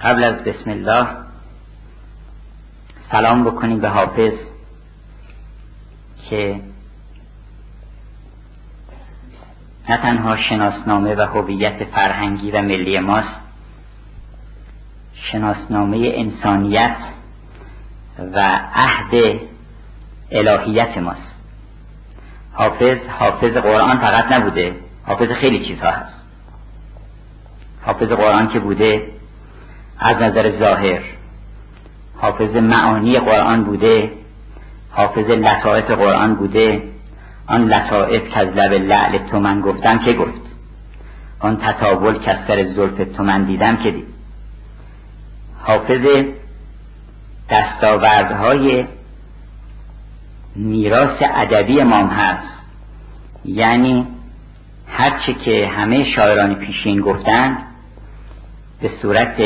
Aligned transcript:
قبل 0.00 0.24
از 0.24 0.34
بسم 0.34 0.70
الله 0.70 1.06
سلام 3.10 3.44
بکنیم 3.44 3.80
به 3.80 3.88
حافظ 3.88 4.32
که 6.30 6.60
نه 9.88 9.96
تنها 9.96 10.36
شناسنامه 10.36 11.14
و 11.14 11.20
هویت 11.20 11.84
فرهنگی 11.84 12.50
و 12.50 12.62
ملی 12.62 12.98
ماست 12.98 13.28
شناسنامه 15.14 16.12
انسانیت 16.14 16.96
و 18.18 18.60
عهد 18.74 19.40
الهیت 20.30 20.98
ماست. 20.98 21.34
حافظ 22.52 22.98
حافظ 23.18 23.52
قرآن 23.56 23.98
فقط 23.98 24.32
نبوده 24.32 24.76
حافظ 25.06 25.28
خیلی 25.28 25.66
چیزها 25.66 25.90
هست. 25.90 26.14
حافظ 27.82 28.08
قرآن 28.08 28.48
که 28.48 28.58
بوده 28.60 29.13
از 29.98 30.16
نظر 30.16 30.58
ظاهر. 30.58 31.00
حافظ 32.16 32.56
معانی 32.56 33.18
قرآن 33.18 33.64
بوده. 33.64 34.10
حافظ 34.90 35.30
لطائف 35.30 35.90
قرآن 35.90 36.34
بوده. 36.34 36.82
آن 37.46 37.68
لطائف 37.68 38.28
که 38.28 38.38
از 38.38 38.48
لب 38.48 38.72
لعل 38.72 39.18
تو 39.18 39.40
من 39.40 39.60
گفتم 39.60 39.98
که 39.98 40.12
گفت؟ 40.12 40.40
آن 41.40 41.56
تطاول 41.56 42.18
که 42.18 42.30
از 42.30 42.38
سر 42.48 42.72
زلف 42.76 43.16
تو 43.16 43.22
من 43.22 43.44
دیدم 43.44 43.76
که 43.76 43.90
دید؟ 43.90 44.06
حافظ 45.62 46.24
دستاوردهای 47.50 48.84
میراث 50.56 51.22
ادبی 51.34 51.80
امام 51.80 52.08
هست. 52.08 52.54
یعنی 53.44 54.06
هرچه 54.88 55.34
که 55.34 55.66
همه 55.68 56.04
شاعران 56.16 56.54
پیشین 56.54 57.00
گفتند 57.00 57.58
به 58.80 58.90
صورت 59.02 59.36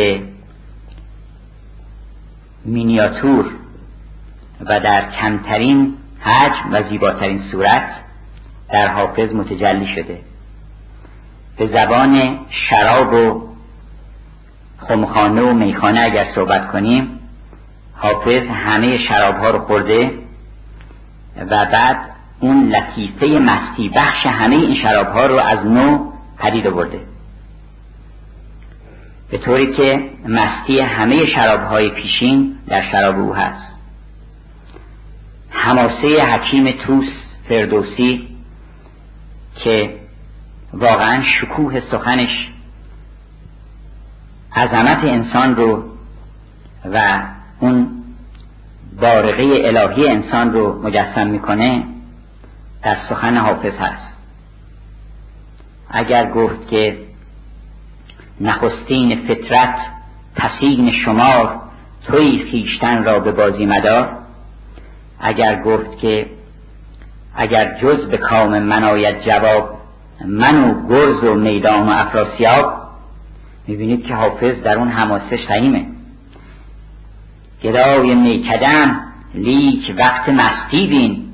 مینیاتور 2.69 3.47
و 4.61 4.81
در 4.81 5.11
کمترین 5.11 5.95
حجم 6.21 6.73
و 6.73 6.83
زیباترین 6.91 7.43
صورت 7.53 7.91
در 8.69 8.89
حافظ 8.89 9.33
متجلی 9.33 9.95
شده. 9.95 10.19
به 11.57 11.67
زبان 11.67 12.39
شراب 12.51 13.13
و 13.13 13.49
خمخانه 14.79 15.43
و 15.43 15.53
میخانه 15.53 16.01
اگر 16.01 16.27
صحبت 16.35 16.73
کنیم 16.73 17.19
حافظ 17.97 18.43
همه 18.47 18.99
شراب 18.99 19.37
ها 19.37 19.51
رو 19.51 19.59
خورده 19.59 20.11
و 21.51 21.67
بعد 21.67 21.97
اون 22.41 22.69
لطیفه 22.69 23.27
مستی 23.27 23.89
بخش 23.89 24.27
همه 24.27 24.57
این 24.57 24.83
شراب 24.83 25.07
ها 25.07 25.27
رو 25.27 25.39
از 25.39 25.67
نو 25.67 26.11
پدید 26.39 26.67
آورده. 26.67 27.01
به 29.31 29.39
طوری 29.39 29.73
که 29.73 30.11
مستی 30.29 30.81
همه 30.81 31.27
شراب 31.27 31.61
های 31.61 31.89
پیشین 31.91 32.57
در 32.67 32.91
شراب 32.91 33.19
او 33.19 33.35
هست 33.35 33.69
هماسه 35.51 36.23
حکیم 36.23 36.71
توس 36.73 37.09
فردوسی 37.49 38.29
که 39.55 39.95
واقعا 40.73 41.23
شکوه 41.41 41.83
سخنش 41.91 42.49
عظمت 44.57 45.05
انسان 45.05 45.57
رو 45.57 45.85
و 46.93 47.23
اون 47.61 47.89
بارقه 49.01 49.43
الهی 49.43 50.09
انسان 50.09 50.53
رو 50.53 50.83
مجسم 50.83 51.27
می‌کنه 51.27 51.85
در 52.83 52.97
سخن 53.09 53.37
حافظ 53.37 53.73
هست. 53.73 54.09
اگر 55.91 56.31
گفت 56.31 56.69
که 56.69 57.08
نخستین 58.41 59.27
فطرت 59.29 59.75
پسین 60.37 60.93
شمار 61.05 61.61
توی 62.07 62.45
خیشتن 62.51 63.05
را 63.05 63.19
به 63.19 63.33
بازی 63.33 63.67
مدار. 63.67 64.09
اگر 65.21 65.63
گفت 65.63 65.99
که 65.99 66.27
اگر 67.37 67.79
جز 67.83 68.09
به 68.09 68.17
کام 68.17 68.59
من 68.59 68.85
آید 68.85 69.25
جواب 69.25 69.79
من 70.27 70.65
و 70.65 70.89
گرز 70.89 71.25
و 71.25 71.35
میدان 71.35 71.89
و 71.89 71.93
افراسیاب 71.93 72.73
می‌بینید 73.67 74.07
که 74.07 74.15
حافظ 74.15 74.55
در 74.65 74.79
اون 74.79 74.89
حماسه 74.89 75.37
شهیمه. 75.37 75.87
گدای 77.63 78.15
میکدم 78.15 79.01
لیک 79.35 79.95
وقت 79.99 80.29
مستی 80.29 80.87
بین 80.87 81.25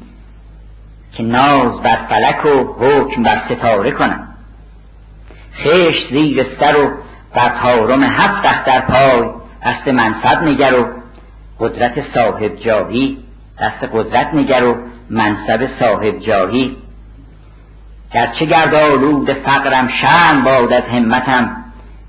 که 1.12 1.22
ناز 1.22 1.80
بر 1.82 1.98
فلک 2.08 2.44
و 2.44 2.84
حکم 2.84 3.22
بر 3.22 3.42
ستاره 3.48 3.90
کنم. 3.90 4.33
خشت 5.58 6.10
زیر 6.10 6.46
سر 6.60 6.76
و 6.76 6.90
بر 7.34 7.50
هفت 8.02 8.64
در 8.66 8.80
پای 8.80 9.30
دست 9.64 9.88
منصب 9.88 10.42
نگر 10.42 10.80
و 10.80 10.86
قدرت 11.60 12.14
صاحب 12.14 12.56
جاهی 12.56 13.18
دست 13.60 13.84
قدرت 13.92 14.34
نگر 14.34 14.64
و 14.64 14.76
منصب 15.10 15.68
صاحب 15.80 16.18
جاهی. 16.18 16.76
گرچه 18.14 18.44
گرد 18.44 18.74
آلود 18.74 19.32
فقرم 19.32 19.88
شرم 19.88 20.44
باد 20.44 20.72
از 20.72 20.82
همتم 20.82 21.56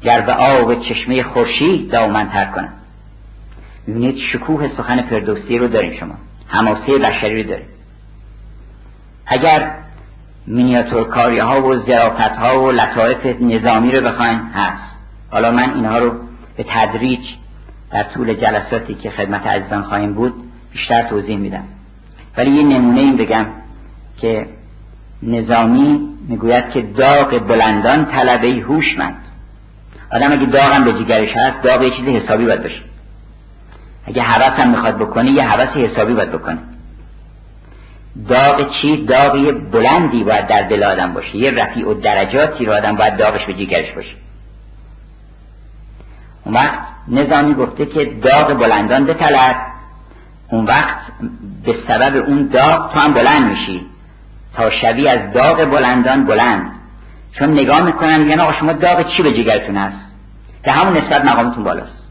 گر 0.02 0.22
به 0.22 0.34
آب 0.34 0.82
چشمه 0.84 1.24
خورشید 1.24 1.92
دامن 1.92 2.30
تر 2.30 2.46
کنم. 2.46 2.74
می‌بینید 3.88 4.18
شکوه 4.34 4.70
سخن 4.78 5.02
فردوسی 5.02 5.58
رو 5.58 5.68
داریم 5.68 6.00
شما. 6.00 6.16
هماسه 6.48 6.98
بشری 6.98 7.44
رو 7.44 7.50
داریم 7.50 7.68
اگر 9.26 9.72
مینیاتورکاری 10.48 11.40
ها 11.40 11.68
و 11.68 11.76
زرافت 11.76 12.38
ها 12.38 12.64
و 12.64 12.72
لطایف 12.72 13.42
نظامی 13.42 13.92
رو 13.92 14.02
بخواین. 14.02 14.40
هست. 14.40 14.84
حالا 15.32 15.52
من 15.52 15.74
اینها 15.74 15.98
رو 15.98 16.12
به 16.58 16.66
تدریج 16.70 17.20
در 17.92 18.04
طول 18.04 18.34
جلساتی 18.34 18.94
که 18.94 19.10
خدمت 19.10 19.48
عزیزان 19.48 19.84
خواهیم 19.84 20.14
بود 20.14 20.34
بیشتر 20.74 21.02
توضیح 21.02 21.38
میدم. 21.38 21.64
ولی 22.38 22.52
یه 22.52 22.64
نمونه 22.64 23.00
این 23.00 23.18
بگم 23.18 23.46
که 24.18 24.46
نظامی 25.24 26.10
می‌گوید 26.28 26.70
که 26.70 26.82
داغ 26.82 27.48
بلندان 27.48 28.06
طلبه 28.06 28.48
هوشمند. 28.48 29.18
آدم 30.12 30.32
اگه 30.32 30.46
داغم 30.46 30.84
به 30.84 30.94
جگرش 30.94 31.30
هست 31.36 31.64
داغ 31.64 31.82
یه 31.82 31.90
چیز 31.90 32.06
حسابی 32.06 32.46
باید 32.46 32.64
باشه. 32.64 32.82
اگه 34.08 34.22
حوث 34.22 34.60
هم 34.60 34.70
می‌خواد 34.70 34.98
بکنه 34.98 35.32
یه 35.32 35.44
حوث 35.44 35.70
حسابی 35.70 36.14
باید 36.14 36.32
بکنه. 36.32 36.58
داغ 38.30 38.72
چی 38.82 39.06
داغی 39.06 39.52
بلندی 39.52 40.24
باید 40.24 40.48
در 40.48 40.62
دل 40.62 40.84
آدم 40.84 41.14
باشه 41.14 41.36
یه 41.36 41.52
رفیع 41.52 41.88
و 41.88 41.94
درجاتی 41.94 42.66
رو 42.66 42.74
آدم 42.74 42.96
باید 42.96 43.18
داغش 43.18 43.46
به 43.46 43.54
جگرش 43.54 43.92
باشه. 43.92 44.16
اون 46.46 46.56
وقت 46.56 46.80
نظامی 47.08 47.54
گفته 47.54 47.86
که 47.86 48.06
داغ 48.06 48.54
بلندان 48.60 49.06
بطلب 49.06 49.56
اون 50.50 50.66
وقت 50.66 50.98
به 51.66 51.76
سبب 51.88 52.26
اون 52.28 52.48
داغ 52.48 52.94
تو 52.94 53.00
هم 53.00 53.14
بلند 53.14 53.52
میشی. 53.52 53.86
تا 54.54 54.70
شبیه 54.70 55.10
از 55.12 55.34
داغ 55.34 55.72
بلندان 55.72 56.26
بلند. 56.26 56.72
چون 57.40 57.52
نگاه 57.52 57.82
می‌کنن 57.82 58.20
میگن 58.20 58.40
آقا 58.40 58.54
شما 58.54 58.74
داغ 58.74 59.16
چی 59.16 59.24
به 59.24 59.34
جگرتون 59.34 59.78
هست؟ 59.78 59.98
که 60.66 60.72
همون 60.72 60.98
نسبت 60.98 61.32
مقامتون 61.32 61.64
بالاست. 61.64 62.05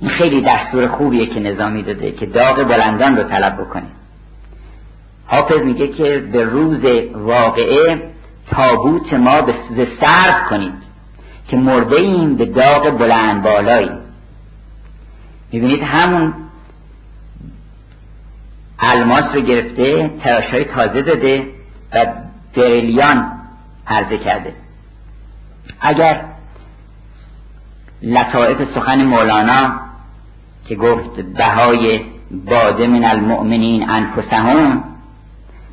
این 0.00 0.10
خیلی 0.10 0.42
دستور 0.42 0.88
خوبیه 0.88 1.26
که 1.26 1.40
نظامی 1.40 1.82
داده 1.82 2.12
که 2.12 2.26
داغ 2.26 2.56
بلندان 2.68 3.16
رو 3.16 3.22
طلب 3.22 3.60
بکنید 3.60 4.00
حافظ 5.26 5.60
میگه 5.64 5.88
که 5.88 6.18
به 6.32 6.44
روز 6.44 6.84
واقعه 7.14 8.10
تابوت 8.50 9.12
ما 9.12 9.42
به 9.42 9.54
سرد 10.00 10.46
کنید 10.50 10.74
که 11.48 11.56
مرده 11.56 11.96
ایم 11.96 12.36
به 12.36 12.44
داغ 12.44 12.98
بلند 12.98 13.42
بالایی. 13.42 13.90
می‌بینید 15.52 15.82
همون 15.82 16.34
الماس 18.78 19.34
رو 19.34 19.40
گرفته 19.40 20.10
تراش 20.22 20.44
های 20.44 20.64
تازه 20.64 21.02
داده 21.02 21.46
و 21.92 22.06
بریلیان 22.56 23.32
عرضه 23.86 24.18
کرده. 24.18 24.52
اگر 25.80 26.24
لطائف 28.02 28.74
سخن 28.74 29.04
مولانا 29.04 29.89
که 30.70 30.76
گفت 30.76 31.20
بهای 31.20 32.00
باده 32.30 32.86
من 32.86 33.04
المؤمنین 33.04 33.90
انفسهم 33.90 34.84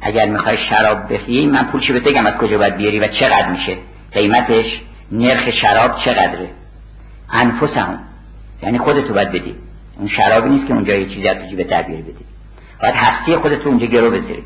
اگر 0.02 0.26
می‌خوای 0.26 0.58
شراب 0.70 1.14
بخری 1.14 1.46
من 1.46 1.64
پولشو 1.64 1.94
بگم؟ 1.94 2.26
از 2.26 2.34
کجا 2.34 2.58
باید 2.58 2.78
بیاری 2.78 3.00
و 3.00 3.08
چقدر 3.08 3.52
میشه؟ 3.52 3.78
قیمتش 4.14 4.66
نرخ 5.12 5.52
شراب 5.62 5.92
چقدره؟ 6.06 6.50
انفسهم. 7.32 8.00
یعنی 8.64 8.78
خودتو 8.78 9.14
باید 9.14 9.32
بدی. 9.32 9.56
اون 9.98 10.08
شرابی 10.08 10.50
نیست 10.50 10.68
که 10.68 10.74
اونجا 10.74 10.96
یه 10.96 11.06
چیزی 11.06 11.28
از 11.28 11.50
جیب 11.50 11.64
تعبیر 11.64 12.02
بدی. 12.02 12.26
باید 12.82 12.96
هستی 12.96 13.36
خودتو 13.36 13.70
اونجا 13.70 13.86
گرو 13.86 14.12
بذاری. 14.12 14.44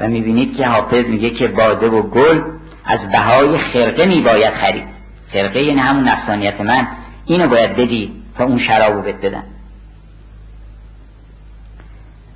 و 0.00 0.08
می‌بینید 0.08 0.56
که 0.56 0.66
حافظ 0.66 1.04
میگه 1.04 1.30
که 1.30 1.48
باده 1.48 1.86
و 1.86 2.02
گل 2.02 2.40
از 2.84 3.00
بهای 3.12 3.58
خرقه 3.58 4.06
میباید 4.06 4.54
خرید. 4.54 4.84
خرقه 5.32 5.62
یعنی 5.62 5.80
همون 5.80 6.08
نفسانیت 6.08 6.60
من. 6.60 6.88
اینو 7.26 7.48
باید 7.48 7.76
بدی 7.76 8.21
تا 8.38 8.44
اون 8.44 8.58
شرابو 8.58 9.02
بهت 9.02 9.16
بدن. 9.16 9.42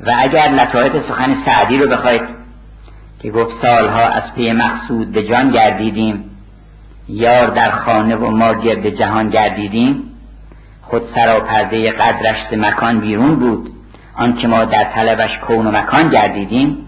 و 0.00 0.12
اگر 0.18 0.48
لطایف 0.48 1.08
سخن 1.08 1.36
سعدی 1.44 1.78
رو 1.78 1.88
بخواید 1.88 2.22
که 3.18 3.30
گفت 3.30 3.62
سالها 3.62 4.02
از 4.02 4.22
پی 4.34 4.52
مقصود 4.52 5.12
به 5.12 5.22
جان 5.22 5.50
گردیدیم 5.50 6.30
یار 7.08 7.46
در 7.46 7.70
خانه 7.70 8.16
و 8.16 8.30
ما 8.30 8.54
گرد 8.54 8.88
جهان 8.88 9.30
گردیدیم 9.30 10.02
خود 10.82 11.02
سراپرده 11.14 11.90
قدرشت 11.90 12.52
مکان 12.52 13.00
بیرون 13.00 13.36
بود 13.36 13.70
آنکه 14.14 14.48
ما 14.48 14.64
در 14.64 14.84
طلبش 14.84 15.38
کون 15.38 15.66
و 15.66 15.70
مکان 15.70 16.10
گردیدیم 16.10 16.86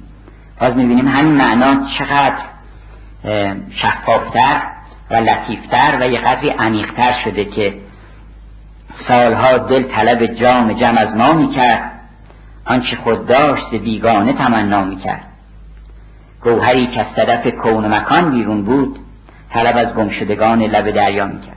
باز 0.60 0.76
می‌بینیم 0.76 1.08
همین 1.08 1.34
معنا 1.34 1.86
چقدر 1.98 2.36
شفافتر 3.70 4.60
و 5.10 5.14
لطیفتر 5.14 5.98
و 6.00 6.08
یه 6.08 6.18
قدری 6.18 6.50
عمیقتر 6.50 7.14
شده 7.24 7.44
که 7.44 7.74
سالها 9.08 9.58
دل 9.58 9.82
طلب 9.82 10.26
جام 10.26 10.72
جم 10.72 10.98
از 10.98 11.16
ما 11.16 11.32
می‌کرد. 11.32 11.90
آنچه 12.64 12.96
خود 12.96 13.26
داشت 13.26 13.74
بیگانه 13.74 14.32
تمنا 14.32 14.84
می‌کرد. 14.84 15.24
گوهری 16.42 16.86
که 16.86 17.00
از 17.00 17.06
صدف 17.16 17.46
کون 17.46 17.84
و 17.84 17.88
مکان 17.88 18.30
بیرون 18.30 18.62
بود 18.62 18.98
طلب 19.50 19.76
از 19.76 19.94
گمشدگان 19.94 20.62
لب 20.62 20.90
دریا 20.90 21.26
می‌کرد. 21.26 21.56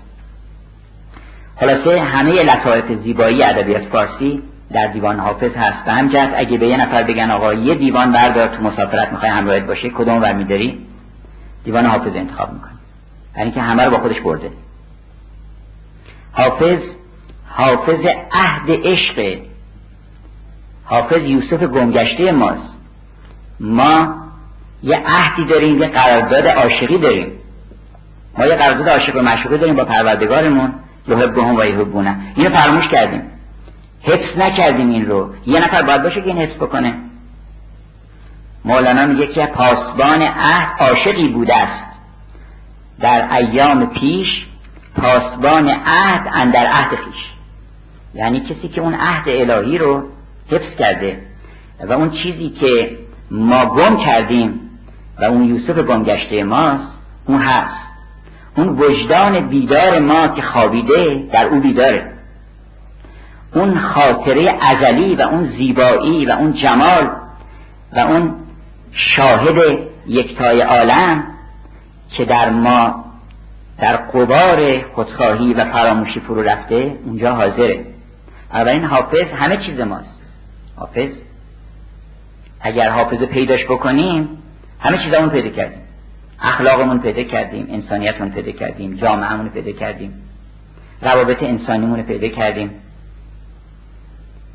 خلاصه 1.59 2.01
همه 2.01 2.43
لطایف 2.43 2.85
زیبایی 3.03 3.43
ادبیات 3.43 3.83
فارسی 3.83 4.43
در 4.71 4.87
دیوان 4.87 5.19
حافظ 5.19 5.55
هست. 5.55 5.85
به 5.85 5.91
همجهت 5.91 6.33
اگه 6.35 6.57
به 6.57 6.67
یه 6.67 6.77
نفر 6.77 7.03
بگن 7.03 7.31
آقا 7.31 7.53
یه 7.53 7.75
دیوان 7.75 8.11
بردار 8.11 8.47
تو 8.47 8.63
مسافرت 8.63 9.11
می‌خوای 9.11 9.31
همراهت 9.31 9.63
باشه 9.63 9.89
کدوم 9.89 10.21
ور 10.21 10.33
میداری؟ 10.33 10.85
دیوان 11.63 11.85
حافظ 11.85 12.15
انتخاب 12.15 12.53
می‌کنه. 12.53 12.71
یعنی 13.35 13.43
اینکه 13.43 13.61
همه 13.61 13.83
رو 13.83 13.91
با 13.91 13.97
خودش 13.97 14.19
برده. 14.19 14.51
حافظ 16.31 16.79
حافظ 17.53 18.05
عهد 18.31 18.71
عشق. 18.83 19.39
حافظ 20.85 21.21
یوسف 21.21 21.63
گمگشته 21.63 22.31
ماست. 22.31 22.73
ما 23.59 24.15
یه 24.83 24.97
عهدی 24.97 25.45
داریم 25.45 25.81
یه 25.81 25.87
قرارداد 25.87 26.47
عاشقی 26.47 26.97
داریم. 26.97 27.31
ما 28.37 28.45
یه 28.45 28.55
قرارداد 28.55 28.89
عاشق 28.89 29.15
و 29.15 29.21
معشوقه 29.21 29.57
داریم 29.57 29.75
با 29.75 29.85
پروردگارمون 29.85 30.73
یحبهم 31.07 31.55
و 31.55 31.65
یحبونه 31.65 32.15
اینو 32.35 32.57
فراموش 32.57 32.87
کردیم. 32.87 33.21
حفظ 34.03 34.37
نکردیم 34.37 34.89
این 34.89 35.05
رو. 35.05 35.29
یه 35.45 35.59
نفر 35.59 35.81
باید 35.81 36.03
باشه 36.03 36.21
که 36.21 36.27
این 36.27 36.37
حفظ 36.37 36.55
بکنه. 36.55 36.93
مولانا 38.65 39.05
میگه 39.05 39.27
که 39.27 39.45
پاسبان 39.45 40.21
عهد 40.21 40.79
عاشقی 40.79 41.27
بوده 41.27 41.57
است. 41.57 41.91
در 42.99 43.33
ایام 43.33 43.85
پیش 43.85 44.45
پاسبان 44.95 45.69
عهد 45.69 46.29
اندر 46.33 46.65
عهد 46.65 46.95
خیش. 46.95 47.30
یعنی 48.13 48.39
کسی 48.39 48.67
که 48.67 48.81
اون 48.81 48.93
عهد 48.93 49.29
الهی 49.29 49.77
رو 49.77 50.03
حفظ 50.51 50.75
کرده 50.79 51.19
و 51.87 51.93
اون 51.93 52.11
چیزی 52.11 52.49
که 52.49 52.97
ما 53.31 53.65
گم 53.65 53.97
کردیم 53.97 54.59
و 55.19 55.23
اون 55.23 55.43
یوسف 55.43 55.79
گمگشته 55.79 56.43
ماست 56.43 56.87
اون 57.25 57.41
هست. 57.41 57.81
اون 58.57 58.69
وجدان 58.69 59.47
بیدار 59.47 59.99
ما 59.99 60.27
که 60.27 60.41
خوابیده 60.41 61.23
در 61.31 61.45
او 61.45 61.59
بیداره. 61.59 62.11
اون 63.53 63.79
خاطره 63.79 64.59
ازلی 64.61 65.15
و 65.15 65.21
اون 65.21 65.53
زیبایی 65.57 66.25
و 66.25 66.31
اون 66.31 66.53
جمال 66.53 67.09
و 67.93 67.99
اون 67.99 68.33
شاهد 68.91 69.79
یکتای 70.07 70.61
عالم 70.61 71.23
که 72.09 72.25
در 72.25 72.49
ما 72.49 73.05
در 73.79 73.95
قبار 73.97 74.81
خودخواهی 74.95 75.53
و 75.53 75.65
فراموشی 75.65 76.19
فرو 76.19 76.41
رفته 76.41 76.95
اونجا 77.05 77.35
حاضره. 77.35 77.85
این 78.51 78.83
حافظ 78.83 79.27
همه 79.35 79.57
چیز 79.57 79.79
ماست. 79.79 80.21
حافظ 80.75 81.09
اگر 82.59 82.89
حافظ 82.89 83.17
پیداش 83.17 83.63
بکنیم 83.65 84.29
همه 84.79 84.97
چیزمون 85.03 85.29
پیدا 85.29 85.49
کردیم. 85.49 85.81
اخلاقمون 86.39 86.99
پیدا 86.99 87.23
کردیم 87.23 87.67
انسانیتمون 87.69 88.31
پیدا 88.31 88.51
کردیم 88.51 88.93
جامعهمون 88.95 89.49
پیدا 89.49 89.71
کردیم 89.71 90.13
روابط 91.01 91.43
انسانیمون 91.43 92.01
پیدا 92.01 92.27
کردیم. 92.27 92.71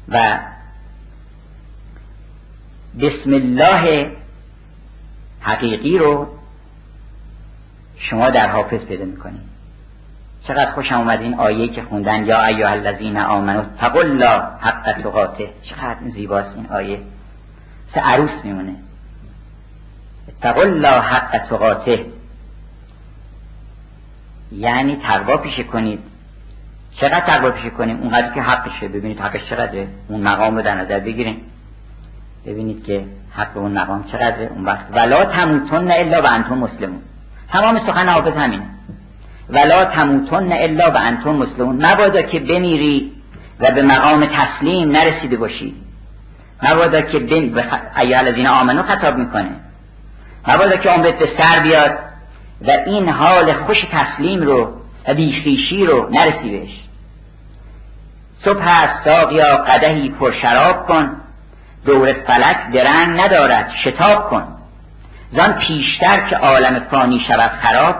و 0.09 0.39
بسم 3.01 3.35
الله 3.35 4.11
حقیقی 5.41 5.99
رو 5.99 6.27
شما 7.99 8.31
در 8.31 8.49
حافظ 8.49 8.81
پیدا 8.81 9.05
می‌کنید 9.05 9.56
چقدر 10.49 10.71
خوش 10.71 10.93
اومد 10.93 11.21
این 11.21 11.35
آیه 11.35 11.69
که 11.69 11.83
خوندن 11.83 12.25
یا 12.25 12.45
ایها 12.45 12.71
الذین 12.71 13.17
آمنو 13.17 13.63
تقوا 13.79 14.01
الله 14.01 14.43
حق 14.61 15.03
تقاته. 15.03 15.49
چقدر 15.63 16.11
زیباست 16.15 16.57
این 16.57 16.67
آیه. 16.67 17.01
سه 17.95 18.01
عروس 18.01 18.31
میمونه. 18.45 18.75
تقوا 20.41 20.63
الله 20.63 21.01
حق 21.01 21.39
تقاته. 21.51 22.07
یعنی 24.53 24.97
تقوا 24.97 25.37
پیشه 25.37 25.65
کنید. 25.65 26.01
چقدر 27.01 27.21
تقوا 27.21 27.51
پیشه 27.51 27.71
کنیم؟ 27.71 28.01
اونقدر 28.01 28.35
که 28.35 28.43
حقشه. 28.43 28.89
ببینید 28.89 29.21
حقش 29.21 29.51
چقدره. 29.51 29.89
اون 30.09 30.21
مقام 30.21 30.57
رو 30.57 30.63
در 30.63 30.75
نظر 30.75 31.01
بگیریم. 31.01 31.41
ببینید 32.47 32.85
که 32.85 33.05
حق 33.33 33.57
اون 33.57 33.73
مقام 33.73 34.05
چقدره. 34.05 34.47
اون 34.47 34.65
وقت. 34.65 34.87
ولا 34.93 35.25
تموتن 35.25 35.91
الا 35.91 36.23
و 36.23 36.27
انتم 36.31 36.59
مسلمون. 36.59 37.03
تمام 37.49 37.87
سخن 37.87 38.09
حافظ 38.09 38.33
همینه. 38.37 38.67
ولا 39.51 39.85
تموتن 39.85 40.53
الا 40.53 40.91
و 40.91 40.97
انتم 40.97 41.31
مسلمون. 41.31 41.87
مبادا 41.93 42.23
که 42.23 42.41
بمیری 42.41 43.13
و 43.61 43.71
به 43.71 43.83
مقام 43.83 44.27
تسلیم 44.27 44.91
نرسیده 44.91 45.37
باشی. 45.37 45.75
مبادا 46.73 47.01
که 47.01 47.19
به 47.19 47.65
ایال 47.97 48.27
الذین 48.27 48.47
آمنو 48.47 48.83
خطاب 48.83 49.17
می‌کنه. 49.17 49.51
مبادا 50.49 50.77
که 50.77 50.89
عمرت 50.91 51.19
به 51.19 51.29
سر 51.39 51.61
بیاد 51.61 51.99
و 52.67 52.71
این 52.71 53.09
حال 53.09 53.53
خوش 53.53 53.79
تسلیم 53.93 54.43
رو 54.43 54.73
و 55.09 55.15
بیخیشی 55.15 55.87
رو 55.87 56.11
نرسی 56.11 56.51
بهش 56.51 56.71
صبح 58.45 58.63
هست 58.63 59.05
ساقیا 59.05 59.57
قدهی 59.57 60.09
پر 60.09 60.33
شراب 60.43 60.87
کن. 60.87 61.17
دور 61.87 62.13
فلک 62.13 62.57
درنگ 62.73 63.21
ندارد 63.21 63.71
شتاب 63.85 64.31
کن. 64.31 64.45
زان 65.33 65.59
پیشتر 65.59 66.21
که 66.31 66.37
عالم 66.37 66.81
فانی 66.91 67.27
شود 67.29 67.51
خراب 67.51 67.97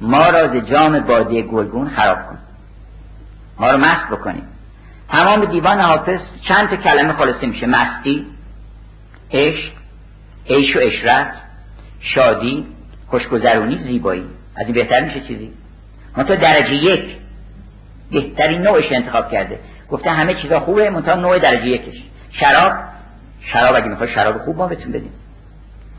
ما 0.00 0.30
را 0.30 0.48
ز 0.48 0.64
جام 0.70 1.00
باده 1.00 1.42
گلگون 1.42 1.88
خراب 1.88 2.18
کن. 2.26 2.38
ما 3.58 3.70
رو 3.70 3.78
مست 3.78 4.06
بکنیم. 4.10 4.42
تمام 5.08 5.44
دیوان 5.44 5.80
حافظ 5.80 6.20
چند 6.48 6.68
تا 6.68 6.76
کلمه 6.76 7.12
خلاصه 7.12 7.46
میشه؟ 7.46 7.66
مستی 7.66 8.26
عشق 9.32 9.72
عیش 10.50 10.76
و 10.76 10.78
اشرت 10.82 11.34
شادی 12.00 12.66
خوشگذرونی 13.06 13.78
زیبایی. 13.78 14.24
از 14.56 14.66
این 14.66 14.74
بهتر 14.74 15.00
میشه 15.00 15.20
چیزی؟ 15.20 15.52
تو 16.16 16.36
درجه 16.36 16.74
یک 16.74 17.16
بهترین 18.10 18.62
نوعش 18.62 18.92
انتخاب 18.92 19.30
کرده. 19.30 19.58
گفته 19.90 20.10
همه 20.10 20.34
چیزا 20.34 20.60
خوبه 20.60 20.90
منتها 20.90 21.14
نوع 21.14 21.38
درجه 21.38 21.66
یکش. 21.66 22.02
شراب؟ 22.32 22.72
شراب 23.52 23.76
اگه 23.76 23.86
می‌خوای 23.88 24.14
شراب 24.14 24.38
خوب 24.38 24.56
ما 24.56 24.66
بهتون 24.66 24.92
بدیم. 24.92 25.12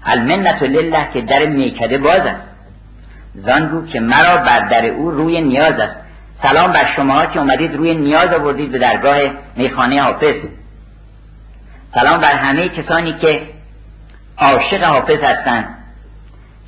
المنت 0.06 0.64
لله 0.64 1.08
که 1.14 1.22
در 1.22 1.46
میکده 1.46 1.98
باز 1.98 2.22
است 2.22 2.49
زان 3.46 3.70
رو 3.70 3.88
که 3.88 4.00
مرا 4.00 4.38
بر 4.38 4.68
در 4.70 4.86
او 4.86 5.12
روی 5.12 5.42
نیاز 5.42 5.80
است. 5.80 5.96
سلام 6.44 6.74
بر 6.74 6.94
شما 6.96 7.26
که 7.26 7.40
اومدید 7.40 7.76
روی 7.76 7.96
نیاز 7.96 8.34
آوردید 8.34 8.72
به 8.72 8.78
درگاه 8.78 9.20
میخانه 9.56 10.02
حافظ. 10.02 10.36
سلام 11.94 12.22
بر 12.22 12.36
همه 12.36 12.70
کسانی 12.70 13.14
که 13.14 13.42
عاشق 14.38 14.84
حافظ 14.84 15.20
هستند. 15.24 15.76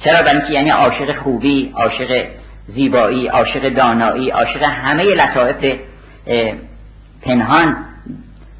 چرا 0.03 0.21
برای 0.21 0.37
اینکه 0.37 0.53
یعنی 0.53 0.69
عاشق 0.69 1.17
خوبی 1.17 1.71
عاشق 1.75 2.25
زیبایی 2.67 3.27
عاشق 3.27 3.69
دانایی 3.69 4.29
عاشق 4.29 4.63
همه 4.63 5.03
لطائف 5.03 5.77
پنهان 7.21 7.77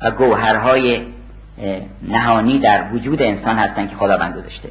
و 0.01 0.11
گوهرهای 0.11 1.01
نهانی 2.01 2.59
در 2.59 2.83
وجود 2.93 3.21
انسان 3.21 3.57
هستند 3.57 3.89
که 3.89 3.95
خداوند 3.95 4.35
گذاشته. 4.35 4.69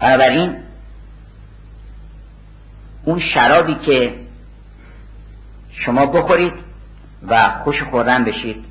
بنابراین 0.00 0.56
اون 3.06 3.20
شرابی 3.34 3.74
که 3.74 4.14
شما 5.72 6.06
بخورید 6.06 6.52
و 7.28 7.40
خوش 7.64 7.82
خوردن 7.82 8.24
بشید 8.24 8.64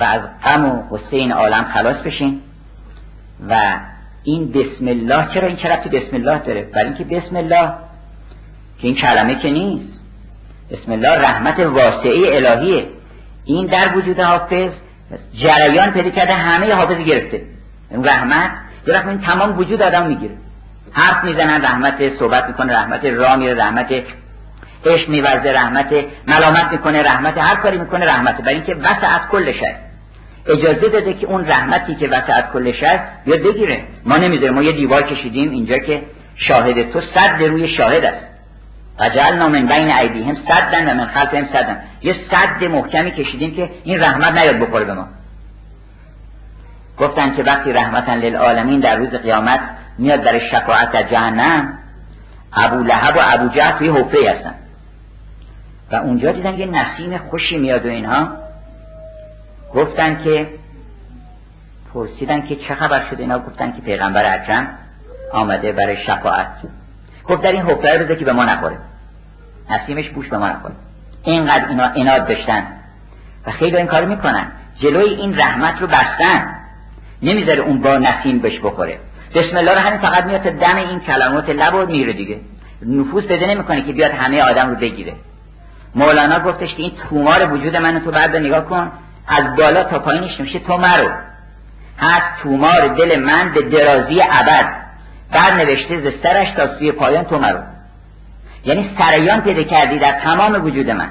و 0.00 0.04
از 0.04 0.20
غم 0.44 0.64
و 0.64 0.82
غصه 0.90 1.16
این 1.16 1.32
عالم 1.32 1.64
خلاص 1.64 1.96
بشین 1.96 2.40
و 3.48 3.78
این 4.24 4.52
بسم 4.52 4.88
الله 4.88 5.34
چرا 5.34 5.46
این 5.46 5.56
چرا 5.56 5.76
تو 5.76 5.88
بسم 5.88 6.16
الله 6.16 6.38
داره؟ 6.38 6.62
برای 6.62 6.86
اینکه 6.86 7.04
بسم 7.04 7.36
الله 7.36 7.72
که 8.78 8.86
این 8.86 8.94
کلمه 8.94 9.38
که 9.38 9.50
نیست. 9.50 9.92
بسم 10.70 10.92
الله 10.92 11.22
رحمت 11.28 11.60
واسعه 11.60 12.36
الهیه. 12.36 12.86
این 13.44 13.66
در 13.66 13.96
وجود 13.96 14.20
حافظ 14.20 14.70
جریان 15.34 15.90
پیدا 15.90 16.10
کرده 16.10 16.32
همه 16.34 16.74
حافظ 16.74 16.96
گرفته. 16.96 17.42
این 17.90 18.04
رحمت 18.04 18.50
یه 18.86 19.08
این 19.08 19.20
تمام 19.20 19.58
وجود 19.58 19.82
آدم 19.82 20.06
می‌گیره. 20.06 20.34
حرف 20.92 21.24
می‌زنن 21.24 21.64
رحمت 21.64 22.18
صحبت 22.18 22.44
می‌کنه 22.46 22.72
رحمت 22.72 23.04
را 23.04 23.36
میره 23.36 23.54
رحمت 23.54 23.86
عشق 24.86 25.08
میورزه 25.08 25.52
رحمت 25.52 25.86
ملامت 26.26 26.72
می‌کنه 26.72 27.02
رحمت 27.02 27.38
هر 27.38 27.56
کاری 27.56 27.78
می‌کنه 27.78 28.06
رحمت. 28.06 28.40
برای 28.40 28.54
اینکه 28.54 28.74
وسع 28.74 29.18
کلش 29.30 29.56
هست 29.56 29.80
اجازه 30.46 30.88
داده 30.88 31.14
که 31.14 31.26
اون 31.26 31.48
رحمتی 31.48 31.94
که 31.94 32.08
وسعت 32.08 32.52
کلش 32.52 32.82
هست 32.82 33.24
بیاد 33.24 33.42
بگیره. 33.42 33.80
ما 34.04 34.16
نمی‌ذاریم 34.16 34.54
ما 34.54 34.62
یه 34.62 34.72
دیوار 34.72 35.02
کشیدیم 35.02 35.50
اینجا 35.50 35.78
که 35.78 36.02
شاهد 36.36 36.92
تو 36.92 37.00
صد 37.00 37.42
روی 37.42 37.68
شاهد 37.68 38.04
است. 38.04 38.24
و 39.00 39.08
جعلنا 39.08 39.48
من 39.48 39.66
بین 39.66 39.90
ایدیهم 39.90 40.36
صدن 40.48 40.90
و 40.90 40.94
من 40.94 41.06
خلفهم 41.06 41.48
صدن. 41.52 41.80
یه 42.02 42.16
صد 42.30 42.64
محکمی 42.64 43.10
کشیدیم 43.10 43.56
که 43.56 43.70
این 43.84 44.00
رحمت 44.00 44.32
نیاد 44.32 44.58
بخوره 44.58 44.84
به 44.84 44.94
ما. 44.94 45.08
گفتن 46.98 47.36
که 47.36 47.42
وقتی 47.42 47.72
رحمتا 47.72 48.14
للعالمین 48.14 48.80
در 48.80 48.96
روز 48.96 49.08
قیامت 49.08 49.60
میاد 49.98 50.22
در 50.22 50.38
شفاعت 50.38 50.92
در 50.92 51.02
جهنم. 51.02 51.78
ابو 52.52 52.84
لهب 52.84 53.16
و 53.16 53.20
ابو 53.26 53.48
جهل 53.48 53.78
توی 53.78 53.88
حفره 53.88 54.30
هستن. 54.30 54.54
و 55.92 55.96
اونجا 55.96 56.32
دیدن 56.32 56.54
یه 56.54 56.66
نسیم 56.66 57.18
خوشی 57.18 57.58
میاد 57.58 57.86
و 57.86 57.88
اینها. 57.88 58.28
گفتن 59.74 60.24
که 60.24 60.48
پرسیدن 61.94 62.46
که 62.46 62.56
چه 62.56 62.74
خبر 62.74 63.10
شده 63.10 63.22
اینا؟ 63.22 63.38
گفتن 63.38 63.72
که 63.72 63.80
پیغمبر 63.80 64.34
اکرم 64.34 64.68
آمده 65.32 65.72
برای 65.72 65.96
شفاعت. 66.06 66.46
گفت 67.24 67.42
در 67.42 67.52
این 67.52 67.62
حفره 67.62 67.98
بذار 67.98 68.16
که 68.16 68.24
به 68.24 68.32
ما 68.32 68.44
نخوره. 68.44 68.78
نسیمش 69.70 70.08
بوش 70.08 70.28
به 70.28 70.38
ما 70.38 70.48
نخوره. 70.48 70.74
اینقدر 71.24 71.68
اینا 71.68 71.84
اناد 71.84 72.28
داشتن. 72.28 72.66
و 73.46 73.50
خیلی 73.50 73.76
این 73.76 73.86
کار 73.86 74.04
می‌کنن. 74.04 74.46
جلوی 74.78 75.14
این 75.14 75.38
رحمت 75.38 75.80
رو 75.80 75.86
بستن. 75.86 76.54
نمی‌ذاره 77.22 77.58
اون 77.58 77.80
با 77.80 77.98
نسیم 77.98 78.38
بهش 78.38 78.60
بخوره. 78.60 78.98
بسم 79.34 79.56
الله 79.56 79.74
رو 79.74 79.78
همین 79.78 80.00
فقط 80.00 80.24
میاد 80.24 80.42
دم 80.42 80.76
این 80.76 81.00
کلمات 81.00 81.48
لب 81.48 81.74
و 81.74 81.86
میره 81.86 82.12
دیگه. 82.12 82.40
نفوس 82.86 83.24
بده 83.24 83.46
نمی‌کنه 83.46 83.82
که 83.82 83.92
بیاد 83.92 84.10
همه 84.10 84.42
آدم 84.42 84.70
رو 84.70 84.76
بگیره. 84.76 85.12
مولانا 85.94 86.40
گفتش 86.40 86.74
که 86.74 86.82
این 86.82 86.92
تومار 87.08 87.52
وجود 87.52 87.76
من 87.76 88.00
تو 88.00 88.10
بعد 88.10 88.36
نگاه 88.36 88.64
کن. 88.64 88.92
از 89.28 89.56
بالا 89.56 89.84
تا 89.84 89.98
پایینش 89.98 90.40
میشه 90.40 90.58
تو 90.58 90.76
مرو. 90.76 91.08
هست 91.98 92.42
تومار 92.42 92.88
دل 92.88 93.20
من 93.20 93.52
به 93.54 93.62
درازی 93.62 94.22
ابد. 94.22 94.66
بعد 95.32 95.52
نوشته 95.52 96.00
ز 96.00 96.22
سرش 96.22 96.48
تا 96.56 96.78
سوی 96.78 96.92
پایان 96.92 97.24
تو 97.24 97.38
مرو. 97.38 97.58
یعنی 98.64 98.90
سریان 99.00 99.40
پیدا 99.40 99.62
کردی 99.62 99.98
در 99.98 100.20
تمام 100.24 100.64
وجود 100.64 100.90
من. 100.90 101.08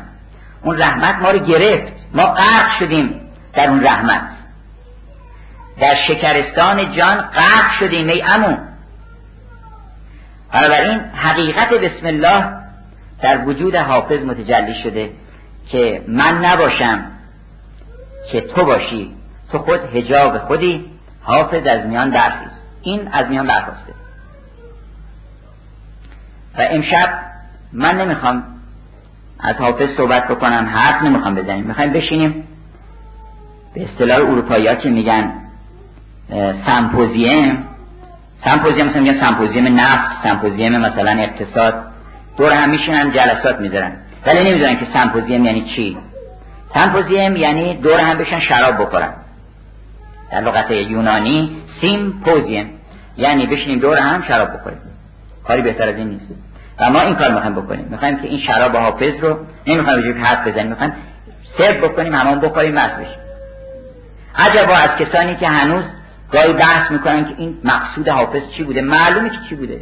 اون 0.64 0.78
رحمت 0.78 1.16
ما 1.16 1.32
رو 1.32 1.40
گرفت. 1.40 1.94
ما 2.14 2.24
غرق 2.24 2.80
شدیم 2.80 3.22
در 3.54 3.70
اون 3.70 3.84
رحمت. 3.84 4.22
در 5.80 5.96
شکرستان 6.08 6.92
جان 6.92 7.22
غرق 7.22 7.80
شدیم 7.80 8.08
ای 8.08 8.22
امون 8.22 8.58
بنابراین 10.54 11.00
حقیقت 11.00 11.70
بسم 11.70 12.08
الله 12.08 12.46
در 13.22 13.46
وجود 13.46 13.76
حافظ 13.76 14.20
متجلی 14.20 14.84
شده 14.84 15.10
که 15.72 16.02
من 16.08 16.46
نباشم 16.46 17.06
که 18.32 18.42
تو 18.42 18.66
باشی. 18.66 19.14
تو 19.52 19.60
خود 19.60 19.96
هجاب 19.96 20.38
خودی 20.38 20.86
حافظ 21.22 21.68
از 21.68 21.86
میان 21.86 22.12
برخیز. 22.12 22.50
این 22.82 23.08
از 23.12 23.28
میان 23.28 23.48
برخواسته. 23.48 23.94
و 26.58 26.62
امشب 26.62 27.10
من 27.74 28.02
نمی‌خوام 28.02 28.44
از 29.40 29.56
حافظ 29.56 29.90
صحبت 29.98 30.28
بکنم 30.28 30.70
حرف 30.74 31.02
نمی‌خوام 31.02 31.36
بزنیم. 31.36 31.66
می‌خوایم 31.66 31.94
بشینیم. 31.94 32.48
به 33.74 33.84
اصطلاح 33.84 34.18
اروپایی 34.18 34.68
ها 34.68 34.76
که 34.76 34.90
میگن؟ 34.90 35.47
سمپوزیم. 36.66 37.68
سمپوزیم 38.52 38.86
مثلا 38.86 39.02
میگن 39.02 39.26
سمپوزیم 39.26 39.80
نفت 39.80 40.24
سمپوزیم 40.24 40.78
مثلا 40.78 41.12
اقتصاد. 41.12 41.74
دور 42.38 42.54
هم 42.54 42.70
میشینن 42.70 43.12
جلسات 43.12 43.60
می‌ذارن. 43.60 43.92
ولی 44.26 44.50
نمی‌دونن 44.50 44.80
که 44.80 44.88
سمپوزیم 44.94 45.46
یعنی 45.46 45.62
چی؟ 45.76 45.98
سمپوزیم 46.74 47.36
یعنی 47.36 47.74
دور 47.76 48.00
هم 48.00 48.18
بشن 48.18 48.40
شراب 48.40 48.82
بخورن. 48.82 49.14
در 50.32 50.42
لغت 50.42 50.72
یونانی 50.72 51.58
سیمپوزیم. 51.82 52.70
یعنی 53.18 53.46
بشینیم 53.46 53.80
دور 53.80 53.98
هم 53.98 54.24
شراب 54.28 54.54
بخوریم. 54.54 54.80
کاری 55.48 55.62
بهتر 55.62 55.90
از 55.90 55.96
این 55.96 56.08
نیست. 56.08 56.26
و 56.80 56.90
ما 56.90 57.02
این 57.02 57.16
کار 57.16 57.32
می‌خوایم 57.32 57.56
بکنیم. 57.56 57.88
می‌خوایم 57.90 58.18
که 58.18 58.28
این 58.28 58.40
شراب 58.40 58.76
حافظ 58.76 59.14
رو 59.22 59.38
نمی‌خوایم 59.68 60.00
بجوری 60.00 60.22
حرف 60.22 60.48
بزنیم. 60.48 60.68
می‌خوایم 60.68 60.94
سرد 61.58 61.82
بکنیم 61.82 62.16
همان 62.16 62.40
بخوریم 62.40 62.74
مست 62.74 62.96
بشیم. 62.96 63.20
عجبا 64.36 64.74
از 64.74 64.90
کسانی 65.00 65.36
که 65.36 65.48
هنوز 65.48 65.84
گاهی 66.32 66.54
بحث 66.54 66.92
می‌کنن 66.92 67.26
که 67.26 67.36
این 67.38 67.58
مقصود 67.64 68.08
حافظ 68.08 68.42
چی 68.58 68.64
بوده؟ 68.64 68.82
معلومه 68.82 69.30
که 69.30 69.38
چی 69.50 69.56
بوده. 69.56 69.82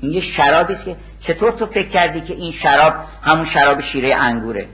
این 0.00 0.12
یه 0.12 0.22
شرابی 0.36 0.74
که 0.84 0.96
چطور 1.20 1.52
تو 1.52 1.66
فکر 1.66 1.88
کردی 1.88 2.20
که 2.20 2.34
این 2.34 2.52
شراب 2.52 2.94
همون 3.22 3.46
شراب 3.54 3.80
شیره 3.80 4.14
انگوره؟ 4.14 4.66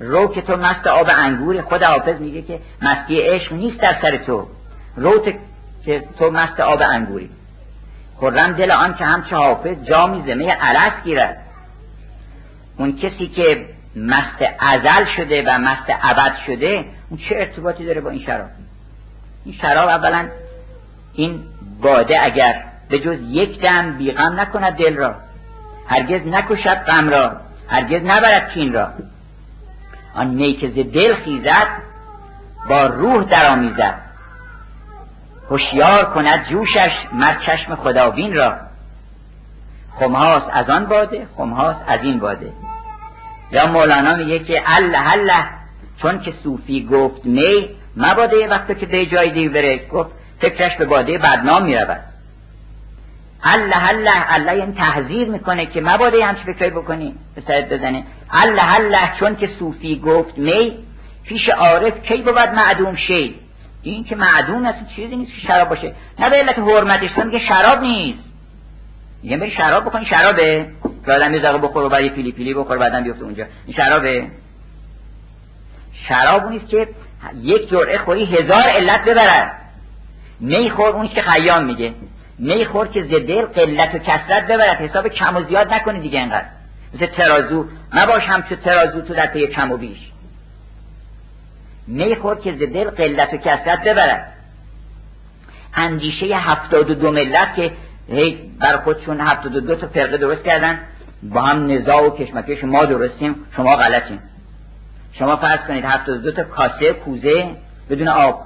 رو 0.00 0.28
که 0.34 0.42
تو 0.42 0.56
مست 0.56 0.86
آب 0.86 1.10
انگوره 1.10 1.62
خود 1.62 1.82
حافظ 1.82 2.20
میگه 2.20 2.42
که 2.42 2.58
مستی 2.82 3.20
عشق 3.20 3.52
نیست 3.52 3.80
در 3.80 3.96
سر 4.02 4.16
تو. 4.16 4.46
رو 4.96 5.24
که 5.84 6.04
تو 6.18 6.30
مست 6.30 6.60
آب 6.60 6.82
انگوری. 6.82 7.30
خرم 8.16 8.52
دل 8.52 8.72
آن 8.72 8.94
که 8.94 9.04
همچه 9.04 9.36
حافظ 9.36 9.76
جامی 9.84 10.22
زمه 10.26 10.52
علس 10.52 10.92
گیرد. 11.04 11.38
اون 12.78 12.96
کسی 12.96 13.26
که 13.28 13.66
مست 13.96 14.42
ازل 14.58 15.04
شده 15.16 15.42
و 15.46 15.58
مست 15.58 15.86
ابد 16.02 16.32
شده 16.46 16.84
اون 17.10 17.20
چه 17.28 17.34
ارتباطی 17.34 17.86
داره 17.86 18.00
با 18.00 18.10
این 18.10 18.22
شراب؟ 18.26 18.48
این 19.44 19.54
شراب 19.54 19.88
اولا 19.88 20.28
این 21.14 21.40
باده 21.82 22.22
اگر 22.22 22.64
به 22.88 22.98
جز 22.98 23.18
یک 23.20 23.60
دم 23.60 23.98
بیغم 23.98 24.40
نکند 24.40 24.72
دل 24.72 24.96
را 24.96 25.14
هرگز 25.88 26.26
نکشد 26.26 26.84
غم 26.86 27.08
را 27.08 27.32
هرگز 27.68 28.02
نبرد 28.04 28.48
کین 28.48 28.72
را. 28.72 28.88
آن 30.14 30.26
می 30.26 30.54
که 30.54 30.68
دل 30.68 31.14
خیزد 31.14 31.68
با 32.68 32.86
روح 32.86 33.24
درآمیزد. 33.24 33.94
هوشیار 35.50 36.04
کند 36.04 36.48
جوشش 36.48 36.92
مر 37.12 37.36
چشم 37.46 37.74
خداوین 37.74 38.34
را. 38.34 38.56
خمهاست 39.98 40.46
از 40.52 40.70
آن 40.70 40.86
باده 40.86 41.26
خمهاست 41.36 41.80
از 41.86 42.00
این 42.02 42.18
باده. 42.18 42.52
یا 43.52 43.66
مولانا 43.66 44.16
میگه 44.16 44.38
که 44.38 44.62
الله 44.66 45.12
الله 45.12 45.44
چون 46.02 46.20
که 46.20 46.32
صوفی 46.42 46.86
گفت 46.86 47.24
می 47.24 47.68
مباده 47.96 48.36
یه 48.36 48.48
وقت 48.48 48.78
که 48.78 48.86
به 48.86 49.06
جای 49.06 49.30
دیگه 49.30 49.48
بره 49.48 49.86
گفت 49.88 50.10
فکرش 50.40 50.76
به 50.76 50.84
باده 50.84 51.18
بدنام 51.18 51.64
می‌رود. 51.64 52.00
الله 53.42 53.88
الله 53.88 54.34
الله 54.34 54.56
یعنی 54.58 54.72
تحذیر 54.72 55.28
می‌کنه 55.28 55.66
که 55.66 55.80
مباده 55.80 56.24
همچه 56.24 56.42
فکرهایی 56.42 56.70
بکنی. 56.70 57.14
به 57.34 57.42
سرت 57.46 57.68
بزنه. 57.68 58.04
الله 58.30 58.74
الله 58.74 59.12
چون 59.20 59.36
که 59.36 59.50
صوفی 59.58 59.98
گفت 59.98 60.38
می 60.38 60.72
پیش 61.24 61.48
عارف 61.48 62.02
کی 62.02 62.16
بود 62.16 62.38
معدوم 62.38 62.96
شی؟ 62.96 63.34
این 63.82 64.04
که 64.04 64.16
معدوم 64.16 64.66
است 64.66 64.78
چیزی 64.96 65.16
نیست 65.16 65.32
که 65.32 65.46
شراب 65.46 65.68
باشه. 65.68 65.92
نه 66.18 66.30
به 66.30 66.36
علت 66.36 66.58
حرمتش 66.58 67.18
میگه 67.24 67.38
شراب 67.48 67.82
نیست. 67.82 68.24
میگه 69.22 69.36
بری 69.36 69.50
شراب 69.50 69.84
بکنی 69.84 70.06
شرابه. 70.06 70.66
که 71.06 71.12
آدم 71.12 71.34
یه 71.34 71.40
بخور 71.40 71.84
و 71.84 71.88
بعد 71.88 72.04
یه 72.04 72.10
پیلی 72.10 72.32
پیلی 72.32 72.54
بخور 72.54 72.78
بعدا 72.78 73.00
بیفته 73.00 73.24
اونجا. 73.24 73.44
این 73.66 73.76
شرابه. 73.76 74.26
شراب 76.08 76.50
نیست 76.50 76.68
که 76.68 76.88
یک 77.42 77.70
جرعه 77.70 77.98
خوری 77.98 78.24
هزار 78.24 78.62
علت 78.62 79.04
ببرد 79.04 79.62
میخور 80.42 80.88
اون 80.88 81.08
که 81.08 81.22
خیام 81.22 81.64
میگه. 81.64 81.92
میخور 82.38 82.88
که 82.88 83.02
زدل 83.02 83.42
قلت 83.42 83.94
و 83.94 83.98
کسرت 83.98 84.46
ببرد. 84.46 84.80
حساب 84.80 85.08
کم 85.08 85.36
و 85.36 85.42
زیاد 85.42 85.72
نکنی 85.72 86.00
دیگه 86.00 86.20
انقدر. 86.20 86.46
مثل 86.94 87.06
ترازو. 87.06 87.66
مباش 87.92 88.22
همچه 88.22 88.56
ترازو 88.56 89.00
تو 89.00 89.14
در 89.14 89.26
پی 89.26 89.46
کم 89.46 89.72
و 89.72 89.76
بیش. 89.76 89.98
میخور 91.86 92.40
که 92.40 92.52
زدل 92.52 92.90
قلت 92.90 93.34
و 93.34 93.36
کسرت 93.36 93.84
ببرد. 93.84 94.32
اندیشه 95.74 96.26
هفتاد 96.26 96.90
و 96.90 96.94
دو 96.94 97.10
ملت 97.10 97.54
که 97.56 97.72
هی 98.08 98.38
بر 98.60 98.76
خودشون 98.76 99.20
هفتاد 99.20 99.56
و 99.56 99.60
دو 99.60 99.74
تا 99.74 99.86
فرقه 99.86 100.16
درست 100.16 100.44
کردن. 100.44 100.78
با 101.22 101.42
هم 101.42 101.72
نزاع 101.72 102.06
و 102.06 102.16
کشمکش 102.16 102.64
ما 102.64 102.84
درستیم. 102.84 103.34
شما 103.56 103.76
غلطیم 103.76 104.20
شما 105.18 105.36
فرض 105.36 105.60
کنید 105.68 105.84
هفتاد 105.84 106.22
دو 106.22 106.32
تا 106.32 106.44
کاسه 106.44 106.92
کوزه 106.92 107.56
بدون 107.90 108.08
آب. 108.08 108.42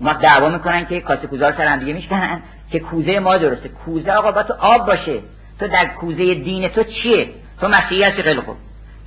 ما 0.00 0.12
دعوا 0.12 0.48
می‌کنن 0.48 0.86
که 0.86 1.00
کاسه 1.00 1.26
کوزه 1.26 1.56
سر 1.56 1.66
هم 1.66 1.78
دیگه 1.78 1.92
میشکنن. 1.92 2.42
که 2.70 2.80
کوزه 2.80 3.18
ما 3.18 3.38
درسته. 3.38 3.68
کوزه 3.68 4.12
آقا 4.12 4.32
با 4.32 4.42
تو 4.42 4.54
آب 4.54 4.86
باشه. 4.86 5.18
تو 5.60 5.68
در 5.68 5.86
کوزه 5.86 6.34
دین 6.34 6.68
تو 6.68 6.84
چیه؟ 6.84 7.28
تو 7.60 7.68
مسیحی 7.68 8.02
هستی 8.02 8.22
خیلی 8.22 8.40
خوب. 8.40 8.56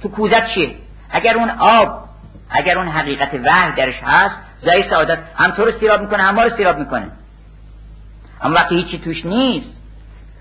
تو 0.03 0.09
کوزه 0.09 0.43
چیه؟ 0.53 0.75
اگر 1.09 1.35
اون 1.35 1.49
آب 1.49 2.03
اگر 2.49 2.77
اون 2.77 2.87
حقیقت 2.87 3.33
وحی 3.33 3.71
درش 3.77 3.95
هست 4.03 4.35
زای 4.61 4.89
سعادت. 4.89 5.17
هم 5.35 5.51
تو 5.55 5.65
رو 5.65 5.79
سیراب 5.79 6.01
می‌کنه 6.01 6.23
هم 6.23 6.35
ما 6.35 6.43
رو 6.43 6.57
سیراب 6.57 6.79
می‌کنه. 6.79 7.07
اما 8.41 8.55
وقتی 8.55 8.75
هیچی 8.75 8.97
توش 8.97 9.25
نیست 9.25 9.67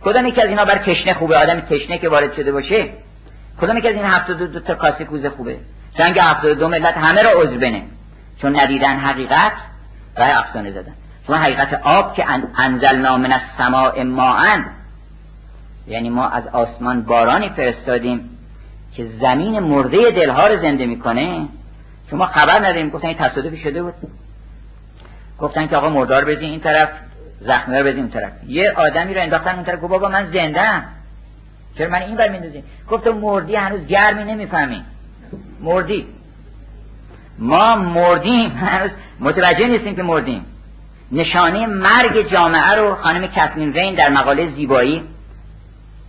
کدام 0.04 0.26
یکی 0.26 0.42
از 0.42 0.48
اینا 0.48 0.64
بر 0.64 0.78
تشنه 0.78 1.14
خوبه؟ 1.14 1.36
آدم 1.36 1.60
تشنه 1.60 1.98
که 1.98 2.08
وارد 2.08 2.34
شده 2.36 2.52
باشه 2.52 2.88
کدام 3.60 3.78
یکی 3.78 3.88
از 3.88 3.94
این 3.94 4.04
هفتاد 4.04 4.38
دو, 4.38 4.46
دو 4.46 4.60
تا 4.60 4.74
کاسه 4.74 5.04
کوزه 5.04 5.30
خوبه؟ 5.30 5.56
جنگ 5.98 6.18
هفتاد 6.18 6.58
دو 6.58 6.68
ملت 6.68 6.96
همه 6.96 7.22
را 7.22 7.30
عذر 7.30 7.56
بنه. 7.56 7.82
چون 8.42 8.60
ندیدن 8.60 8.96
حقیقت 8.96 9.52
راه 10.16 10.38
افسانه 10.38 10.70
زدن 10.70 10.92
چون 11.26 11.38
حقیقت 11.38 11.74
آب 11.82 12.14
که 12.14 12.24
انزل 12.58 12.96
من 12.96 13.40
سماع 13.58 14.02
ماعن 14.02 14.64
یعنی 15.86 16.10
ما 16.10 16.28
از 16.28 16.46
آسمان 16.46 17.02
بارانی 17.02 17.48
فرستادیم 17.48 18.30
که 18.96 19.06
زمین 19.20 19.58
مرده 19.58 20.10
دلها 20.10 20.46
رو 20.46 20.62
زنده 20.62 20.86
می‌کنه. 20.86 21.48
شما 22.10 22.26
خبر 22.26 22.60
نداریم 22.60 22.90
گفتن 22.90 23.08
این 23.08 23.16
تصادفی 23.16 23.56
شده 23.56 23.82
بود. 23.82 23.94
گفتن 25.38 25.66
که 25.66 25.76
آقا 25.76 25.88
مردار 25.88 26.24
بزین 26.24 26.50
این 26.50 26.60
طرف 26.60 26.88
زخمی 27.40 27.78
رو 27.78 27.84
بدیم 27.84 28.08
طرف. 28.08 28.32
یه 28.46 28.72
آدمی 28.72 29.14
رو 29.14 29.20
انداختن 29.20 29.54
اون 29.54 29.64
طرف 29.64 29.80
گفت 29.80 29.90
بابا 29.90 30.08
من 30.08 30.30
زنده 30.32 30.82
چرا 31.78 31.88
من 31.88 32.02
این 32.02 32.16
بر 32.16 32.28
میندازی 32.28 32.62
گفت 32.90 33.06
مردی 33.06 33.54
هنوز 33.54 33.86
گرمی 33.86 34.24
نمی‌فهمی 34.24 34.82
مردی. 35.60 36.06
ما 37.38 37.76
مردیم 37.76 38.50
هنوز 38.50 38.90
متوجه 39.20 39.66
نیستیم 39.66 39.96
که 39.96 40.02
مردیم. 40.02 40.46
نشانه 41.12 41.66
مرگ 41.66 42.30
جامعه 42.30 42.74
رو 42.74 42.94
خانم 42.94 43.26
کتلین 43.26 43.72
رین 43.72 43.94
در 43.94 44.08
مقاله 44.08 44.50
زیبایی 44.56 45.02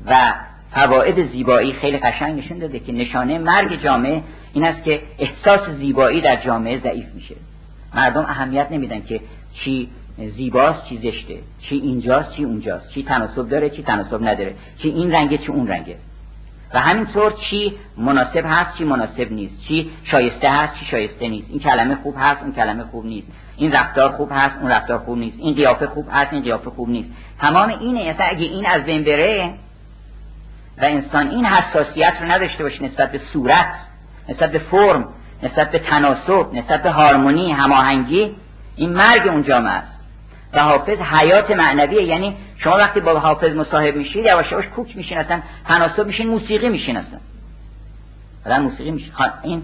و 0.05 0.33
فواید 0.71 1.31
زیبایی 1.31 1.73
خیلی 1.73 1.97
قشنگ 1.97 2.39
نشون 2.39 2.57
داده 2.57 2.79
که 2.79 2.91
نشانه 2.91 3.39
مرگ 3.39 3.83
جامعه 3.83 4.23
این 4.53 4.65
است 4.65 4.83
که 4.83 5.01
احساس 5.19 5.69
زیبایی 5.69 6.21
در 6.21 6.35
جامعه 6.35 6.79
ضعیف 6.79 7.05
میشه. 7.15 7.35
مردم 7.95 8.21
اهمیت 8.21 8.67
نمیدن 8.71 9.01
که 9.01 9.19
چی 9.53 9.89
زیباست 10.17 10.85
چی 10.85 10.97
زشته 10.97 11.39
چی 11.61 11.75
اینجاست 11.75 12.31
چی 12.31 12.43
اونجاست 12.43 12.89
چی 12.89 13.03
تناسب 13.03 13.49
داره 13.49 13.69
چی 13.69 13.83
تناسب 13.83 14.23
نداره 14.23 14.55
چی 14.77 14.89
این 14.89 15.11
رنگه 15.11 15.37
چی 15.37 15.47
اون 15.47 15.67
رنگه. 15.67 15.95
و 16.73 16.79
همینطور 16.79 17.33
چی 17.49 17.73
مناسب 17.97 18.43
هست 18.45 18.77
چی 18.77 18.83
مناسب 18.83 19.31
نیست 19.31 19.61
چی 19.67 19.91
شایسته 20.03 20.49
هست 20.49 20.73
چی 20.79 20.85
شایسته 20.85 21.27
نیست. 21.27 21.47
این 21.49 21.59
کلمه 21.59 21.95
خوب 21.95 22.15
هست 22.19 22.41
اون 22.41 22.53
کلمه 22.53 22.83
خوب 22.83 23.05
نیست. 23.05 23.27
این 23.57 23.71
رفتار 23.71 24.11
خوب 24.11 24.29
هست 24.31 24.55
اون 24.61 24.71
رفتار 24.71 24.97
خوب 24.97 25.17
نیست. 25.17 25.37
این 25.39 25.55
قیافه 25.55 25.87
خوب 25.87 26.05
هست 26.11 26.33
این 26.33 26.43
قیافه 26.43 26.69
خوب 26.69 26.89
نیست. 26.89 27.09
تمام 27.39 27.69
اینه 27.69 27.99
اصلا 27.99 28.25
اگه 28.25 28.45
این 28.45 28.65
از 28.65 28.83
بین 28.83 29.03
بره 29.03 29.53
و 30.77 30.85
انسان 30.85 31.29
این 31.29 31.45
حساسیت 31.45 32.13
رو 32.21 32.31
نداشته 32.31 32.63
باشه 32.63 32.83
نسبت 32.83 33.11
به 33.11 33.21
صورت 33.33 33.73
نسبت 34.29 34.51
به 34.51 34.59
فرم 34.59 35.09
نسبت 35.43 35.71
به 35.71 35.79
تناسب 35.79 36.53
نسبت 36.53 36.83
به 36.83 36.91
هارمونی 36.91 37.51
هماهنگی 37.51 38.35
این 38.75 38.89
مرگ 38.93 39.27
اون 39.27 39.43
جامعه 39.43 39.71
است 39.71 39.96
و 40.53 40.59
حافظ 40.59 40.97
حیات 40.97 41.51
معنویه. 41.51 42.03
یعنی 42.03 42.35
شما 42.57 42.77
وقتی 42.77 42.99
با 42.99 43.19
حافظ 43.19 43.55
مصاحب 43.55 43.95
میشید 43.95 44.25
یواش 44.25 44.51
یواش 44.51 44.65
کوک 44.65 44.97
میشین 44.97 45.17
اصلا 45.17 45.41
تناسب 45.67 46.07
میشین 46.07 46.27
موسیقی 46.27 46.69
میشین 46.69 46.97
اصلا. 46.97 48.59
موسیقی 48.59 48.91
میشین 48.91 49.11
این 49.43 49.61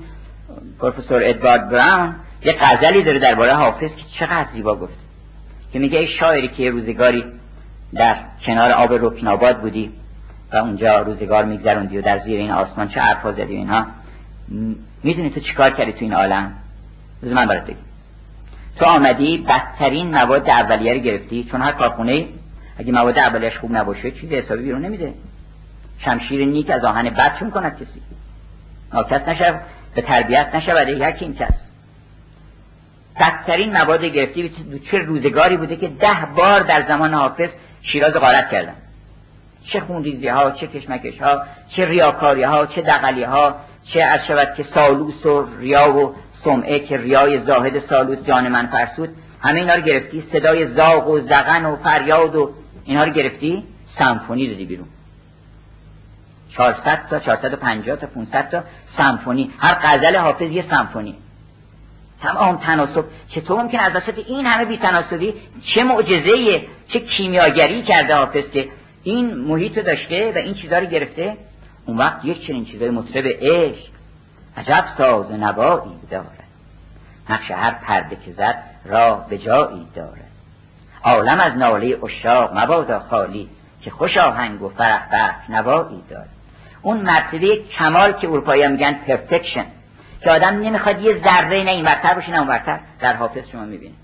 پروفسور 0.80 1.22
ادوارد 1.24 1.70
براون 1.70 2.16
یه 2.46 2.56
غزلی 2.60 3.04
داره 3.04 3.20
درباره 3.20 3.54
حافظ 3.54 3.90
که 3.90 4.04
چقدر 4.20 4.48
زیبا 4.54 4.75
گفت 4.75 4.98
که 5.74 5.80
میگه 5.80 6.00
ای 6.00 6.08
شاعری 6.08 6.48
که 6.48 6.70
روزگاری 6.70 7.24
در 7.94 8.16
کنار 8.46 8.72
آب 8.72 8.94
رکناباد 8.94 9.62
بودی 9.62 9.92
و 10.54 10.58
اونجا 10.58 11.02
روزگار 11.02 11.46
میگذروندی 11.46 11.98
و 11.98 12.02
در 12.02 12.20
زیر 12.20 12.40
این 12.40 12.52
آسمان 12.52 12.90
چه 12.90 13.00
حرفا 13.00 13.32
زدی 13.32 13.56
اینها 13.56 13.86
می‌دونی 15.04 15.30
تو 15.30 15.40
چیکار 15.40 15.70
کردی 15.70 15.92
تو 15.92 16.00
این 16.00 16.13
عالم؟ 16.13 16.54
روز 17.22 17.32
من 17.34 17.46
برات 17.46 17.63
بگم. 17.63 17.93
تو 18.80 18.86
آمدی 18.86 19.38
بدترین 19.38 20.12
مواد 20.12 20.50
اولیه 20.50 20.94
رو 20.94 21.00
گرفتی. 21.00 21.48
چون 21.51 21.62
هر 21.62 21.72
کارخونه 21.72 22.25
اگه 22.77 22.92
مواد 22.92 23.20
اولیش 23.20 23.58
خوب 23.58 23.77
نباشه 23.77 24.12
چیز 24.12 24.32
حسابی 24.32 24.63
بیرون 24.63 24.82
نمیده. 24.86 25.13
شمشیر 26.06 26.46
نیک 26.46 26.70
از 26.70 26.86
آهن 26.86 27.10
بد 27.10 27.39
چون 27.39 27.51
کند 27.51 27.75
کسی. 27.75 28.01
ناکس 28.94 29.27
نشد 29.27 29.56
به 29.96 30.01
تربیت 30.01 30.56
نشود 30.56 31.01
هر 31.01 31.12
کی 31.12 31.25
این 31.25 31.36
کس. 31.36 31.53
بدترین 33.20 33.77
مواد 33.77 34.06
گرفتی 34.06 34.51
چه 34.92 34.98
روزگاری 34.98 35.58
بوده 35.58 35.75
که 35.75 35.88
ده 35.88 36.27
بار 36.36 36.63
در 36.63 36.88
زمان 36.88 37.13
حافظ 37.13 37.50
شیراز 37.82 38.13
غارت 38.13 38.51
کردن. 38.51 38.75
چه 39.65 39.80
خونریزی 39.80 40.27
ها 40.27 40.51
چه 40.51 40.68
کشمکش 40.68 41.22
ها 41.22 41.42
چه 41.75 41.86
ریاکاری 41.86 42.44
ها 42.44 42.65
چه 42.65 42.82
دقلی 42.82 43.24
ها 43.24 43.56
چه 43.94 44.20
شود 44.27 44.53
که 44.58 44.65
سالوس 44.74 45.25
و 45.25 45.48
ریا 45.60 45.98
و 45.98 46.15
سمعه 46.44 46.80
که 46.80 46.98
ریای 46.98 47.40
زاهد 47.40 47.90
سالوس 47.90 48.18
جان 48.28 48.48
من 48.48 48.68
فرسود 48.68 49.10
همه 49.42 49.60
اینا 49.60 49.76
رو 49.76 49.82
گرفتی؟ 49.82 50.24
صدای 50.32 50.68
زاغ 50.68 51.08
و 51.08 51.20
زغن 51.20 51.66
و 51.66 51.76
فریاد 51.76 52.36
و 52.36 52.52
اینا 52.86 53.04
رو 53.04 53.12
گرفتی؟ 53.12 53.64
سمفونی 54.00 54.48
دادی 54.48 54.66
بیرون. 54.66 54.88
400 56.50 57.08
تا 57.10 57.20
450 57.20 57.96
تا 57.96 58.08
500 58.08 58.50
تا 58.50 58.63
سمفونی. 58.98 59.52
هر 59.58 59.74
غزل 59.74 60.15
حافظ 60.15 60.52
یه 60.52 60.65
سمفونی. 60.70 61.15
تمام 62.22 62.58
تناسب. 62.58 63.06
چطور 63.30 63.62
ممکن 63.62 63.80
از 63.80 63.96
وسط 63.96 64.20
این 64.28 64.46
همه 64.46 64.65
بی 64.65 64.78
تناسبی 64.78 65.34
چه 65.76 65.84
معجزه 65.84 66.62
چه 66.88 67.00
کیمیاگری 67.00 67.84
کرده 67.84 68.15
حافظ 68.15 68.44
که 68.54 68.70
این 69.04 69.36
محیط 69.36 69.80
داشته 69.80 70.32
و 70.36 70.38
این 70.38 70.54
چیزها 70.54 70.80
رو 70.80 70.86
گرفته. 70.86 71.38
اون 71.86 71.98
وقت 71.98 72.26
یک 72.26 72.48
چنین 72.48 72.65
چیزای 72.65 72.89
مطرب 72.89 73.26
عشق 73.26 73.94
عجب 74.58 74.86
ساز 74.98 75.32
نبایی 75.32 75.91
دارد 76.12 76.42
نقش 77.30 77.52
هر 77.52 77.72
پرده 77.72 78.16
که 78.16 78.32
زد 78.32 78.64
راه 78.86 79.30
به 79.30 79.38
جایی 79.38 79.88
دارد. 79.96 80.32
عالم 81.04 81.40
از 81.40 81.58
ناله 81.58 81.98
اشاق 82.04 82.58
مبادا 82.58 83.00
خالی 83.00 83.50
که 83.82 83.92
خوش 83.92 84.18
آهنگ 84.18 84.62
و 84.62 84.70
فرح 84.70 85.08
بخش 85.14 85.50
نوایی 85.50 86.04
دارد. 86.10 86.30
اون 86.82 86.98
مرتبه 86.98 87.64
کمال 87.80 88.12
که 88.12 88.28
اروپایی 88.28 88.68
میگن 88.68 88.94
پرفکشن 88.94 89.66
که 90.22 90.32
آدم 90.32 90.60
نمی‌خواد 90.60 91.02
یه 91.02 91.22
ذره 91.28 91.64
نه 91.64 91.72
این 91.72 91.86
ورتر 91.86 92.14
باشه 92.14 92.32
نه 92.32 92.38
اون 92.38 92.48
ورتر. 92.48 92.80
در 93.00 93.14
حافظ 93.14 93.50
شما 93.52 93.66
می‌بینید. 93.66 93.96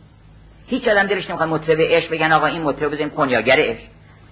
هیچ 0.67 0.87
آدم 0.87 1.07
دلش 1.07 1.29
نمی‌خواد 1.29 1.49
مطرب 1.49 1.81
عشق 1.81 2.11
بگن 2.11 2.31
آقا 2.31 2.45
این 2.45 2.61
مطرب 2.61 2.91
بزنیم 2.91 3.09
کنیاگر 3.09 3.59
عشق. 3.59 3.83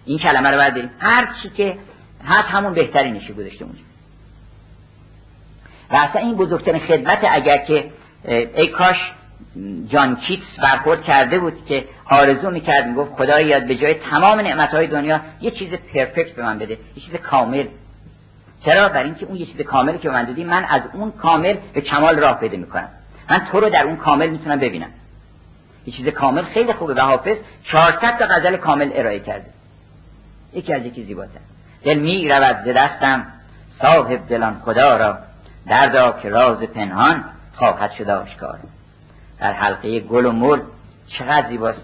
این 0.06 0.19
کلمه 0.19 0.52
رو 0.52 0.58
برداریم 0.58 0.89
هر 1.00 1.30
چی 1.43 1.50
که 1.50 1.78
هست 2.26 2.47
همون 2.50 2.73
بهتری 2.73 3.12
نشه 3.12 3.34
گذاشته 3.34 3.65
اونجا. 3.65 3.80
و 5.91 5.95
اصلا 5.95 6.21
این 6.21 6.36
بزرگترین 6.36 6.88
خدمت 6.88 7.19
اگر 7.32 7.58
که 7.58 7.91
ای 8.27 8.67
کاش 8.67 8.97
جان 9.87 10.15
کیتس 10.15 10.59
برخورد 10.61 11.03
کرده 11.03 11.39
بود 11.39 11.65
که 11.65 11.85
آرزو 12.05 12.49
می‌کرد 12.49 12.87
می‌گفت 12.87 13.13
خدا 13.13 13.41
یاد 13.41 13.67
به 13.67 13.75
جای 13.75 13.93
تمام 13.93 14.39
نعمتهای 14.39 14.87
دنیا 14.87 15.21
یه 15.41 15.51
چیز 15.51 15.69
پرفکت 15.73 16.35
به 16.35 16.43
من 16.43 16.59
بده 16.59 16.73
یه 16.73 17.03
چیز 17.05 17.13
کامل. 17.13 17.65
چرا؟ 18.65 18.89
برای 18.89 19.05
اینکه 19.05 19.25
اون 19.25 19.35
یه 19.35 19.45
چیز 19.45 19.61
کاملی 19.61 19.97
که 19.97 20.09
به 20.09 20.13
من 20.13 20.23
دادی 20.23 20.43
من 20.43 20.65
از 20.69 20.81
اون 20.93 21.11
کامل 21.11 21.55
به 21.73 21.81
کمال 21.81 22.19
راه 22.19 22.39
پیدا 22.39 22.57
می‌کنم. 22.57 22.89
من 23.29 23.47
تو 23.51 23.59
رو 23.59 23.69
در 23.69 23.83
اون 23.83 23.95
کامل 23.95 24.29
می‌تونم 24.29 24.59
ببینم. 24.59 24.89
یه 25.85 25.93
چیز 25.93 26.07
کامل 26.07 26.43
خیلی 26.43 26.73
خوبه 26.73 26.93
و 26.93 26.99
حافظ 26.99 27.37
400 27.63 28.17
تا 28.19 28.25
غزل 28.25 28.57
کامل 28.57 28.91
ارائه 28.93 29.19
کرده. 29.19 29.45
یکی 30.53 30.73
از 30.73 30.85
یکی 30.85 31.03
زیباتر. 31.03 31.39
دل 31.83 31.97
می 31.97 32.29
رود 32.29 32.55
دستم 32.55 33.25
صاحب 33.81 34.27
دلان 34.29 34.61
خدا 34.65 34.97
را 34.97 35.17
دردا 35.67 36.19
که 36.21 36.29
راز 36.29 36.57
پنهان. 36.57 37.23
خواهد 37.57 37.91
شد 37.91 38.09
آشکار 38.09 38.59
در 39.39 39.53
حلقه 39.53 39.99
گل 39.99 40.25
و 40.25 40.31
مل 40.31 40.59
چقدر 41.07 41.49
زیباست 41.49 41.81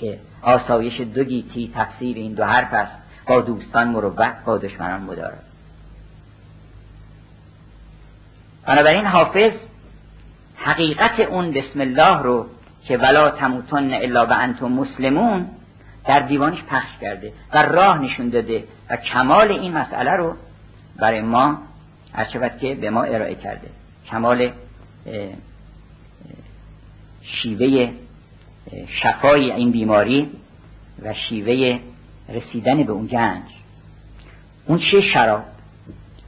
که 0.00 0.18
آسایش 0.42 1.00
دو 1.00 1.24
گیتی 1.24 1.72
تفسیر 1.74 2.16
این 2.16 2.34
دو 2.34 2.44
حرف 2.44 2.72
است. 2.72 2.92
با 3.26 3.40
دوستان 3.40 3.88
مروت 3.88 4.34
با 4.44 4.58
دشمنان 4.58 5.02
مدارد 5.02 5.42
بنابراین 8.66 9.06
حافظ 9.06 9.52
حقیقت 10.56 11.20
اون 11.20 11.50
بسم 11.50 11.80
الله 11.80 12.22
رو 12.22 12.46
که 12.84 12.98
ولا 12.98 13.30
تموتن 13.30 13.92
الا 13.94 14.26
و 14.26 14.32
انتم 14.32 14.72
مسلمون 14.72 15.46
در 16.04 16.20
دیوانش 16.20 16.62
پخش 16.62 16.98
کرده 17.00 17.32
و 17.54 17.62
راه 17.62 17.98
نشون 17.98 18.28
داده 18.28 18.64
و 18.90 18.96
کمال 18.96 19.52
این 19.52 19.72
مسئله 19.72 20.10
رو 20.10 20.36
برای 20.96 21.20
ما 21.20 21.58
هر 22.14 22.48
که 22.48 22.74
به 22.74 22.90
ما 22.90 23.02
ارائه 23.02 23.34
کرده. 23.34 23.68
کمال 24.12 24.50
شیوه 27.22 27.90
شفای 29.02 29.52
این 29.52 29.70
بیماری 29.70 30.30
و 31.02 31.14
شیوه 31.28 31.78
رسیدن 32.28 32.82
به 32.82 32.92
اون 32.92 33.06
گنج. 33.06 33.42
اون 34.66 34.78
چه 34.78 35.00
شراب؟ 35.00 35.42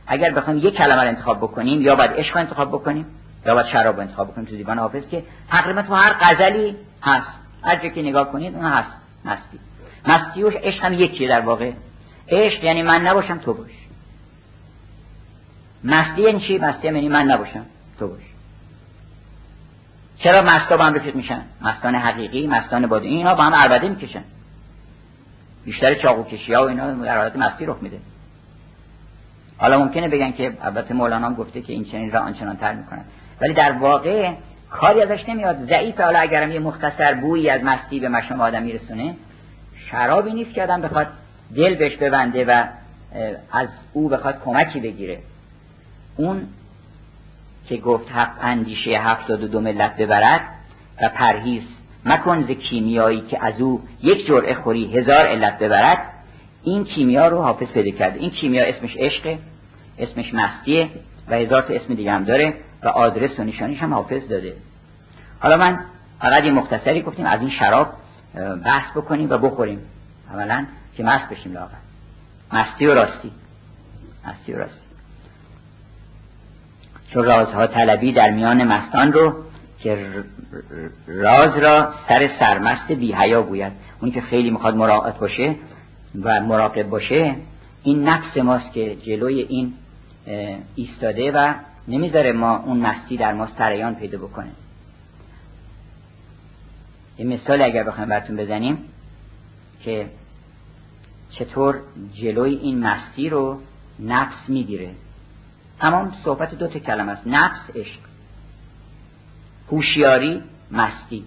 اگر 0.06 0.30
بخوایم 0.30 0.58
یک 0.58 0.74
کلمه 0.74 1.02
رو 1.02 1.08
انتخاب 1.08 1.38
بکنیم 1.38 1.82
یا 1.82 1.96
باید 1.96 2.10
عشق 2.10 2.36
انتخاب 2.36 2.68
بکنیم 2.68 3.06
یا 3.46 3.54
باید 3.54 3.66
شراب 3.66 4.00
انتخاب 4.00 4.30
بکنیم 4.30 4.46
تو 4.46 4.56
دیوان 4.56 4.78
حافظ 4.78 5.08
که 5.10 5.22
تقریبا 5.50 5.82
تو 5.82 5.94
هر 5.94 6.12
غزلی 6.20 6.76
هست. 7.02 7.30
هر 7.62 7.76
که 7.76 8.02
نگاه 8.02 8.32
کنید 8.32 8.54
اون 8.54 8.64
هست. 8.64 8.90
مستی. 9.24 9.58
مستی 10.06 10.42
و 10.42 10.50
عشق 10.50 10.84
هم 10.84 10.92
یکیه 10.92 11.28
در 11.28 11.40
واقع. 11.40 11.72
عشق 12.28 12.64
یعنی 12.64 12.82
من 12.82 13.06
نباشم 13.06 13.38
تو 13.38 13.54
باش. 13.54 13.70
مستی 15.84 16.22
یعنی 16.22 16.40
چی؟ 16.40 16.58
مستی 16.58 16.86
یعنی 16.86 17.08
من 17.08 17.24
نباشم. 17.24 17.66
تو 17.98 18.08
باش. 18.08 18.22
چرا 20.18 20.42
مستا 20.42 20.76
با 20.76 20.84
هم 20.84 20.94
رفیق 20.94 21.14
میشن؟ 21.14 21.42
مستان 21.60 21.94
حقیقی 21.94 22.46
مستان 22.46 22.86
بادی 22.86 23.08
اینا 23.08 23.34
با 23.34 23.42
هم 23.42 23.54
عربده 23.54 23.88
می‌کشن. 23.88 24.24
بیشتر 25.64 25.94
چاقو 25.94 26.24
کشی 26.24 26.54
ها 26.54 26.64
و 26.64 26.68
اینا 26.68 26.90
در 26.90 27.18
حالت 27.18 27.36
مستی 27.36 27.66
رخ 27.66 27.76
میده. 27.82 27.98
حالا 29.58 29.78
ممکنه 29.78 30.08
بگن 30.08 30.32
که 30.32 30.52
البته 30.62 30.94
مولانا 30.94 31.34
گفته 31.34 31.62
که 31.62 31.72
این 31.72 31.84
چنین 31.84 32.12
را 32.12 32.20
آنچنان 32.20 32.56
تر 32.56 32.72
می‌کنن 32.74 33.04
ولی 33.40 33.54
در 33.54 33.72
واقع 33.72 34.32
کاری 34.70 35.02
ازش 35.02 35.28
نمیاد. 35.28 35.66
ضعیف 35.66 36.00
حالا 36.00 36.18
اگرم 36.18 36.52
یه 36.52 36.58
مختصر 36.58 37.14
بویی 37.14 37.50
از 37.50 37.64
مستی 37.64 38.00
به 38.00 38.08
مشام 38.08 38.40
آدم 38.40 38.62
میرسونه 38.62 39.16
شرابی 39.90 40.32
نیست 40.32 40.54
که 40.54 40.62
آدم 40.62 40.80
بخواد 40.80 41.06
دل 41.56 41.74
بهش 41.74 41.96
ببنده 41.96 42.44
و 42.44 42.64
از 43.52 43.68
او 43.92 44.08
بخواد 44.08 44.42
کمکی 44.44 44.80
بگیره. 44.80 45.18
اون 46.16 46.42
که 47.68 47.76
گفت 47.76 48.12
حق 48.12 48.30
اندیشه 48.40 48.90
هفتاد 48.90 49.42
و 49.42 49.48
دو 49.48 49.60
ملت 49.60 49.96
ببرد 49.96 50.40
و 51.02 51.08
پرهیز 51.08 51.62
مکن 52.04 52.42
ز 52.42 52.50
کیمیایی 52.50 53.20
که 53.20 53.44
از 53.44 53.60
او 53.60 53.82
یک 54.02 54.26
جرعه 54.26 54.54
خوری 54.54 54.98
هزار 54.98 55.26
علت 55.26 55.58
ببرد 55.58 55.98
این 56.62 56.84
کیمیا 56.84 57.28
رو 57.28 57.42
حافظ 57.42 57.66
پیدا 57.66 57.98
کرده. 57.98 58.20
این 58.20 58.30
کیمیا 58.30 58.64
اسمش 58.64 58.96
عشقه 58.96 59.38
اسمش 59.98 60.34
مستیه 60.34 60.90
و 61.28 61.34
هزار 61.34 61.62
تا 61.62 61.74
اسم 61.74 61.94
دیگه 61.94 62.12
هم 62.12 62.24
داره 62.24 62.54
و 62.82 62.88
آدرس 62.88 63.40
و 63.40 63.44
نشانیش 63.44 63.78
هم 63.78 63.94
حافظ 63.94 64.28
داده. 64.28 64.56
حالا 65.40 65.56
من 65.56 65.80
فقط 66.20 66.44
یه 66.44 66.50
مختصری 66.50 67.02
گفتیم 67.02 67.26
از 67.26 67.40
این 67.40 67.50
شراب 67.50 67.88
بحث 68.64 68.90
بکنیم 68.96 69.30
و 69.30 69.38
بخوریم. 69.38 69.80
اولا 70.32 70.66
که 70.96 71.02
مست 71.02 71.28
بشیم 71.28 71.52
لاغر. 71.52 71.74
مستی 72.52 72.86
و 72.86 72.94
راستی. 72.94 73.32
مستی 74.26 74.52
و 74.52 74.58
راستی. 74.58 74.83
چون 77.14 77.24
رازها 77.24 77.66
طلبی 77.66 78.12
در 78.12 78.30
میان 78.30 78.64
مستان 78.64 79.12
رو 79.12 79.34
که 79.78 80.06
راز 81.06 81.58
را 81.58 81.94
سر 82.08 82.30
سرمست 82.38 82.92
بی 82.92 83.12
حیا 83.12 83.42
گوید. 83.42 83.72
اون 84.00 84.10
که 84.10 84.20
خیلی 84.20 84.50
می‌خواد 84.50 84.76
مراقب 84.76 85.18
باشه 85.18 85.54
و 86.22 86.40
مراقب 86.40 86.82
باشه 86.82 87.36
این 87.82 88.08
نفس 88.08 88.36
ماست 88.36 88.72
که 88.72 88.96
جلوی 88.96 89.40
این 89.40 89.72
ایستاده 90.74 91.32
و 91.32 91.54
نمی‌ذاره 91.88 92.32
ما 92.32 92.56
اون 92.56 92.76
مستی 92.76 93.16
در 93.16 93.32
ما 93.32 93.48
سریان 93.58 93.94
پیدا 93.94 94.18
بکنه. 94.18 94.50
یه 97.18 97.26
مثال 97.26 97.62
اگر 97.62 97.84
بخوایم 97.84 98.08
براتون 98.08 98.36
بزنیم 98.36 98.78
که 99.84 100.06
چطور 101.30 101.80
جلوی 102.14 102.54
این 102.54 102.86
مستی 102.86 103.28
رو 103.28 103.60
نفس 104.00 104.48
می‌گیره. 104.48 104.90
تمام 105.84 106.12
صحبت 106.24 106.54
دو 106.54 106.66
تا 106.66 106.78
کلمه 106.78 107.12
است. 107.12 107.26
نفس 107.26 107.70
عشق. 107.74 108.00
هوشیاری 109.70 110.42
مستی. 110.70 111.24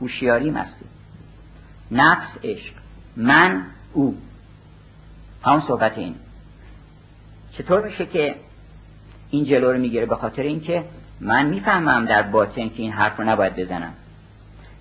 هوشیاری 0.00 0.50
مستی. 0.50 0.84
نفس 1.90 2.28
عشق. 2.44 2.72
من 3.16 3.66
او. 3.92 4.16
همون 5.44 5.62
صحبت 5.68 5.98
این. 5.98 6.14
چطور 7.52 7.84
میشه 7.86 8.06
که 8.06 8.34
این 9.30 9.44
جلو 9.44 9.72
رو 9.72 9.78
می‌گیره؟ 9.78 10.06
به 10.06 10.16
خاطر 10.16 10.42
اینکه 10.42 10.84
من 11.20 11.46
می‌فهمم 11.46 12.04
در 12.04 12.22
باطن 12.22 12.68
که 12.68 12.82
این 12.82 12.92
حرف 12.92 13.16
رو 13.16 13.24
نباید 13.24 13.56
بزنم. 13.56 13.92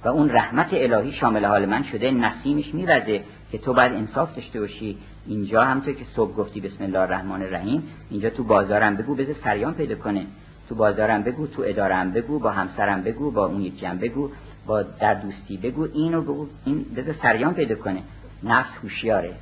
و 0.04 0.08
اون 0.08 0.30
رحمت 0.30 0.70
الهی 0.72 1.14
شامل 1.14 1.46
حال 1.46 1.66
من 1.66 1.84
شده 1.84 2.12
نسیمش 2.12 2.74
میوزه 2.74 3.24
که 3.52 3.58
تو 3.58 3.74
باید 3.74 3.94
انصاف 3.94 4.36
داشته 4.36 4.60
باشی 4.60 4.98
اینجا 5.28 5.64
همطور 5.64 5.94
که 5.94 6.06
صبح 6.16 6.36
گفتی 6.36 6.62
بسم 6.62 6.84
الله 6.84 7.00
الرحمن 7.00 7.42
الرحیم 7.42 7.84
اینجا 8.10 8.30
تو 8.30 8.44
بازارم 8.44 8.96
بگو 8.96 9.16
بذار 9.16 9.36
سریان 9.44 9.74
پیدا 9.74 9.96
کنه. 9.96 10.26
تو 10.70 10.76
بازارم 10.76 11.24
بگو 11.24 11.48
تو 11.48 11.64
ادارم 11.66 12.12
بگو 12.12 12.40
با 12.40 12.52
همسرم 12.52 13.02
بگو 13.02 13.32
با 13.32 13.46
اون 13.46 13.62
یکی 13.62 13.88
بگو 13.88 14.30
با 14.66 14.84
در 14.84 15.14
دوستی 15.14 15.58
بگو 15.58 15.88
اینو 15.94 16.22
بگو 16.22 16.48
این 16.66 16.86
بذار 16.96 17.16
سریان 17.22 17.54
پیدا 17.54 17.76
کنه. 17.76 18.00
نفس 18.44 18.70
هوشیاره. 18.84 19.34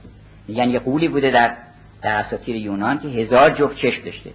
یعنی 0.47 0.71
یه 0.71 0.79
قولی 0.79 1.07
بوده 1.07 1.31
در 1.31 1.55
در 2.01 2.15
اساطیر 2.15 2.55
یونان 2.55 2.99
که 2.99 3.07
هزار 3.07 3.49
جفت 3.49 3.75
چشم 3.75 4.05
داشته. 4.05 4.29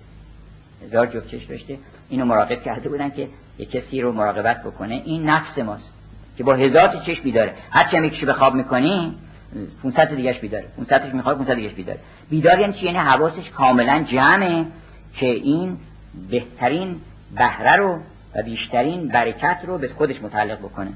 هزار 0.86 1.06
جفت 1.06 1.28
چشم 1.28 1.48
داشته. 1.48 1.78
اینو 2.08 2.24
مراقب 2.24 2.62
کرده 2.62 2.88
بودن 2.88 3.10
که 3.10 3.28
یه 3.58 3.66
کسی 3.66 4.00
رو 4.00 4.12
مراقبت 4.12 4.62
بکنه. 4.62 5.02
این 5.04 5.28
نفس 5.28 5.58
ماست 5.58 5.92
که 6.36 6.44
با 6.44 6.54
هزار 6.54 6.88
تا 6.88 7.00
چشم 7.00 7.22
بیداره 7.22 7.54
هر 7.70 7.90
چی 7.90 8.06
یکیشو 8.06 8.26
به 8.26 8.32
خواب 8.32 8.54
می‌کنی 8.54 9.14
500 9.82 10.14
دیگهش 10.14 10.38
بیداره. 10.38 10.64
500 10.76 11.14
می‌خواد 11.14 11.38
500 11.38 11.54
دیگهش 11.54 11.72
بیداره. 11.72 11.98
بیدار 12.30 12.60
یعنی 12.60 12.72
چی؟ 12.72 12.86
یعنی 12.86 12.98
حواسش 12.98 13.50
کاملا 13.50 14.04
جمعه 14.12 14.64
که 15.16 15.26
این 15.26 15.76
بهترین 16.30 16.96
بهره 17.36 17.76
رو 17.76 17.98
و 18.36 18.42
بیشترین 18.42 19.08
برکت 19.08 19.58
رو 19.66 19.78
به 19.78 19.88
خودش 19.88 20.22
متعلق 20.22 20.58
بکنه. 20.58 20.90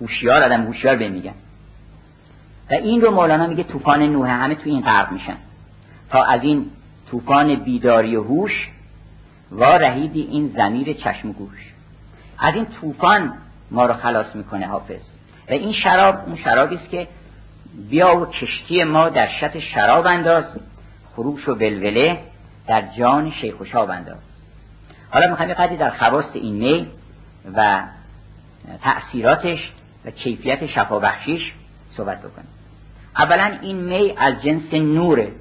هوشیار 0.00 0.42
آدم 0.42 0.62
هوشیار 0.62 0.96
به 0.96 1.08
میگن. 1.08 1.34
و 2.70 2.74
این 2.74 3.00
رو 3.00 3.10
مولانا 3.10 3.46
میگه 3.46 3.62
طوفان 3.62 4.02
نوح 4.02 4.30
همه 4.30 4.54
تو 4.54 4.62
این 4.64 4.80
غرق 4.80 5.12
میشن. 5.12 5.36
تا 6.10 6.22
از 6.22 6.42
این 6.42 6.66
طوفان 7.10 7.54
بیداری 7.54 8.16
و 8.16 8.22
هوش 8.22 8.68
و 9.52 9.64
رهیدی 9.64 10.20
این 10.20 10.52
زمیر 10.56 10.92
چشم 10.92 11.30
و 11.30 11.32
گوش. 11.32 11.72
از 12.38 12.54
این 12.54 12.66
طوفان 12.80 13.32
ما 13.70 13.86
رو 13.86 13.94
خلاص 13.94 14.26
می‌کنه 14.34 14.66
حافظ. 14.66 15.00
و 15.48 15.52
این 15.52 15.72
شراب 15.72 16.18
اون 16.26 16.36
شرابی 16.36 16.76
است 16.76 16.88
که 16.88 17.08
بیا 17.90 18.16
و 18.16 18.26
کشتی 18.26 18.84
ما 18.84 19.08
در 19.08 19.28
شط 19.40 19.58
شراب 19.58 20.06
انداز 20.06 20.44
خروش 21.16 21.48
و 21.48 21.54
ولوله 21.54 22.18
در 22.66 22.82
جان 22.98 23.32
شیخ 23.40 23.60
و 23.60 23.64
شاب 23.64 23.90
انداز. 23.90 24.16
حالا 25.10 25.30
می‌خوایم 25.30 25.48
یه 25.48 25.54
قدری 25.54 25.76
در 25.76 25.90
خواست 25.90 26.30
این 26.34 26.54
می 26.54 26.86
و 27.54 27.82
تأثیراتش 28.82 29.58
و 30.04 30.10
کیفیت 30.10 30.66
شفابخشیش 30.66 31.52
صحبت 31.96 32.18
بکنیم 32.18 32.48
اولا 33.16 33.58
این 33.62 33.76
می 33.76 34.14
از 34.16 34.42
جنس 34.42 34.72
نوره. 34.72 35.32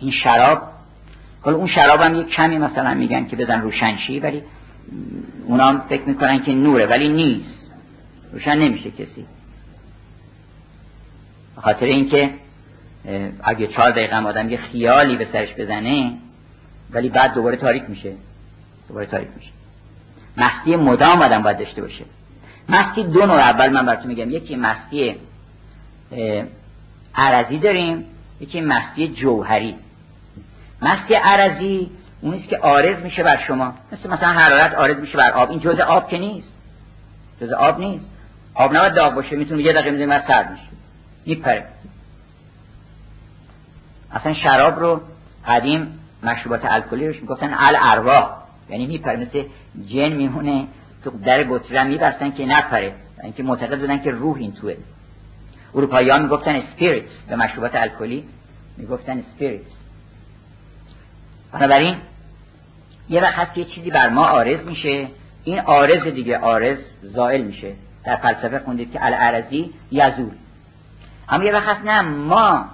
این 0.00 0.12
شراب 0.12 0.62
حالا 1.42 1.56
اون 1.56 1.68
شراب 1.68 2.00
هم 2.00 2.20
یک 2.20 2.28
کمی 2.28 2.58
مثلا 2.58 2.94
میگن 2.94 3.26
که 3.26 3.36
بزن 3.36 3.60
روشنشی 3.60 4.20
ولی 4.20 4.42
اونا 5.46 5.68
هم 5.68 5.84
فکر 5.88 6.02
می‌کنن 6.02 6.42
که 6.42 6.52
نوره 6.52 6.86
ولی 6.86 7.08
نیست. 7.08 7.54
روشن 8.32 8.58
نمیشه 8.58 8.90
کسی. 8.90 9.26
خاطر 11.60 11.86
اینکه 11.86 12.30
اگه 13.44 13.66
چهار 13.66 13.90
دقیقه 13.90 14.16
آدم 14.16 14.50
یه 14.50 14.56
خیالی 14.56 15.16
به 15.16 15.26
سرش 15.32 15.54
بزنه 15.58 16.12
ولی 16.90 17.08
بعد 17.08 17.34
دوباره 17.34 17.56
تاریک 17.56 17.82
میشه. 17.88 18.12
دوباره 18.88 19.06
تاریک 19.06 19.28
میشه. 19.36 19.50
مستی 20.36 20.76
مدام 20.76 21.22
آدم 21.22 21.42
باید 21.42 21.58
داشته 21.58 21.82
باشه. 21.82 22.04
مستی 22.68 23.04
دو 23.04 23.26
نوع 23.26 23.40
اول 23.40 23.68
من 23.68 23.86
براتون 23.86 24.06
میگم. 24.06 24.30
یکی 24.30 24.56
مستی 24.56 25.16
عرضی 27.14 27.58
داریم 27.58 28.04
یکی 28.40 28.60
مستی 28.60 29.08
جوهری. 29.08 29.76
مستی 30.82 31.14
عرضی 31.14 31.90
اونیست 32.20 32.48
که 32.48 32.58
آرز 32.58 33.02
میشه 33.02 33.22
بر 33.22 33.44
شما. 33.46 33.74
مثل 33.92 34.10
مثلا 34.10 34.28
حرارت 34.28 34.74
آرز 34.74 34.96
میشه 34.96 35.18
بر 35.18 35.30
آب. 35.30 35.50
این 35.50 35.60
جزء 35.60 35.82
آب 35.82 36.08
که 36.08 36.18
نیست. 36.18 36.48
جزء 37.40 37.56
آب 37.56 37.80
نیست. 37.80 38.04
آب 38.54 38.76
نباید 38.76 38.94
داغ 38.94 39.14
باشه. 39.14 39.36
می‌تونه 39.36 39.62
یه 39.62 39.72
دقیقه 39.72 39.90
می‌زنیم 39.90 40.22
سرد 40.26 40.50
میشه. 40.50 40.62
میپره 41.26 41.64
اصلا 44.12 44.34
شراب 44.34 44.80
رو 44.80 45.00
قدیم 45.46 45.98
مشروبات 46.22 46.64
الکلی 46.64 47.08
روش 47.08 47.20
می‌گفتن 47.20 47.54
ال 47.54 47.76
ارواح 47.80 48.30
یعنی 48.68 48.86
میپره 48.86 49.16
مثل 49.16 49.44
جن 49.86 50.08
میمونه 50.08 50.66
تو 51.04 51.10
در 51.10 51.44
بطری 51.44 51.88
میبستن 51.88 52.30
که 52.30 52.46
نپره. 52.46 52.94
اینکه 53.22 53.42
معتقد 53.42 53.80
بودن 53.80 54.02
که 54.02 54.10
روح 54.10 54.36
این 54.36 54.52
توئه. 54.52 54.74
اروپایی 55.74 56.10
ها 56.10 56.18
می‌گفتن 56.18 56.56
spirit 56.56 57.04
به 57.28 57.36
مشروبات 57.36 57.74
الکلی 57.74 58.24
می‌گفتن 58.76 59.18
spirit 59.18 59.60
بنابراین 61.52 61.96
یه 63.08 63.22
وقت 63.22 63.34
هست 63.34 63.54
که 63.54 63.60
یه 63.60 63.66
چیزی 63.66 63.90
بر 63.90 64.08
ما 64.08 64.26
عارض 64.26 64.66
میشه. 64.66 65.08
این 65.44 65.60
عارض 65.60 66.02
دیگه 66.02 66.38
عارض 66.38 66.78
زائل 67.02 67.42
میشه. 67.42 67.72
در 68.04 68.16
فلسفه 68.16 68.58
خوندید 68.58 68.92
که 68.92 69.04
العرضی 69.04 69.70
یزول. 69.92 70.30
اما 71.28 71.44
یه 71.44 71.52
وقت 71.52 71.84
نه 71.84 72.00
ما 72.00 72.64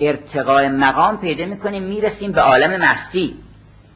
ارتقاء 0.00 0.68
مقام 0.68 1.16
پیدا 1.16 1.44
می‌کنیم 1.44 1.82
می‌رسیم 1.82 2.32
به 2.32 2.40
عالم 2.40 2.82
مستی. 2.82 3.34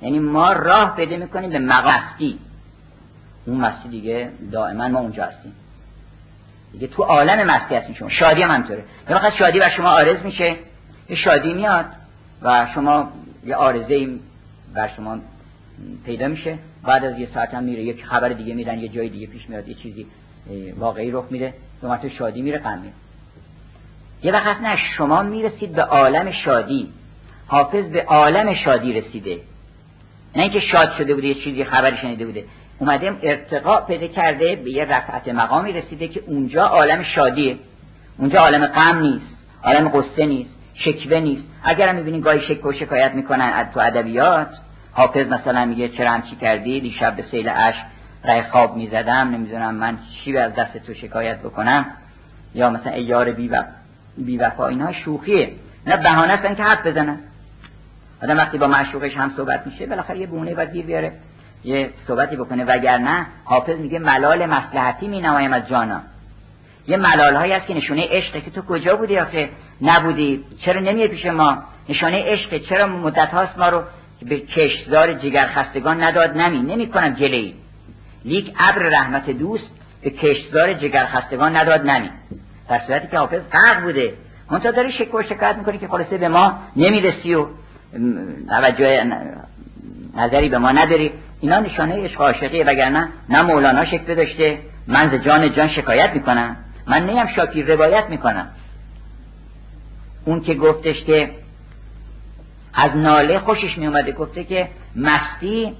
یعنی 0.02 0.18
ما 0.18 0.52
راه 0.52 0.96
پیدا 0.96 1.16
می‌کنیم 1.16 1.50
به 1.50 1.58
مقام 1.58 1.94
مستی 1.94 2.38
اون 3.46 3.56
مستی 3.60 3.88
دیگه 3.88 4.30
دائما 4.52 4.88
ما 4.88 4.98
اونجا 4.98 5.24
هستیم. 5.24 5.52
دیگه 6.72 6.86
تو 6.86 7.02
عالم 7.02 7.46
مستی 7.50 7.74
هستیم 7.74 7.94
شما. 7.94 8.08
شادی 8.08 8.42
هم 8.42 8.50
همطوره 8.50 8.84
یه 9.08 9.16
وقت 9.16 9.34
شادی 9.38 9.58
بر 9.58 9.70
شما 9.70 9.90
آرز 9.90 10.22
میشه 10.24 10.56
یه 11.08 11.16
شادی 11.16 11.52
میاد 11.52 11.86
و 12.42 12.66
شما 12.74 13.12
یه 13.46 13.56
آرزه 13.56 14.08
بر 14.74 14.90
شما 14.96 15.18
پیدا 16.04 16.28
میشه. 16.28 16.58
بعد 16.82 17.04
از 17.04 17.18
یه 17.18 17.28
ساعت 17.34 17.54
هم 17.54 17.64
میره 17.64 17.82
یک 17.82 18.04
خبر 18.04 18.28
دیگه 18.28 18.54
میرن 18.54 18.78
یه 18.78 18.88
جای 18.88 19.08
دیگه 19.08 19.26
پیش 19.26 19.48
میاد 19.48 19.68
یه 19.68 19.74
چیزی 19.74 20.06
واقعی 20.78 21.10
رخ 21.10 21.24
میده. 21.30 21.54
تو 21.80 22.08
شادی 22.18 22.42
میره 22.42 22.58
غم 22.58 22.82
یه 24.22 24.32
وقت 24.32 24.60
نه 24.60 24.76
شما 24.96 25.22
می‌رسید 25.22 25.72
به 25.72 25.82
عالم 25.82 26.32
شادی. 26.32 26.88
حافظ 27.46 27.84
به 27.84 28.04
عالم 28.04 28.54
شادی 28.54 29.00
رسیده. 29.00 29.40
نه 30.36 30.42
اینکه 30.42 30.60
شاد 30.60 30.92
شده 30.98 31.14
بوده 31.14 31.26
یه 31.26 31.34
چیزی 31.34 31.64
خبری 31.64 31.96
شنیده 31.96 32.26
بوده. 32.26 32.44
اومده 32.78 33.12
ارتقا 33.22 33.76
پیدا 33.76 34.06
کرده 34.06 34.56
به 34.56 34.70
یه 34.70 34.84
رفعت 34.84 35.28
مقامی 35.28 35.72
رسیده 35.72 36.08
که 36.08 36.22
اونجا 36.26 36.66
عالم 36.66 37.02
شادیه. 37.02 37.56
اونجا 38.18 38.40
عالم 38.40 38.66
غم 38.66 38.98
نیست 38.98 39.26
عالم 39.64 39.88
قصه 39.88 40.26
نیست 40.26 40.50
شکوه 40.74 41.20
نیست. 41.20 41.42
اگر 41.64 41.88
هم 41.88 41.94
می‌بینین 41.94 42.20
گاهی 42.20 42.40
شکوه 42.40 42.74
شکایت 42.74 43.12
می‌کنن 43.12 43.70
تو 43.74 43.80
ادبیات 43.80 44.48
حافظ 44.92 45.26
مثلا 45.26 45.64
میگه 45.64 45.88
چرا 45.88 46.10
همچی 46.10 46.36
کردی؟ 46.36 46.80
دیشب 46.80 47.16
به 47.16 47.24
سیل 47.30 47.48
عشق 47.48 47.82
رای 48.24 48.42
خواب 48.42 48.76
می‌زدم 48.76 49.30
نمی‌دونم 49.30 49.74
من 49.74 49.98
چی 50.24 50.36
از 50.36 50.54
دست 50.54 50.78
تو 50.78 50.94
شکایت 50.94 51.38
بکنم. 51.38 51.86
یا 52.54 52.70
مثلا 52.70 52.92
ای 52.92 53.02
یار 53.02 53.30
بی, 53.30 53.48
بی 53.48 53.56
وفا 54.40 54.68
اینها 54.68 54.92
شوخیه. 54.92 55.52
نه 55.86 55.96
بهانه 55.96 56.32
هستن 56.32 56.54
که 56.54 56.62
حرف 56.62 56.86
بزنن. 56.86 57.18
آدم 58.22 58.36
وقتی 58.36 58.58
با 58.58 58.66
معشوقش 58.66 59.16
هم 59.16 59.32
صحبت 59.36 59.66
میشه 59.66 59.86
بالاخره 59.86 60.18
یه 60.18 60.26
بونه 60.26 60.54
و 60.54 60.66
گیر 60.66 60.86
بیاره. 60.86 61.12
یه 61.64 61.90
صحبتی 62.06 62.36
بکنه. 62.36 62.64
وگرنه 62.64 63.26
حافظ 63.44 63.78
میگه 63.78 63.98
ملال 63.98 64.46
مسلحتی 64.46 65.08
می 65.08 65.20
نمایم 65.20 65.52
از 65.52 65.68
جانا. 65.68 66.00
یه 66.88 66.96
ملال 66.96 67.36
هایی 67.36 67.52
هست 67.52 67.66
که 67.66 67.74
نشونه 67.74 68.06
عشقه 68.10 68.40
که 68.40 68.50
تو 68.50 68.62
کجا 68.62 68.96
بودی 68.96 69.18
آخه؟ 69.18 69.48
نبودی. 69.82 70.44
چرا 70.64 70.80
نمیه 70.80 71.08
پیش 71.08 71.26
ما؟ 71.26 71.58
نشانه 71.88 72.24
عشقه 72.26 72.60
چرا 72.60 72.86
مدت 72.86 73.28
هاست 73.28 73.58
ما 73.58 73.68
رو 73.68 73.82
به 74.22 74.40
کشتزار 74.40 75.14
جگر 75.14 75.46
خستگان 75.46 76.02
نداد؟ 76.02 76.36
نمی. 76.36 76.62
نمی 76.62 76.86
کنم 76.86 77.14
جلی 77.14 77.54
لیک 78.24 78.54
ابر 78.58 78.82
رحمت 78.82 79.30
دوست 79.30 79.70
به 80.02 80.10
کشتزار 80.10 80.74
جگر 80.74 81.06
خستگان 81.06 81.56
نداد؟ 81.56 81.86
نمی. 81.86 82.10
در 82.68 82.80
صورتی 82.86 83.08
که 83.08 83.18
حافظ 83.18 83.40
غرق 83.52 83.82
بوده. 83.82 84.12
منتها 84.50 84.72
داری 84.72 84.92
شکر 84.92 85.22
شکایت 85.22 85.56
می‌کنی 85.56 85.78
که 85.78 85.88
خلاصه 85.88 86.18
به 86.18 86.28
ما 86.28 86.58
نمی‌رسی 86.76 87.34
و 87.34 87.46
توجه 88.48 89.04
نظری 90.16 90.48
به 90.48 90.58
ما 90.58 90.72
نداری. 90.72 91.12
اینا 91.40 91.60
نشانه 91.60 92.04
عشق 92.04 92.20
عاشقی 92.20 92.62
وگرنه 92.62 93.08
نه 93.28 93.42
مولانا 93.42 93.84
شکل 93.84 94.14
داشته 94.14 94.58
من 94.86 95.10
ز 95.10 95.24
جان 95.24 95.52
جان 95.52 95.68
شکایت 95.68 96.10
می‌کنم. 96.14 96.56
من 96.86 97.06
نیم 97.06 97.26
شاکی 97.36 97.62
روایت 97.62 98.04
می‌کنم. 98.08 98.48
اون 100.24 100.40
که 100.40 100.54
گفتش 100.54 101.04
که 101.04 101.30
از 102.74 102.96
ناله 102.96 103.38
خوشش 103.38 103.78
میومده 103.78 104.12
گفته 104.12 104.44
که 104.44 104.68
مستی 104.96 105.76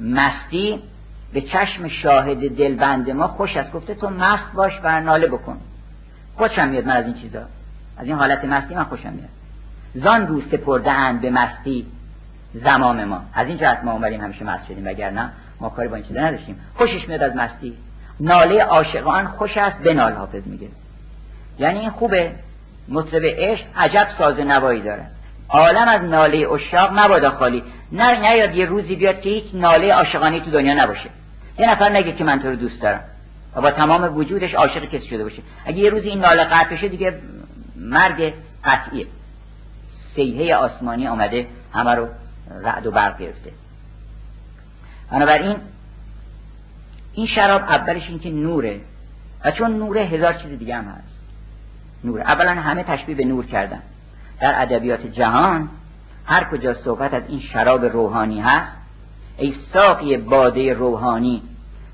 مستی 0.00 0.82
به 1.32 1.40
چشم 1.40 1.88
شاهد 1.88 2.56
دلبند 2.56 3.10
ما 3.10 3.28
خوش 3.28 3.56
است. 3.56 3.72
گفته 3.72 3.94
تو 3.94 4.10
مست 4.10 4.52
باش 4.54 4.72
و 4.82 5.00
ناله 5.00 5.26
بکن. 5.26 5.56
خوشم 6.36 6.68
میاد 6.68 6.86
من 6.86 6.96
از 6.96 7.04
این 7.04 7.14
چیزا. 7.14 7.42
از 7.98 8.06
این 8.06 8.16
حالت 8.16 8.44
مستی 8.44 8.74
من 8.74 8.84
خوشم 8.84 9.12
میاد. 9.12 9.28
زان 9.94 10.26
رو 10.26 10.40
سپرده 10.40 10.90
اند 10.90 11.20
به 11.20 11.30
مستی 11.30 11.86
زمام 12.54 13.04
ما. 13.04 13.22
از 13.34 13.48
این 13.48 13.58
جهت 13.58 13.84
ما 13.84 13.92
اومدیم 13.92 14.20
همیشه 14.20 14.44
مست 14.44 14.66
شدیم 14.66 14.86
وگرنه 14.86 15.30
ما 15.60 15.68
کاری 15.68 15.88
با 15.88 15.96
این 15.96 16.04
چیزا 16.04 16.20
نداشتیم. 16.20 16.60
خوشش 16.74 17.08
میاد 17.08 17.22
از 17.22 17.36
مستی. 17.36 17.74
ناله 18.20 18.62
عاشقان 18.62 19.26
خوش 19.26 19.56
است 19.56 19.78
به 19.78 19.94
نال 19.94 20.12
حافظ 20.12 20.46
میگه. 20.46 20.68
یعنی 21.58 21.78
این 21.78 21.90
خوبه. 21.90 22.32
مطرب 22.88 23.22
عشق 23.24 23.64
عجب 23.76 24.08
ساز 24.18 24.38
نوایی 24.38 24.82
داره. 24.82 25.06
عالم 25.48 25.88
از 25.88 26.02
ناله 26.02 26.52
اشاق 26.52 26.98
مبادا 26.98 27.30
خالی. 27.30 27.62
نه 27.92 28.20
نیاد 28.20 28.54
یه 28.54 28.66
روزی 28.66 28.96
بیاد 28.96 29.20
که 29.20 29.30
هیچ 29.30 29.44
ناله 29.54 29.92
عاشقانی 29.92 30.40
تو 30.40 30.50
دنیا 30.50 30.74
نباشه. 30.74 31.10
یه 31.58 31.70
نفر 31.70 31.88
نگه 31.88 32.12
که 32.12 32.24
من 32.24 32.40
تو 32.40 32.48
رو 32.48 32.56
دوست 32.56 32.82
دارم. 32.82 33.00
و 33.56 33.60
با 33.60 33.70
تمام 33.70 34.16
وجودش 34.16 34.54
عاشق 34.54 34.84
کسی 34.84 35.06
شده 35.06 35.24
باشه. 35.24 35.42
اگه 35.66 35.78
یه 35.78 35.90
روزی 35.90 36.08
این 36.08 36.20
ناله 36.20 36.44
قطع 36.44 36.74
بشه 36.74 36.88
دیگه 36.88 37.14
مرگ 37.76 38.34
قطعیه. 38.64 39.06
سیحه 40.14 40.56
آسمانی 40.56 41.08
آمده 41.08 41.46
همه 41.72 41.94
رو 41.94 42.08
رعد 42.64 42.86
و 42.86 42.90
برق 42.90 43.18
گرفته. 43.18 43.50
بنابراین 45.10 45.56
این 47.14 47.26
شراب 47.26 47.62
اولش 47.62 48.08
این 48.08 48.18
که 48.18 48.30
نوره. 48.30 48.80
و 49.44 49.50
چون 49.50 49.76
نوره 49.76 50.00
هزار 50.00 50.32
چیز 50.32 50.58
دیگه 50.58 50.76
هم 50.76 50.84
هست. 50.84 51.16
نور 52.04 52.20
اولا 52.20 52.50
همه 52.50 52.82
تشبیه 52.82 53.14
به 53.14 53.24
نور 53.24 53.46
کردن. 53.46 53.82
در 54.40 54.62
ادبیات 54.62 55.06
جهان 55.06 55.68
هر 56.26 56.44
کجا 56.44 56.74
صحبت 56.74 57.14
از 57.14 57.22
این 57.28 57.40
شراب 57.40 57.84
روحانی 57.84 58.40
هست 58.40 58.72
ای 59.38 59.54
ساقی 59.72 60.16
باده 60.16 60.72
روحانی 60.72 61.42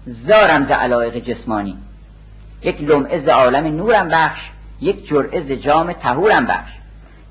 زارم 0.06 0.66
ز 0.66 0.70
علایق 0.70 1.18
جسمانی. 1.18 1.76
یک 2.62 2.80
لمعه 2.80 3.20
ز 3.20 3.28
عالم 3.28 3.76
نورم 3.76 4.08
بخش 4.08 4.40
یک 4.80 5.08
جرعه 5.08 5.42
ز 5.42 5.52
جام 5.62 5.92
تهورم 5.92 6.46
بخش. 6.46 6.72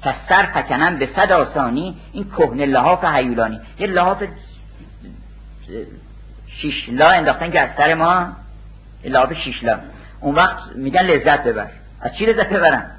که 0.04 0.16
سر 0.30 0.46
فکنم 0.46 0.98
به 0.98 1.10
صد 1.16 1.32
آسانی 1.32 1.96
این 2.14 2.30
کهن 2.30 2.62
لحاف 2.62 3.04
حیولانی. 3.04 3.60
یه 3.80 3.88
لحاف 3.88 4.24
شیشلا 6.48 7.06
انداختن 7.06 7.52
که 7.52 7.60
از 7.60 7.70
سر 7.78 7.94
ما 7.94 8.28
لحاف 9.04 9.34
شیشلا 9.34 9.80
اون 10.22 10.36
وقت 10.36 10.76
میگن 10.76 11.02
لذت 11.02 11.44
ببر. 11.44 11.68
از 12.02 12.16
چی 12.18 12.26
لذت 12.26 12.50
ببرن؟ 12.50 12.92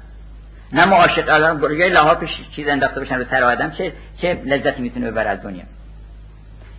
نه 0.73 0.85
معاشق 0.85 1.29
الان 1.29 1.71
یه 1.77 1.89
لحاف 1.89 2.23
چیز 2.55 2.67
انداخته 2.67 2.99
بشن 2.99 3.15
رو 3.15 3.25
سر 3.29 3.43
آدم 3.43 3.71
چه 3.71 3.93
چه 4.21 4.41
لذتی 4.45 4.81
می‌تونه 4.81 5.11
ببر 5.11 5.27
از 5.27 5.41
دنیا؟ 5.41 5.63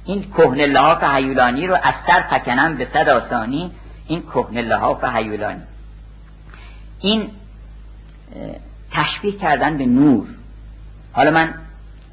این 0.05 0.31
کهن 0.31 0.61
لحاف 0.61 1.05
حیولانی 1.05 1.67
رو 1.67 1.75
از 1.75 1.95
سر 2.07 2.21
فکنم 2.21 2.77
به 2.77 2.87
صد 2.93 3.09
آسانی 3.09 3.71
این 4.07 4.23
کهن 4.23 4.59
لحاف 4.59 5.05
حیولانی. 5.05 5.63
این 7.01 7.31
تشبیه 8.93 9.39
کردن 9.39 9.79
به 9.79 9.87
نور. 9.87 10.27
حالا 11.13 11.31
من 11.31 11.55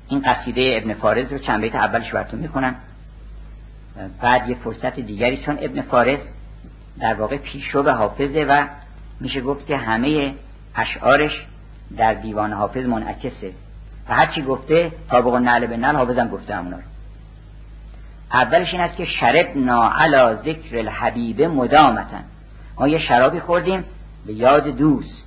این 0.10 0.22
قصیده 0.22 0.80
ابن 0.82 0.94
فارز 0.94 1.32
رو 1.32 1.38
چند 1.38 1.62
بیت 1.62 1.76
اولش 1.76 2.12
براتون 2.12 2.40
می‌کنم 2.40 2.76
بعد 4.22 4.50
یه 4.50 4.56
فرصت 4.56 5.00
دیگری 5.00 5.38
چون 5.38 5.58
ابن 5.62 5.82
فارز 5.82 6.20
در 7.00 7.14
واقع 7.14 7.38
پیشو 7.38 7.84
به 7.84 7.94
حافظه 7.94 8.46
و 8.50 8.68
میشه 9.20 9.42
گفت 9.42 9.68
که 9.68 9.78
همه 9.78 10.34
اشعارش 10.76 11.32
در 11.98 12.14
دیوان 12.14 12.54
حافظ 12.54 12.86
منعکسه. 12.86 13.54
و 14.10 14.14
هرچی 14.14 14.42
گفته 14.42 14.92
طابق 15.10 15.36
نعل 15.36 15.66
به 15.66 15.78
نعل 15.78 15.96
حافظم 15.96 16.28
گفته 16.28 16.56
همونا 16.56 16.78
رو. 16.78 16.84
اولش 18.34 18.72
این 18.72 18.82
است 18.82 18.96
که 18.98 19.06
شربنا 19.06 19.90
علا 19.90 20.36
ذکر 20.36 20.78
الحبیب 20.78 21.42
مدامتن. 21.42 22.24
ما 22.80 22.88
یه 22.88 23.00
شرابی 23.00 23.40
خوردیم 23.40 23.84
به 24.26 24.34
یاد 24.34 24.68
دوست. 24.68 25.24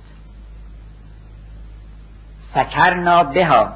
سکرنا 2.53 3.23
بها. 3.23 3.73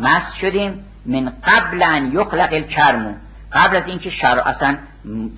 مست 0.00 0.36
شدیم 0.40 0.84
من 1.06 1.32
قبل 1.44 1.82
ان 1.82 2.12
یخلق 2.12 2.52
الکرمو 2.52 3.14
قبل 3.52 3.76
از 3.76 3.82
اینکه 3.86 4.10
شر 4.10 4.38
اصلا 4.38 4.78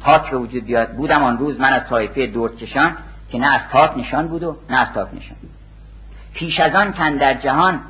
تاک 0.05 0.33
وجود 0.33 0.65
بیاد 0.65 0.93
بودم 0.93 1.23
آن 1.23 1.39
روز 1.39 1.61
من 1.61 1.73
از 1.73 1.83
طایفه 1.89 2.27
دورکشان 2.27 2.97
که 3.31 3.39
نه 3.39 3.55
از 3.55 3.61
تاک 3.73 3.99
نشان 3.99 4.29
بود 4.29 4.43
و 4.43 4.57
نه 4.71 4.77
از 4.77 4.89
تاک 4.95 5.09
نشان. 5.15 5.37
پیش 6.39 6.61
از 6.61 6.75
آن 6.75 6.93
کن 6.93 7.17
در 7.17 7.35
جهان. 7.35 7.81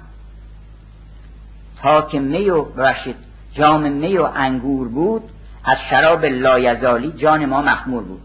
تا 1.83 2.03
که 2.03 2.19
می 2.19 2.51
و 2.51 2.63
برشید 2.63 3.17
جام 3.53 3.93
می 3.93 4.19
و 4.19 4.23
انگور 4.23 4.89
بود 4.89 5.23
از 5.65 5.77
شراب 5.91 6.25
لایزالی 6.25 7.13
جان 7.13 7.47
ما 7.47 7.63
مخمور 7.63 8.03
بود. 8.03 8.21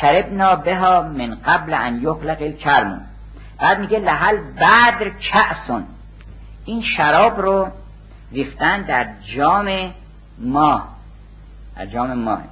شربنا 0.00 0.56
بها 0.56 1.02
من 1.02 1.34
قبل 1.46 1.74
ان 1.74 2.02
یخلق 2.02 2.42
الکرم. 2.42 3.06
بعد 3.60 3.78
میگه 3.78 3.98
لحل 3.98 4.36
بدر 4.36 5.10
کعسون 5.10 5.84
این 6.64 6.82
شراب 6.96 7.40
رو 7.40 7.68
ریختن 8.32 8.82
در 8.82 9.08
جام 9.36 9.94
ماه 10.38 10.88
در 11.76 11.86
جام 11.86 12.14
ماه 12.14 12.42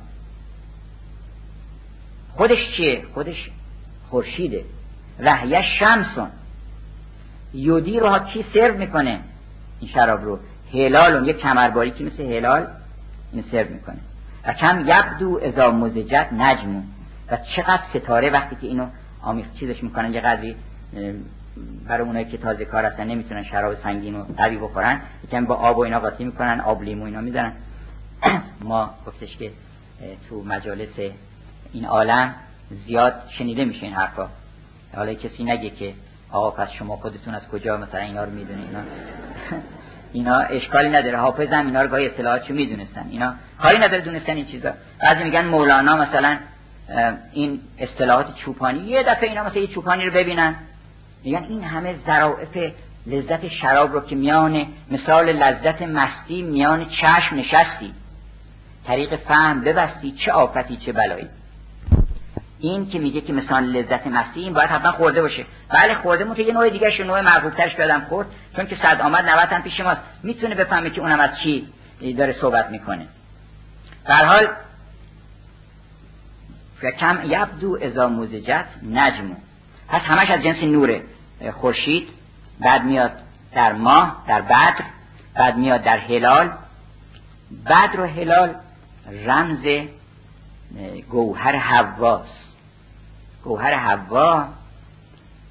خودش 2.36 2.58
چیه؟ 2.76 3.04
خودش 3.14 3.50
خورشیده. 4.10 4.64
رهیه 5.18 5.62
شمسون. 5.78 6.28
یودی 7.54 8.00
رو 8.00 8.08
ها 8.08 8.18
کی 8.18 8.44
سرو 8.54 8.78
می‌کنه؟ 8.78 9.20
این 9.80 9.90
شراب 9.90 10.24
رو. 10.24 10.38
هلالون 10.72 11.24
یک 11.24 11.38
کمرباری 11.38 11.90
که 11.90 12.04
مثل 12.04 12.22
هلال 12.22 12.66
این 13.32 13.44
سرو 13.50 13.68
می‌کنه. 13.68 13.96
و 14.46 14.52
کم 14.52 14.80
یبدو 14.80 15.40
ازا 15.44 15.70
مزجت 15.70 16.28
نجمون 16.32 16.82
و 17.30 17.38
چقدر 17.56 17.82
ستاره 17.94 18.30
وقتی 18.30 18.56
که 18.56 18.66
اینو 18.66 18.86
آمیخ 19.22 19.46
چیزش 19.60 19.82
می‌کنن 19.82 20.14
یه 20.14 20.20
قدری 20.20 20.56
برای 21.88 22.06
اونایی 22.06 22.24
که 22.24 22.38
تازه 22.38 22.64
کار 22.64 22.84
هستن 22.84 23.06
نمی‌تونن 23.06 23.42
شراب 23.42 23.74
سنگین 23.82 24.14
و 24.14 24.24
قوی 24.36 24.56
بخورن. 24.56 25.00
یکم 25.24 25.46
با 25.46 25.54
آب 25.54 25.78
و 25.78 25.80
اینا 25.80 26.00
قاطی 26.00 26.24
می‌کنن 26.24 26.60
آب 26.60 26.82
لیمو 26.82 27.04
اینا 27.04 27.20
می‌زنن 27.20 27.52
ما 28.62 28.90
گفتش 29.06 29.36
که 29.36 29.50
تو 30.28 30.42
مجالس 30.42 31.12
این 31.72 31.84
عالم 31.84 32.34
زیاد 32.86 33.14
شنیده 33.38 33.64
میشه 33.64 33.82
این 33.82 33.94
حرفا. 33.94 34.28
حالا 34.94 35.14
کسی 35.14 35.44
نگه 35.44 35.70
که 35.70 35.94
آقا 36.30 36.50
پس 36.50 36.68
شما 36.78 36.96
خودتون 36.96 37.34
از 37.34 37.42
کجا 37.52 37.76
مثلا 37.76 38.00
اینا 38.00 38.24
رو 38.24 38.30
می‌دونه 38.30 38.62
اینا؟ 38.62 38.80
اینا 40.12 40.38
اشکالی 40.38 40.88
نداره. 40.88 41.18
حافظ 41.18 41.48
هم 41.48 41.66
اینا 41.66 41.82
رو 41.82 41.88
گاهی 41.88 42.06
اطلاعاتشو 42.06 42.54
می‌دونستن. 42.54 43.06
اینا 43.10 43.34
کاری 43.62 43.78
نداره 43.78 44.00
دونستن 44.00 44.32
این 44.32 44.46
چیزا. 44.46 44.72
بعضی 45.00 45.24
میگن 45.24 45.44
مولانا 45.44 45.96
مثلا 45.96 46.38
این 47.32 47.60
اصطلاحات 47.78 48.34
چوپانی 48.34 48.78
یه 48.78 49.02
دفعه 49.02 49.28
اینا 49.28 49.44
مثلا 49.44 49.60
یه 49.60 49.66
چوپانی 49.66 50.04
رو 50.04 50.12
ببینن. 50.12 50.54
میگن 51.24 51.44
این 51.48 51.64
همه 51.64 51.94
ظرافت 52.06 52.56
لذت 53.06 53.48
شراب 53.48 53.92
رو 53.92 54.00
که 54.00 54.16
میان 54.16 54.66
مثال 54.90 55.32
لذت 55.32 55.82
مستی 55.82 56.42
میان 56.42 56.86
چشم 57.00 57.36
نشستی. 57.36 57.92
طریق 58.86 59.16
فهم 59.16 59.60
ببستی 59.60 60.12
چه 60.12 60.32
آفتی 60.32 60.76
چه 60.76 60.92
بلایی. 60.92 61.26
این 62.68 62.90
که 62.90 62.98
میگه 62.98 63.20
که 63.20 63.32
مثلا 63.32 63.58
لذت 63.58 64.06
مستی 64.06 64.40
این 64.40 64.52
باید 64.52 64.70
حتما 64.70 64.92
خورده 64.92 65.22
باشه. 65.22 65.44
بله 65.68 65.94
خورده 65.94 66.24
مون 66.24 66.36
یه 66.36 66.52
نوع 66.52 66.70
دیگه 66.70 67.04
نوع 67.04 67.20
مرغوبترش 67.20 67.74
بدم 67.74 68.00
خورد 68.00 68.26
چون 68.56 68.66
که 68.66 68.76
صد 68.82 69.00
آمد 69.00 69.28
90 69.28 69.48
هم 69.48 69.62
پیش 69.62 69.80
ماست. 69.80 70.00
می‌تونه 70.22 70.54
بفهمه 70.54 70.90
که 70.90 71.00
اونم 71.00 71.20
از 71.20 71.30
چی 71.42 71.68
داره 72.18 72.36
صحبت 72.40 72.70
می‌کنه. 72.70 73.06
در 74.06 74.24
حال 74.24 74.48
کم 77.00 77.18
یبدو 77.24 77.78
ازا 77.82 78.08
موزجت 78.08 78.66
نجمو. 78.92 79.34
پس 79.88 80.00
همش 80.00 80.30
از 80.30 80.42
جنس 80.42 80.62
نوره 80.62 81.02
خورشید 81.52 82.08
بعد 82.60 82.84
میاد 82.84 83.12
در 83.54 83.72
ماه 83.72 84.24
در 84.28 84.42
بدر 84.42 84.84
بعد 85.34 85.56
میاد 85.56 85.82
در 85.82 85.98
هلال. 85.98 86.52
بدر 87.66 88.00
و 88.00 88.06
هلال 88.06 88.54
رمز 89.26 89.86
گوهر 91.10 91.56
حواست 91.56 92.45
گوهر 93.46 93.74
حوا 93.74 94.44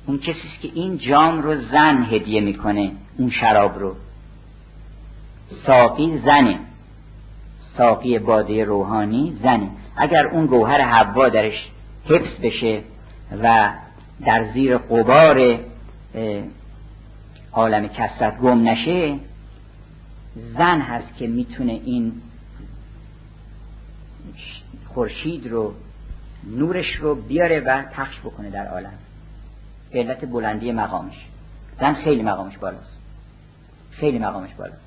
اون 0.05 0.17
کسی 0.17 0.41
که 0.61 0.69
این 0.73 0.97
جام 0.97 1.41
رو 1.41 1.61
زن 1.71 2.03
هدیه 2.03 2.41
می‌کنه 2.41 2.91
اون 3.17 3.31
شراب 3.31 3.79
رو. 3.79 3.95
ساقی 5.65 6.21
زنه. 6.25 6.59
ساقی 7.77 8.19
باده 8.19 8.63
روحانی 8.63 9.37
زنه. 9.43 9.69
اگر 9.97 10.27
اون 10.27 10.45
گوهر 10.45 10.81
حوا 10.81 11.29
درش 11.29 11.69
حفظ 12.05 12.41
بشه 12.43 12.81
و 13.43 13.69
در 14.25 14.53
زیر 14.53 14.77
قبار 14.77 15.59
عالم 17.53 17.87
کسرت 17.87 18.37
گم 18.39 18.67
نشه 18.67 19.15
زن 20.57 20.81
هست 20.81 21.17
که 21.17 21.27
می‌تونه 21.27 21.71
این 21.85 22.13
خورشید 24.93 25.47
رو 25.47 25.73
نورش 26.45 26.95
رو 26.95 27.15
بیاره 27.15 27.59
و 27.59 27.83
پخش 27.83 28.19
بکنه 28.19 28.49
در 28.49 28.67
عالم. 28.67 28.93
به 29.91 29.99
علت 29.99 30.25
بلندی 30.25 30.71
مقامش. 30.71 31.25
زن 31.79 31.93
خیلی 31.93 32.23
مقامش 32.23 32.57
بالاست. 32.57 32.97
خیلی 33.91 34.19
مقامش 34.19 34.53
بالاست. 34.53 34.81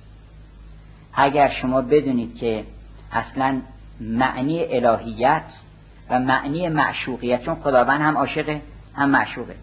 اگر 1.15 1.53
شما 1.63 1.83
بدونید 1.83 2.37
که 2.37 2.65
اصلا 3.13 3.61
معنی 4.01 4.65
الهیت 4.65 5.45
و 6.11 6.21
معنی 6.21 6.69
معشوقیت 6.69 7.45
چون 7.45 7.55
خداوند 7.55 8.01
هم 8.01 8.19
عاشقه 8.19 8.61
هم 8.95 9.11
معشوقه. 9.11 9.55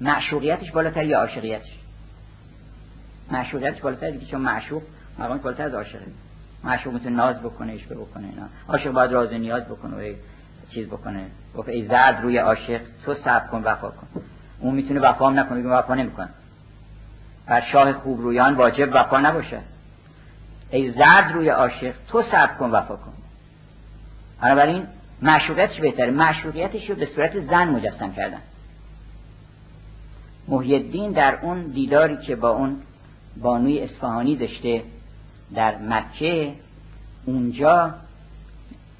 معشوقیتش 0.00 0.70
بالاتر 0.70 1.04
یا 1.04 1.20
عاشقیتش؟ 1.20 1.78
معشوقیتش 3.30 3.80
بالاتر 3.80 4.10
دیگه 4.10 4.26
چون 4.26 4.40
معشوق 4.40 4.82
مقامش 5.18 5.40
بالاتر 5.40 5.62
از 5.62 5.74
عاشقه. 5.74 6.06
معشوق 6.64 6.92
می‌تونه 6.92 7.16
ناز 7.16 7.36
بکنه 7.36 7.72
اشبه 7.72 7.94
بکنه 7.94 8.28
اینا 8.28 8.48
عاشق 8.68 8.90
باید 8.90 9.12
راز 9.12 9.32
نیاز 9.32 9.64
بکنه. 9.64 10.12
و 10.12 10.14
چیز 10.74 10.86
بکنه. 10.86 11.26
گفت 11.56 11.68
ای 11.68 11.86
زرد 11.86 12.22
روی 12.22 12.38
عاشق 12.38 12.80
تو 13.04 13.14
صبر 13.14 13.46
کن 13.46 13.62
وفا 13.64 13.88
کن. 13.88 14.06
اون 14.60 14.74
می‌تونه 14.74 15.00
وفا 15.00 15.26
هم 15.26 15.38
نکنه 15.38 15.68
وفا 15.68 15.94
نمی‌کنه. 15.94 16.28
بر 17.46 17.62
شاه 17.72 17.92
خوب 17.92 18.20
رویان 18.20 18.54
واجب 18.54 18.90
وفا 18.92 19.20
نباشه. 19.20 19.60
ای 20.70 20.90
زرد 20.90 21.32
روی 21.32 21.48
عاشق 21.48 21.94
تو 22.08 22.22
صبر 22.22 22.54
کن 22.58 22.70
وفا 22.70 22.96
کن. 22.96 23.12
بنابراین 24.42 24.86
معشوقیتش 25.22 25.80
بهتره. 25.80 26.10
معشوقیتش 26.10 26.90
رو 26.90 26.96
به 26.96 27.08
صورت 27.14 27.40
زن 27.40 27.68
مجسم 27.68 28.12
کردن. 28.12 28.40
محیدین 30.48 31.12
در 31.12 31.38
اون 31.42 31.62
دیداری 31.62 32.16
که 32.16 32.36
با 32.36 32.50
اون 32.50 32.76
بانوی 33.36 33.80
اصفهانی 33.80 34.36
داشته 34.36 34.82
در 35.54 35.78
مکه 35.78 36.52
اونجا 37.26 37.94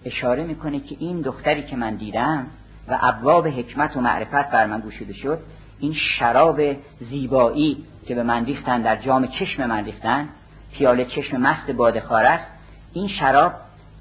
اشاره 0.04 0.44
می‌کنه 0.44 0.80
که 0.80 0.96
این 0.98 1.20
دختری 1.20 1.62
که 1.62 1.76
من 1.76 1.94
دیدم 1.94 2.46
و 2.88 2.98
ابواب 3.00 3.46
حکمت 3.46 3.96
و 3.96 4.00
معرفت 4.00 4.50
بر 4.50 4.66
من 4.66 4.80
گوشیده 4.80 5.12
شد 5.12 5.38
این 5.78 5.94
شراب 6.18 6.60
زیبایی 7.10 7.84
که 8.06 8.14
به 8.14 8.22
من 8.22 8.44
ریختن 8.44 8.82
در 8.82 8.96
جام 8.96 9.26
چشم 9.26 9.66
من 9.66 9.84
ریختن 9.84 10.28
پیاله 10.72 11.04
چشم 11.04 11.36
مست 11.36 11.70
بادخار 11.70 12.24
است 12.24 12.44
این 12.92 13.08
شراب 13.08 13.52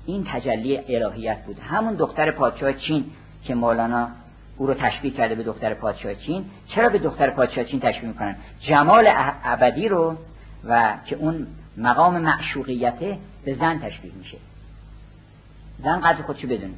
این 0.05 0.27
تجلی 0.33 0.77
الهیت 0.77 1.45
بود. 1.45 1.59
همون 1.59 1.95
دختر 1.95 2.31
پادشاه 2.31 2.73
چین 2.73 3.05
که 3.43 3.55
مولانا 3.55 4.07
او 4.57 4.67
رو 4.67 4.73
تشبیه 4.73 5.11
کرده 5.11 5.35
به 5.35 5.43
دختر 5.43 5.73
پادشاه 5.73 6.15
چین 6.15 6.45
چرا 6.67 6.89
به 6.89 6.99
دختر 6.99 7.29
پادشاه 7.29 7.63
چین 7.63 7.79
تشبیه 7.79 8.07
می‌کنن؟ 8.07 8.35
جمال 8.59 9.11
ابدی 9.45 9.87
رو 9.87 10.15
و 10.67 10.93
که 11.05 11.15
اون 11.15 11.47
مقام 11.77 12.21
معشوقیته 12.21 13.17
به 13.45 13.55
زن 13.55 13.79
تشبیه 13.79 14.11
میشه. 14.17 14.37
زن 15.83 15.99
قدر 15.99 16.21
خودشو 16.21 16.47
بدونه. 16.47 16.73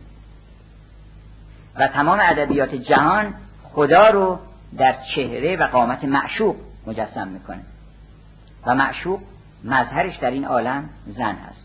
و 1.76 1.88
تمام 1.88 2.20
ادبیات 2.22 2.76
جهان 2.76 3.34
خدا 3.64 4.08
رو 4.08 4.40
در 4.78 4.96
چهره 5.16 5.56
و 5.56 5.68
قامت 5.68 6.04
معشوق 6.04 6.56
مجسم 6.88 7.28
می‌کنه. 7.28 7.62
و 8.66 8.76
معشوق 8.76 9.20
مظهرش 9.64 10.18
در 10.18 10.32
این 10.32 10.46
عالم 10.46 10.90
زن 11.18 11.36
هست. 11.36 11.64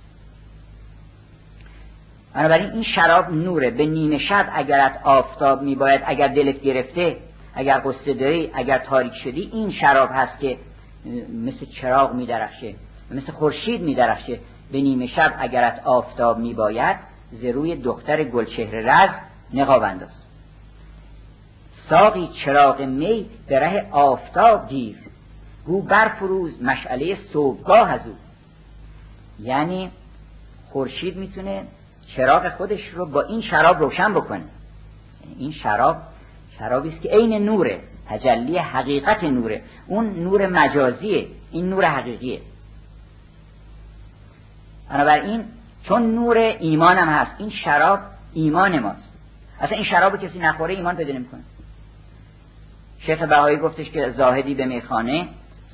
بنابراین 2.35 2.71
این 2.71 2.83
شراب 2.83 3.31
نوره. 3.31 3.71
به 3.71 3.87
نیمه 3.87 4.19
شب 4.19 4.49
اگرت 4.53 5.01
آفتاب 5.05 5.63
میباید 5.63 6.03
اگر 6.07 6.29
دلت 6.29 6.61
گرفته 6.61 7.17
اگر 7.55 7.83
قصه 7.85 8.15
داری 8.15 8.51
اگر 8.55 8.79
تاریک 8.79 9.13
شدی 9.25 9.51
این 9.53 9.73
شراب 9.73 10.11
هست 10.13 10.41
که 10.41 10.59
مثل 11.45 11.67
چراغ 11.81 12.15
میدرخشه 12.15 12.75
مثل 13.11 13.33
خورشید 13.33 13.81
میدرخشه. 13.81 14.39
به 14.73 14.81
نیمه 14.81 15.07
شب 15.07 15.35
اگرت 15.39 15.83
آفتاب 15.85 16.39
میباید 16.39 16.97
ز 17.33 17.45
روی 17.45 17.77
دختر 17.77 18.25
گلچهر 18.25 18.75
رز 18.75 19.11
نقاب 19.55 19.83
انداز. 19.83 20.09
ساقی 21.91 22.31
چراغ 22.45 22.81
می 22.81 23.27
به 23.49 23.61
ره 23.61 23.87
آفتاب 23.91 24.69
گیر 24.69 24.97
گو 25.67 25.83
برفروز 25.83 26.63
مشعله 26.63 27.19
صبحگاه 27.33 27.91
از 27.91 28.01
او. 28.07 28.15
یعنی 29.41 29.91
خورشید 30.73 31.17
می‌تونه 31.17 31.63
چراغ 32.17 32.49
خودش 32.49 32.89
رو 32.95 33.07
با 33.07 33.23
این 33.23 33.43
شراب 33.43 33.79
روشن 33.79 34.15
بکنه. 34.15 34.45
این 35.39 35.53
شراب 35.53 35.97
شرابی 36.59 36.89
است 36.89 37.03
که 37.03 37.09
عین 37.09 37.45
نوره 37.45 37.81
تجلی 38.09 38.59
حقیقت 38.59 39.25
نوره. 39.25 39.63
اون 39.87 40.07
نور 40.07 40.47
مجازیه 40.47 41.27
این 41.51 41.71
نور 41.71 41.85
حقیقیه. 41.85 42.41
بنابراین 44.91 45.45
چون 45.89 46.15
نور 46.15 46.37
ایمان 46.39 46.99
هم 46.99 47.09
هست. 47.09 47.31
این 47.39 47.51
شراب 47.51 47.99
ایمان 48.33 48.79
ماست. 48.79 49.03
اصلا 49.61 49.77
این 49.77 49.85
شراب 49.85 50.25
کسی 50.25 50.39
نخوره 50.39 50.75
ایمان 50.75 50.97
پیدا 50.97 51.13
نمی‌کنه. 51.13 51.41
شیخ 52.99 53.23
بهایی 53.23 53.57
گفتش 53.57 53.91
که 53.91 54.15
زاهدی 54.17 54.55
به 54.55 54.65
میخانه 54.65 55.29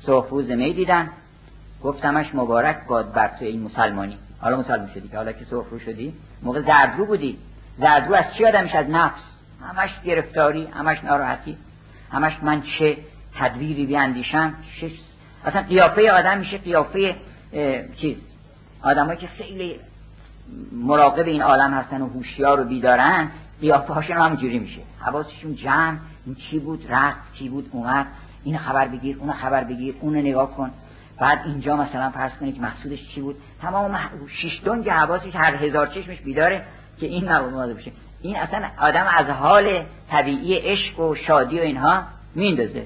صحفوز 0.05 0.49
می 0.49 0.73
دیدن. 0.73 1.09
گفتمش 1.83 2.25
مبارک 2.33 2.77
باد 2.87 3.13
بر 3.13 3.27
تو 3.27 3.45
این 3.45 3.61
مسلمانی. 3.61 4.17
حالا 4.41 4.57
مسلمان 4.57 4.89
شدی 4.93 5.07
که 5.07 5.17
حالا 5.17 5.31
که 5.31 5.45
صحفو 5.45 5.79
شدی 5.79 6.13
موقع 6.43 6.61
زردرو 6.61 7.05
بودی. 7.05 7.37
زردرو 7.77 8.13
از 8.13 8.25
چی 8.37 8.45
آدمش؟ 8.45 8.75
از 8.75 8.89
نفس. 8.89 9.21
همش 9.69 9.89
گرفتاری 10.05 10.65
همش 10.65 11.03
ناراحتی. 11.03 11.57
همش 12.11 12.33
من 12.41 12.63
چه 12.79 12.97
تدبیری 13.39 13.85
بیاندیشم؟ 13.85 14.53
اصلا 15.45 15.61
قیافه 15.61 16.11
آدم 16.11 16.37
میشه 16.37 16.57
قیافه 16.57 17.15
چیز. 18.01 18.17
آدمایی 18.83 19.19
که 19.19 19.27
خیلی 19.27 19.79
مراقب 20.71 21.27
این 21.27 21.41
عالم 21.41 21.73
هستن 21.73 22.01
و 22.01 22.09
هوشیار 22.09 22.59
و 22.59 22.63
بیدارن 22.63 23.31
قیافه 23.61 23.93
هاشون 23.93 24.17
همونجوری 24.17 24.59
میشه. 24.59 24.81
حواسشون 24.99 25.55
جمع 25.55 25.97
این 26.25 26.35
چی 26.35 26.59
بود 26.59 26.85
رفت 26.89 27.33
چی 27.33 27.49
بود 27.49 27.69
اومد 27.71 28.07
این 28.43 28.57
خبر 28.57 28.87
بگیر 28.87 29.17
اون 29.19 29.33
خبر 29.33 29.63
بگیر 29.63 29.95
اون 29.99 30.17
نگاه 30.17 30.51
کن. 30.51 30.71
بعد 31.19 31.39
اینجا 31.45 31.75
مثلا 31.75 32.09
فرض 32.09 32.31
کنید 32.39 32.55
که 32.55 32.61
مقصودش 32.61 32.99
چی 33.15 33.21
بود؟ 33.21 33.35
تمام 33.61 33.97
شش 34.27 34.61
دنگ 34.65 34.89
حواسش 34.89 35.35
هر 35.35 35.55
هزار 35.55 35.87
چشمش 35.87 36.21
بیداره 36.21 36.65
که 36.99 37.05
این 37.05 37.31
اومده 37.31 37.73
بشه 37.73 37.91
این 38.21 38.35
اصلا 38.35 38.69
آدم 38.77 39.05
از 39.17 39.25
حال 39.25 39.83
طبیعی 40.11 40.55
عشق 40.55 40.99
و 40.99 41.15
شادی 41.15 41.59
و 41.59 41.61
اینها 41.61 42.03
میندازه 42.35 42.83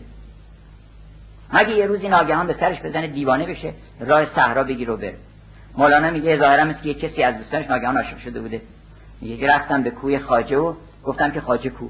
مگه 1.53 1.69
یه 1.69 1.85
روزی 1.85 2.07
ناگهان 2.07 2.47
به 2.47 2.55
سرش 2.59 2.81
بزنه 2.81 3.07
دیوانه 3.07 3.45
بشه 3.45 3.73
راه 3.99 4.35
صحرا 4.35 4.63
بگیر 4.63 4.91
و 4.91 4.97
بره. 4.97 5.17
مولانا 5.79 6.09
میگه 6.11 6.37
ظاهرا 6.37 6.63
مثل 6.63 6.87
یه 6.87 6.93
کسی 6.93 7.23
از 7.23 7.37
دوستانش 7.37 7.65
ناگهان 7.67 7.97
عاشق 7.97 8.17
شده 8.17 8.41
بوده. 8.41 8.61
میگه 9.21 9.55
رفتم 9.55 9.83
به 9.83 9.91
کوی 9.91 10.19
خاجه 10.19 10.57
و 10.57 10.73
گفتم 11.03 11.31
که 11.31 11.41
خاجه 11.41 11.69
کو. 11.69 11.89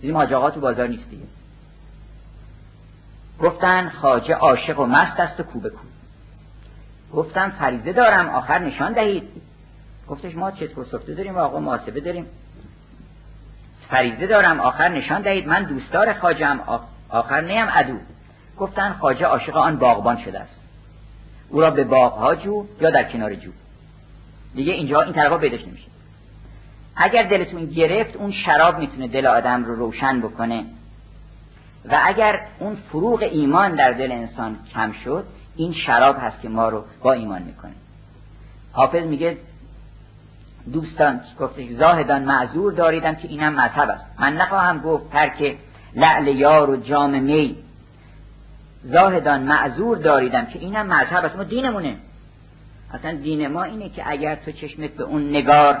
دیدیم 0.00 0.16
حاج 0.16 0.28
تو 0.54 0.60
بازار 0.60 0.86
نیست 0.86 1.10
دیگه. 1.10 1.24
گفتن 3.40 3.88
خاجه 3.88 4.34
عاشق 4.34 4.80
و 4.80 4.86
مست 4.86 5.20
است 5.20 5.40
و 5.40 5.42
کو 5.42 5.60
به 5.60 5.70
کو. 5.70 5.78
گفتم 7.12 7.50
فریضه 7.50 7.92
دارم 7.92 8.28
آخر 8.28 8.58
نشان 8.58 8.92
دهید. 8.92 9.28
گفتش 10.08 10.34
ما 10.34 10.50
چطور 10.50 10.84
سفته 10.84 11.14
داریم 11.14 11.34
و 11.34 11.38
آقا 11.38 11.60
محاسبه 11.60 12.00
داریم. 12.00 12.26
فریضه 13.88 14.26
دارم 14.26 14.60
آخر 14.60 14.88
نشان 14.88 15.22
دهید. 15.22 15.48
من 15.48 15.62
دوستدار 15.62 16.12
خاجم 16.12 16.60
آخر 17.08 17.40
نیم 17.40 17.66
عدو. 17.66 17.98
گفتن 18.58 18.92
خاجه 18.92 19.26
عاشق 19.26 19.56
آن 19.56 19.76
باغبان 19.76 20.24
شده 20.24 20.40
است. 20.40 20.59
او 21.50 21.60
را 21.60 21.70
به 21.70 21.84
باغها 21.84 22.34
جو 22.34 22.64
یا 22.80 22.90
در 22.90 23.12
کنار 23.12 23.34
جو. 23.34 23.50
دیگه 24.54 24.72
اینجا 24.72 25.02
این 25.02 25.12
طرفا 25.12 25.38
پیداش 25.38 25.60
نمیشه. 25.60 25.86
اگر 26.96 27.22
دلتون 27.22 27.66
گرفت 27.66 28.16
اون 28.16 28.32
شراب 28.32 28.78
می‌تونه 28.78 29.08
دل 29.08 29.26
آدم 29.26 29.64
رو 29.64 29.74
روشن 29.74 30.20
بکنه. 30.20 30.64
و 31.84 32.00
اگر 32.04 32.40
اون 32.58 32.76
فروغ 32.76 33.22
ایمان 33.22 33.74
در 33.74 33.92
دل 33.92 34.12
انسان 34.12 34.56
کم 34.74 34.92
شد 35.04 35.24
این 35.56 35.72
شراب 35.72 36.16
هست 36.20 36.40
که 36.40 36.48
ما 36.48 36.68
رو 36.68 36.84
با 37.02 37.12
ایمان 37.12 37.42
می‌کنه. 37.42 37.72
حافظ 38.72 39.02
میگه 39.02 39.36
دوستان 40.72 41.20
گفتش 41.40 41.68
زاهدان 41.68 42.22
معذور 42.22 42.72
داریدم 42.72 43.14
که 43.14 43.28
اینم 43.28 43.54
مذهب 43.54 43.90
است. 43.90 44.04
من 44.18 44.36
نخواهم 44.36 44.80
گفت 44.80 45.10
ترک 45.10 45.56
لعل 45.94 46.28
یار 46.28 46.70
و 46.70 46.76
جام 46.76 47.22
می. 47.22 47.56
زاهدان 48.84 49.42
معذور 49.42 49.98
داریدم 49.98 50.46
که 50.46 50.58
اینم 50.58 50.86
مذهب 50.86 51.24
است 51.24 51.36
ما 51.36 51.42
دینمونه. 51.42 51.96
اصلا 52.94 53.12
دین 53.12 53.48
ما 53.48 53.62
اینه 53.62 53.88
که 53.88 54.02
اگر 54.06 54.34
تو 54.34 54.52
چشمت 54.52 54.90
به 54.90 55.04
اون 55.04 55.30
نگار 55.30 55.78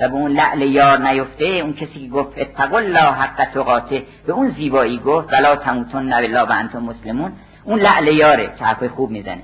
و 0.00 0.08
به 0.08 0.14
اون 0.14 0.30
لعل 0.30 0.62
یار 0.62 0.98
نیفته 0.98 1.44
اون 1.44 1.72
کسی 1.72 2.00
که 2.00 2.08
گفت 2.08 2.38
اتقوا 2.38 2.78
الله 2.78 3.10
حق 3.12 3.44
تقاته 3.54 4.02
به 4.26 4.32
اون 4.32 4.50
زیبایی 4.50 4.98
گفت 4.98 5.32
ولا 5.32 5.56
تموتون 5.56 6.10
بالله 6.10 6.40
و 6.40 6.52
انتم 6.52 6.82
مسلمون 6.82 7.32
اون 7.64 7.80
لعل 7.80 8.08
یاره 8.08 8.54
که 8.58 8.64
حرفای 8.64 8.88
خوب 8.88 9.10
می‌زنه. 9.10 9.42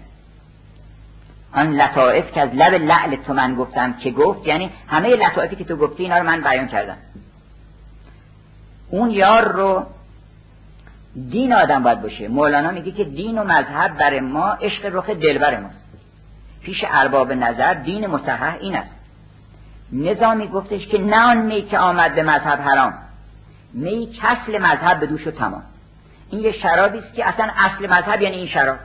آن 1.55 1.73
لطائف 1.73 2.33
که 2.33 2.41
از 2.41 2.51
لب 2.55 2.75
لعل 2.75 3.17
تو 3.17 3.33
من 3.33 3.55
گفتم 3.55 3.93
که 3.93 4.11
گفت 4.11 4.47
یعنی 4.47 4.71
همه 4.89 5.09
لطائفی 5.09 5.57
که 5.57 5.65
تو 5.65 5.77
گفتی 5.77 6.03
اینا 6.03 6.19
رو 6.19 6.25
من 6.25 6.41
بیان 6.41 6.69
کردم. 6.69 6.97
اون 8.91 9.11
یار 9.11 9.53
رو 9.53 9.87
دین 11.31 11.53
آدم 11.53 11.83
باید 11.83 12.03
باشه. 12.03 12.29
مولانا 12.29 12.71
میگه 12.71 12.93
که 12.93 13.05
دین 13.05 13.39
و 13.39 13.45
مذهب 13.45 13.97
بر 13.99 14.21
ما 14.21 14.49
عشق 14.49 14.91
رخ 14.93 15.11
دلبر 15.11 15.61
ماست. 15.61 15.89
پیش 16.63 16.85
ارباب 16.89 17.33
نظر 17.33 17.75
دین 17.75 18.07
مصحح 18.07 18.57
این 18.61 18.77
است. 18.77 18.91
نظامی 19.93 20.49
گفتش 20.49 20.87
که 20.87 20.99
نه 20.99 21.17
آن 21.17 21.37
می 21.37 21.63
که 21.63 21.79
آمد 21.79 22.15
به 22.15 22.23
مذهب 22.23 22.61
حرام 22.61 22.95
می 23.75 24.19
کسل 24.23 24.59
مذهب 24.59 25.01
به 25.01 25.07
دوش 25.07 25.27
و 25.27 25.31
تمام. 25.31 25.63
این 26.31 26.41
یه 26.41 26.53
شرابی 26.53 26.99
است 26.99 27.15
که 27.15 27.29
اصلا 27.29 27.51
اصل 27.57 27.87
مذهب 27.87 28.23
یعنی 28.23 28.37
این 28.37 28.49
شراب. 28.49 28.77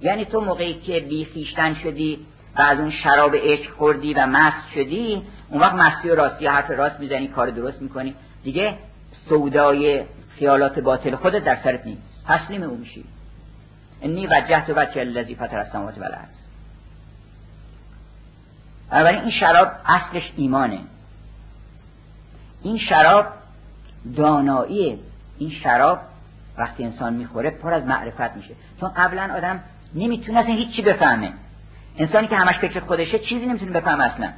یعنی 0.00 0.24
تو 0.24 0.40
موقعی 0.40 0.74
که 0.74 1.00
بی 1.00 1.24
خیشتن 1.24 1.74
شدی 1.74 2.26
و 2.56 2.62
از 2.62 2.78
اون 2.78 2.90
شراب 2.90 3.36
عشق 3.36 3.70
خوردی 3.70 4.14
و 4.14 4.26
مست 4.26 4.72
شدی 4.74 5.22
اون 5.50 5.60
وقت 5.60 5.74
مستی 5.74 6.08
و 6.08 6.14
راستی 6.14 6.46
حرف 6.46 6.70
راست 6.70 7.00
می‌زنی 7.00 7.28
کار 7.28 7.50
درست 7.50 7.82
می‌کنی. 7.82 8.14
دیگه 8.44 8.74
سودای 9.28 10.02
خیالات 10.38 10.78
باطل 10.78 11.16
خودت 11.16 11.44
در 11.44 11.58
سرت 11.64 11.86
نیست. 11.86 12.02
تسلیم 12.28 12.62
او 12.62 12.76
میشی. 12.76 13.04
انی 14.02 14.26
وجهت 14.26 14.70
وجه 14.70 15.00
الذی 15.00 15.34
فطر 15.34 15.58
السماوات 15.58 15.98
والارض. 15.98 16.36
بنابراین 18.90 19.20
این 19.20 19.30
شراب 19.30 19.68
اصلش 19.86 20.32
ایمانه. 20.36 20.78
این 22.62 22.78
شراب 22.78 23.26
داناییه 24.16 24.98
این 25.38 25.50
شراب 25.50 25.98
وقتی 26.58 26.84
انسان 26.84 27.12
می‌خوره 27.12 27.50
پر 27.50 27.74
از 27.74 27.84
معرفت 27.84 28.36
میشه. 28.36 28.54
چون 28.80 28.90
قبلا 28.96 29.34
آدم 29.36 29.60
نمی‌تونه 29.94 30.38
اصلا 30.38 30.54
هیچی 30.54 30.82
بفهمه. 30.82 31.32
انسانی 31.98 32.28
که 32.28 32.36
همش 32.36 32.58
فکر 32.58 32.80
خودشه 32.80 33.18
چیزی 33.18 33.46
نمی‌تونه 33.46 33.70
بفهمه 33.72 34.04
اصلا. 34.04 34.32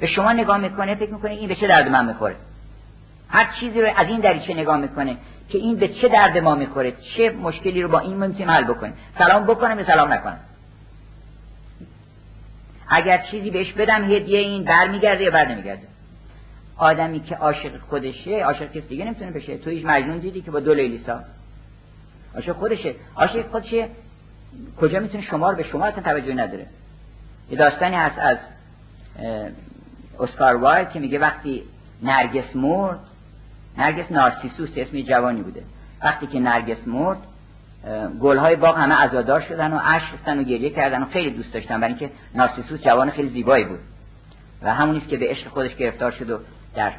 به 0.00 0.06
شما 0.06 0.32
نگاه 0.32 0.58
می‌کنه 0.58 0.94
فکر 0.94 1.12
می‌کنه 1.12 1.30
این 1.30 1.48
به 1.48 1.54
چه 1.54 1.68
درد 1.68 1.88
من 1.88 2.06
می‌خوره. 2.06 2.36
هر 3.32 3.54
چیزی 3.60 3.80
رو 3.80 3.88
از 3.96 4.06
این 4.08 4.20
دریچه 4.20 4.54
نگاه 4.54 4.76
می‌کنه 4.76 5.16
که 5.48 5.58
این 5.58 5.76
به 5.76 5.88
چه 5.88 6.08
درد 6.08 6.38
ما 6.38 6.54
می‌خوره 6.54 6.92
چه 7.16 7.30
مشکلی 7.30 7.82
رو 7.82 7.88
با 7.88 7.98
این 7.98 8.16
می‌تونیم 8.16 8.50
حل 8.50 8.64
بکنیم 8.64 8.94
سلام 9.18 9.46
بکنم 9.46 9.78
یا 9.78 9.86
سلام 9.86 10.12
نکنم 10.12 10.38
اگر 12.88 13.24
چیزی 13.30 13.50
بهش 13.50 13.72
بدم 13.72 14.04
هدیه 14.12 14.38
این 14.38 14.64
برمیگرده 14.64 15.24
یا 15.24 15.30
بر 15.30 15.48
نمیگرده 15.48 15.82
آدمی 16.76 17.20
که 17.20 17.36
عاشق 17.36 17.80
خودشه 17.88 18.44
عاشق 18.44 18.68
کسی 18.68 18.80
دیگه 18.80 19.04
نمی‌تونه 19.04 19.30
بشه. 19.30 19.58
تو 19.58 19.70
هیچ 19.70 19.86
مجنون 19.86 20.18
دیدی 20.18 20.40
که 20.40 20.50
با 20.50 20.60
دو 20.60 20.74
لیلیسا؟ 20.74 21.20
عاشق 22.34 22.52
خودشه. 22.52 22.94
عاشق 23.16 23.50
خودشه. 23.50 23.88
کجا 24.80 25.00
می‌تونه 25.00 25.24
شما 25.24 25.52
به 25.52 25.62
شما 25.62 25.84
اصلا 25.84 26.02
توجه 26.02 26.34
نداره. 26.34 26.66
یه 27.50 27.58
داستانی 27.58 27.96
هست 27.96 28.18
از 28.18 28.36
اسکار 30.20 30.56
وایل 30.56 30.84
که 30.84 31.00
میگه 31.00 31.18
وقتی 31.18 31.62
نرگس 32.02 32.56
مرد 32.56 32.98
نرگس 33.78 34.12
نارسیسوس 34.12 34.70
اسم 34.76 35.00
جوانی 35.00 35.42
بوده. 35.42 35.62
وقتی 36.02 36.26
که 36.26 36.40
نرگس 36.40 36.88
مرد 36.88 37.18
گلهای 38.20 38.56
باغ 38.56 38.78
همه 38.78 38.94
عزادار 38.94 39.40
شدن 39.40 39.72
و 39.72 39.80
اشک 39.84 40.12
ریختن 40.12 40.38
و 40.38 40.42
گریه 40.42 40.70
کردن 40.70 41.02
و 41.02 41.06
خیلی 41.06 41.30
دوست 41.30 41.52
داشتن. 41.52 41.80
برای 41.80 41.94
اینکه 41.94 42.10
نارسیسوس 42.34 42.80
جوان 42.80 43.10
خیلی 43.10 43.28
زیبایی 43.28 43.64
بود. 43.64 43.78
و 44.62 44.74
همون 44.74 45.00
که 45.00 45.16
به 45.16 45.26
عشق 45.28 45.48
خودش 45.48 45.76
گرفتار 45.76 46.10
شد 46.10 46.30
و 46.30 46.38
در 46.74 46.92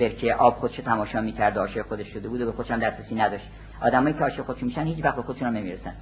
برکه 0.00 0.34
آب 0.34 0.54
خودش 0.54 0.76
تماشا 0.76 1.20
می‌کرد 1.20 1.58
عاشق 1.58 1.82
خودش 1.82 2.06
شده 2.06 2.28
بود 2.28 2.40
و 2.40 2.46
به 2.46 2.52
خودش 2.52 2.70
هم 2.70 2.78
دسترسی 2.78 3.14
نداشت. 3.14 3.44
آدمایی 3.80 4.14
که 4.14 4.20
عاشق 4.20 4.42
خودشون 4.42 4.68
میشن 4.68 4.84
هیچ 4.84 5.04
وقت 5.04 5.16
به 5.16 5.22
خودشون 5.22 5.56
نمی‌رسن. 5.56 5.92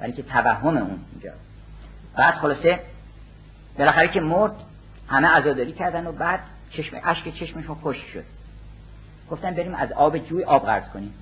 برای 0.00 0.12
اینکه 0.12 0.22
توهم 0.22 0.76
اون 0.76 1.00
اینجا. 1.12 1.30
بعد 2.16 2.34
خلاصه 2.34 2.80
بالاخره 3.78 4.08
که 4.08 4.20
مرد 4.20 4.52
همه 5.08 5.28
عزاداری 5.28 5.72
کردن 5.72 6.06
و 6.06 6.12
بعد 6.12 6.40
چشم 6.70 6.96
اشک 7.04 7.34
چشمشون 7.34 7.74
خوش 7.74 7.96
شد. 7.96 8.24
گفتن 9.32 9.54
بریم 9.54 9.74
از 9.74 9.92
آب 9.92 10.18
جوی 10.18 10.44
آب 10.44 10.66
قرض 10.66 10.84
کنیم. 10.94 11.14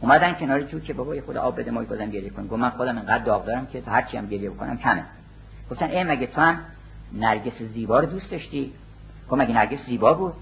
اومدن 0.00 0.34
کنار 0.34 0.60
جو 0.60 0.80
که 0.80 0.92
بابا 0.92 1.14
خود 1.26 1.36
آب 1.36 1.60
بده 1.60 1.70
ما 1.70 1.82
بازم 1.82 2.10
گریه 2.10 2.30
کنیم. 2.30 2.48
گفت 2.48 2.60
من 2.60 2.70
خودم 2.70 2.98
انقدر 2.98 3.24
داغ 3.24 3.46
دارم 3.46 3.66
که 3.66 3.82
هر 3.86 4.02
چی 4.02 4.16
هم 4.16 4.26
گریه 4.26 4.50
بکنم 4.50 4.78
کمه. 4.78 5.04
گفتن 5.70 5.90
ای 5.90 6.04
مگه 6.04 6.26
تو 6.26 6.40
هم 6.40 6.60
نرگس 7.12 7.62
زیبا 7.74 8.00
رو 8.00 8.06
دوست 8.06 8.30
داشتی؟ 8.30 8.72
گفت 9.30 9.40
مگه 9.40 9.54
نرگس 9.54 9.78
زیبا 9.86 10.14
بود؟ 10.14 10.34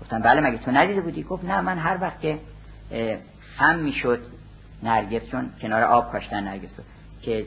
گفتن 0.00 0.22
بله 0.22 0.40
مگه 0.40 0.58
تو 0.58 0.70
ندیده 0.70 1.00
بودی؟ 1.00 1.22
گفت 1.22 1.44
نه 1.44 1.60
من 1.60 1.78
هر 1.78 1.98
وقت 2.00 2.20
که 2.20 2.38
خم 3.56 3.78
می‌شد 3.78 4.20
نرگس 4.82 5.22
چون 5.30 5.50
کنار 5.62 5.82
آب 5.82 6.12
کاشتن 6.12 6.44
نرگس 6.44 6.70
که 7.22 7.46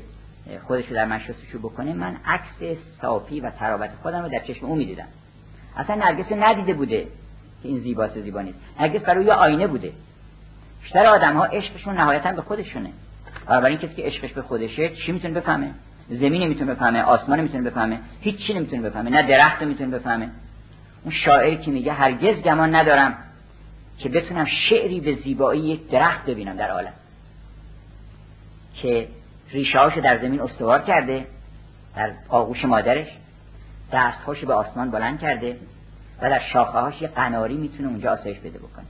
خودش 0.67 0.87
رو 0.87 0.95
در 0.95 1.05
من 1.05 1.19
شستشو 1.19 1.59
بکنه 1.59 1.93
من 1.93 2.17
عکس 2.25 2.77
صافی 3.01 3.39
و 3.39 3.49
ترابت 3.49 3.89
خودم 4.01 4.23
رو 4.23 4.29
در 4.29 4.39
چشم 4.39 4.65
او 4.65 4.75
می‌دیدم. 4.75 5.07
اصلا 5.77 5.95
نرگس 5.95 6.31
ندیده 6.31 6.73
بوده. 6.73 7.07
که 7.63 7.69
این 7.69 7.79
زیباست 7.79 8.19
زیبا 8.19 8.41
نیست. 8.41 8.57
نرگس 8.79 9.01
برای 9.01 9.25
یه 9.25 9.33
آینه 9.33 9.67
بوده. 9.67 9.91
بیشتر 10.83 11.05
آدم 11.05 11.37
ها 11.37 11.45
عشقشون 11.45 11.95
نهایتا 11.95 12.31
به 12.31 12.41
خودشونه. 12.41 12.89
برای 13.47 13.77
کسی 13.77 13.95
که 13.95 14.03
عشقش 14.03 14.31
به 14.31 14.41
خودشه 14.41 14.89
چی 14.89 15.11
می‌تونه 15.11 15.33
بفهمه؟ 15.33 15.71
زمین 16.09 16.43
نمی‌تونه 16.43 16.73
بفهمه 16.73 17.01
آسمان 17.01 17.39
نمی‌تونه 17.39 17.69
بفهمه 17.69 17.99
هیچ 18.21 18.47
چی 18.47 18.53
نمی‌تونه 18.53 18.81
بفهمه 18.81 19.09
نه 19.09 19.27
درخت 19.27 19.61
می‌تونه 19.61 19.97
بفهمه. 19.97 20.29
اون 21.03 21.13
شاعری 21.25 21.57
که 21.57 21.71
میگه 21.71 21.93
هرگز 21.93 22.41
گمان 22.41 22.75
ندارم 22.75 23.17
که 23.97 24.09
بتونم 24.09 24.45
شعری 24.69 24.99
به 24.99 25.17
زیبایی 25.23 25.61
یک 25.61 25.89
درخت 25.89 26.25
ببینم 26.25 26.55
در 26.55 26.71
عالم. 26.71 26.93
که 28.81 29.07
ریشهاش 29.51 29.97
در 29.97 30.17
زمین 30.17 30.41
استوار 30.41 30.81
کرده 30.81 31.25
در 31.95 32.11
آغوش 32.29 32.65
مادرش 32.65 33.07
دستهاش 33.93 34.45
به 34.45 34.53
آسمان 34.53 34.91
بلند 34.91 35.19
کرده. 35.19 35.57
و 36.21 36.29
در 36.29 36.41
شاخه 36.53 37.01
یه 37.03 37.07
قناری 37.07 37.57
می‌تونه 37.57 37.89
اونجا 37.89 38.11
آسایش 38.13 38.37
بده 38.37 38.59
بکنه. 38.59 38.85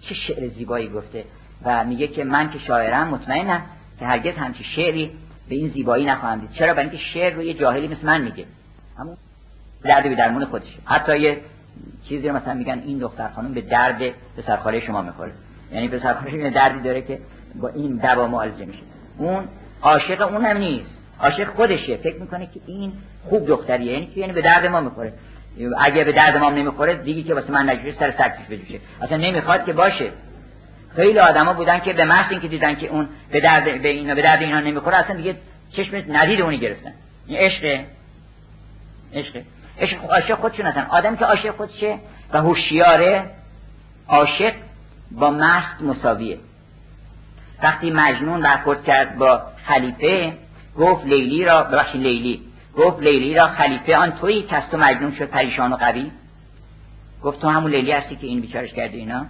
چه 0.00 0.14
شعر 0.14 0.48
زیبایی 0.48 0.88
گفته 0.88 1.24
و 1.64 1.84
میگه 1.84 2.06
که 2.06 2.24
من 2.24 2.50
که 2.50 2.58
شاعرم 2.58 3.08
مطمئنم 3.08 3.62
که 3.98 4.06
هرگز 4.06 4.34
همچی 4.34 4.64
شعری 4.64 5.10
به 5.48 5.54
این 5.54 5.68
زیبایی 5.68 6.04
نخواهم 6.04 6.40
دید. 6.40 6.52
چرا؟ 6.52 6.74
برای 6.74 6.88
اینکه 6.88 7.04
شعر 7.14 7.32
رو 7.34 7.42
یه 7.42 7.54
جاهلی 7.54 7.88
مثل 7.88 8.06
من 8.06 8.20
میگه. 8.20 8.44
همون 8.98 9.16
درد 9.82 10.02
به 10.02 10.14
درمون 10.14 10.44
خودشه. 10.44 10.78
حتی 10.84 11.18
یه 11.18 11.40
چیزی 12.08 12.28
رو 12.28 12.36
مثلا 12.36 12.54
میگن 12.54 12.82
این 12.86 12.98
دختر 12.98 13.28
خانم 13.28 13.54
به 13.54 13.60
درد 13.60 13.98
به 13.98 14.42
سرخاله 14.46 14.80
شما 14.80 15.02
می‌خوره. 15.02 15.32
یعنی 15.72 15.88
به 15.88 16.00
سرخاله 16.00 16.50
دردی 16.50 16.80
داره 16.80 17.02
که 17.02 17.18
با 17.54 17.68
این 17.68 17.96
دوا 17.96 18.26
معالجه 18.26 18.64
میشه. 18.64 18.82
اون 19.18 19.44
عاشق 19.82 20.32
اون 20.32 20.44
هم 20.44 20.56
نیست. 20.56 20.90
عاشق 21.20 21.54
خودشه. 21.54 21.96
فکر 21.96 22.16
می‌کنه 22.16 22.46
که 22.46 22.60
این 22.66 22.92
خوب 23.24 23.46
دختریه. 23.46 23.92
یعنی 23.92 24.06
که 24.06 24.20
یعنی 24.20 24.32
به 24.32 24.42
درد 24.42 24.66
ما 24.66 24.80
می‌خوره. 24.80 25.12
اگه 25.78 26.04
به 26.04 26.12
درد 26.12 26.36
ما 26.36 26.50
نمی‌خوره 26.50 26.94
دیگه 26.94 27.22
که 27.22 27.34
واسه 27.34 27.50
من 27.52 27.70
نجوشه 27.70 27.98
سر 27.98 28.10
سکتش 28.10 28.46
بجوشه. 28.50 28.80
اصلا 29.02 29.16
نمی‌خواد 29.16 29.66
که 29.66 29.72
باشه. 29.72 30.10
خیلی 30.96 31.18
آدما 31.18 31.52
بودن 31.52 31.78
که 31.78 31.92
به 31.92 32.04
محض 32.04 32.30
اینکه 32.30 32.48
دیدن 32.48 32.74
که 32.74 32.86
اون 32.86 33.08
به 33.30 33.40
درد 33.40 33.82
به 33.82 33.88
اینا 33.88 34.14
به 34.14 34.22
درد 34.22 34.42
اینا 34.42 34.60
نمی‌خوره 34.60 34.96
اصلا 34.96 35.16
دیگه 35.16 35.36
چشم 35.72 36.04
ندید 36.08 36.40
اونی 36.40 36.58
گرفتن. 36.58 36.92
این 37.26 37.38
عشقه. 37.38 37.84
عشقه. 39.14 39.44
عشق 39.80 40.10
عاشق 40.10 40.34
خودشون 40.34 40.66
هستن. 40.66 40.86
آدم 40.90 41.16
که 41.16 41.24
عاشق 41.24 41.50
خودشه 41.50 41.98
و 42.32 42.40
هوشیاره 42.40 43.24
عاشق 44.08 44.52
با 45.10 45.30
مست 45.30 45.82
مساویه. 45.82 46.38
وقتی 47.62 47.90
مجنون 47.90 48.40
برخورد 48.40 48.84
کرد 48.84 49.18
با 49.18 49.42
خلیفه 49.66 50.32
گفت 50.76 51.06
لیلی 51.06 51.44
را 51.44 51.62
ببخشید 51.62 52.00
لیلی 52.00 52.40
گفت 52.76 53.02
لیلی 53.02 53.34
را 53.34 53.48
خلیفه 53.48 53.96
آن 53.96 54.12
تویی 54.12 54.42
که 54.42 54.62
تو 54.70 54.76
مجنون 54.76 55.14
شد 55.14 55.24
پریشان 55.24 55.72
و 55.72 55.76
قوی؟ 55.76 56.10
گفت 57.22 57.40
تو 57.40 57.48
همون 57.48 57.70
لیلی 57.70 57.92
هستی 57.92 58.16
که 58.16 58.26
این 58.26 58.40
بیچارش 58.40 58.72
کرده 58.72 58.96
اینا؟ 58.96 59.26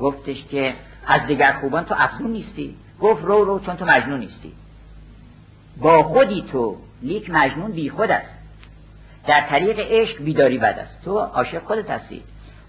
گفتش 0.00 0.44
که 0.50 0.74
از 1.06 1.26
دیگر 1.26 1.52
خوبان 1.52 1.84
تو 1.84 1.94
افزون 1.98 2.30
نیستی. 2.30 2.74
گفت 3.00 3.24
رو 3.24 3.44
رو 3.44 3.60
چون 3.60 3.76
تو 3.76 3.84
مجنون 3.84 4.20
نیستی. 4.20 4.52
با 5.80 6.02
خودی 6.02 6.44
تو 6.52 6.76
لیک 7.02 7.30
مجنون 7.30 7.72
بی 7.72 7.90
خود 7.90 8.10
است. 8.10 8.30
در 9.26 9.40
طریق 9.40 9.78
عشق 9.78 10.22
بیداری 10.22 10.58
بد 10.58 10.78
است. 10.78 11.04
تو 11.04 11.18
عاشق 11.18 11.62
خودت 11.62 11.90
هستی. 11.90 12.22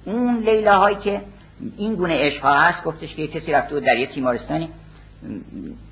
اون 0.05 0.39
لیلاهایی 0.39 0.95
که 0.95 1.21
این 1.77 1.95
گونه 1.95 2.13
عشق 2.13 2.41
ها 2.41 2.59
هست 2.59 2.83
گفتش 2.83 3.15
که 3.15 3.27
کسی 3.27 3.51
رفته 3.51 3.79
در 3.79 3.97
یه 3.97 4.07
تیمارستانی 4.07 4.69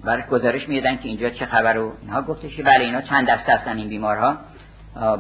برای 0.04 0.24
گزارش 0.32 0.70
میدن 0.70 0.98
که 0.98 1.10
اینجا 1.10 1.30
چه 1.30 1.46
خبر 1.46 1.78
و 1.78 1.92
اینها 2.02 2.22
گفتش 2.22 2.62
بله 2.62 2.80
اینا 2.80 3.02
چند 3.02 3.28
دسته 3.28 3.52
هستن 3.52 3.78
این 3.78 3.90
بیمارها. 3.90 4.38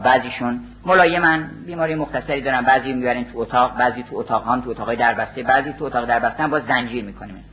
بعضیشون 0.03 0.59
ملایمن 0.85 1.49
بیماری 1.65 1.95
مختصری 1.95 2.41
دارن. 2.41 2.61
بعضی 2.61 2.93
می‌برن 2.93 3.23
تو 3.23 3.39
اتاق 3.39 3.77
بعضی 3.77 4.03
تو 4.03 4.17
اتاق 4.17 4.47
هم 4.47 4.61
تو 4.61 4.69
اتاقای 4.69 4.95
دربسته. 4.95 5.43
بعضی 5.43 5.73
تو 5.73 5.85
اتاق 5.85 6.05
دربسته 6.05 6.43
هم 6.43 6.49
با 6.49 6.59
زنجیر 6.59 7.03
می‌کنیم 7.03 7.43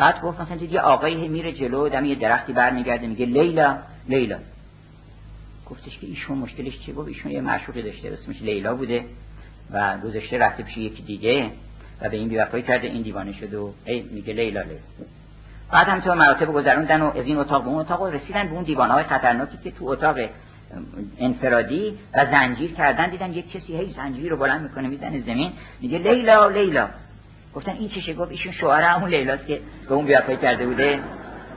بعد 0.00 0.20
گفت 0.20 0.40
مثلا 0.40 0.56
یه 0.56 0.80
آقایی 0.80 1.28
میره 1.28 1.52
جلو 1.52 1.88
دم 1.88 2.04
یه 2.04 2.14
درختی 2.14 2.52
برمیگرده 2.52 3.06
میگه 3.06 3.26
لیلا 3.26 3.78
لیلا. 4.08 4.38
گفتش 5.70 5.98
که 5.98 6.06
ایشون 6.06 6.38
مشکلش 6.38 6.78
چیه 6.78 6.94
گفت 6.94 7.08
ایشون 7.08 7.32
یه 7.32 7.40
معشوقی 7.40 7.82
داشته 7.82 8.18
اسمش 8.22 8.42
لیلا 8.42 8.74
بوده 8.74 9.04
و 9.72 9.98
گذشته 9.98 10.38
رفته 10.38 10.62
پیش 10.62 10.76
یکی 10.76 11.02
دیگه 11.02 11.50
و 12.00 12.08
به 12.08 12.16
این 12.16 12.28
بیوفایی 12.28 12.62
کرده 12.62 12.86
این 12.86 13.02
دیوانه 13.02 13.32
شده 13.32 13.58
و 13.58 13.70
ای 13.84 14.02
میگه 14.02 14.32
لیلا 14.32 14.62
لیلا. 14.62 14.80
بعد 15.72 15.88
هم 15.88 16.00
تو 16.00 16.14
مراتب 16.14 16.52
گذروندن 16.52 17.02
و 17.02 17.06
از 17.06 17.26
این 17.26 17.38
اتاق 17.38 17.62
به 17.62 17.68
اون 17.68 17.78
اتاق 17.78 18.02
و 18.02 18.06
رسیدن 18.06 18.48
به 18.48 18.54
اون 18.54 18.64
دیوانه 18.64 19.02
خطرناکی 19.02 19.58
که 19.64 19.70
تو 19.70 19.88
اتاق 19.88 20.16
انفرادی 21.18 21.98
و 22.14 22.26
زنجیر 22.26 22.72
کردن 22.72 23.10
دیدن 23.10 23.32
یک 23.32 23.52
کسی 23.52 23.76
هی 23.76 23.94
زنجیر 23.96 24.30
رو 24.30 24.36
بلند 24.36 24.62
می‌کنه 24.62 24.88
می‌زنه 24.88 25.20
زمین 25.20 25.52
میگه 25.80 25.98
لیلا 25.98 26.48
لیلا. 26.48 26.88
گفتن 27.54 27.72
این 27.72 27.88
چشه 27.88 28.14
گفت 28.14 28.30
ایشون 28.30 28.52
شوهر 28.52 28.82
همون 28.82 29.10
لیلاست 29.10 29.46
که 29.46 29.60
به 29.88 29.94
اون 29.94 30.06
بیافایی 30.06 30.38
کرده 30.38 30.66
بوده. 30.66 30.98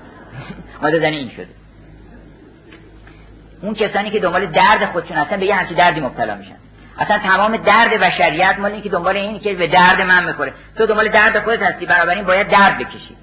ما 0.81 0.91
زن 0.91 1.03
این 1.03 1.29
شده. 1.29 1.47
اون 3.61 3.73
کسانی 3.73 4.09
که 4.09 4.19
دنبال 4.19 4.45
درد 4.45 4.85
خودشون 4.85 5.17
هستن 5.17 5.39
به 5.39 5.45
یه 5.45 5.55
همچی 5.55 5.75
دردی 5.75 5.99
مبتلا 5.99 6.35
میشن. 6.35 6.55
اصلا 6.97 7.19
تمام 7.19 7.57
درد 7.57 7.99
بشریت 7.99 8.55
مال 8.59 8.71
این 8.71 8.81
که 8.81 8.89
دنبال 8.89 9.17
این 9.17 9.39
که 9.39 9.53
به 9.53 9.67
درد 9.67 10.01
من 10.01 10.25
می‌خوره 10.25 10.53
تو 10.77 10.85
دنبال 10.85 11.09
درد 11.09 11.43
خودت 11.43 11.61
هستی 11.61 11.85
بنابراین 11.85 12.25
باید 12.25 12.47
درد 12.49 12.77
بکشی. 12.77 13.15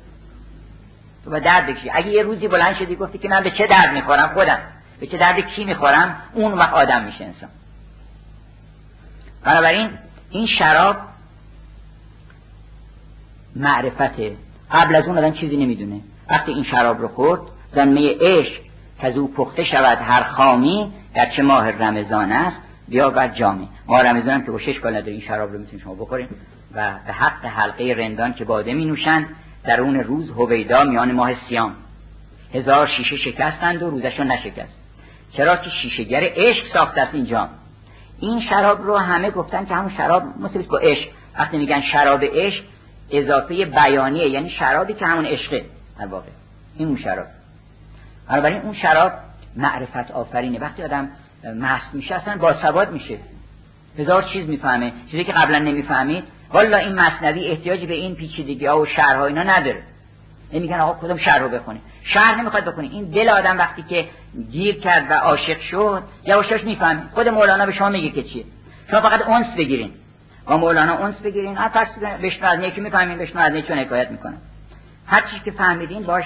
باید 1.30 1.44
درد 1.44 1.66
بکشی 1.66 1.90
اگه 1.90 2.08
یه 2.08 2.22
روزی 2.22 2.48
بلند 2.48 2.76
شدی 2.76 2.96
گفتی 2.96 3.18
که 3.18 3.28
من 3.28 3.42
به 3.42 3.50
چه 3.50 3.66
درد 3.66 3.92
می‌خورم؟ 3.92 4.28
خودم. 4.28 4.58
به 5.00 5.06
چه 5.06 5.18
درد 5.18 5.40
کی 5.40 5.64
می‌خورم؟ 5.64 6.16
اون 6.32 6.52
وقت 6.52 6.72
آدم 6.72 7.02
میشه 7.02 7.24
انسان. 7.24 7.48
بنابراین 9.44 9.90
این 10.30 10.46
شراب 10.46 10.96
معرفته. 13.56 14.36
قبل 14.72 14.94
از 14.94 15.04
اون 15.04 15.18
آدم 15.18 15.32
چیزی 15.32 15.56
نمی‌دونه. 15.56 16.00
وقتی 16.30 16.52
این 16.52 16.64
شراب 16.64 17.00
رو 17.00 17.08
خورد 17.08 17.40
زنمه 17.74 18.14
عشق 18.20 18.52
که 19.00 19.06
از 19.06 19.16
او 19.16 19.32
پخته 19.34 19.64
شود 19.64 19.98
هر 19.98 20.22
خامی 20.22 20.92
در 21.14 21.30
چه 21.36 21.42
ماه 21.42 21.70
رمضان 21.70 22.32
است 22.32 22.56
بیا 22.88 23.10
بر 23.10 23.28
جامعه 23.28 23.66
ما 23.86 24.00
رمضان 24.00 24.34
هم 24.34 24.44
که 24.44 24.50
با 24.50 24.58
شش 24.58 24.78
کال 24.78 24.96
نداره 24.96 25.12
این 25.12 25.20
شراب 25.20 25.52
رو 25.52 25.58
می‌تونیم 25.58 25.84
شما 25.84 25.94
بخوریم. 25.94 26.28
و 26.74 26.92
به 27.06 27.12
حق 27.12 27.44
حلقه 27.44 27.94
رندان 27.98 28.34
که 28.34 28.44
باده 28.44 28.74
می 28.74 28.84
نوشند 28.84 29.26
در 29.66 29.80
اون 29.80 29.94
روز 29.94 30.30
هویدا 30.30 30.84
میان 30.84 31.12
ماه 31.12 31.30
سیام. 31.48 31.74
هزار 32.54 32.86
شیشه 32.86 33.16
شکستند 33.16 33.82
و 33.82 33.90
روزشون 33.90 34.26
نشکست. 34.32 34.72
چرا 35.32 35.56
که 35.56 35.70
شیشهگر 35.70 36.20
عشق 36.36 36.72
ساخته 36.72 37.00
است 37.00 37.14
اینجا؟ 37.14 37.48
این 38.20 38.40
شراب 38.50 38.82
رو 38.82 38.96
همه 38.96 39.30
گفتن 39.30 39.66
که 39.66 39.74
همون 39.74 39.92
شراب 39.96 40.22
مثل 40.40 40.62
با 40.62 40.78
عشق. 40.78 41.08
وقتی 41.38 41.58
میگن 41.58 41.82
شراب 41.92 42.24
عشق 42.24 42.64
اضافه 43.10 43.64
بیانیه 43.64 44.28
یعنی 44.28 44.50
شرابی 44.50 44.94
که 44.94 45.06
همون 45.06 45.26
عشقه. 45.26 45.64
در 45.98 46.06
واقع 46.06 46.28
این 46.78 46.88
اون 46.88 46.98
شراب. 46.98 47.26
بنابراین 48.28 48.60
اون 48.60 48.74
شراب 48.74 49.12
معرفت 49.56 50.10
آفرینه. 50.10 50.58
وقتی 50.58 50.82
آدم 50.82 51.08
مست 51.60 51.94
میشه 51.94 52.14
اصلا 52.14 52.36
باسواد 52.36 52.92
میشه. 52.92 53.18
هزار 53.98 54.22
چیز 54.22 54.48
می‌فهمه. 54.48 54.92
چیزی 55.10 55.24
که 55.24 55.32
قبلا 55.32 55.58
نمی‌فهمید 55.58 56.24
والا 56.52 56.76
این 56.76 56.94
مصنوی 56.94 57.46
احتیاجی 57.46 57.86
به 57.86 57.94
این 57.94 58.14
پیچیدگی 58.14 58.66
ها 58.66 58.80
و 58.80 58.86
شهرها 58.86 59.26
اینا 59.26 59.42
نداره. 59.42 59.82
این 60.50 60.62
میگن 60.62 60.80
آقا 60.80 61.06
کدوم 61.06 61.18
شهر 61.18 61.38
رو 61.38 61.48
بخونی 61.48 61.80
شهر 62.04 62.34
نمی‌خواد 62.34 62.64
بکنی 62.64 62.88
این 62.88 63.04
دل 63.04 63.28
آدم 63.28 63.58
وقتی 63.58 63.82
که 63.82 64.08
گیر 64.52 64.80
کرد 64.80 65.10
و 65.10 65.14
عاشق 65.14 65.60
شد 65.60 66.02
یواشاش 66.24 66.64
می‌فهمی 66.64 67.02
خود 67.14 67.28
مولانا 67.28 67.66
به 67.66 67.72
شما 67.72 67.88
میگه 67.88 68.10
که 68.10 68.22
چیه؟ 68.22 68.44
شما 68.90 69.00
فقط 69.00 69.22
اونس 69.22 69.46
بگیرین. 69.58 69.90
و 70.46 70.56
مولانا 70.56 70.98
اونس 70.98 71.14
بگیرین. 71.14 71.56
هر 71.56 71.68
پس 71.68 71.86
بشنو 72.22 72.48
از 72.48 72.58
نیکی 72.58 72.80
می‌فهمین 72.80 73.18
بشنو 73.18 73.40
از 73.42 73.52
نیکی 73.52 73.72
حکایت 73.72 74.10
می‌کنه. 74.10 74.34
هر 75.06 75.22
چیزی 75.30 75.44
که 75.44 75.50
فهمیدین 75.50 76.02
باش 76.02 76.24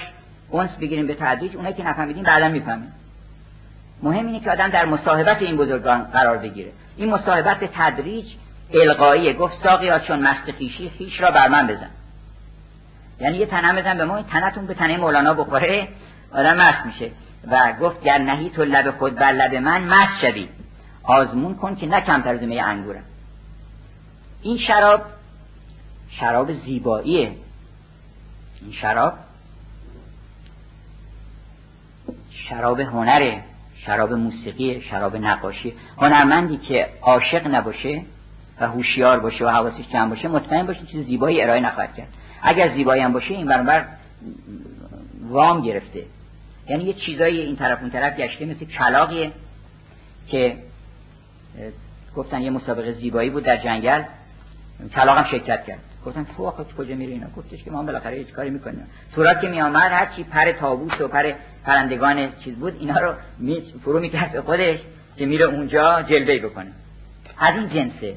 اونس 0.49 0.69
بگیرین 0.81 1.07
به 1.07 1.15
تدریج 1.15 1.55
اونایی 1.55 1.75
که 1.75 1.83
نفهمیدین 1.83 2.23
بعدا 2.23 2.49
می‌فهمین. 2.49 2.87
مهم 4.03 4.25
اینه 4.25 4.39
که 4.39 4.51
آدم 4.51 4.67
در 4.67 4.85
مصاحبت 4.85 5.41
این 5.41 5.57
بزرگان 5.57 6.03
قرار 6.03 6.37
بگیره. 6.37 6.71
این 6.97 7.09
مصاحبت 7.09 7.59
تدریج 7.73 8.25
القایی 8.73 9.33
گفت 9.33 9.63
ساقیا 9.63 9.99
چون 9.99 10.19
مست 10.19 10.51
خیشی 10.51 10.89
خیش 10.97 11.21
را 11.21 11.31
بر 11.31 11.47
من 11.47 11.67
بزن. 11.67 11.89
یعنی 13.19 13.37
یه 13.37 13.45
تنم 13.45 13.75
بزن 13.75 13.97
به 13.97 14.05
ما 14.05 14.21
تنتون 14.21 14.65
به 14.65 14.73
تنه 14.73 14.97
مولانا 14.97 15.33
بخوره 15.33 15.87
آدم 16.33 16.57
مست 16.57 16.85
میشه. 16.85 17.11
و 17.51 17.73
گفت 17.81 18.03
گر 18.03 18.17
نهی 18.17 18.49
تو 18.49 18.63
لب 18.63 18.97
خود 18.97 19.15
بر 19.15 19.31
لب 19.31 19.55
من 19.55 19.83
مست 19.83 20.21
شوی. 20.21 20.49
آزمون 21.03 21.55
کن 21.55 21.75
که 21.75 21.85
نه 21.85 22.01
کمتر 22.01 22.29
از 22.29 22.41
انگورم 22.41 23.03
این 24.41 24.57
شراب 24.57 25.01
شراب 26.19 26.53
زیباییه. 26.53 27.31
این 28.61 28.71
شراب 28.71 29.13
شراب 32.49 32.79
هنره 32.79 33.43
شراب 33.85 34.13
موسیقی 34.13 34.81
شراب 34.81 35.15
نقاشی. 35.15 35.73
هنرمندی 35.97 36.57
که 36.57 36.89
عاشق 37.01 37.47
نباشه 37.47 38.01
و 38.61 38.67
هوشیار 38.67 39.19
باشه 39.19 39.45
و 39.45 39.47
حواسش 39.47 39.89
جمع 39.93 40.09
باشه 40.09 40.27
مطمئن 40.27 40.65
باشه 40.65 40.85
چیز 40.91 41.05
زیبایی 41.05 41.41
ارائه 41.41 41.61
نخواهد 41.61 41.95
کرد. 41.95 42.07
اگر 42.41 42.73
زیبایی 42.73 43.01
هم 43.01 43.13
باشه 43.13 43.33
این 43.33 43.47
برابر 43.47 43.85
وام 45.29 45.61
گرفته. 45.61 46.03
یعنی 46.69 46.83
یه 46.83 46.93
چیزایی 46.93 47.41
این 47.41 47.55
طرف 47.55 47.81
اون 47.81 47.89
طرف 47.89 48.17
گشته 48.17 48.45
مثل 48.45 48.65
کلاقیه 48.65 49.31
که 50.27 50.55
گفتن 52.15 52.41
یه 52.41 52.49
مسابقه 52.49 52.91
زیبایی 52.91 53.29
بود 53.29 53.43
در 53.43 53.57
جنگل. 53.57 54.03
کلاقم 54.95 55.23
شرکت 55.31 55.65
کرد. 55.65 55.79
گفتن 56.05 56.25
تو 56.37 56.45
آخه 56.45 56.63
کجا 56.77 56.95
میری 56.95 57.11
اینا؟ 57.11 57.27
گفتش 57.37 57.63
که 57.63 57.71
ما 57.71 57.83
بالاخره 57.83 58.17
هیچ 58.17 58.27
کاری 58.27 58.49
می‌کنیم. 58.49 58.87
سورات 59.15 59.41
که 59.41 59.47
میآمد 59.47 59.91
هر 59.91 60.05
چی 60.15 60.23
پر 60.23 60.51
تابوت 60.51 61.01
و 61.01 61.07
پر 61.07 61.33
پرندگان 61.65 62.29
چیز 62.43 62.55
بود 62.55 62.77
اینا 62.79 62.99
رو 62.99 63.13
می 63.37 63.63
فرو 63.83 63.99
می‌کرد 63.99 64.31
به 64.31 64.41
خودش 64.41 64.79
که 65.17 65.25
میره 65.25 65.45
اونجا 65.45 66.01
جلوه 66.01 66.39
بکنه. 66.39 66.71
از 67.39 67.55
این 67.55 67.69
جنسه. 67.69 68.15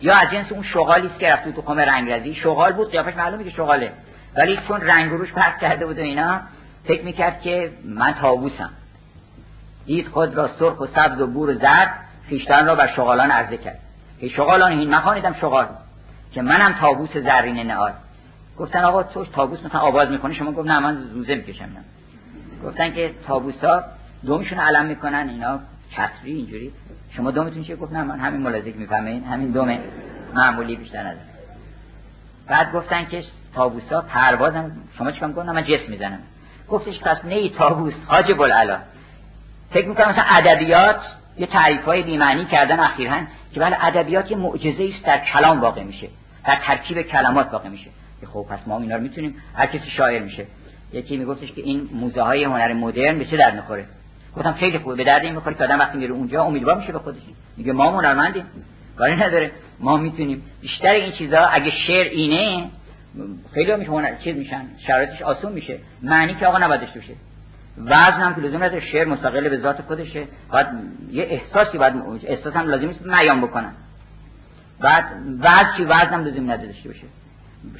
یا 0.00 0.16
از 0.16 0.30
جنس 0.30 0.52
اون 0.52 0.62
شغالی 0.62 1.06
است 1.06 1.18
که 1.18 1.28
رفت 1.32 1.48
تو 1.48 1.62
خم 1.62 1.78
رنگرزی 1.78 2.34
شغال 2.34 2.72
بود 2.72 2.90
قیافش 2.90 3.16
معلومه 3.16 3.44
که 3.44 3.50
شغاله. 3.50 3.92
ولی 4.36 4.58
چون 4.68 4.80
رنگ 4.80 5.10
روش 5.10 5.32
پرت 5.32 5.58
کرده 5.58 5.86
بود 5.86 5.98
و 5.98 6.02
اینا 6.02 6.40
فکر 6.84 7.04
می‌کرد 7.04 7.40
که 7.40 7.72
من 7.84 8.14
تابوسم 8.20 8.70
دید 9.86 10.08
خود 10.08 10.34
را 10.34 10.50
سرخ 10.58 10.80
و 10.80 10.86
سبز 10.86 11.20
و 11.20 11.26
بور 11.26 11.50
و 11.50 11.54
زرد 11.54 11.94
خیشتن 12.28 12.66
را 12.66 12.74
بر 12.74 12.86
شغالان 12.96 13.30
عرضه 13.30 13.56
کرد. 13.56 13.78
که 14.20 14.28
شغالان 14.28 14.72
این 14.72 14.94
نخوانیدم 14.94 15.34
شغال 15.40 15.66
که 16.32 16.42
منم 16.42 16.72
تابوس 16.80 17.16
زرین 17.16 17.66
نهار 17.66 17.92
گفتن 18.58 18.84
آقا 18.84 19.02
تو 19.02 19.24
تابوس 19.24 19.64
مثلا 19.64 19.80
آواز 19.80 20.10
می‌کنه 20.10 20.34
شما 20.34 20.52
گفت 20.52 20.68
نه 20.68 20.78
من 20.78 20.96
زوزه 20.96 21.34
می‌کشم. 21.34 21.64
نه 21.64 21.84
گفتن 22.64 22.94
که 22.94 23.14
تابوسا 23.26 23.84
دومشون 24.26 24.58
علم 24.58 24.86
می‌کنن 24.86 25.28
اینا 25.28 25.58
چتری 25.90 26.32
اینجوری. 26.32 26.72
شما 27.18 27.30
دومتون 27.30 27.64
چیه 27.64 27.76
گفت 27.76 27.92
نه 27.92 28.02
من 28.02 28.20
همین 28.20 28.40
ملازیک 28.40 28.76
می‌فهمین 28.76 29.24
همین 29.24 29.50
دوم 29.50 29.78
معمولی 30.34 30.76
بیشتر 30.76 31.06
از 31.06 31.16
بعد 32.48 32.72
گفتن 32.72 33.04
که 33.04 33.24
تابوسا 33.54 34.00
پروازم 34.00 34.72
شما 34.98 35.10
چیکار 35.10 35.28
می‌کنن؟ 35.28 35.52
من 35.52 35.64
جسم 35.64 35.90
می‌زنم. 35.90 36.18
گفتش 36.68 37.00
پس 37.00 37.24
نه 37.24 37.48
تابوس 37.48 37.94
حاج 38.06 38.32
بلعلا 38.32 38.78
فکر 39.70 39.88
می‌کنم 39.88 40.08
مثلا 40.08 40.24
ادبیات 40.28 41.00
یه 41.38 41.46
تعریف 41.46 41.84
های 41.84 42.02
بیمعنی 42.02 42.44
کردن 42.44 42.80
اخیرا 42.80 43.20
که 43.52 43.60
بله 43.60 43.84
ادبیات 43.84 44.30
یه 44.30 44.36
معجزه 44.36 44.90
است 44.94 45.06
در 45.06 45.18
کلام 45.18 45.60
واقع 45.60 45.82
میشه. 45.82 46.08
در 46.46 46.58
ترکیب 46.66 47.02
کلمات 47.02 47.52
واقع 47.52 47.68
میشه. 47.68 47.90
خب 48.32 48.46
پس 48.50 48.58
ما 48.66 48.78
اینا 48.78 48.96
رو 48.96 49.02
می‌تونیم 49.02 49.34
هر 49.54 49.66
کسی 49.66 49.90
شاعر 49.96 50.22
میشه. 50.22 50.46
یکی 50.92 51.16
میگفتش 51.16 51.52
که 51.52 51.62
این 51.62 51.88
موزه 51.92 52.22
های 52.22 52.44
هنر 52.44 52.72
مدرن 52.72 53.18
به 53.18 53.24
چه 53.24 53.36
در 53.36 53.50
می‌خوره؟ 53.50 53.84
گفتم 54.38 54.52
خیلی 54.52 54.78
خوبه 54.78 54.94
به 54.94 55.04
درد 55.04 55.22
این 55.22 55.34
می‌خوره 55.34 55.56
که 55.56 55.64
آدم 55.64 55.78
وقتی 55.78 55.98
میره 55.98 56.12
اونجا 56.12 56.44
امیدوار 56.44 56.76
میشه 56.76 56.92
به 56.92 56.98
خودش. 56.98 57.20
میگه 57.56 57.72
ما 57.72 57.90
هنرمندیم 57.90 58.44
کاری 58.96 59.16
نداره. 59.16 59.50
ما 59.80 59.96
می‌تونیم. 59.96 60.42
بیشتر 60.60 60.90
این 60.90 61.12
چیزا 61.12 61.38
اگه 61.38 61.70
شعر 61.86 62.06
اینه 62.06 62.64
خیلی 63.54 63.76
میشه 63.76 63.90
هنر 63.90 64.14
چیز 64.24 64.36
میشن. 64.36 64.64
شرایطش 64.86 65.22
آسون 65.22 65.52
میشه. 65.52 65.78
معنی 66.02 66.34
که 66.34 66.46
آقا 66.46 66.58
نباید 66.58 66.80
داشته 66.80 67.00
باشه. 67.00 67.12
وزن 67.78 68.20
هم 68.20 68.34
که 68.34 68.40
لزوم 68.40 68.62
نداره 68.62 68.80
شعر 68.80 69.04
مستقل 69.04 69.48
به 69.48 69.58
ذات 69.58 69.82
خودشه. 69.82 70.24
باید 70.52 70.66
یه 71.10 71.24
احساسی 71.24 71.78
باید 71.78 71.94
احساس 72.26 72.56
هم 72.56 72.68
لازم 72.68 72.86
نیست 72.86 73.02
بیان 73.02 73.40
بکنن. 73.40 73.72
بعد 74.80 75.04
وزن 75.38 75.76
چی؟ 75.76 75.84
وزن 75.84 76.14
هم 76.14 76.24
لزوم 76.24 76.50
نداشته 76.50 76.88
باشه. 76.88 77.06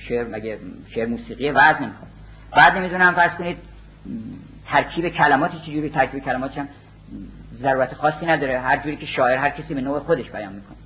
شعر 0.08 0.24
مگه 0.24 0.58
شعر 0.94 1.06
موسیقی 1.06 1.50
وزن 1.50 1.82
نمی‌خواد. 1.82 2.10
بعد 2.56 2.76
نمی‌دونم 2.76 3.14
فرض 3.14 3.32
کنید 3.38 3.56
ترکیب 4.70 5.08
کلماتی 5.08 5.58
چجوری 5.58 5.90
ترکیب 5.90 6.24
کلمات 6.24 6.58
هم 6.58 6.68
ضرورت 7.62 7.94
خاصی 7.94 8.26
نداره. 8.26 8.60
هر 8.60 8.76
جوری 8.76 8.96
که 8.96 9.06
شاعر 9.06 9.36
هر 9.36 9.50
کسی 9.50 9.74
به 9.74 9.80
نوع 9.80 9.98
خودش 9.98 10.30
بیان 10.30 10.52
می‌کنه. 10.52 10.76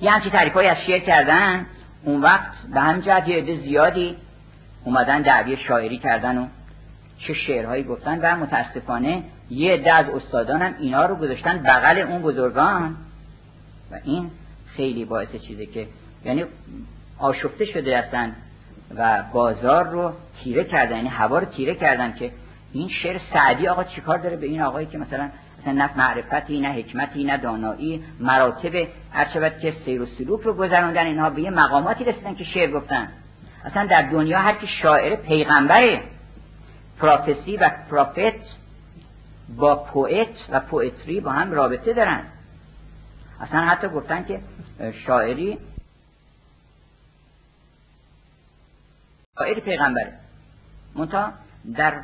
یه 0.00 0.10
همچی 0.10 0.30
تعریف 0.30 0.56
از 0.56 0.76
شعر 0.86 0.98
کردن. 0.98 1.66
اون 2.02 2.22
وقت 2.22 2.52
به 2.74 2.80
هم 2.80 3.00
جهت 3.00 3.28
یه 3.28 3.60
زیادی 3.60 4.16
اومدن 4.84 5.22
دعوی 5.22 5.56
شاعری 5.56 5.98
کردن 5.98 6.38
و 6.38 6.46
چه 7.18 7.34
شعرهایی 7.34 7.84
گفتن 7.84 8.18
و 8.22 8.36
متاسفانه 8.36 9.22
یه 9.50 9.72
عده 9.72 9.92
از 9.92 10.06
استادانم 10.08 10.74
اینا 10.80 11.06
رو 11.06 11.16
گذاشتن 11.16 11.58
بغل 11.58 11.98
اون 11.98 12.22
بزرگان. 12.22 12.96
و 13.90 13.98
این 14.04 14.30
خیلی 14.76 15.04
باعث 15.04 15.28
چیزه 15.48 15.66
که 15.66 15.86
یعنی 16.24 16.44
آشفته 17.18 17.64
شده 17.64 17.98
اصلا 17.98 18.30
و 18.96 19.22
بازار 19.32 19.88
رو 19.88 20.12
تیره 20.44 20.64
کردن 20.64 20.96
یعنی 20.96 21.08
هوا 21.08 21.38
رو 21.38 21.44
تیره 21.44 21.74
کردن 21.74 22.12
که 22.12 22.30
این 22.74 22.88
شعر 22.88 23.20
سعدی 23.32 23.68
آقا 23.68 23.84
چیکار 23.84 24.18
داره 24.18 24.36
به 24.36 24.46
این 24.46 24.62
آقایی 24.62 24.86
که 24.86 24.98
مثلا 24.98 25.30
مثلا 25.60 25.72
نه 25.72 25.96
معرفتی 25.96 26.60
نه 26.60 26.68
حکمتی 26.68 27.24
نه 27.24 27.36
دانایی 27.36 28.04
مراتب 28.20 28.74
هر 29.12 29.50
که 29.50 29.74
سیر 29.84 30.02
و 30.02 30.06
سلوک 30.18 30.40
رو 30.40 30.54
گذروندن 30.54 31.06
اینها 31.06 31.30
به 31.30 31.42
یه 31.42 31.50
مقاماتی 31.50 32.04
رسیدن 32.04 32.34
که 32.34 32.44
شعر 32.44 32.70
گفتن. 32.70 33.08
اصلا 33.64 33.86
در 33.86 34.02
دنیا 34.02 34.38
هر 34.38 34.54
کی 34.54 34.66
شاعر 34.82 35.16
پیغمبره 35.16 36.02
پروفسی 37.00 37.56
و 37.56 37.70
پروفت 37.90 38.54
با 39.56 39.76
پوئت 39.76 40.36
و 40.50 40.60
پوئتری 40.60 41.20
با 41.20 41.30
هم 41.32 41.52
رابطه 41.52 41.92
دارن. 41.92 42.22
اصلا 43.40 43.60
حتی 43.60 43.88
گفتن 43.88 44.24
که 44.24 44.40
شاعری 45.06 45.58
شاعر 49.38 49.60
پیغمبره. 49.60 50.12
منتها 50.94 51.32
در 51.76 51.94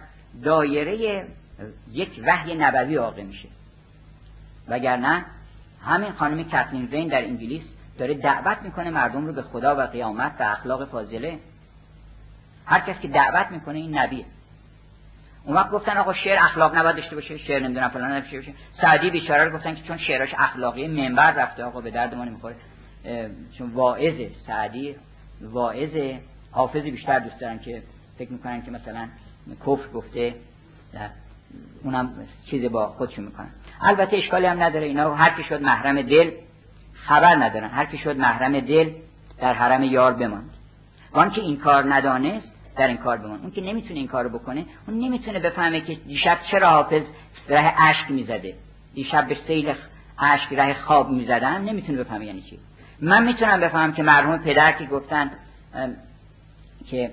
دایره 0.42 1.24
یک 1.92 2.20
وحی 2.26 2.54
نبوی 2.54 2.96
واقع 2.96 3.22
میشه. 3.22 3.48
وگرنه 4.68 5.24
همین 5.84 6.12
خانم 6.12 6.44
کتلین 6.44 6.84
وین 6.84 7.08
در 7.08 7.22
انگلیس 7.22 7.62
داره 7.98 8.14
دعوت 8.14 8.58
می‌کنه 8.62 8.90
مردم 8.90 9.26
رو 9.26 9.32
به 9.32 9.42
خدا 9.42 9.76
و 9.76 9.80
قیامت 9.80 10.32
و 10.40 10.42
اخلاق 10.42 10.88
فاضله. 10.88 11.38
هر 12.66 12.80
کس 12.80 13.00
که 13.00 13.08
دعوت 13.08 13.50
می‌کنه 13.50 13.78
این 13.78 13.98
نبیه. 13.98 14.24
اون 15.44 15.56
وقت 15.56 15.70
گفتن 15.70 15.96
آقا 15.96 16.14
شعر 16.14 16.38
اخلاق 16.44 16.76
نباید 16.76 16.96
داشته 16.96 17.14
باشه 17.14 17.38
شعر 17.38 17.62
نمی‌دونم 17.62 17.88
فلان 17.88 18.12
نباشه 18.12 18.36
باشه. 18.36 18.52
سعدی 18.80 19.10
بیچاره 19.10 19.44
رو 19.44 19.58
گفتن 19.58 19.74
که 19.74 19.82
چون 19.82 19.98
شعراش 19.98 20.34
اخلاقی 20.38 20.86
منبر 20.86 21.30
رفته 21.32 21.64
آقا 21.64 21.80
به 21.80 21.90
درد 21.90 22.14
ما 22.14 22.24
نمی‌خوره. 22.24 22.56
چون 23.58 23.70
واعظه 23.70 24.30
سعدی 24.46 24.96
واعظه 25.40 26.20
حافظی 26.50 26.90
بیشتر 26.90 27.18
دوست 27.18 27.40
دارن 27.40 27.58
که 27.58 27.82
فکر 28.18 28.32
می‌کنن 28.32 28.62
که 28.62 28.70
مثلا 28.70 29.08
کفر 29.66 29.88
گفته 29.94 30.34
اونم 31.82 32.10
چیزی 32.50 32.68
با 32.68 32.86
خودشون 32.86 33.24
می‌کنن. 33.24 33.50
البته 33.80 34.16
اشکالی 34.16 34.46
هم 34.46 34.62
نداره. 34.62 34.86
اینا 34.86 35.14
هر 35.14 35.30
کی 35.30 35.48
شد 35.48 35.62
محرم 35.62 36.02
دل 36.02 36.30
خبر 36.94 37.36
ندارن. 37.36 37.68
هر 37.68 37.84
کی 37.84 37.98
شد 37.98 38.16
محرم 38.16 38.60
دل 38.60 38.90
در 39.38 39.54
حرم 39.54 39.82
یار 39.82 40.12
بماند. 40.12 40.50
وان 41.12 41.30
که 41.30 41.40
این 41.40 41.56
کار 41.56 41.94
ندانست 41.94 42.46
در 42.76 42.86
این 42.86 42.96
کار 42.96 43.16
بماند. 43.16 43.40
اون 43.42 43.50
که 43.50 43.60
نمی‌تونه 43.60 43.94
این 43.94 44.08
کارو 44.08 44.28
بکنه 44.28 44.64
اون 44.88 44.98
نمی‌تونه 44.98 45.38
بفهمه 45.38 45.80
که 45.80 45.94
دیشب 45.94 46.38
چرا 46.50 46.70
حافظ 46.70 47.02
ره 47.48 47.74
اشک 47.82 48.10
می‌زده. 48.10 48.54
دیشب 48.94 49.28
به 49.28 49.36
سیل 49.46 49.74
اشک 50.18 50.52
ره 50.52 50.74
خواب 50.74 51.10
می‌زدن 51.10 51.62
نمی‌تونه 51.62 51.98
بفهمه 51.98 52.26
یعنی 52.26 52.42
چی. 52.42 52.58
من 53.00 53.24
می‌تونم 53.24 53.60
بفهمم 53.60 53.92
که 53.92 54.02
مرحوم 54.02 54.38
پدر 54.38 54.72
که 54.72 54.84
گفتن 54.84 55.30
که 56.90 57.10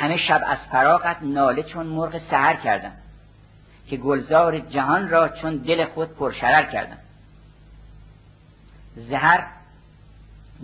همه 0.00 0.16
شب 0.28 0.42
از 0.46 0.58
فراغت 0.72 1.16
ناله 1.22 1.62
چون 1.62 1.86
مرغ 1.86 2.20
سهر 2.30 2.56
کردم 2.56 2.92
که 3.88 3.96
گلزار 3.96 4.58
جهان 4.58 5.08
را 5.08 5.28
چون 5.28 5.56
دل 5.56 5.84
خود 5.84 6.08
پرشرر 6.16 6.72
کردم. 6.72 6.98
زهر 8.96 9.46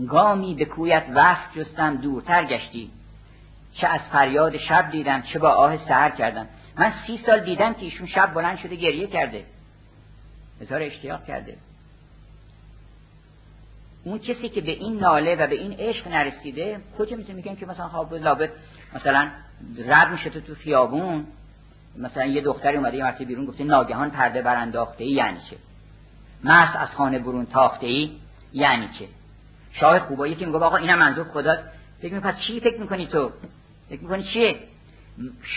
گامی 0.08 0.54
به 0.54 0.64
کویت 0.64 1.04
وقت 1.14 1.58
جستم 1.58 1.96
دورتر 1.96 2.44
گشتی. 2.44 2.90
چه 3.74 3.86
از 3.86 4.00
فریاد 4.12 4.56
شب 4.56 4.90
دیدم 4.90 5.22
چه 5.22 5.38
با 5.38 5.50
آه 5.50 5.88
سهر 5.88 6.10
کردم. 6.10 6.46
من 6.76 6.92
سی 7.06 7.20
سال 7.26 7.40
دیدم 7.40 7.74
که 7.74 7.84
ایشون 7.84 8.06
شب 8.06 8.34
بلند 8.34 8.58
شده 8.58 8.76
گریه 8.76 9.06
کرده. 9.06 9.44
هزار 10.60 10.82
اشتیاق 10.82 11.24
کرده. 11.24 11.56
اون 14.04 14.18
کسی 14.18 14.48
که 14.48 14.60
به 14.60 14.72
این 14.72 14.98
ناله 14.98 15.34
و 15.34 15.46
به 15.46 15.54
این 15.54 15.72
عشق 15.72 16.08
نرسیده 16.08 16.80
کجا 16.98 17.16
می‌تونه 17.16 17.36
میگن 17.36 17.54
که 17.54 17.66
مثلا 17.66 17.88
خواب 17.88 18.14
لابد 18.14 18.50
مثلا 18.96 19.30
رد 19.86 20.10
میشه 20.10 20.30
تو 20.30 20.40
تو 20.40 20.54
خیابون. 20.54 21.26
مثلا 21.98 22.24
یه 22.24 22.40
دختری 22.40 22.76
اومده 22.76 22.96
یه 22.96 23.04
مرتبه 23.04 23.24
بیرون 23.24 23.46
گفته 23.46 23.64
ناگهان 23.64 24.10
پرده 24.10 24.42
برانداخته 24.42 25.04
ای 25.04 25.10
یعنی 25.10 25.38
چه؟ 25.50 25.56
مس 26.44 26.68
از 26.76 26.88
خانه 26.88 27.18
برون 27.18 27.46
تاخته 27.46 27.86
ای 27.86 28.10
یعنی 28.52 28.88
چه؟ 28.98 29.08
شاه 29.72 29.98
خوبایی 29.98 30.34
که 30.34 30.46
میگه 30.46 30.58
آقا 30.58 30.76
اینم 30.76 30.98
منظور 30.98 31.24
خدا. 31.24 31.56
فکر 32.02 32.14
می‌کنی 32.14 32.32
پس 32.32 32.40
چی 32.46 32.60
فکر 32.60 32.80
می‌کنی 32.80 33.06
تو؟ 33.06 33.30
فکر 33.88 34.02
می‌کنی 34.02 34.24
چیه؟ 34.32 34.56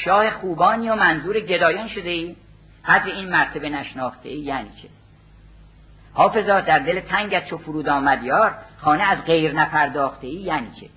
شاه 0.06 0.30
خوبانی 0.32 0.90
و 0.90 0.96
منظور 0.96 1.40
گدایان 1.40 1.88
شده 1.88 2.10
ای. 2.10 2.36
قدر 2.86 3.06
این 3.06 3.30
مرتبه 3.30 3.70
نشناخته 3.70 4.30
ای 4.30 4.40
یعنی 4.40 4.70
چه؟ 4.82 4.88
حافظا 6.14 6.62
در 6.62 6.80
دل 6.80 7.00
تنگت 7.00 7.46
چو 7.46 7.58
فرود 7.58 7.90
آمد 7.90 8.24
یار. 8.24 8.56
خانه 8.78 9.04
از 9.04 9.26
غیر 9.26 9.54
نپرداخته 9.54 10.28
ای 10.28 10.34
یعنی 10.34 10.68
چه؟ 10.80 10.90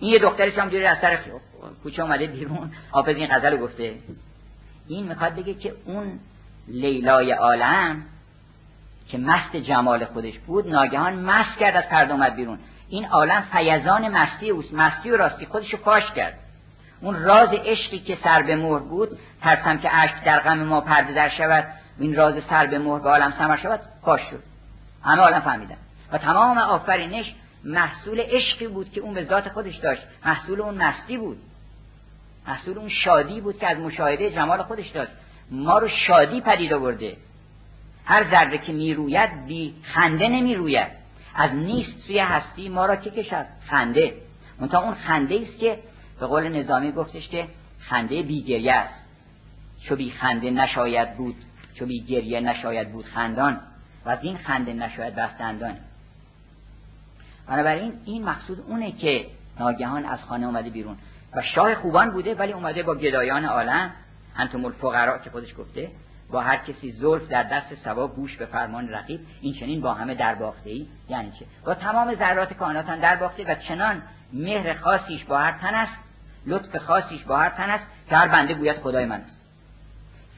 این 0.00 0.12
یه 0.12 0.18
دخترش 0.18 0.58
هم 0.58 0.68
جوری 0.68 0.86
از 0.86 0.98
سر 1.00 1.18
کوچه 1.82 2.02
اومده 2.02 2.26
بیرون. 2.26 2.72
حافظ 2.90 3.16
این 3.16 3.26
غزل 3.26 3.56
گفته. 3.56 3.94
این 4.88 5.08
می‌خواد 5.08 5.34
بگه 5.34 5.54
که 5.54 5.74
اون 5.84 6.18
لیلای 6.68 7.32
عالم 7.32 8.02
که 9.08 9.18
مست 9.18 9.56
جمال 9.56 10.04
خودش 10.04 10.38
بود 10.38 10.68
ناگهان 10.68 11.14
مست 11.14 11.58
کرد 11.58 11.76
از 11.76 11.84
پرده 11.84 12.12
اومد 12.12 12.36
بیرون. 12.36 12.58
این 12.88 13.06
عالم 13.06 13.44
فیضان 13.52 14.08
مستی 14.08 14.50
اوست. 14.50 14.74
مستی 14.74 15.10
و 15.10 15.16
راستی 15.16 15.46
خودشو 15.46 15.76
فاش 15.76 16.10
کرد. 16.16 16.34
اون 17.00 17.22
راز 17.22 17.48
عشقی 17.52 17.98
که 17.98 18.18
سر 18.24 18.42
به 18.42 18.56
مهر 18.56 18.78
بود 18.78 19.18
ترسم 19.42 19.78
که 19.78 19.96
اشک 19.96 20.24
در 20.24 20.40
غم 20.40 20.58
ما 20.58 20.80
پرده 20.80 21.14
در 21.14 21.28
شود 21.28 21.64
این 21.98 22.16
راز 22.16 22.34
سر 22.50 22.66
به 22.66 22.78
مهر 22.78 22.98
به 22.98 23.08
عالم 23.08 23.34
سمر 23.38 23.56
شود 23.56 23.80
فاش 24.04 24.20
شد. 24.30 24.42
همه 25.04 25.22
عالم 25.22 25.40
فهمیدن. 25.40 25.76
و 26.12 26.18
تمام 26.18 26.58
آفرینش 26.58 27.34
محصول 27.64 28.20
عشقی 28.20 28.66
بود 28.66 28.92
که 28.92 29.00
اون 29.00 29.14
به 29.14 29.24
ذات 29.24 29.48
خودش 29.48 29.76
داشت. 29.76 30.02
محصول 30.26 30.60
اون 30.60 30.74
مستی 30.74 31.16
بود. 31.16 31.38
محصول 32.48 32.78
اون 32.78 32.88
شادی 32.88 33.40
بود 33.40 33.58
که 33.58 33.66
از 33.66 33.78
مشاهده 33.78 34.30
جمال 34.30 34.62
خودش 34.62 34.88
داشت. 34.88 35.12
ما 35.50 35.78
رو 35.78 35.88
شادی 36.06 36.40
پدید 36.40 36.72
آورده. 36.72 37.16
هر 38.04 38.30
ذره 38.30 38.58
که 38.58 38.72
می‌روید 38.72 39.46
بی 39.46 39.74
خنده 39.82 40.28
نمی‌روید. 40.28 41.00
از 41.34 41.50
نیست 41.54 42.06
سوی 42.06 42.18
هستی 42.18 42.68
ما 42.68 42.86
را 42.86 42.96
که 42.96 43.10
کشد؟ 43.10 43.46
خنده. 43.66 44.14
منتها 44.60 44.82
اون 44.82 44.94
خنده 44.94 45.46
است 45.48 45.58
که 45.58 45.78
به 46.20 46.26
قول 46.26 46.48
نظامی 46.48 46.92
گفتش 46.92 47.28
که 47.28 47.46
خنده 47.80 48.22
بیگریه 48.22 48.72
است. 48.72 48.94
چو 49.88 49.96
بی 49.96 50.10
خنده 50.10 50.50
نشاید 50.50 51.16
بود 51.16 51.36
چو 51.74 51.86
بی 51.86 52.00
گریه 52.00 52.40
نشاید 52.40 52.92
بود 52.92 53.04
خندان. 53.04 53.60
و 54.04 54.10
از 54.10 54.18
این 54.22 54.36
خنده 54.36 54.72
نشاید 54.72 55.14
بستندان. 55.14 55.76
بنابراین 57.50 57.92
این 58.04 58.24
مقصود 58.24 58.64
اونه 58.68 58.92
که 58.92 59.26
ناگهان 59.60 60.04
از 60.04 60.18
خانه 60.28 60.46
اومده 60.46 60.70
بیرون. 60.70 60.96
و 61.36 61.42
شاه 61.42 61.74
خوبان 61.74 62.10
بوده 62.10 62.34
ولی 62.34 62.52
اومده 62.52 62.82
با 62.82 62.94
گدایان 62.94 63.44
عالم 63.44 63.90
انتم 64.36 64.64
الفقرا 64.64 65.18
که 65.18 65.30
خودش 65.30 65.54
گفته 65.58 65.90
با 66.30 66.40
هر 66.40 66.56
کسی 66.56 66.92
زلف 66.92 67.28
در 67.28 67.42
دست 67.42 67.74
سوا 67.84 68.06
گوش 68.06 68.36
به 68.36 68.46
فرمان 68.46 68.88
رقیب 68.88 69.20
این 69.40 69.54
چنین 69.54 69.80
با 69.80 69.94
همه 69.94 70.14
در 70.14 70.34
باخته 70.34 70.70
ای 70.70 70.86
یعنی 71.08 71.32
چه؟ 71.38 71.44
با 71.64 71.74
تمام 71.74 72.14
ذرات 72.14 72.52
کائنات 72.52 72.86
در 72.86 73.16
باخته 73.16 73.44
و 73.44 73.54
چنان 73.54 74.02
مهر 74.32 74.74
خاصیش 74.74 75.24
با 75.24 75.38
هر 75.38 75.52
تن 75.52 75.74
است 75.74 75.92
لطف 76.46 76.76
خاصیش 76.76 77.22
با 77.22 77.36
هر 77.36 77.50
تن 77.50 77.70
است 77.70 77.84
که 78.08 78.16
هر 78.16 78.28
بنده 78.28 78.54
گوید 78.54 78.76
خدای 78.76 79.06
من. 79.06 79.20
است 79.20 79.36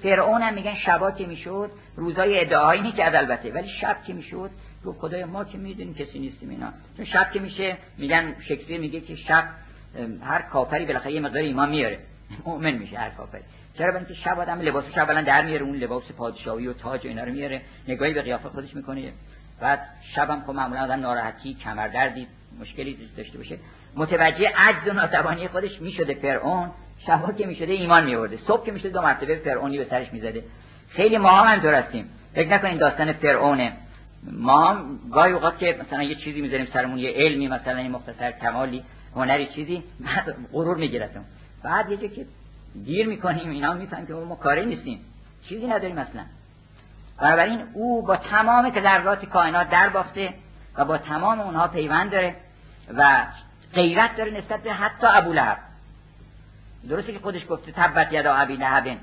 فرعون 0.02 0.42
هم 0.42 0.54
میگن 0.54 0.74
شبا 0.74 1.10
که 1.10 1.26
می‌شد 1.26 1.70
روزای 1.96 2.40
ادعایی 2.40 2.82
نیست 2.82 2.98
البته 2.98 3.52
ولی 3.52 3.68
شب 3.80 3.96
که 4.06 4.12
می‌شد 4.12 4.50
رو 4.82 4.92
خدای 4.92 5.24
ما 5.24 5.44
که 5.44 5.58
می‌دونیم 5.58 5.94
کسی 5.94 6.18
نیستیم 6.18 6.50
اینا. 6.50 6.72
چون 6.96 7.04
شب 7.04 7.32
که 7.32 7.40
میشه 7.40 7.76
میگن 7.98 8.34
شکسپیر 8.40 8.80
میگه 8.80 9.00
که 9.00 9.16
شب 9.16 9.44
هر 10.22 10.42
کافری 10.42 10.86
بالاخره 10.86 11.12
یه 11.12 11.20
مقدار 11.20 11.42
ایمان 11.42 11.70
میاره. 11.70 11.98
مؤمن 12.46 12.70
میشه 12.70 12.98
هر 12.98 13.10
کافری. 13.10 13.42
چرا؟ 13.78 13.96
اینکه 13.96 14.14
شب 14.14 14.38
آدم 14.38 14.60
لباسش 14.60 14.98
اولا 14.98 15.22
در 15.22 15.42
میاره 15.42 15.62
اون 15.62 15.76
لباس 15.76 16.12
پادشاهی 16.16 16.66
و 16.66 16.72
تاج 16.72 17.04
و 17.04 17.08
اینا 17.08 17.24
رو 17.24 17.32
میاره 17.32 17.60
نگاهی 17.88 18.12
به 18.12 18.22
قیافه 18.22 18.48
خودش 18.48 18.76
می‌کنه. 18.76 19.12
بعد 19.60 19.80
شبم 20.14 20.42
خب 20.46 20.52
معمولا 20.52 20.84
آدم 20.84 21.00
ناراحتی 21.00 21.54
کمردردی 21.54 22.26
مشکلی 22.60 22.98
داشته 23.16 23.38
باشه. 23.38 23.58
متوجه 23.96 24.52
عجز 24.56 24.88
و 24.88 24.92
ناتوانی 24.92 25.48
خودش 25.48 25.80
می‌شده 25.80 26.14
فرعون. 26.14 26.70
شبا 27.06 27.32
که 27.32 27.46
می‌شده 27.46 27.72
ایمان 27.72 28.04
میورده 28.04 28.38
صبح 28.46 28.66
که 28.66 28.72
می‌شده 28.72 28.88
دو 28.88 29.02
مرتبه 29.02 29.36
فرعونی 29.36 29.78
به 29.78 29.86
سرش 29.90 30.12
می‌زده. 30.12 30.44
خیلی 30.88 31.18
ما 31.18 31.30
هم 31.30 31.46
همینطور 31.46 31.74
هستیم. 31.74 32.10
فکر 32.34 32.48
نکنین 32.48 32.78
داستان 32.78 33.12
فرعونه. 33.12 33.72
ما 34.22 34.68
هم 34.68 34.98
گاهی 35.12 35.32
اوقات 35.32 35.58
که 35.58 35.80
مثلا 35.86 36.02
یه 36.02 36.14
چیزی 36.14 36.40
می‌ذاریم 36.40 36.68
سرمون 36.72 36.98
یه 36.98 37.10
علمی 37.10 37.48
مثلا 37.48 37.80
یه 37.80 37.88
مختصر 37.88 38.32
کمالی 38.32 38.84
هنری 39.14 39.46
چیزی 39.46 39.82
بعد 40.00 40.36
غرور 40.52 40.76
میگیرتون. 40.76 41.22
بعد 41.62 41.90
یه 41.90 42.08
که 42.08 42.26
دیر 42.84 43.06
می‌کنیم 43.06 43.50
اینا 43.50 43.74
می‌فهمیم 43.74 44.06
که 44.06 44.12
ما 44.12 44.34
کاری 44.34 44.66
نیستیم. 44.66 45.00
چیزی 45.48 45.66
نداریم 45.66 45.98
اصلا. 45.98 46.22
بنابراین 47.20 47.62
او 47.72 48.06
با 48.06 48.16
تمام 48.16 48.70
ذرات 48.70 49.24
کائنات 49.24 49.70
در 49.70 49.88
باخته 49.88 50.34
و 50.76 50.84
با 50.84 50.98
تمام 50.98 51.40
اونها 51.40 51.68
پیوند 51.68 52.10
داره 52.10 52.34
و 52.96 53.26
غیرت 53.74 54.16
داره 54.16 54.30
نسبت 54.30 54.62
به 54.62 54.72
حتی 54.72 55.06
ابو 55.06 55.32
لهب. 55.32 55.58
درسته 56.88 57.12
که 57.12 57.18
خودش 57.18 57.42
گفته 57.48 57.72
تبت 57.72 58.12
یدا 58.12 58.34
ابی 58.34 58.56
لهب 58.56 58.96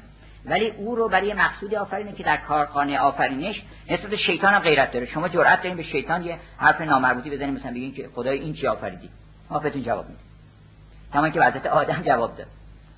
ولی 0.46 0.70
او 0.70 0.96
رو 0.96 1.10
برای 1.10 1.34
مقصودی 1.34 1.76
آفرینه 1.76 2.12
که 2.12 2.24
در 2.24 2.38
کارخانه 2.38 3.00
آفرینش 3.00 3.62
نسبت 3.90 4.16
شیطان 4.16 4.54
هم 4.54 4.60
غیرت 4.60 4.92
داره. 4.92 5.06
شما 5.06 5.30
جرأت 5.30 5.62
دارین 5.62 5.78
به 5.78 5.84
شیطان 5.84 6.24
یه 6.26 6.38
حرف 6.58 6.82
نامربوطی 6.82 7.30
بزنید 7.30 7.60
مثلا 7.60 7.72
بگین 7.72 7.94
که 7.94 8.10
خدای 8.16 8.40
این 8.40 8.54
چی 8.54 8.68
آفریدی 8.68 9.10
حافظتون 9.50 9.84
جواب 9.84 10.10
میده. 10.10 10.20
تمام 11.14 11.32
که 11.32 11.44
حضرت 11.44 11.66
آدم 11.66 12.02
جواب 12.02 12.38
داد. 12.38 12.48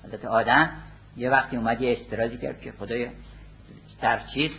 حضرت 0.08 0.24
آدم 0.24 0.70
یه 1.16 1.30
وقتی 1.30 1.56
اومد 1.56 1.80
یه 1.80 1.98
استرازی 2.00 2.38
کرد 2.38 2.60
که 2.60 2.72
خدای 2.72 3.08
در 4.00 4.20
چیز 4.34 4.50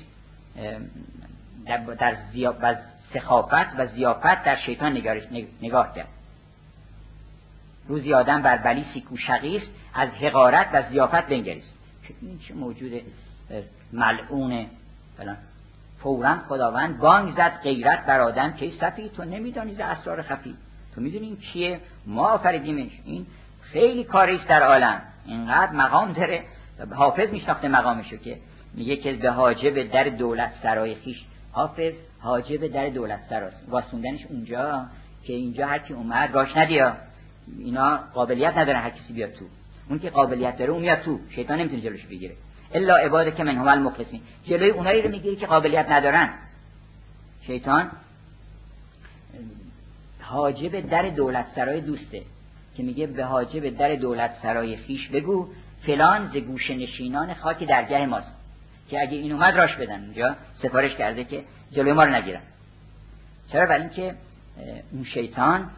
در, 1.65 1.77
در 1.77 2.17
و 2.61 2.75
سخافت 3.13 3.53
و 3.77 3.87
زیافت 3.87 4.43
در 4.43 4.55
شیطان 4.55 4.91
نگاه 5.61 5.95
کرد. 5.95 6.07
روزی 7.87 8.13
آدم 8.13 8.41
بر 8.41 8.57
بلی 8.57 8.85
سیکو 8.93 9.17
شقیست 9.17 9.65
از 9.93 10.09
حقارت 10.09 10.67
و 10.73 10.83
زیافت 10.91 11.27
بنگریست. 11.27 11.72
این 12.21 12.39
چه 12.47 12.53
موجود 12.53 13.01
ملعون 13.93 14.65
فلان. 15.17 15.37
فورا 15.99 16.37
خداوند 16.49 16.97
بانگ 16.97 17.33
زد 17.35 17.59
غیرت 17.63 18.05
بر 18.05 18.19
آدم 18.19 18.53
که 18.53 18.71
صفی 18.79 19.09
تو 19.09 19.25
نمیدانی 19.25 19.81
اسرار 19.81 20.21
خفی 20.21 20.55
تو 20.95 21.01
می‌دونی 21.01 21.25
این 21.25 21.37
کیه 21.37 21.79
ما 22.05 22.27
آفریدیمش. 22.27 22.91
این 23.05 23.25
خیلی 23.61 24.03
کاریست 24.03 24.47
در 24.47 24.63
عالم. 24.63 25.01
اینقدر 25.25 25.71
مقام 25.71 26.13
داره. 26.13 26.43
حافظ 26.95 27.29
میشناخته 27.29 27.67
مقامشو 27.67 28.17
که 28.17 28.37
میگه 28.73 28.95
که 28.95 29.13
به 29.13 29.31
حاجب 29.31 29.91
در 29.91 30.03
دولت 30.03 30.51
سرای 30.63 30.95
خیش. 30.95 31.25
حافظ 31.51 31.93
حاجب 32.19 32.67
در 32.67 32.89
دولت 32.89 33.19
سراست. 33.29 33.65
واسوندنش 33.69 34.25
اونجا 34.29 34.85
که 35.23 35.33
اینجا 35.33 35.67
هر 35.67 35.79
کی 35.79 35.93
اومد 35.93 36.31
باش 36.31 36.57
ندیا. 36.57 36.93
اینا 37.59 37.99
قابلیت 38.13 38.57
ندارن 38.57 38.79
هر 38.79 38.89
کسی 38.89 39.13
بیاد 39.13 39.31
تو. 39.31 39.45
اون 39.89 39.99
که 39.99 40.09
قابلیت 40.09 40.57
داره 40.57 40.71
اون 40.71 40.81
میاد 40.81 40.99
تو. 41.01 41.19
شیطان 41.29 41.59
نمی‌تونه 41.59 41.81
جلوش 41.81 42.05
بگیره. 42.05 42.35
الا 42.73 42.95
عباده 42.95 43.31
که 43.31 43.43
من 43.43 43.55
هم 43.55 43.67
المخلصین. 43.67 44.21
جلوی 44.45 44.69
اونایی 44.69 45.01
رو 45.01 45.09
می‌گیره 45.09 45.35
که 45.35 45.45
قابلیت 45.47 45.89
ندارن. 45.89 46.29
شیطان 47.47 47.91
حاجب 50.21 50.89
در 50.89 51.09
دولت 51.09 51.45
سرای 51.55 51.81
دوسته 51.81 52.21
که 52.77 52.83
میگه 52.83 53.07
به 53.07 53.25
حاجب 53.25 53.77
در 53.77 53.95
دولت 53.95 54.31
سرای 54.41 54.77
خیش 54.77 55.07
بگو 55.07 55.47
فلان 55.85 56.31
ز 56.33 56.37
گوش 56.37 56.71
نشینان 56.71 57.33
خاک 57.33 57.63
درگه 57.63 58.05
ماست. 58.05 58.31
که 58.89 59.01
اگه 59.01 59.17
این 59.17 59.31
اومد 59.31 59.53
راش 59.53 59.75
بدن. 59.75 60.03
اونجا 60.03 60.35
سفارش 60.63 60.95
کرده 60.95 61.23
که 61.23 61.43
جلوی 61.71 61.93
ما 61.93 62.03
رو 62.03 62.15
نگیرن. 62.15 62.41
چرا؟ 63.51 63.65
برای 63.65 63.81
اینکه 63.81 64.15
اون 64.91 65.03
شیطان 65.03 65.69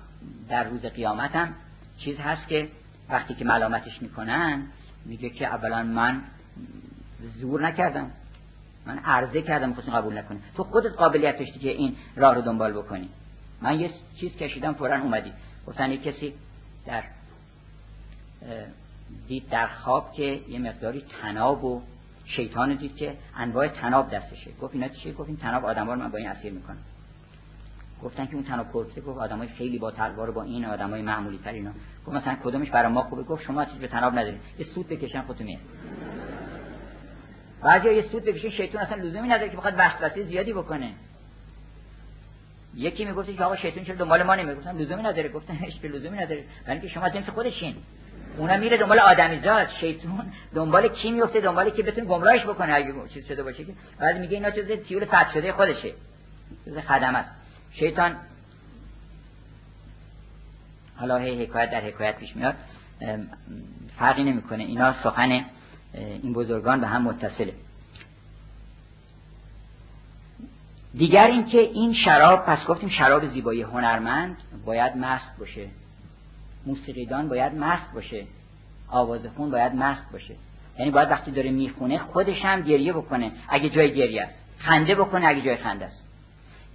در 0.49 0.63
روز 0.63 0.81
قیامت 0.81 1.35
هم 1.35 1.53
چیز 1.97 2.17
هست 2.17 2.47
که 2.47 2.67
وقتی 3.09 3.33
که 3.33 3.45
ملامتش 3.45 4.01
می‌کنن 4.01 4.67
میگه 5.05 5.29
که 5.29 5.47
اولا 5.47 5.83
من 5.83 6.21
زور 7.39 7.67
نکردم. 7.67 8.11
من 8.85 8.97
عرضه 8.97 9.41
کردم 9.41 9.73
خواستم 9.73 9.91
قبول 9.91 10.17
نکنی. 10.17 10.39
تو 10.57 10.63
خودت 10.63 10.91
قابلیت 10.91 11.39
داشتی 11.39 11.59
که 11.59 11.69
این 11.69 11.95
راه 12.15 12.35
رو 12.35 12.41
دنبال 12.41 12.73
بکنی. 12.73 13.09
من 13.61 13.79
یه 13.79 13.91
چیز 14.19 14.31
کشیدم 14.31 14.73
فورا 14.73 15.01
اومدی. 15.01 15.33
گفتن 15.67 15.91
یه 15.91 15.97
کسی 15.97 16.33
در 16.85 17.03
دید 19.27 19.49
در 19.49 19.67
خواب 19.67 20.13
که 20.13 20.41
یه 20.49 20.59
مقداری 20.59 21.03
تناب 21.21 21.63
و 21.63 21.81
شیطان 22.25 22.75
دید 22.75 22.95
که 22.95 23.15
انواع 23.35 23.67
تناب 23.67 24.11
دستشه. 24.11 24.51
گفت 24.61 24.73
اینا 24.73 24.87
چیه؟ 24.87 25.13
گفت 25.13 25.29
این 25.29 25.37
تناب 25.37 25.65
آدم 25.65 25.89
رو 25.89 25.95
من 25.95 26.11
با 26.11 26.17
این 26.17 26.27
اسیر 26.27 26.53
می‌کنم. 26.53 26.77
گفتن 28.03 28.25
که 28.25 28.33
اون 28.33 28.43
تناب 28.43 28.69
کرسه 28.73 29.01
گفت 29.01 29.19
آدمای 29.19 29.47
خیلی 29.47 29.77
با 29.77 29.91
تلوار 29.91 30.31
با 30.31 30.43
این 30.43 30.65
آدمای 30.65 31.01
معمولی 31.01 31.39
تر 31.43 31.51
اینا. 31.51 31.71
گفت 32.05 32.15
مثلا 32.15 32.37
کدومش 32.43 32.69
برای 32.69 32.91
ما 32.91 33.01
خوبه؟ 33.01 33.23
گفت 33.23 33.43
شما 33.43 33.65
چیز 33.65 33.79
به 33.79 33.87
تناب 33.87 34.13
ندارید. 34.13 34.41
یه 34.59 34.65
سود 34.65 34.87
بکشن 34.87 35.21
خودتون 35.21 35.47
میاد 35.47 35.61
بعضی 37.63 37.89
یه 37.89 38.05
سود 38.11 38.23
بکشین 38.23 38.51
شیطان 38.51 38.81
اصلا 38.81 39.03
لزومی 39.03 39.27
نداره 39.27 39.49
که 39.49 39.57
بخواد 39.57 39.73
وسوسه 39.77 40.23
زیادی 40.23 40.53
بکنه. 40.53 40.91
یکی 42.75 43.05
می‌گفت 43.05 43.37
که 43.37 43.43
آقا 43.43 43.55
شیطان 43.55 43.83
چرا 43.83 43.95
دنبال 43.95 44.23
ما 44.23 44.53
گفتن 44.53 44.77
لزومی 44.77 45.03
نداره. 45.03 45.29
گفتن 45.29 45.53
هیچ 45.53 45.85
لزومی 45.85 46.17
نداره. 46.17 46.43
برای 46.65 46.79
اینکه 46.79 46.93
شما 46.93 47.09
جنس 47.09 47.29
خودشین. 47.29 47.75
اونا 48.37 48.57
میره 48.57 48.77
دنبال 48.77 48.99
آدمیزاد 48.99 49.67
شیطان 49.79 50.33
دنبال 50.55 50.87
کی 50.87 51.11
میفته 51.11 51.41
دنبال 51.41 51.69
که 51.69 51.83
بتونه 51.83 52.07
گمراهش 52.07 52.43
بکنه 52.43 52.73
اگه 52.73 52.93
چیز 53.13 53.27
شده 53.27 53.43
باشه 53.43 53.65
که؟ 53.65 53.73
بعد 53.99 54.17
میگه 54.17 54.33
اینا 54.33 54.51
چیز 54.51 54.65
تیول 54.65 55.05
فتح 55.05 55.33
شده 55.33 55.51
خودشه. 55.51 55.91
چیز 56.65 56.77
خدمت. 56.77 57.25
شیطان. 57.79 58.15
حالا 60.97 61.17
هی 61.17 61.43
حکایت 61.43 61.71
در 61.71 61.81
حکایت 61.81 62.17
پیش 62.17 62.35
میاد. 62.35 62.55
فرقی 63.99 64.23
نمی‌کنه. 64.23 64.63
اینا 64.63 65.03
سخن 65.03 65.45
این 65.93 66.33
بزرگان 66.33 66.81
به 66.81 66.87
هم 66.87 67.01
متصله. 67.01 67.53
دیگر 70.93 71.27
اینکه 71.27 71.59
این 71.59 71.93
شراب 71.93 72.45
پس 72.45 72.65
گفتیم 72.65 72.89
شراب 72.89 73.33
زیبایی 73.33 73.61
هنرمند 73.61 74.37
باید 74.65 74.97
مست 74.97 75.39
باشه. 75.39 75.67
موسیقیدان 76.65 77.29
باید 77.29 77.53
مست 77.53 77.93
باشه. 77.93 78.25
آوازخون 78.87 79.51
باید 79.51 79.75
مست 79.75 80.11
باشه. 80.11 80.35
یعنی 80.79 80.91
باید 80.91 81.11
وقتی 81.11 81.31
داره 81.31 81.51
می‌خونه 81.51 81.97
خودش 81.97 82.45
هم 82.45 82.61
گریه 82.61 82.93
بکنه. 82.93 83.31
اگه 83.47 83.69
جای 83.69 83.95
گریه 83.95 84.23
است. 84.23 84.33
خنده 84.57 84.95
بکنه 84.95 85.27
اگه 85.27 85.41
جای 85.41 85.57
خنده 85.57 85.85
است. 85.85 86.04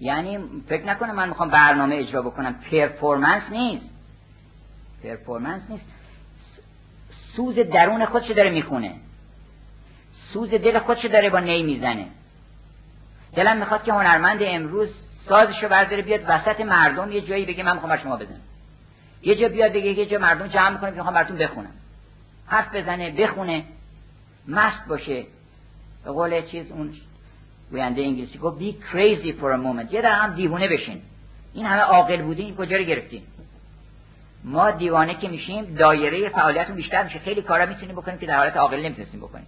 یعنی 0.01 0.38
فکر 0.68 0.84
نکنه 0.84 1.12
من 1.12 1.28
می‌خوام 1.28 1.51
برنامه 1.51 1.96
اجرا 1.96 2.22
بکنم. 2.22 2.55
پرفورمنس 2.70 3.42
نیست. 3.51 3.86
پرفورمنس 5.05 5.62
نیست. 5.68 5.84
سوز 7.36 7.55
درون 7.55 8.07
خودش 8.07 8.30
داره 8.30 8.51
می‌خونه. 8.51 8.94
سوز 10.32 10.51
دل 10.51 10.78
خودش 10.78 11.05
داره 11.05 11.30
با 11.30 11.40
نی 11.40 11.62
می‌زنه. 11.62 12.07
دلم 13.36 13.57
می‌خواد 13.57 13.84
که 13.84 13.92
هنرمند 13.92 14.38
امروز 14.42 14.88
سازشو 15.28 15.68
برداره 15.68 16.03
بیاد 16.03 16.20
وسط 16.28 16.61
مردم 16.61 17.12
یه 17.12 17.20
جایی 17.20 17.44
بگه 17.44 17.62
من 17.62 17.74
می‌خوام 17.74 17.96
شما 17.96 18.16
بزنم. 18.16 18.40
یه 19.22 19.36
جا 19.36 19.48
بیاد 19.48 19.72
بگه 19.72 19.98
یه 19.98 20.07
جا 20.07 20.18
مردم 20.18 20.46
جمع 20.46 20.70
می‌کنه 20.70 20.90
می‌خوام 20.90 21.14
براتون 21.14 21.36
بخونم. 21.36 21.72
حرف 22.46 22.74
بزنه 22.74 23.11
بخونه. 23.11 23.64
مست 24.48 24.86
باشه. 24.88 25.26
به 26.05 26.11
قول 26.11 26.46
چیز 26.46 26.70
اون 26.70 26.94
گوینده 27.70 28.02
انگلیسی. 28.02 28.38
گفت 28.38 28.60
be 28.60 28.72
crazy 28.92 29.32
for 29.40 29.50
a 29.52 29.60
moment. 29.66 29.92
یه 29.92 30.08
هم 30.08 30.34
دیوونه 30.34 30.68
بشین. 30.68 31.02
این 31.54 31.66
همه 31.66 31.80
عاقل 31.80 32.22
بودین 32.22 32.56
کجا 32.56 32.76
رو 32.76 32.82
گرفتین؟ 32.82 33.22
ما 34.44 34.70
دیوانه 34.70 35.14
که 35.14 35.28
میشیم 35.28 35.64
دایره 35.64 36.28
فعالیتون 36.28 36.76
بیشتر 36.76 37.02
میشه. 37.02 37.18
خیلی 37.18 37.42
کارا 37.42 37.66
می‌تونیم 37.66 37.94
بکنیم 37.94 38.18
که 38.18 38.26
در 38.26 38.36
حالت 38.36 38.56
عاقل 38.56 38.80
نمی‌تونستیم 38.80 39.20
بکنیم. 39.20 39.46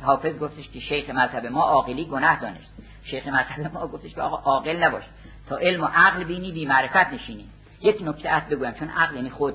حافظ 0.00 0.38
گفتش 0.38 0.68
که 0.68 0.80
شیخ 0.80 1.10
مذهب 1.10 1.46
ما 1.46 1.62
عاقلی 1.62 2.04
گناه 2.04 2.40
دانست. 2.40 2.74
شیخ 3.04 3.26
مذهب 3.26 3.72
ما 3.74 3.86
گفتش 3.86 4.14
که 4.14 4.22
آقا 4.22 4.36
عاقل 4.36 4.84
نباش. 4.84 5.02
تا 5.48 5.56
علم 5.56 5.82
و 5.82 5.86
عقل 5.86 6.24
بینی 6.24 6.52
بی 6.52 6.66
معرفت 6.66 7.12
نشینی. 7.12 7.44
یک 7.82 8.02
نکته 8.02 8.32
ات 8.36 8.44
بگویم 8.44 8.72
چون 8.72 8.88
عقل 8.88 9.16
یعنی 9.16 9.30
خود. 9.30 9.54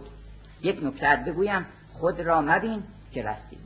یک 0.61 0.83
نکته 0.83 1.07
ات 1.07 1.19
بگویم 1.19 1.65
خود 1.93 2.21
را 2.21 2.41
مبین 2.41 2.83
که 3.13 3.23
رستی. 3.23 3.57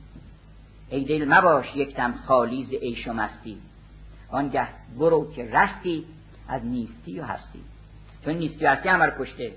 ای 0.90 1.04
دل 1.04 1.24
مباش 1.28 1.66
یک 1.76 1.96
دم 1.96 2.14
خالی 2.26 2.64
ز 2.64 2.74
عیش 2.82 3.08
و 3.08 3.12
مستی. 3.12 3.58
آنگه 4.30 4.68
برو 4.98 5.32
که 5.32 5.44
رستی 5.44 6.04
از 6.48 6.64
نیستی 6.64 7.20
و 7.20 7.24
هستی. 7.24 7.60
چون 8.24 8.34
نیستی 8.34 8.64
و 8.64 8.68
هستی 8.68 8.88
هم 8.88 9.10
کشته. 9.10 9.52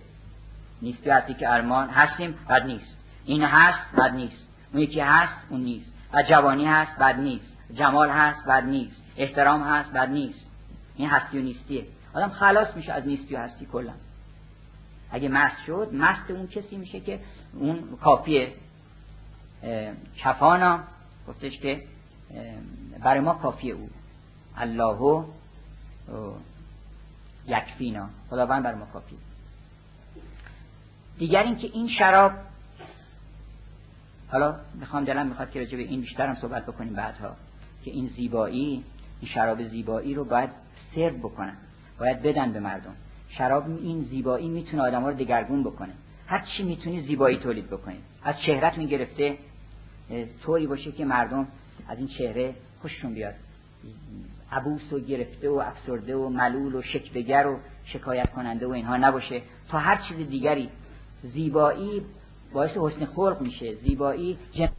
نیستی 0.81 1.09
و 1.09 1.13
هستی 1.13 1.33
که 1.33 1.49
ارمان 1.49 1.89
هستیم 1.89 2.35
بد 2.49 2.65
نیست. 2.65 2.97
این 3.25 3.43
هست 3.43 3.95
بد 3.95 4.13
نیست. 4.13 4.47
اون 4.73 4.81
یکی 4.81 4.99
هست 4.99 5.33
اون 5.49 5.61
نیست. 5.61 5.91
و 6.13 6.23
جوانی 6.29 6.65
هست 6.65 6.99
بد 6.99 7.19
نیست. 7.19 7.45
جمال 7.73 8.09
هست 8.09 8.45
بد 8.45 8.63
نیست. 8.63 8.95
احترام 9.17 9.63
هست 9.63 9.89
بد 9.89 10.09
نیست. 10.09 10.45
این 10.95 11.09
هستی 11.09 11.39
و 11.39 11.41
نیستیه. 11.41 11.85
آدم 12.13 12.29
خلاص 12.29 12.75
میشه 12.75 12.91
از 12.93 13.07
نیستی 13.07 13.35
و 13.35 13.39
هستی 13.39 13.65
کلا. 13.65 13.93
اگه 15.11 15.29
مست 15.29 15.55
شد 15.65 15.89
مست 15.93 16.31
اون 16.31 16.47
کسی 16.47 16.77
میشه 16.77 16.99
که 16.99 17.19
اون 17.53 17.97
کافیه. 18.01 18.53
کفانا 20.17 20.79
گفتش 21.27 21.57
که 21.57 21.83
برای 23.03 23.19
ما 23.19 23.33
کافیه 23.33 23.73
او. 23.73 23.89
الله 24.57 25.25
یکفینا. 27.47 28.09
خداوند 28.29 28.63
بر 28.63 28.75
ما 28.75 28.85
کافیه 28.85 29.17
دیگر 31.17 31.43
اینکه 31.43 31.67
این 31.67 31.89
شراب 31.99 32.31
حالا 34.31 34.55
می‌خوام 34.73 35.05
دلم 35.05 35.27
می‌خواد 35.27 35.51
که 35.51 35.59
راجع 35.59 35.77
به 35.77 35.83
این 35.83 36.01
بیشتر 36.01 36.27
هم 36.27 36.35
صحبت 36.41 36.65
بکنیم 36.65 36.93
بعدها. 36.93 37.35
که 37.85 37.91
این 37.91 38.11
زیبایی 38.15 38.83
این 39.21 39.31
شراب 39.31 39.69
زیبایی 39.69 40.13
رو 40.13 40.25
باید 40.25 40.49
سرو 40.95 41.17
بکنن. 41.17 41.57
باید 41.99 42.21
بدن 42.21 42.51
به 42.51 42.59
مردم. 42.59 42.95
شراب 43.29 43.69
این 43.69 44.07
زیبایی 44.09 44.49
می‌تونه 44.49 44.83
آدم 44.83 45.05
رو 45.05 45.13
دگرگون 45.13 45.63
بکنه. 45.63 45.93
هر 46.27 46.45
چی 46.57 46.63
می‌تونی 46.63 47.07
زیبایی 47.07 47.37
تولید 47.37 47.67
بکنی. 47.67 47.97
از 48.23 48.35
چهرت 48.45 48.79
گرفته 48.79 49.37
طوری 50.43 50.67
باشه 50.67 50.91
که 50.91 51.05
مردم 51.05 51.47
از 51.87 51.97
این 51.97 52.07
چهره 52.07 52.55
خوششون 52.81 53.13
بیاد. 53.13 53.33
عبوس 54.53 54.93
و 54.93 54.99
گرفته 54.99 55.49
و 55.49 55.53
افسرده 55.53 56.15
و 56.15 56.29
ملول 56.29 56.75
و 56.75 56.81
شکبگر 56.81 57.47
و 57.47 57.59
شکایت 57.85 58.29
کننده 58.29 58.67
و 58.67 58.71
اینها 58.71 58.97
نباشه. 58.97 59.41
تا 59.69 59.77
هر 59.79 60.01
چیز 60.07 60.27
دیگری. 60.29 60.69
زیبایی 61.23 62.01
باعث 62.53 62.71
حسن 62.77 63.05
خلق 63.05 63.41
میشه. 63.41 63.75
زیبایی 63.75 64.37
جن... 64.53 64.69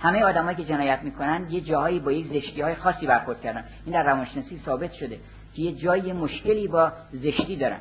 همه 0.00 0.24
آدمایی 0.24 0.56
که 0.56 0.64
جنایت 0.64 1.00
می‌کنن 1.02 1.46
یه 1.50 1.60
جاهایی 1.60 2.00
با 2.00 2.12
یک 2.12 2.26
زشتی 2.26 2.60
های 2.60 2.74
خاصی 2.74 3.06
برخورد 3.06 3.40
کردن. 3.40 3.64
این 3.86 3.94
در 3.94 4.02
روانشناسی 4.02 4.60
ثابت 4.64 4.92
شده 4.92 5.18
که 5.54 5.62
یه 5.62 5.72
جایی 5.72 6.12
مشکلی 6.12 6.68
با 6.68 6.92
زشتی 7.12 7.56
دارن. 7.56 7.80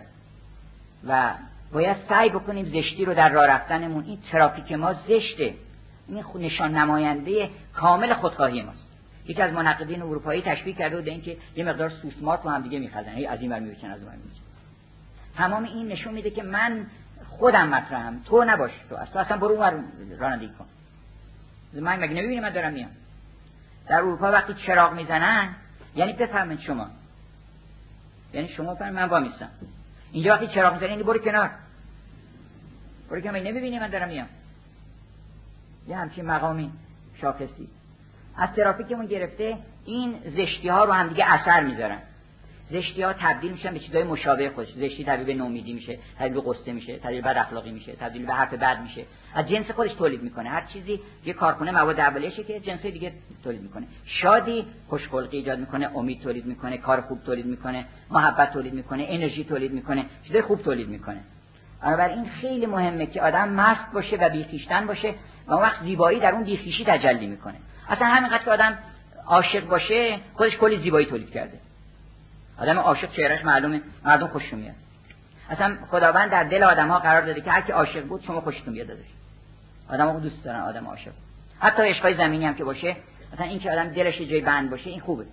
و 1.08 1.34
باید 1.74 1.98
سعی 2.10 2.30
بکنیم 2.30 2.66
زشتی 2.66 3.06
رو 3.06 3.14
در 3.14 3.30
راه 3.30 3.46
رفتنمون. 3.46 4.04
این 4.04 4.18
ترافیک 4.32 4.72
ما 4.72 4.94
زشته. 4.94 5.54
این 6.08 6.24
نشان 6.36 6.78
نماینده 6.78 7.50
کامل 7.74 8.14
خودخواهی 8.14 8.62
ماست. 8.62 8.81
یکی 9.28 9.42
از 9.42 9.54
منقدین 9.54 10.02
اروپایی 10.02 10.42
تشبیه 10.42 10.74
کرده 10.74 11.02
به 11.02 11.12
اینکه 11.12 11.38
یه 11.56 11.64
مقدار 11.64 11.90
سوسمات 11.90 12.44
با 12.44 12.52
هم 12.52 12.62
دیگه 12.62 12.80
میخزن 12.80 13.26
از 13.30 13.42
این 13.42 13.52
ور 13.52 13.60
میوچن 13.60 13.92
از 13.92 14.04
اون 14.04 14.12
تمام 15.36 15.64
این 15.64 15.88
نشون 15.88 16.14
میده 16.14 16.30
که 16.30 16.44
من 16.44 16.86
خودم 17.30 17.68
مطرحم. 17.68 18.22
تو 18.26 18.44
نباش. 18.44 18.72
تو 18.90 18.96
اصلا 18.96 19.22
اصلا 19.22 19.38
برو 19.38 19.62
اون 19.62 19.84
رانندگی 20.20 20.54
کن. 20.60 20.66
من 21.74 22.00
مگه 22.00 22.14
نمی‌بینی 22.14 22.40
من 22.40 22.50
دارم 22.50 22.74
میام. 22.74 22.90
در 23.88 23.96
اروپا 23.96 24.32
وقتی 24.32 24.54
چراغ 24.54 24.94
می‌زنن 24.94 25.56
یعنی 25.96 26.14
بفهمید 26.14 26.60
شما. 26.60 26.88
یعنی 28.34 28.48
شما 28.48 28.74
بفرمایید 28.74 29.00
من 29.00 29.08
با 29.08 29.30
اینجا 30.12 30.34
وقتی 30.34 30.48
چراغ 30.48 30.74
می‌زنن 30.74 30.90
یعنی 30.90 31.04
برو 31.04 31.20
کنار. 31.20 31.50
برو 33.10 33.22
کنار. 33.22 33.40
نمی‌بینی 33.40 33.80
من 33.80 33.90
دارم 33.90 34.08
میام؟ 34.08 34.28
یه 35.88 35.98
همچین 35.98 36.26
مقامی 36.26 36.72
شاخصی. 37.22 37.70
از 38.38 38.50
ترافیکمون 38.56 39.06
گرفته 39.06 39.58
این 39.86 40.16
زشتی 40.38 40.68
ها 40.68 40.84
رو 40.84 40.92
هم 40.92 41.08
دیگه 41.08 41.34
اثر 41.34 41.64
می‌ذارن. 41.64 41.98
زشتی 42.72 43.02
ها 43.02 43.14
تبدیل 43.14 43.52
میشن 43.52 43.74
به 43.74 43.80
چیزای 43.80 44.04
مشابه 44.04 44.50
خودش. 44.50 44.74
زشتی 44.74 45.06
تبدیل 45.06 45.26
به 45.26 45.34
نومیدی 45.34 45.74
میشه 45.74 46.00
تبدیل 46.20 46.34
به 46.34 46.42
قصه 46.46 46.72
میشه 46.72 46.98
تبدیل 46.98 47.22
به 47.22 47.42
اخلاقی 47.42 47.72
میشه 47.72 47.92
تبدیل 47.92 48.26
به 48.26 48.34
حرف 48.34 48.54
بد 48.54 48.82
میشه. 48.82 49.06
از 49.36 49.50
جنس 49.50 49.72
خودش 49.72 49.94
تولید 49.94 50.24
می‌کنه. 50.24 50.50
هر 50.50 50.66
چیزی 50.74 51.00
یه 51.26 51.34
کارخونه 51.34 51.72
مواد 51.72 52.00
اولیه‌شه 52.00 52.44
که 52.44 52.60
جنس 52.60 52.82
دیگه 52.82 53.12
تولید 53.44 53.62
می‌کنه. 53.62 53.88
شادی 54.06 54.66
خوشخلقی 54.88 55.38
ایجاد 55.38 55.60
می‌کنه 55.60 55.98
امید 55.98 56.22
تولید 56.22 56.46
می‌کنه 56.46 56.78
کار 56.78 57.02
خوب 57.02 57.24
تولید 57.24 57.46
می‌کنه 57.46 57.86
محبت 58.12 58.54
تولید 58.54 58.74
می‌کنه 58.74 59.06
انرژی 59.10 59.44
تولید 59.44 59.72
می‌کنه 59.72 60.06
چیزای 60.24 60.42
خوب 60.42 60.62
تولید 60.62 60.90
می‌کنه. 60.90 61.20
این 61.84 62.30
خیلی 62.42 62.66
مهمه 62.66 63.06
که 63.06 63.22
آدم 63.22 63.50
مست 63.50 63.94
باشه 63.94 64.18
و 64.18 64.30
بیخیشتن 64.30 64.88
باشه 64.88 65.14
و 65.48 65.54
وقت 65.54 65.84
زیبایی 65.84 66.20
در 66.20 66.32
اون 66.32 66.44
بیخیشی 66.44 66.86
تجلی 66.86 67.28
می‌کنه. 67.28 67.56
اصلا 67.90 68.08
همینقدر 68.08 68.44
که 68.44 68.52
آدم 68.52 68.78
عاشق 69.26 69.68
باشه 69.68 70.20
خودش 70.34 70.58
کلی 70.58 70.82
زیبایی 70.82 71.06
تولید 71.06 71.32
کرده. 71.32 71.60
آدم 72.60 72.80
عاشق 72.80 73.12
چهرهش 73.12 73.46
معلومه 73.46 73.82
مردم 74.06 74.28
خوششون 74.28 74.60
میاد. 74.60 74.76
اصلا 75.50 75.78
خداوند 75.92 76.32
در 76.32 76.44
دل 76.44 76.64
آدم 76.64 76.88
ها 76.88 77.00
قرار 77.00 77.22
داده 77.22 77.42
که 77.42 77.52
هر 77.52 77.62
کی 77.62 77.72
عاشق 77.72 78.06
بود 78.06 78.24
شما 78.24 78.42
خوشتون 78.42 78.74
بیاد 78.74 78.92
ازش. 78.92 79.08
آدم 79.90 80.08
ها 80.08 80.20
دوست 80.20 80.44
دارن 80.44 80.60
آدم 80.60 80.88
عاشق. 80.88 81.12
حتی 81.60 81.84
عشقای 81.84 82.18
زمینی 82.18 82.46
هم 82.46 82.56
که 82.56 82.64
باشه 82.64 82.96
مثلا 83.34 83.46
این 83.46 83.60
که 83.60 83.72
آدم 83.72 83.88
دلش 83.88 84.18
جای 84.18 84.42
بند 84.42 84.70
باشه 84.70 84.90
این 84.90 85.00
خوبه. 85.00 85.26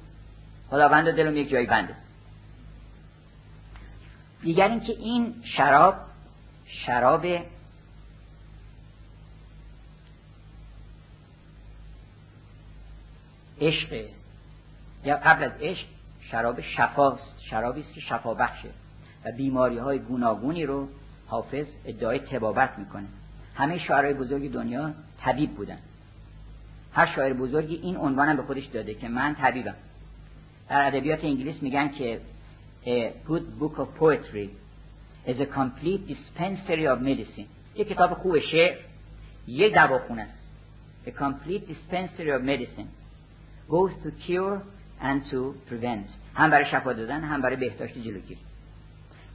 خداوند 0.70 1.10
دلم 1.10 1.36
یک 1.36 1.50
جای 1.50 1.66
بنده. 1.66 1.94
دیگر 4.42 4.68
اینکه 4.68 4.92
این 4.92 5.34
شراب 5.56 5.94
شراب 6.86 7.26
عشق 13.60 14.04
یا 15.04 15.16
قبل 15.16 15.44
از 15.44 15.52
عشق 15.60 15.86
شراب 16.30 16.60
شفاست 16.60 17.22
شرابی 17.50 17.80
است 17.80 17.94
که 17.94 18.00
شفا 18.00 18.34
بخشه. 18.34 18.68
و 19.24 19.32
بیماری 19.32 19.78
های 19.78 19.98
گوناگونی 19.98 20.66
رو 20.66 20.88
حافظ 21.26 21.66
ادعای 21.84 22.18
تبابت 22.18 22.78
می‌کنه. 22.78 23.06
همه 23.54 23.78
شاعرای 23.78 24.14
بزرگ 24.14 24.52
دنیا 24.52 24.94
طبیب 25.20 25.50
بودن. 25.50 25.78
هر 26.92 27.14
شاعر 27.16 27.32
بزرگی 27.32 27.74
این 27.74 27.96
عنوانم 27.96 28.36
به 28.36 28.42
خودش 28.42 28.64
داده 28.66 28.94
که 28.94 29.08
من 29.08 29.34
طبیبم. 29.34 29.74
در 30.68 30.86
ادبیات 30.86 31.24
انگلیس 31.24 31.62
میگن 31.62 31.88
که 31.88 32.20
a 32.86 33.28
good 33.28 33.42
book 33.60 33.78
of 33.78 34.00
poetry 34.00 34.48
is 35.26 35.40
a 35.40 35.46
complete 35.46 36.02
dispensary 36.08 36.86
of 36.86 37.00
medicine. 37.00 37.46
یه 37.74 37.84
کتاب 37.84 38.14
خوب 38.14 38.38
شعر 38.38 38.76
یه 39.46 39.68
دواخونه 39.70 40.22
است. 40.22 40.38
A 41.06 41.10
complete 41.10 41.62
dispensary 41.72 42.28
of 42.28 42.42
medicine. 42.42 42.97
Goes 43.68 43.92
to 44.04 44.10
cure 44.26 44.60
and 45.02 45.30
to 45.30 45.54
prevent. 45.70 46.08
هم 46.34 46.50
برای 46.50 46.66
شفا 46.70 46.92
دادن 46.92 47.20
هم 47.20 47.42
برای 47.42 47.56
بهداشت 47.56 47.94
جلوگیری. 47.94 48.40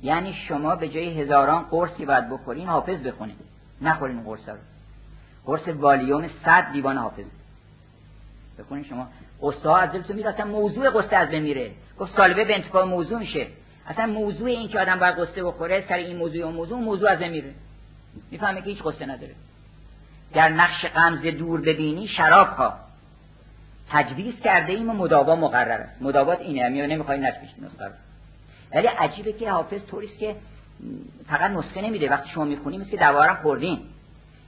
یعنی 0.01 0.35
شما 0.47 0.75
به 0.75 0.89
جای 0.89 1.21
هزاران 1.21 1.63
قرصی 1.63 2.05
باید 2.05 2.29
بخورین 2.29 2.67
حافظ 2.67 2.99
بخونید 2.99 3.35
نخورین 3.81 4.23
قرص 4.23 4.49
رو. 4.49 4.57
قرص 5.45 5.67
والیوم 5.67 6.29
صد 6.45 6.71
دیوان 6.73 6.97
حافظ. 6.97 7.25
بخونین 8.59 8.83
شما. 8.83 9.07
قصه 9.41 9.71
از 9.77 9.91
دلتون 9.91 10.15
میره 10.15 10.29
اصلا 10.29 10.45
موضوع 10.45 10.89
قصه 10.89 11.15
از 11.15 11.29
میره. 11.29 11.71
گفت 11.99 12.15
سالبه 12.17 12.45
به 12.45 12.55
انتفاع 12.55 12.85
موضوع 12.85 13.19
میشه. 13.19 13.47
اصلا 13.87 14.05
موضوع 14.05 14.47
این 14.47 14.69
که 14.69 14.79
آدم 14.79 14.99
باید 14.99 15.15
قصه 15.15 15.43
بخوره 15.43 15.85
سر 15.89 15.95
این 15.95 16.17
موضوع 16.17 16.47
و 16.47 16.51
موضوع 16.51 16.79
موضوع 16.79 17.09
از 17.09 17.19
میره. 17.19 17.53
می‌فهمه 18.31 18.61
که 18.61 18.69
هیچ 18.69 18.81
قصه 18.81 19.05
نداره. 19.05 19.35
در 20.33 20.49
نقش 20.49 20.85
قمز 20.85 21.21
دور 21.21 21.61
ببینی 21.61 22.07
شراب 22.07 22.47
ها 22.47 22.82
تجویز 23.93 24.39
کرده 24.43 24.73
ایم 24.73 24.89
و 24.89 24.93
مداوا 24.93 25.35
مقرر 25.35 25.81
است. 25.81 26.01
مداوات 26.01 26.41
اینه 26.41 26.65
همین 26.65 26.85
نمی‌خوای 26.85 27.19
نسبش 27.19 27.49
نسخه 27.61 27.91
ولی 28.75 28.87
عجیبه 28.87 29.33
که 29.33 29.51
حافظ 29.51 29.81
طوریست 29.91 30.19
که 30.19 30.35
فقط 31.27 31.51
نسخه 31.51 31.81
نمیده. 31.81 32.09
وقتی 32.09 32.29
شما 32.29 32.45
می‌خونیم 32.45 32.81
مثل 32.81 32.89
که 32.89 32.97
دوارم 32.97 33.35
خوردین. 33.35 33.79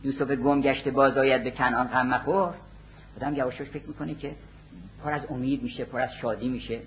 یوسف 0.04 0.32
گم 0.32 0.62
گشته 0.62 0.92
باز 0.92 1.18
آید 1.18 1.44
به 1.44 1.52
کنعان 1.52 1.88
غم 1.88 2.08
مخور. 2.08 2.54
آدم 3.18 3.36
یواشاش 3.36 3.68
فکر 3.68 3.88
می‌کنه 3.88 4.16
که 4.16 4.32
پر 5.04 5.14
از 5.14 5.22
امید 5.30 5.64
میشه 5.64 5.86
پر 5.86 6.00
از 6.00 6.10
شادی 6.22 6.48
میشه. 6.48 6.80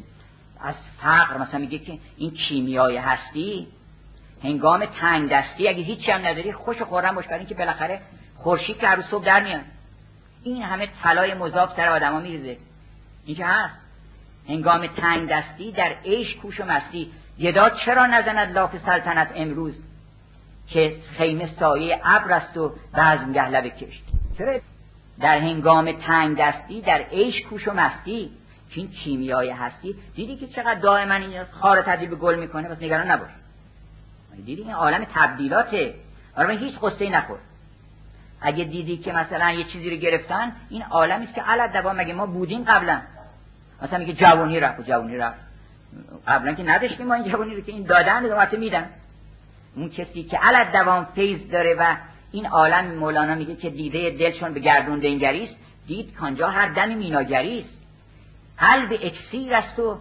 از 0.60 0.74
فقر 1.02 1.38
مثلا 1.38 1.60
میگه 1.60 1.78
که 1.78 1.98
این 2.16 2.30
کیمیای 2.30 2.96
هستی 2.96 3.66
هنگام 4.42 4.86
تنگ 4.86 5.30
دستی 5.30 5.68
اگه 5.68 5.82
هیچی 5.82 6.10
هم 6.10 6.26
نداری 6.26 6.52
خوش 6.52 6.82
خورم 6.82 7.14
باش 7.14 7.26
برای 7.26 7.38
اینکه 7.38 7.54
بالاخره 7.54 8.00
خورشید 8.36 8.78
که 8.78 8.86
هر 8.86 9.04
صبح 9.10 9.24
در 9.24 9.42
میاد. 9.42 9.60
این 10.44 10.62
همه 10.62 10.88
طلای 11.02 11.34
مضاف 11.34 11.76
سر 11.76 11.88
آدما 11.88 12.20
میریزه. 12.20 12.56
این 13.24 13.36
که 13.36 13.44
هست. 13.44 13.74
هنگام 14.48 14.86
تنگ 14.86 15.28
دستی 15.28 15.72
در 15.72 15.92
عیش 16.04 16.36
کوش 16.36 16.60
و 16.60 16.64
مستی. 16.64 17.12
گدا 17.40 17.70
چرا 17.70 18.06
نزند 18.06 18.54
لاف 18.54 18.70
سلطنت 18.86 19.32
امروز؟ 19.34 19.74
که 20.68 20.96
خیمه 21.18 21.50
سایه 21.60 22.00
ابر 22.04 22.32
است 22.32 22.56
و 22.56 22.74
بزمگه 22.94 23.50
لب 23.50 23.68
کشت. 23.68 24.02
چرا 24.38 24.60
در 25.20 25.38
هنگام 25.38 25.92
تنگ 25.92 26.36
دستی 26.38 26.80
در 26.80 26.98
عیش 26.98 27.42
کوش 27.50 27.68
و 27.68 27.72
مستی. 27.72 28.30
که 28.70 28.80
این 28.80 28.90
کیمیای 28.90 29.50
هستی. 29.50 29.94
دیدی 30.14 30.36
که 30.36 30.46
چقدر 30.46 30.80
دائما 30.80 31.14
این 31.14 31.44
خار 31.44 31.82
تبدیل 31.82 32.08
به 32.08 32.16
گل 32.16 32.38
می‌کنه؟ 32.38 32.68
بس 32.68 32.82
نگران 32.82 33.10
نباش. 33.10 33.28
دیدی 34.46 34.62
این 34.62 34.74
عالم 34.74 35.06
تبدیلاته. 35.14 35.94
آره 36.36 36.54
هیچ 36.54 36.78
قصه 36.78 37.08
نخور 37.08 37.38
اگه 38.40 38.64
دیدی 38.64 38.96
که 38.96 39.12
مثلا 39.12 39.50
یه 39.50 39.64
چیزی 39.64 39.90
رو 39.90 39.96
گرفتن 39.96 40.52
این 40.70 40.82
عالمی 40.82 41.24
است 41.24 41.34
که 41.34 41.42
علت 41.42 41.72
دوام 41.72 41.96
مگه 41.96 42.14
ما 42.14 42.26
بودیم 42.26 42.64
قبلا؟ 42.64 43.00
مثلا 43.82 43.98
میگه 43.98 44.12
جوانی 44.12 44.60
رفت 44.60 44.86
جوانی 44.86 45.16
رفت. 45.16 45.38
قبلا 46.26 46.54
که 46.54 46.62
نداشتیم 46.62 47.06
ما 47.06 47.14
این 47.14 47.32
جوانی 47.32 47.54
رو 47.54 47.60
که 47.60 47.72
این 47.72 47.82
دادن 47.82 48.24
رو 48.24 48.58
میدن. 48.58 48.90
اون 49.76 49.88
کسی 49.88 50.22
که 50.22 50.38
علت 50.38 50.72
دوام 50.72 51.04
فیض 51.14 51.50
داره 51.50 51.74
و 51.74 51.96
این 52.32 52.46
عالم 52.46 52.94
مولانا 52.94 53.34
میگه 53.34 53.56
که 53.56 53.70
دیده 53.70 54.10
دلشون 54.10 54.54
به 54.54 54.60
گردون 54.60 54.98
دنگری 54.98 55.50
دید 55.86 56.14
کانجا 56.16 56.48
هر 56.48 56.68
دمی 56.68 56.94
میناگری 56.94 57.60
است. 57.60 57.78
قلب 58.58 58.92
اکسیر 58.92 59.54
است 59.54 59.78
و 59.78 59.98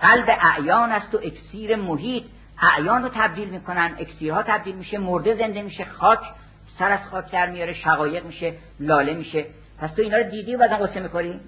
قلب 0.00 0.38
اعیان 0.42 0.92
است 0.92 1.14
و 1.14 1.20
اکسیر 1.22 1.76
محیط. 1.76 2.24
اعیان 2.62 3.02
رو 3.02 3.10
تبدیل 3.14 3.48
می‌کنن 3.48 3.94
اکسیرها 3.98 4.42
تبدیل 4.42 4.74
میشه 4.74 4.98
مرده 4.98 5.34
زنده 5.34 5.62
میشه 5.62 5.84
خاک. 5.84 6.20
سر 6.78 6.92
از 6.92 7.00
خاک 7.10 7.30
در 7.30 7.50
میاره 7.50 7.74
شقایق 7.74 8.24
میشه 8.24 8.52
لاله 8.80 9.14
میشه. 9.14 9.44
پس 9.78 9.90
تو 9.90 10.02
اینا 10.02 10.16
رو 10.16 10.30
دیدی 10.30 10.54
و 10.54 10.58
بعدا 10.58 10.86
قصه 10.86 11.00
می‌کنی 11.00 11.40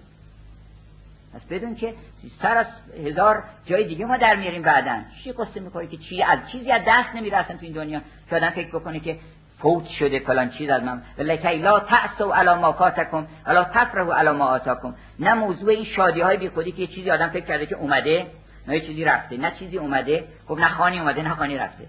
پس 1.34 1.40
بدون 1.50 1.74
که 1.74 1.94
سر 2.42 2.56
از 2.56 2.66
هزار 3.06 3.44
جای 3.66 3.84
دیگه 3.84 4.04
ما 4.04 4.16
در 4.16 4.36
میاریم 4.36 4.62
بعدا. 4.62 4.98
چی 5.24 5.32
قصه 5.32 5.60
می‌کنی 5.60 5.86
که 5.88 5.96
چی؟ 5.96 6.22
از 6.22 6.38
چیزی 6.52 6.72
از 6.72 6.82
دست 6.86 7.16
نمیره 7.16 7.36
اصلا 7.36 7.56
تو 7.56 7.64
این 7.64 7.72
دنیا. 7.72 8.00
که 8.30 8.36
آدم 8.36 8.50
فکر 8.50 8.68
بکنه 8.68 9.00
که 9.00 9.18
فوت 9.58 9.88
شده 9.98 10.20
کلان 10.20 10.50
چیز 10.50 10.70
از 10.70 10.82
من. 10.82 11.02
لکی 11.18 11.56
لا 11.56 11.82
و 12.20 12.32
علی 12.32 12.54
ما 12.54 12.72
فاتکم 12.72 13.26
الا 13.46 13.64
تفرحوا 13.64 14.16
علی 14.16 14.30
ما 14.30 14.44
آتاکم. 14.44 14.94
نه 15.18 15.34
موضوع 15.34 15.70
این 15.70 15.84
شادی 15.84 16.20
های 16.20 16.36
بی 16.36 16.48
خودی 16.48 16.72
که 16.72 16.80
یه 16.80 16.86
چیزی 16.86 17.10
آدم 17.10 17.28
فکر 17.28 17.44
کرده 17.44 17.66
که 17.66 17.76
اومده 17.76 18.26
نه 18.68 18.80
چیزی 18.80 19.04
رفته. 19.04 19.36
نه 19.36 19.52
چیزی 19.58 19.78
اومده. 19.78 20.24
خب 20.48 20.58
نه 20.58 20.68
خانی 20.68 21.00
اومده 21.00 21.22
نه 21.22 21.34
خانی 21.34 21.56
رفته. 21.56 21.86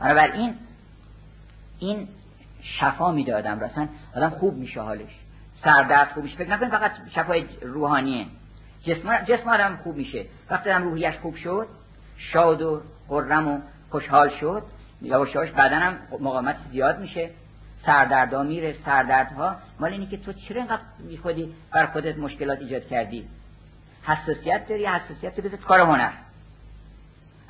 بنابراین 0.00 0.54
این 1.78 2.08
شفا 2.62 3.12
میده 3.12 3.36
آدم 3.36 3.60
رسن 3.60 3.88
آدم 4.16 4.30
خوب 4.30 4.54
میشه 4.54 4.80
حالش. 4.80 5.10
سردرد 5.64 6.08
خوب 6.08 6.24
میشه. 6.24 6.36
فکر 6.36 6.50
نکن 6.50 6.68
فقط 6.68 6.92
شفای 7.14 7.46
روحانیه. 7.62 8.26
جسم 8.84 9.24
جسم 9.24 9.48
آدم 9.48 9.76
خوب 9.82 9.96
میشه. 9.96 10.26
وقتی 10.50 10.70
آدم 10.70 10.84
روحیش 10.84 11.14
خوب 11.22 11.36
شد 11.36 11.66
شاد 12.18 12.62
و 12.62 12.82
خرم 13.08 13.48
و 13.48 13.60
خوشحال 13.90 14.30
شد 14.40 14.62
یواش 15.02 15.34
یواش 15.34 15.50
بدنم 15.50 15.98
مقاومت 16.20 16.56
زیاد 16.72 17.00
میشه. 17.00 17.30
سردردا 17.86 18.42
میره 18.42 18.76
سردردها. 18.84 19.56
مال 19.80 19.92
اینه 19.92 20.06
که 20.06 20.16
تو 20.16 20.32
چرا 20.32 20.56
اینقدر 20.56 20.82
خودی 21.22 21.54
بر 21.72 21.86
خودت 21.86 22.18
مشکلات 22.18 22.58
ایجاد 22.58 22.86
کردی؟ 22.86 23.28
حساسیت 24.02 24.68
داری 24.68 24.86
حساسیت 24.86 25.40
تو 25.40 25.56
کار 25.56 25.80
هنر. 25.80 26.10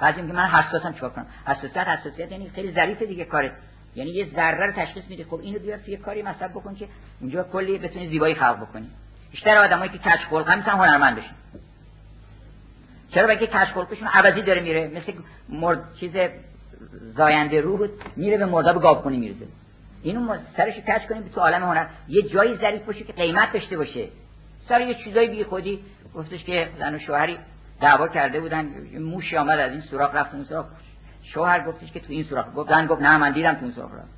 بعضی 0.00 0.22
میگه 0.22 0.34
من 0.34 0.46
حساسم 0.46 0.92
چیکار 0.92 1.10
کنم؟ 1.10 1.26
حساسیت 1.46 1.76
حساسیت 1.76 2.32
یعنی 2.32 2.50
خیلی 2.50 2.72
ظریفه 2.72 3.06
دیگه 3.06 3.24
کارت. 3.24 3.52
یعنی 3.96 4.10
یه 4.10 4.26
ذره 4.34 4.66
رو 4.66 4.72
تشخیص 4.72 5.04
میده. 5.08 5.24
خب 5.24 5.40
اینو 5.42 5.58
بیار 5.58 5.78
توی 5.78 5.96
کاری 5.96 6.22
مصرف 6.22 6.50
بکن 6.50 6.74
که 6.74 6.88
اونجا 7.20 7.42
کلی 7.42 7.78
بتونی 7.78 8.08
زیبایی 8.08 8.34
خلق 8.34 8.60
بکنی. 8.60 8.90
بیشتر 9.30 9.56
آدمایی 9.56 9.90
که 9.90 9.98
کج 9.98 10.20
خلق 10.30 10.48
هم 10.48 10.60
هنرمند 10.60 11.16
بشن. 11.16 11.34
چرا؟ 13.14 13.26
بگه 13.26 13.46
کج 13.46 13.68
خلقشون 13.74 14.08
عوضی 14.08 14.42
داره 14.42 14.60
میره. 14.60 14.88
مثل 14.88 15.12
مرد 15.48 15.84
چیز 16.00 16.10
زاینده 17.16 17.60
روح 17.60 17.88
میره 18.16 18.38
به 18.38 18.46
مردا 18.46 18.72
به 18.72 18.80
گاو 18.80 18.98
کنی 18.98 19.16
میرزه 19.16 19.46
اینو 20.02 20.36
سرش 20.56 20.74
کج 20.74 21.08
کنیم 21.08 21.22
تو 21.34 21.40
عالم 21.40 21.62
هنر. 21.62 21.86
یه 22.08 22.22
جایی 22.22 22.56
ظریف 22.56 22.82
باشه 22.82 23.04
که 23.04 23.12
قیمت 23.12 23.52
داشته 23.52 23.76
باشه. 23.76 24.08
سر 24.68 24.80
یه 24.80 24.94
چیزای 25.04 25.28
بی 25.28 25.44
خودی 25.44 25.80
گفتش 26.14 26.44
که 26.44 26.68
زن 26.78 26.94
و 26.94 26.98
شوهری 26.98 27.38
دعوا 27.80 28.08
کرده 28.08 28.40
بودن. 28.40 28.68
موشی 28.98 29.36
آمد 29.36 29.58
از 29.58 29.72
این 29.72 29.80
سوراخ 29.80 30.14
رفت 30.14 30.34
اون 30.34 30.44
سوراخ. 30.44 30.66
شوهر 31.34 31.60
گفتش 31.60 31.92
که 31.92 32.00
تو 32.00 32.06
این 32.08 32.24
سوراخ 32.24 32.46
گفت 32.56 32.70
زن 32.70 32.86
گفت 32.86 33.02
نه 33.02 33.16
من 33.16 33.32
دیدم 33.32 33.54
تو 33.54 33.64
این 33.64 33.72
سوراخ 33.72 33.92
رفت 33.92 34.16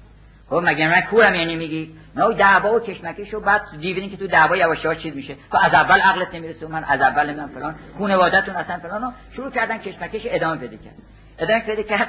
خب 0.50 0.60
مگه 0.64 0.88
من 0.88 1.00
کورم 1.00 1.34
یعنی 1.34 1.56
میگی؟ 1.56 1.96
نه 2.16 2.34
دعوا 2.34 2.74
و 2.74 2.80
کشمکش 2.80 3.34
و 3.34 3.40
بعد 3.40 3.62
دیدین 3.80 4.10
که 4.10 4.16
تو 4.16 4.26
دعوا 4.26 4.56
یواش 4.56 4.84
یواش 4.84 4.98
چیز 4.98 5.14
میشه. 5.14 5.36
تو 5.50 5.58
از 5.58 5.74
اول 5.74 6.00
عقلت 6.00 6.34
نمی‌رسه 6.34 6.66
من 6.66 6.84
از 6.84 7.00
اول 7.00 7.34
من 7.34 7.46
فلان 7.46 7.74
خانواده‌تون 7.98 8.56
اصلا 8.56 8.78
فلان 8.78 9.14
شروع 9.36 9.50
کردن 9.50 9.78
کشمکش 9.78 10.22
ادامه 10.24 10.56
بده 10.56 10.76
کرد. 10.76 10.94
ادامه 11.38 11.64
بده 11.64 11.82
کرد 11.82 12.08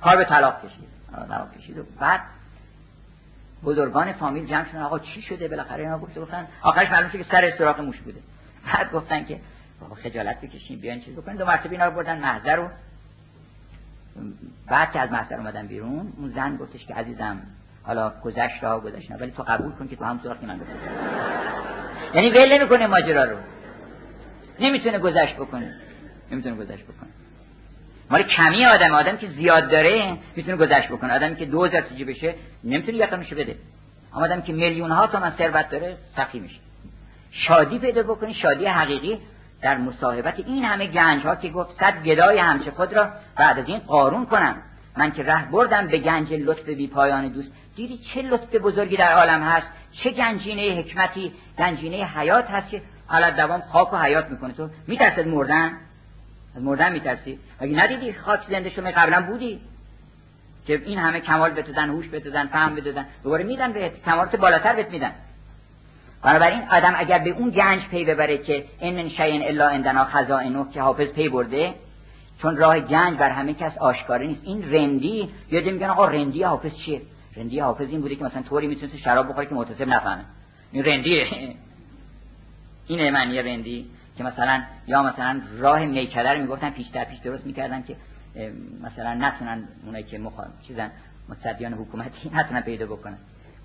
کار 0.00 0.16
به 0.16 0.24
طلاق 0.24 0.58
کشید. 0.58 0.88
طلاق 1.28 1.56
کشید. 1.58 1.78
و 1.78 1.82
بعد 2.00 2.20
بزرگان 3.64 4.12
فامیل 4.12 4.46
جمع 4.46 4.64
شدن. 4.70 4.82
آقا 4.82 4.98
چی 4.98 5.22
شده؟ 5.22 5.48
بالاخره 5.48 5.82
اینا 5.82 5.98
گفت 5.98 6.18
گفتن 6.18 6.46
آخرش 6.62 6.90
معلوم 6.90 7.10
شد 7.10 7.18
که 7.18 7.26
سر 7.30 7.52
سوراخ 7.58 7.80
موش 7.80 8.00
بوده. 8.00 8.20
بعد 8.66 8.92
گفتن 8.92 9.24
که 9.24 9.40
بابا 9.80 9.94
خجالت 9.94 10.40
بکشین 10.40 10.80
بیان 10.80 11.00
چیز 11.00 11.16
بکنین. 11.16 11.36
دو 11.36 11.46
مرتبه 11.46 11.70
اینا 11.70 11.84
رو 11.84 11.90
بردن 11.90 12.18
محضر 12.18 12.56
رو 12.56 12.68
بعد 14.68 14.92
که 14.92 15.00
از 15.00 15.12
محضر 15.12 15.34
اومدن 15.34 15.66
بیرون 15.66 16.12
اون 16.18 16.32
زن 16.34 16.56
گفتش 16.56 16.86
که 16.86 16.94
عزیزم 16.94 17.40
حالا 17.82 18.12
گذشت 18.24 18.64
ها 18.64 18.80
گذشت 18.80 19.10
ولی 19.20 19.30
تو 19.30 19.42
قبول 19.42 19.72
کن 19.72 19.88
که 19.88 19.96
تو 19.96 20.04
هم 20.04 20.20
سوراخی 20.22 20.46
من 20.46 20.58
گفتم 20.58 20.74
یعنی 22.14 22.30
ول 22.30 22.52
نمی‌کنه 22.58 22.86
ماجرا 22.86 23.24
رو. 23.24 23.36
نمی‌تونه 24.60 24.98
گذشت 24.98 25.34
بکنه. 25.34 25.74
نمی‌تونه 26.30 26.56
گذشت 26.56 26.84
بکنه. 26.84 27.10
مال 28.10 28.22
کمی 28.22 28.66
آدم 28.66 28.94
آدم 28.94 29.16
که 29.16 29.26
زیاد 29.26 29.70
داره 29.70 30.16
می‌تونه 30.36 30.56
گذشت 30.56 30.88
بکنه. 30.88 31.14
آدمی 31.14 31.36
که 31.36 31.44
دو 31.44 31.64
هزار 31.64 31.80
بشه 31.80 32.34
نمی‌تونه 32.64 32.98
یقمشو 32.98 33.36
بده. 33.36 33.56
اما 34.14 34.24
آدمی 34.24 34.42
که 34.42 34.52
میلیون 34.52 34.90
ها 34.90 35.06
تومن 35.06 35.32
ثروت 35.38 35.70
داره 35.70 35.96
سخی 36.16 36.40
میشه. 36.40 36.56
شادی 37.32 37.78
پیدا 37.78 38.02
بکنی 38.02 38.34
شادی 38.34 38.66
حقیقی. 38.66 39.18
در 39.62 39.76
مصاحبت 39.78 40.34
این 40.38 40.64
همه 40.64 40.86
گنج 40.86 41.22
ها 41.22 41.36
که 41.36 41.48
گفت 41.48 41.80
صد 41.80 42.02
گدای 42.02 42.38
همچه 42.38 42.70
خود 42.70 42.92
را 42.92 43.08
بعد 43.36 43.58
از 43.58 43.64
این 43.68 43.78
قارون 43.78 44.26
کنم. 44.26 44.56
من 44.96 45.12
که 45.12 45.22
ره 45.22 45.50
بردم 45.50 45.86
به 45.86 45.98
گنج 45.98 46.32
لطف 46.32 46.68
بی 46.68 46.86
پایان 46.86 47.28
دوست. 47.28 47.48
دیدی 47.76 48.00
چه 48.14 48.22
لطف 48.22 48.54
بزرگی 48.54 48.96
در 48.96 49.12
عالم 49.12 49.42
هست؟ 49.42 49.66
چه 49.92 50.10
گنجینه 50.10 50.80
حکمتی 50.80 51.32
گنجینه 51.58 51.96
حیات 51.96 52.50
هست 52.50 52.70
که 52.70 52.82
حالا 53.06 53.30
دوام 53.30 53.62
خاک 53.72 53.92
و 53.92 53.96
حیات 53.96 54.30
می‌کنه. 54.30 54.52
تو 54.52 54.68
میترسد 54.86 55.28
مردن؟ 55.28 55.72
از 56.56 56.62
مردن 56.62 56.92
میترسی؟ 56.92 57.38
اگه 57.60 57.76
ندیدی 57.76 58.12
خاک 58.12 58.40
زنده 58.50 58.70
شما 58.70 58.90
قبلا 58.90 59.22
بودی؟ 59.22 59.60
که 60.66 60.82
این 60.84 60.98
همه 60.98 61.20
کمال 61.20 61.50
بتدن 61.50 61.88
هوش 61.88 62.08
بتدن 62.08 62.46
فهم 62.46 62.74
بهت 62.74 62.90
دادن 62.90 63.06
دوباره 63.24 63.44
میدن 63.44 63.72
به 63.72 63.92
کمالات 64.04 64.36
بالاتر 64.36 64.76
بهت 64.76 64.90
میدن. 64.90 65.12
بنابراین 66.22 66.62
آدم 66.70 66.94
اگر 66.96 67.18
به 67.18 67.30
اون 67.30 67.50
گنج 67.50 67.82
پی 67.88 68.04
ببره 68.04 68.38
که 68.38 68.64
ان 68.80 68.96
من 68.96 69.08
شیء 69.08 69.48
الا 69.48 69.68
عندنا 69.68 70.04
خزائنه 70.04 70.66
که 70.72 70.80
حافظ 70.80 71.08
پی 71.08 71.28
برده 71.28 71.74
چون 72.42 72.56
راه 72.56 72.80
گنج 72.80 73.18
بر 73.18 73.30
همه 73.30 73.54
کس 73.54 73.78
آشکار 73.78 74.24
نیست. 74.24 74.40
این 74.44 74.72
رندی 74.72 75.28
یاد 75.50 75.64
میگن 75.64 75.86
آقا 75.86 76.04
رندی 76.04 76.42
حافظ 76.42 76.70
چیه؟ 76.84 77.02
رندی 77.36 77.58
حافظ 77.58 77.88
این 77.88 78.00
بوده 78.00 78.16
که 78.16 78.24
مثلا 78.24 78.42
طوری 78.42 78.66
می‌تونه 78.66 78.96
شراب 78.96 79.28
بخوره 79.28 79.46
که 79.46 79.54
متصل 79.54 79.88
نفهمه. 79.88 80.24
این 80.72 80.84
رندیه. 80.84 81.26
این 82.88 83.10
معنی 83.10 83.42
رندی 83.42 83.86
که 84.16 84.24
مثلا 84.24 84.62
یا 84.86 85.02
مثلا 85.02 85.40
راه 85.58 85.84
میکده 85.84 86.30
رو 86.30 86.40
می‌گفتن 86.40 86.70
پیش 86.70 86.86
در 86.86 87.04
پیش 87.04 87.18
درست 87.18 87.46
می‌کردن 87.46 87.82
که 87.82 87.96
مثلا 88.82 89.14
نتونن 89.14 89.64
اونایی 89.86 90.04
که 90.04 90.18
مخا... 90.18 90.42
چیزن 90.68 90.90
مصدیان 91.28 91.72
حکومتی 91.72 92.30
نتونن 92.34 92.60
پیدا 92.60 92.86
بکنن. 92.86 93.18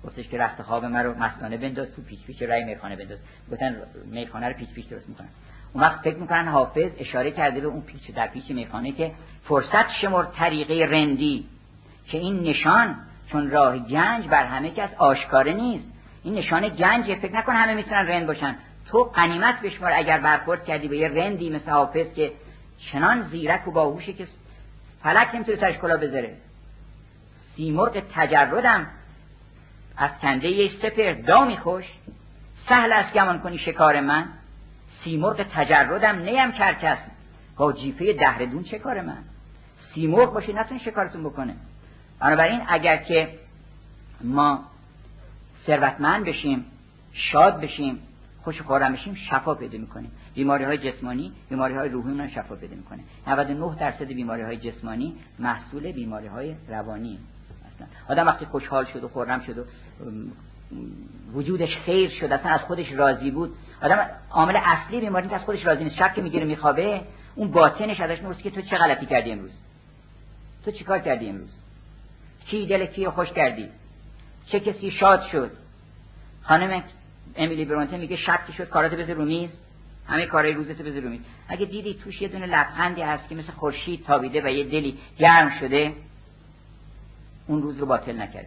گفتش 0.04 0.28
که 0.28 0.38
رخت 0.38 0.62
خواب 0.62 0.84
من 0.84 1.04
رو 1.04 1.18
مستانه 1.18 1.56
بنداز 1.56 1.94
تو 1.96 2.02
پیچ 2.02 2.24
پیچ 2.26 2.42
رای 2.42 2.64
میخانه 2.64 2.96
بنداز. 2.96 3.18
گفتن 3.52 3.76
میخانه 4.04 4.48
رو 4.48 4.54
پیچ 4.54 4.70
پیچ 4.70 4.88
درست 4.88 5.08
می‌کنن. 5.08 5.28
اون 5.72 5.84
وقت 5.84 6.00
فکر 6.00 6.16
می‌کنن 6.16 6.48
حافظ 6.48 6.90
اشاره 6.98 7.30
کرده 7.30 7.60
به 7.60 7.66
اون 7.66 7.82
پیچ 7.82 8.10
در 8.10 8.26
پیچ 8.26 8.50
میخانه 8.50 8.92
که 8.92 9.12
فرصت 9.44 9.90
شمر 10.00 10.24
طریقه 10.24 10.86
رندی 10.90 11.46
که 12.06 12.18
این 12.18 12.42
نشان 12.42 12.96
چون 13.32 13.50
راه 13.50 13.78
گنج 13.78 14.26
بر 14.26 14.44
همه 14.44 14.70
کس 14.70 14.90
آشکاره 14.98 15.52
نیست. 15.52 15.84
این 16.24 16.34
نشان 16.34 16.68
گنجه 16.68 17.14
فکر 17.14 17.32
نکن 17.32 17.52
همه 17.52 17.74
می‌تونن 17.74 18.06
رند 18.06 18.26
باشن. 18.26 18.56
تو 18.90 19.02
قنیمت 19.02 19.60
بشمار 19.60 19.92
اگر 19.92 20.20
برخورد 20.20 20.64
کردی 20.64 20.88
به 20.88 20.96
یه 20.96 21.08
رندی 21.08 21.50
مثل 21.50 21.70
حافظ 21.70 22.06
که 22.16 22.32
چنان 22.92 23.28
زیرک 23.28 23.68
و 23.68 23.70
باهوشه 23.70 24.12
که 24.12 24.26
فلک 25.02 25.34
نمی‌تونه 25.34 25.58
سرش 25.58 25.78
کلا 25.78 25.96
بذاره. 25.96 26.36
سیمرغ 27.56 28.02
تجردم 28.14 28.86
از 29.96 30.10
کنده 30.22 30.70
سپر 30.82 31.12
دامی 31.12 31.56
خوش 31.56 31.84
سهل 32.68 32.92
است 32.92 33.14
گمان 33.14 33.40
کنی 33.40 33.58
شکار 33.58 34.00
من. 34.00 34.28
سیمرغ 35.04 35.46
تجردم 35.54 36.18
نیم 36.18 36.52
کرکس. 36.52 36.98
با 37.56 37.72
جیفه 37.72 38.12
دهردون 38.12 38.64
چه 38.64 38.78
کار 38.78 39.00
من. 39.00 39.18
سیمرغ 39.94 40.32
باشه 40.32 40.52
نتون 40.52 40.78
شکارتون 40.78 41.24
بکنه. 41.24 41.54
بنابراین 42.20 42.60
اگر 42.68 42.96
که 42.96 43.28
ما 44.20 44.64
ثروتمند 45.66 46.24
بشیم 46.24 46.64
شاد 47.12 47.60
بشیم 47.60 47.98
خوش 48.42 48.62
خورم 48.62 48.92
بشیم 48.92 49.14
شفا 49.30 49.54
پیدا 49.54 49.78
می‌کنیم. 49.78 50.10
بیماری 50.34 50.64
های 50.64 50.78
جسمانی 50.78 51.32
بیماری 51.48 51.74
های 51.74 51.88
روحی 51.88 52.30
شفا 52.30 52.54
پیدا 52.54 52.76
می‌کنه. 52.76 53.00
99 53.26 53.76
درصد 53.80 54.04
بیماری 54.04 54.42
های 54.42 54.56
جسمانی 54.56 55.16
محصول 55.38 55.92
بیماری 55.92 56.26
های 56.26 56.54
روانی 56.68 57.18
اصلا 57.74 57.86
آدم 58.08 58.26
وقتی 58.26 58.44
خوشحال 58.44 58.84
شد 58.84 59.04
و 59.04 59.08
خورم 59.08 59.40
شد 59.40 59.58
و 59.58 59.64
وجودش 61.32 61.76
خیر 61.76 62.10
شد 62.10 62.32
اصلا 62.32 62.50
از 62.52 62.60
خودش 62.60 62.92
راضی 62.92 63.30
بود. 63.30 63.54
آدم 63.82 64.06
عامل 64.30 64.56
اصلی 64.56 65.00
بیماری 65.00 65.28
که 65.28 65.34
از 65.34 65.40
خودش 65.40 65.66
راضی 65.66 65.84
نیست. 65.84 65.96
شب 65.96 66.14
که 66.14 66.22
می‌گیره 66.22 66.44
میخوابه 66.44 67.00
اون 67.34 67.50
باطنش 67.50 68.00
ازش 68.00 68.18
می‌پرسه 68.22 68.42
که 68.42 68.50
تو 68.50 68.62
چه 68.62 68.76
غلطی 68.76 69.06
کردی 69.06 69.32
امروز؟ 69.32 69.50
تو 70.64 70.70
چیکار 70.70 70.98
کردی 70.98 71.28
امروز؟ 71.28 71.50
کی 72.46 72.66
دل 72.66 72.86
کی 72.86 73.08
خوش 73.08 73.28
کردی؟ 73.28 73.68
چه 74.46 74.60
کسی 74.60 74.90
شاد 74.90 75.22
شد؟ 75.32 75.50
خانم 76.42 76.82
امیلی 77.36 77.64
برونته 77.64 77.96
میگه 77.96 78.16
شب 78.16 78.40
شد 78.56 78.68
کاراتو 78.68 78.96
بذار 78.96 79.14
رو 79.14 79.24
میز. 79.24 79.50
همه 80.06 80.26
کارهای 80.26 80.54
روزتو 80.54 80.84
بذار 80.84 81.00
رو 81.00 81.08
میز. 81.08 81.20
اگه 81.48 81.66
دیدی 81.66 81.94
توش 81.94 82.22
یه 82.22 82.28
دونه 82.28 82.46
لبخندی 82.46 83.02
هست 83.02 83.28
که 83.28 83.34
مثل 83.34 83.52
خورشید 83.52 84.04
تابیده 84.04 84.42
و 84.44 84.48
یه 84.48 84.64
دلی 84.64 84.98
گرم 85.18 85.60
شده 85.60 85.92
اون 87.46 87.62
روز 87.62 87.78
رو 87.78 87.86
باطل 87.86 88.20
نکرد 88.20 88.46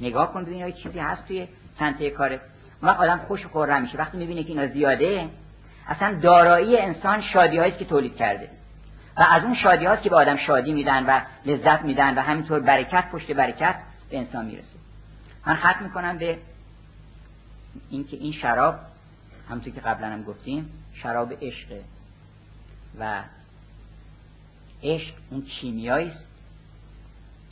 نگاه 0.00 0.32
کن 0.32 0.44
ببین 0.44 0.72
چیزی 0.72 0.98
هست 0.98 1.26
توی 1.26 1.48
سنته 1.78 2.10
کاره 2.10 2.40
اون 2.82 2.90
آدم 2.90 3.20
خوش 3.28 3.46
و 3.46 3.48
خورم 3.48 3.82
میشه. 3.82 3.98
وقتی 3.98 4.18
می‌بینه 4.18 4.42
که 4.42 4.48
اینا 4.48 4.66
زیاده 4.66 5.28
اصلا 5.88 6.18
دارایی 6.20 6.78
انسان 6.78 7.22
شادی 7.32 7.56
هایی 7.56 7.72
که 7.72 7.84
تولید 7.84 8.16
کرده. 8.16 8.50
و 9.16 9.26
از 9.30 9.42
اون 9.42 9.54
شادی 9.62 9.84
هاست 9.84 10.02
که 10.02 10.10
به 10.10 10.16
آدم 10.16 10.36
شادی 10.36 10.72
میدن 10.72 11.06
و 11.06 11.20
لذت 11.46 11.82
میدن 11.82 12.18
و 12.18 12.20
همینطور 12.20 12.60
برکت 12.60 13.10
پشت 13.10 13.32
برکت 13.32 13.74
به 14.10 14.18
انسان 14.18 14.44
می‌رسه. 14.44 14.66
من 15.46 15.54
ختم 15.54 15.84
می‌کنم 15.84 16.18
به 16.18 16.38
اینکه 17.90 18.16
این 18.16 18.32
شراب 18.32 18.74
همونطور 19.50 19.72
که 19.72 19.80
قبلا 19.80 20.06
هم 20.06 20.22
گفتیم 20.22 20.70
شراب 20.94 21.32
عشقه 21.42 21.80
و 23.00 23.22
عشق 24.82 25.14
اون 25.30 25.42
کیمیایی 25.42 26.08
است 26.10 26.25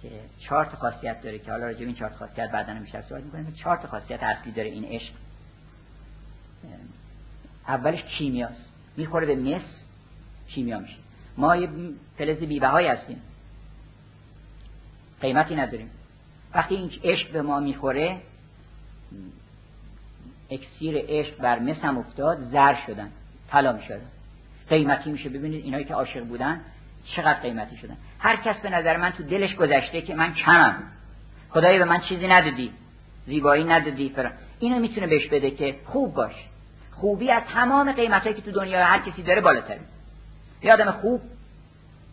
که 0.04 0.10
چهار 0.38 0.64
تا 0.64 0.76
خاصیت 0.76 1.22
داره 1.22 1.38
که 1.38 1.50
حالا 1.50 1.66
راجع 1.66 1.80
این 1.80 1.94
چهار 1.94 2.10
خاصیت 2.10 2.50
بعدا 2.50 2.74
بیشتر 2.74 3.02
صحبت 3.02 3.24
می‌کنیم. 3.24 3.54
چهار 3.54 3.76
تا 3.76 3.88
خاصیت 3.88 4.22
اصلی 4.22 4.52
داره 4.52 4.68
این 4.68 4.84
عشق. 4.84 5.12
اولش 7.68 8.02
کیمیاست. 8.02 8.64
می‌خوره 8.96 9.26
به 9.26 9.36
مس 9.36 9.62
کیمیا 10.48 10.78
میشه. 10.78 10.96
ما 11.36 11.56
یه 11.56 11.68
فلز 12.18 12.38
بیبهای 12.38 12.86
هستیم. 12.86 13.22
قیمتی 15.20 15.54
نداریم. 15.54 15.90
وقتی 16.54 16.74
این 16.74 16.90
عشق 17.04 17.32
به 17.32 17.42
ما 17.42 17.60
می‌خوره 17.60 18.20
اکسیر 20.50 21.04
عشق 21.08 21.36
بر 21.38 21.58
مس 21.58 21.76
هم 21.76 21.98
افتاد 21.98 22.50
زر 22.50 22.76
شدن 22.86 23.10
طلا 23.48 23.72
می‌شدن 23.72 24.06
قیمتی 24.68 25.10
میشه. 25.10 25.28
ببینید 25.28 25.64
اینایی 25.64 25.84
که 25.84 25.94
عاشق 25.94 26.24
بودن 26.24 26.60
چقدر 27.04 27.40
قیمتی 27.40 27.76
شدن 27.76 27.96
هر 28.18 28.36
کس 28.36 28.56
به 28.56 28.70
نظر 28.70 28.96
من 28.96 29.10
تو 29.10 29.22
دلش 29.22 29.54
گذشته 29.54 30.02
که 30.02 30.14
من 30.14 30.34
کمم. 30.34 30.82
خدایی 31.50 31.78
به 31.78 31.84
من 31.84 32.00
چیزی 32.00 32.28
ندادی. 32.28 32.70
زیبایی 33.26 33.64
ندادی. 33.64 34.08
فرا 34.08 34.30
اینو 34.58 34.78
می‌تونه 34.78 35.06
بهش 35.06 35.26
بده 35.26 35.50
که 35.50 35.76
خوب 35.84 36.14
باش. 36.14 36.34
خوبی 36.92 37.30
از 37.30 37.42
تمام 37.54 37.92
قیمتایی 37.92 38.34
که 38.34 38.42
تو 38.42 38.50
دنیا 38.50 38.84
هر 38.84 38.98
کسی 38.98 39.22
داره 39.22 39.40
بالاتره 39.40 39.80
یه 40.62 40.72
آدم 40.72 40.90
خوب 40.90 41.20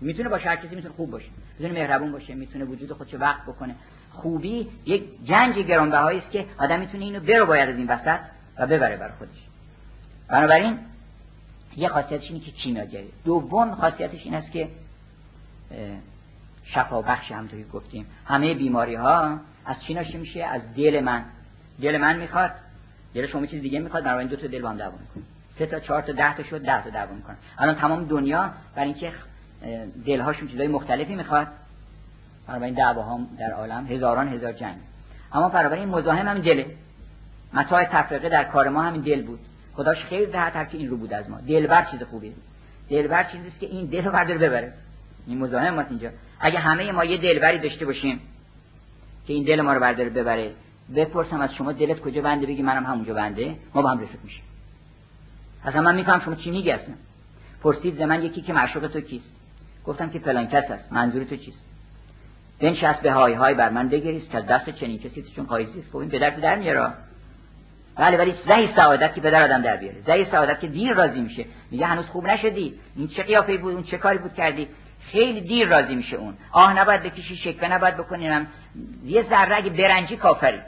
می‌تونه 0.01 0.29
باشه 0.29 0.49
هر 0.49 0.55
کسی 0.55 0.75
می‌تونه 0.75 0.93
خوب 0.93 1.11
باشه. 1.11 1.27
می‌تونه 1.59 1.79
مهربون 1.79 2.11
باشه 2.11 2.33
می‌تونه 2.33 2.65
وجود 2.65 2.91
خودش 2.93 3.13
وقت 3.13 3.41
بکنه. 3.43 3.75
خوبی 4.11 4.67
یک 4.85 5.03
جنج 5.25 5.55
گرانبهایی 5.55 6.19
است 6.19 6.31
که 6.31 6.45
آدم 6.57 6.79
می‌تونه 6.79 7.05
اینو 7.05 7.19
برو 7.19 7.45
باید 7.45 7.69
از 7.69 7.77
این 7.77 7.87
وسط 7.87 8.19
و 8.57 8.67
ببره 8.67 8.97
برای 8.97 9.13
خودش. 9.17 9.37
بنابراین 10.27 10.79
یه 11.77 11.87
خاصیتش 11.87 12.31
اینه 12.31 12.39
که 12.39 12.51
کیمیاگری 12.51 13.09
دوم 13.25 13.75
خاصیتش 13.75 14.21
این 14.23 14.33
است 14.33 14.51
که 14.51 14.67
شفا 16.65 17.01
بخش 17.01 17.31
هم 17.31 17.47
که 17.47 17.65
گفتیم. 17.73 18.05
همه 18.25 18.53
بیماری 18.53 18.95
ها 18.95 19.39
از 19.65 19.75
چی 19.87 19.93
ناشی 19.93 20.17
میشه؟ 20.17 20.43
از 20.43 20.61
دل 20.77 20.99
من. 21.03 21.23
دل 21.81 21.97
من 21.97 22.17
می‌خواد. 22.17 22.51
دل 23.13 23.27
شما 23.27 23.45
چیز 23.45 23.61
دیگه 23.61 23.79
می‌خواد. 23.79 24.03
بنابراین 24.03 24.27
دو 24.27 24.35
تا 24.35 24.47
دل 24.47 24.61
با 24.61 24.69
هم 24.69 24.77
دعوا 24.77 24.93
سه 25.59 25.65
تا 25.65 25.79
چهار 25.79 26.01
تا 26.01 26.11
ده 26.11 26.37
تا 26.37 26.43
شد 26.43 26.65
ده 26.65 26.83
تا 26.83 26.89
دعوا 26.89 27.15
می‌کنن 27.15 27.35
الان 27.57 27.75
تمام 27.75 28.05
دنیا 28.05 28.49
برای 28.75 28.87
اینکه 28.87 29.13
دلهاشون 30.05 30.47
چیزای 30.47 30.67
مختلفی 30.67 31.15
می‌خواد. 31.15 31.47
بنابراین 32.47 32.73
دعواها 32.73 33.19
در 33.39 33.51
عالم 33.51 33.87
هزاران 33.87 34.27
هزار 34.27 34.53
جنگ. 34.53 34.77
اما 35.33 35.49
بنابراین 35.49 35.89
مزاحم 35.89 36.27
هم 36.27 36.39
دله. 36.39 36.65
متاع 37.53 37.85
تفرقه 37.85 38.29
در 38.29 38.43
کار 38.43 38.69
ما 38.69 38.81
همین 38.81 39.01
دل 39.01 39.21
بود. 39.21 39.39
خداش 39.73 39.97
خیلی 39.97 40.25
در 40.25 40.65
که 40.65 40.77
این 40.77 40.89
رو 40.89 40.97
بود 40.97 41.13
از 41.13 41.29
ما. 41.29 41.37
دلبر 41.47 41.85
چیز 41.91 42.03
خوبی. 42.03 42.33
دلبر 42.89 43.23
چیزی 43.23 43.51
که 43.59 43.65
این 43.65 43.85
دل 43.85 44.05
رو 44.05 44.11
بردار 44.11 44.37
ببره. 44.37 44.73
این 45.27 45.37
مزاحم 45.37 45.73
ما 45.73 45.81
اینجا. 45.81 46.09
اگه 46.39 46.59
همه 46.59 46.91
ما 46.91 47.05
یه 47.05 47.17
دلبری 47.17 47.59
داشته 47.59 47.85
باشیم 47.85 48.19
که 49.27 49.33
این 49.33 49.43
دل 49.43 49.61
ما 49.61 49.73
رو 49.73 49.79
برداره 49.79 50.09
ببره 50.09 50.51
بپرسم 50.95 51.41
از 51.41 51.53
شما 51.53 51.71
دلت 51.71 51.99
کجا 51.99 52.21
بنده؟ 52.21 52.45
بگی 52.45 52.61
منم 52.61 52.85
همونجا 52.85 53.13
بنده. 53.13 53.55
ما 53.73 53.81
با 53.81 53.89
هم 53.89 53.99
رفیق 53.99 54.19
میشیم. 54.23 54.43
اصلا 55.65 55.81
من 55.81 55.95
میفهم 55.95 56.21
شما 56.25 56.35
چی 56.35 56.51
میگی 56.51 56.71
اصلا. 56.71 56.93
پرسید 57.63 57.97
ز 57.97 58.23
یکی 58.23 58.41
که 58.41 58.53
معشوق 58.53 58.87
تو 58.87 59.01
کیست. 59.01 59.25
گفتم 59.85 60.09
که 60.09 60.19
فلان 60.19 60.47
کس 60.47 60.71
است. 60.71 60.93
منظور 60.93 61.23
تو 61.23 61.35
چیست؟ 61.35 61.57
بنشست 62.59 63.01
به 63.01 63.11
های 63.11 63.33
های 63.33 63.53
بر 63.53 63.69
من 63.69 63.89
بگریست 63.89 64.31
که 64.31 64.37
از 64.37 64.45
دست 64.45 64.69
چنین 64.69 64.99
کسی 64.99 65.25
چون 65.35 65.45
قایزی 65.45 65.79
است 65.79 65.89
خب 65.91 65.97
این 65.97 66.09
پدر 66.09 66.29
در 66.29 66.55
میاره. 66.55 66.93
بله 67.95 68.17
ولی 68.17 68.33
زهی 68.47 68.69
سعادت 68.75 69.15
که 69.15 69.21
پدر 69.21 69.43
آدم 69.43 69.61
در 69.61 69.77
بیاره. 69.77 69.97
زهی 70.05 70.25
سعادت 70.31 70.59
که 70.59 70.67
دیر 70.67 70.93
راضی 70.93 71.21
میشه. 71.21 71.45
میگه 71.71 71.85
هنوز 71.85 72.05
خوب 72.05 72.27
نشدی. 72.27 72.79
این 72.95 73.07
چه 73.07 73.23
قیافه 73.23 73.57
بود؟ 73.57 73.73
اون 73.73 73.83
چه 73.83 73.97
کاری 73.97 74.17
بود 74.17 74.33
کردی؟ 74.33 74.67
خیلی 75.11 75.41
دیر 75.41 75.67
راضی 75.67 75.95
میشه 75.95 76.15
اون. 76.15 76.33
آه 76.51 76.79
نباید 76.79 77.03
بکشی 77.03 77.35
شکوه 77.35 77.67
نباید 77.69 77.97
بکنیم. 77.97 78.47
یه 79.05 79.25
ذره 79.29 79.55
اگه 79.55 79.69
برنجی 79.69 80.17
کافری. 80.17 80.59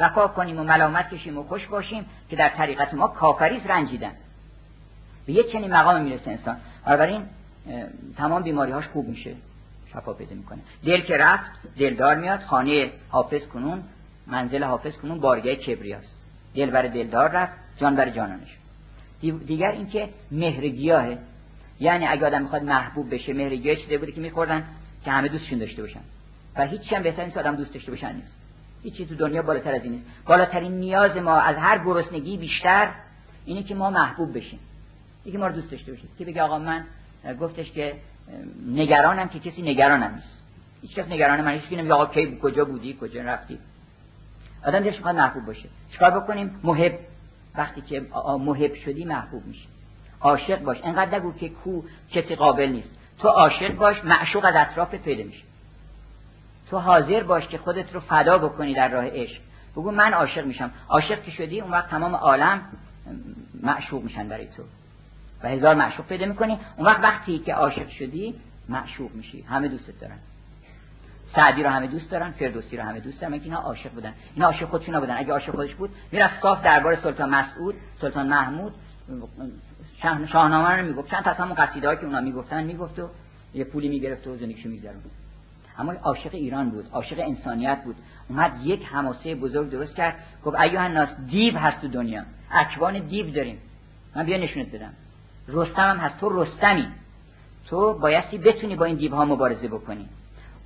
وفا 0.00 0.28
کنیم 0.28 0.60
و 0.60 0.64
ملامت 0.64 1.14
کشیم 1.14 1.38
و 1.38 1.42
خوش 1.42 1.66
باشیم 1.66 2.06
که 2.30 2.36
در 2.36 2.48
طریقت 2.48 2.94
ما 2.94 3.08
کافریز 3.08 3.66
رنجیدن. 3.66 4.12
به 5.26 5.32
یه 5.32 5.44
چنین 5.52 5.74
مقام 5.74 6.02
می‌رسه 6.02 6.30
انسان. 6.30 6.56
بنابراین 6.86 7.22
تمام 8.16 8.42
بیماریهاش 8.42 8.86
خوب 8.86 9.08
میشه. 9.08 9.34
شفا 9.92 10.12
پیدا 10.12 10.34
می‌کنه. 10.34 10.58
دل 10.84 11.00
که 11.00 11.16
رفت 11.16 11.50
دلدار 11.78 12.14
میاد. 12.14 12.40
خانه 12.40 12.90
حافظ 13.08 13.42
کنون 13.42 13.82
منزل 14.26 14.64
حافظ 14.64 14.92
کنون 14.92 15.20
بارگاه 15.20 15.54
کبریاست 15.54 16.16
دل 16.54 16.70
بر 16.70 16.82
دلدار 16.82 17.28
رفت 17.28 17.52
جان 17.76 17.96
بر 17.96 18.10
جانانش. 18.10 18.56
دیگر 19.20 19.70
اینکه 19.70 20.08
مهرگیاهه 20.30 21.18
یعنی 21.80 22.06
اگه 22.06 22.26
آدم 22.26 22.42
می‌خواد 22.42 22.62
محبوب 22.62 23.14
بشه 23.14 23.32
مهرگیاه 23.32 23.76
چیزی 23.76 23.98
بوده 23.98 24.12
که 24.12 24.20
میخوردن 24.20 24.64
که 25.04 25.10
همه 25.10 25.28
دوستشون 25.28 25.58
داشته 25.58 25.82
باشن. 25.82 26.00
و 26.56 26.66
هیچ 26.66 26.92
هم 26.92 27.02
بهتر 27.02 27.24
نیست 27.24 27.36
آدم 27.36 27.56
دوست 27.56 27.74
داشته 27.74 27.90
باشن 27.90 28.14
نیست. 28.14 28.96
چیز 28.96 29.08
تو 29.08 29.14
دنیا 29.14 29.42
بالاتر 29.42 29.74
از 29.74 29.82
این 29.82 29.92
نیست. 29.92 30.04
بالاترین 30.26 30.72
نیاز 30.72 31.16
ما 31.16 31.36
از 31.36 31.56
هر 31.56 31.78
گرسنگی 31.84 32.36
بیشتر 32.36 32.88
اینه 33.44 33.62
که 33.62 33.74
ما 33.74 33.90
محبوب 33.90 34.38
بشیم. 34.38 34.58
یکی 35.26 35.36
ما 35.36 35.46
رو 35.46 35.52
دوست 35.52 35.70
داشته 35.70 35.92
باشید 35.92 36.10
که 36.18 36.24
بگه 36.24 36.42
آقا 36.42 36.58
من 36.58 36.84
گفتش 37.40 37.72
که 37.72 37.94
نگرانم 38.66 39.28
که 39.28 39.38
کسی 39.38 39.62
نگرانم 39.62 40.14
نیست. 40.14 40.42
هیچ 40.82 40.94
کس 40.94 41.08
نگران 41.08 41.40
من 41.40 41.52
هیچ 41.52 41.62
نمیگه 41.72 41.94
آقا 41.94 42.06
کی 42.06 42.38
کجا 42.42 42.64
بودی 42.64 42.98
کجا 43.00 43.22
رفتی. 43.22 43.58
آدم 44.66 44.80
دلش 44.80 44.96
می‌خواد 44.96 45.16
محبوب 45.16 45.46
باشه. 45.46 45.68
چیکار 45.92 46.10
بکنیم؟ 46.10 46.60
محب. 46.64 46.98
وقتی 47.54 47.80
که 47.80 48.06
محب 48.38 48.74
شدی 48.74 49.04
محبوب 49.04 49.46
میشه 49.46 49.68
عاشق 50.22 50.62
باش. 50.62 50.78
انقدر 50.84 51.18
نگو 51.18 51.32
که 51.32 51.48
کو 51.48 51.82
کسی 52.10 52.34
قابل 52.34 52.66
نیست. 52.66 52.88
تو 53.18 53.28
عاشق 53.28 53.74
باش 53.74 54.04
معشوق 54.04 54.44
از 54.44 54.54
اطراف 54.56 54.94
پیدا 54.94 55.24
میشه 55.24 55.42
تو 56.70 56.78
حاضر 56.78 57.22
باش 57.22 57.46
که 57.46 57.58
خودت 57.58 57.94
رو 57.94 58.00
فدا 58.00 58.38
بکنی 58.38 58.74
در 58.74 58.88
راه 58.88 59.06
عشق. 59.06 59.40
بگو 59.72 59.90
من 59.90 60.14
عاشق 60.14 60.44
میشم. 60.44 60.70
عاشق 60.88 61.22
که 61.22 61.30
شدی 61.30 61.60
اون 61.60 61.70
وقت 61.70 61.90
تمام 61.90 62.14
عالم 62.14 62.62
معشوق 63.62 64.02
میشن 64.02 64.28
برای 64.28 64.46
تو. 64.46 64.62
و 65.42 65.48
هزار 65.48 65.74
معشوق 65.74 66.06
پیدا 66.06 66.26
می‌کنی. 66.26 66.58
اون 66.76 66.86
وقت 66.86 67.02
وقتی 67.02 67.38
که 67.38 67.54
عاشق 67.54 67.88
شدی 67.88 68.34
معشوق 68.68 69.14
میشی. 69.14 69.42
همه 69.42 69.68
دوستت 69.68 70.00
دارن. 70.00 70.18
سعدی 71.34 71.62
رو 71.62 71.70
همه 71.70 71.86
دوست 71.86 72.10
دارن 72.10 72.30
فردوسی 72.30 72.76
رو 72.76 72.82
همه 72.82 73.00
دوست 73.00 73.20
دارن. 73.20 73.32
اینا 73.32 73.58
عاشق 73.58 73.90
بودن؟ 73.90 74.14
اینا 74.34 74.46
عاشق 74.46 74.68
خودشون 74.68 75.00
بودن 75.00 75.16
اگه 75.16 75.32
عاشق 75.32 75.52
خودش 75.52 75.74
بود 75.74 75.90
می‌رفت 76.12 76.42
صاف 76.42 76.62
دربار 76.62 76.96
سلطان 76.96 77.30
مسعود 77.30 77.74
سلطان 78.00 78.26
محمود 78.26 78.74
شاهنامه 80.32 80.68
رو 80.68 80.86
می‌گفت 80.86 81.10
چند 81.10 81.24
تا 81.24 81.32
همون 81.32 81.54
قصیده 81.54 81.96
که 81.96 82.04
اونا 82.04 82.20
می‌گفتن 82.20 82.64
می‌گفت 82.64 82.98
و 82.98 83.08
یه 83.54 83.64
پولی 83.64 83.88
می‌گرفت 83.88 84.26
و 84.26 84.36
زندگیشو 84.36 84.68
میگذرون. 84.68 85.02
اما 85.78 85.92
عاشق 85.92 86.34
ایران 86.34 86.70
بود 86.70 86.86
عاشق 86.92 87.20
انسانیت 87.20 87.78
بود. 87.84 87.96
اومد 88.28 88.52
یک 88.64 88.84
حماسه 88.84 89.34
بزرگ 89.34 89.70
درست 89.70 89.94
کرد 89.94 90.14
گفت 90.44 90.60
ایها 90.60 90.82
الناس 90.82 91.08
دیو 91.30 91.58
هست 91.58 91.80
تو 91.80 91.88
دنیا. 91.88 92.22
اکوان 92.50 92.98
دیو 92.98 93.30
داریم. 93.30 93.58
من 94.16 94.26
بیا 94.26 94.38
نشونت 94.38 94.74
بدم. 94.74 94.92
رستم 95.48 95.90
هم 95.90 95.96
هست. 95.96 96.20
تو 96.20 96.42
رستمی. 96.42 96.88
تو 97.66 97.94
بایستی 97.94 98.38
بتونی 98.38 98.76
با 98.76 98.84
این 98.84 98.96
دیوها 98.96 99.24
مبارزه 99.24 99.68
بکنی. 99.68 100.08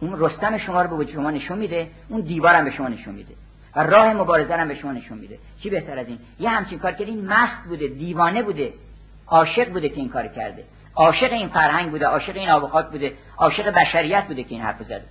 اون 0.01 0.21
رستم 0.21 0.59
شما 0.59 0.83
رو 0.83 0.97
به 0.97 1.13
شما 1.13 1.31
نشون 1.31 1.59
میده 1.59 1.91
اون 2.09 2.21
دیوار 2.21 2.55
هم 2.55 2.65
به 2.65 2.71
شما 2.71 2.89
نشون 2.89 3.15
میده. 3.15 3.35
و 3.77 3.83
راه 3.83 4.13
مبارزه 4.13 4.55
هم 4.55 4.69
به 4.69 4.75
شما 4.75 4.93
نشون 4.93 5.19
میده. 5.19 5.39
چی 5.63 5.71
بهتر 5.71 5.99
از 5.99 6.07
این؟ 6.07 6.19
یه 6.41 6.49
همچین 6.49 6.79
کار 6.79 6.93
کردین 6.93 7.27
مست 7.27 7.69
بوده 7.69 7.89
دیوانه 7.89 8.43
بوده. 8.43 8.73
عاشق 9.27 9.73
بوده 9.73 9.89
که 9.89 9.97
این 9.97 10.09
کار 10.09 10.27
کرده. 10.27 10.65
عاشق 10.95 11.33
این 11.33 11.49
فرهنگ 11.49 11.91
بوده 11.91 12.07
عاشق 12.07 12.37
این 12.37 12.49
آب 12.49 12.91
بوده 12.91 13.13
عاشق 13.37 13.71
بشریت 13.71 14.25
بوده 14.27 14.45
که 14.45 14.51
این 14.51 14.63
حرف 14.63 14.83
زده. 14.83 15.05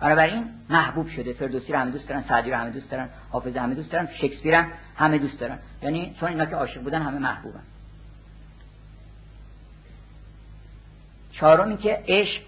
بنابراین 0.00 0.44
محبوب 0.70 1.08
شده. 1.08 1.32
فردوسی 1.32 1.72
رو 1.72 1.78
همه 1.78 1.90
دوست 1.90 2.08
دارن 2.08 2.24
سعدی 2.28 2.50
رو 2.50 2.56
همه 2.56 2.70
دوست 2.70 2.90
دارن 2.90 3.08
حافظ 3.30 3.56
همه 3.56 3.74
دوست 3.74 3.92
دارن 3.92 4.08
شکسپیر 4.20 4.54
هم 4.54 4.72
همه 4.96 5.18
دوست 5.18 5.40
دارن. 5.40 5.58
یعنی 5.82 6.16
چون 6.20 6.28
اینا 6.28 6.44
که 6.44 6.56
عاشق 6.56 6.82
بودن 6.82 7.02
همه 7.02 7.18
محبوبن. 7.18 7.62
چهارم 11.32 11.76
که 11.76 12.02
عشق 12.08 12.42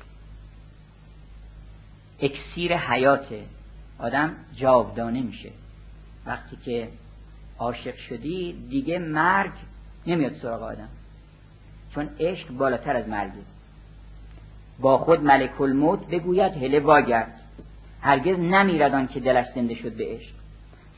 اکسیر 2.20 2.76
حیاته 2.76 3.44
آدم 3.98 4.36
جاودانه 4.56 5.22
میشه. 5.22 5.50
وقتی 6.26 6.56
که 6.64 6.88
عاشق 7.58 7.96
شدی 7.96 8.66
دیگه 8.70 8.98
مرگ 8.98 9.52
نمیاد 10.06 10.32
سراغ 10.42 10.62
آدم. 10.62 10.88
چون 11.94 12.08
عشق 12.20 12.48
بالاتر 12.48 12.96
از 12.96 13.08
مرگه 13.08 13.32
با 14.80 14.98
خود 14.98 15.20
ملک 15.20 15.60
الموت 15.60 16.06
بگوید 16.06 16.52
هله 16.52 16.80
واگرد. 16.80 17.32
هرگز 18.00 18.38
نمیردان 18.38 19.06
که 19.08 19.20
دلش 19.20 19.46
زنده 19.54 19.74
شد 19.74 19.92
به 19.92 20.04
عشق. 20.04 20.32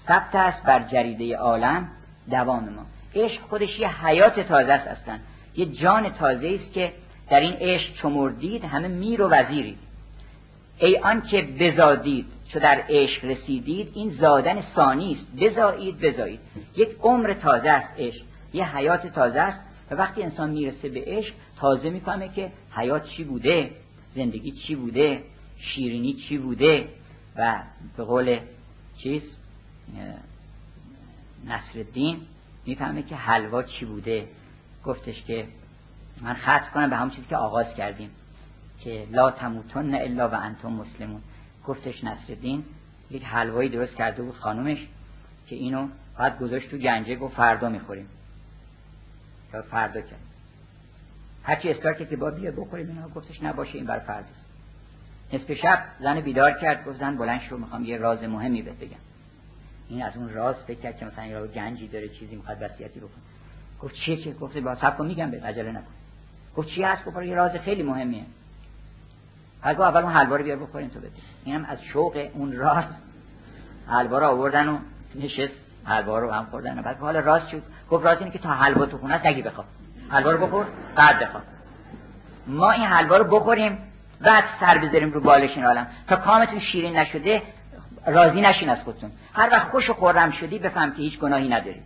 ثبت 0.09 0.35
است 0.35 0.63
بر 0.63 0.83
جریده 0.83 1.37
عالم 1.37 1.89
دوام 2.31 2.69
ما. 2.69 2.87
عشق 3.15 3.41
خودش 3.43 3.79
یه 3.79 4.07
حیات 4.07 4.41
تازه 4.41 4.73
است 4.73 4.87
اصلا. 4.87 5.19
یه 5.57 5.67
جان 5.67 6.11
تازه 6.11 6.59
است 6.61 6.73
که 6.73 6.93
در 7.31 7.41
این 7.41 7.53
عشق 7.53 7.95
چمردید 8.03 8.65
همه 8.65 8.89
میر 8.89 9.23
و 9.23 9.29
وزیرید. 9.29 9.79
ای 10.79 10.99
آنکه 10.99 11.43
بزادید 11.43 12.27
چو 12.53 12.61
در 12.61 12.83
عشق 12.89 13.25
رسیدید 13.25 13.93
این 13.95 14.17
زادن 14.21 14.63
ثانی 14.77 15.13
است. 15.13 15.45
بزایید 15.45 16.01
بزایید. 16.01 16.41
یک 16.77 16.89
عمر 17.03 17.35
تازه 17.35 17.69
است 17.71 17.89
عشق. 17.99 18.23
یه 18.55 18.77
حیات 18.77 19.07
تازه 19.07 19.41
است 19.41 19.61
و 19.91 19.95
وقتی 19.95 20.23
انسان 20.23 20.51
می‌رسه 20.51 20.89
به 20.89 21.05
عشق 21.07 21.35
تازه 21.57 21.91
می‌فهمه 21.91 22.29
که 22.29 22.53
حیات 22.77 23.09
چی 23.09 23.25
بوده 23.25 23.71
زندگی 24.15 24.51
چی 24.53 24.75
بوده 24.75 25.23
شیرینی 25.59 26.15
چی 26.15 26.39
بوده 26.39 26.89
و 27.37 27.63
به 27.97 28.05
قول 28.05 28.39
چیز 28.99 29.23
نصر 31.45 31.85
می‌فهمه 32.67 33.03
که 33.03 33.17
حلوا 33.17 33.63
چی 33.63 33.85
بوده. 33.85 34.29
گفتش 34.85 35.23
که 35.23 35.47
من 36.23 36.35
خط 36.35 36.71
کنم 36.71 36.91
به 36.91 36.97
همون 36.97 37.11
چیزی 37.11 37.27
که 37.29 37.37
آغاز 37.37 37.67
کردیم 37.77 38.11
که 38.81 39.07
لا 39.11 39.31
تموتن 39.31 39.95
الا 39.95 40.29
و 40.29 40.35
انتم 40.35 40.73
مسلمون. 40.73 41.21
گفتش 41.67 42.05
نصرالدین 42.05 42.65
یک 43.11 43.25
حلوایی 43.25 43.69
درست 43.69 43.95
کرده 43.95 44.23
بود 44.23 44.35
خانومش 44.35 44.79
که 45.47 45.57
اینو 45.57 45.89
بعد 46.19 46.39
گذاشت 46.39 46.71
تو 46.71 46.77
گنجه 46.77 47.17
گفت 47.17 47.37
فردا 47.37 47.69
می‌خوریم. 47.69 48.09
یا 49.55 49.63
فردا 49.63 50.01
کرد 50.01 50.21
هرچی 51.43 51.71
اصرار 51.71 51.95
که 51.95 52.17
با 52.17 52.31
بیا 52.31 52.51
بخوریم 52.51 52.89
اینا 52.89 53.09
گفتش 53.09 53.43
نباشه 53.43 53.75
این 53.75 53.87
بر 53.87 53.99
فردا 53.99 54.29
نصف 55.33 55.53
شب 55.53 55.85
زن 56.01 56.21
بیدار 56.21 56.53
کرد 56.53 56.85
گفت 56.85 56.99
زن 56.99 57.17
بلند 57.17 57.41
شو 57.41 57.57
می‌خوام 57.57 57.85
یه 57.85 57.97
راز 57.97 58.23
مهمی 58.23 58.63
بهت 58.63 58.79
بگم. 58.79 58.97
این 59.89 60.03
از 60.03 60.17
اون 60.17 60.35
راز 60.35 60.57
فکر 60.67 60.81
کرد 60.81 60.99
که 60.99 61.05
مثلا 61.05 61.27
یه 61.27 61.47
گنجی 61.47 61.89
داره 61.89 62.09
چیزی 62.09 62.37
می‌خواد 62.37 62.59
وصیتی 62.61 63.01
بکن 63.01 63.21
گفت 63.81 63.95
چیه 63.95 64.17
که؟ 64.17 64.33
گفت 64.33 64.59
با 64.59 64.75
صبر 64.75 65.05
میگم 65.05 65.31
به 65.31 65.41
عجله 65.41 65.71
نکن. 65.71 65.93
گفت 66.57 66.69
چی 66.69 66.83
هست؟ 66.83 67.05
گفت 67.05 67.17
یه 67.17 67.35
راز 67.35 67.57
خیلی 67.57 67.83
مهمیه. 67.83 68.25
بعد 69.63 69.81
اول 69.81 70.03
اون 70.03 70.13
حلوا 70.13 70.37
رو 70.37 70.45
بیار 70.45 70.57
بخورین 70.57 70.91
تو 70.91 70.99
بده. 70.99 71.11
اینم 71.45 71.65
از 71.65 71.83
شوق 71.83 72.29
اون 72.33 72.53
راست 72.53 72.95
حلوا 73.87 74.19
رو 74.19 74.27
آوردن 74.27 74.69
و 74.69 74.79
نشست. 75.15 75.64
حلوا 75.87 76.19
رو 76.19 76.31
هم 76.31 76.47
خوردن 76.51 76.83
بعد 76.83 76.99
حال 76.99 77.17
راست 77.17 77.49
شد. 77.49 77.63
گفت 77.91 78.05
راست 78.05 78.21
اینه 78.21 78.33
که 78.33 78.39
تا 78.39 78.49
حلوا 78.49 78.87
تو 78.87 78.99
خونه 78.99 79.27
نگی 79.27 79.43
بخواب. 79.43 79.67
حلوا 80.11 80.31
رو 80.31 80.47
بخور 80.47 80.67
بعد 80.97 81.19
بخواب. 81.19 81.43
ما 82.47 82.71
این 82.71 82.85
حلوا 82.85 83.17
رو 83.17 83.25
بخوریم 83.41 83.79
بعد 84.21 84.45
سر 84.61 84.79
بذاریم 84.79 85.13
رو 85.13 85.21
بالش 85.21 85.51
این 85.51 85.67
عالم. 85.67 85.87
تا 86.09 86.17
کامتون 86.17 86.61
شیرین 86.61 86.97
نشده 86.97 87.43
راضی 88.07 88.41
نشین 88.41 88.69
از 88.69 88.79
خودتون. 88.85 89.11
هر 89.35 89.49
وقت 89.53 89.71
خوش 89.71 89.91
و 89.91 89.95
خورم 89.95 90.31
شدی 90.31 90.59
بفهم 90.59 90.91
که 90.91 90.97
هیچ 90.97 91.19
گناهی 91.19 91.49
نداری. 91.49 91.83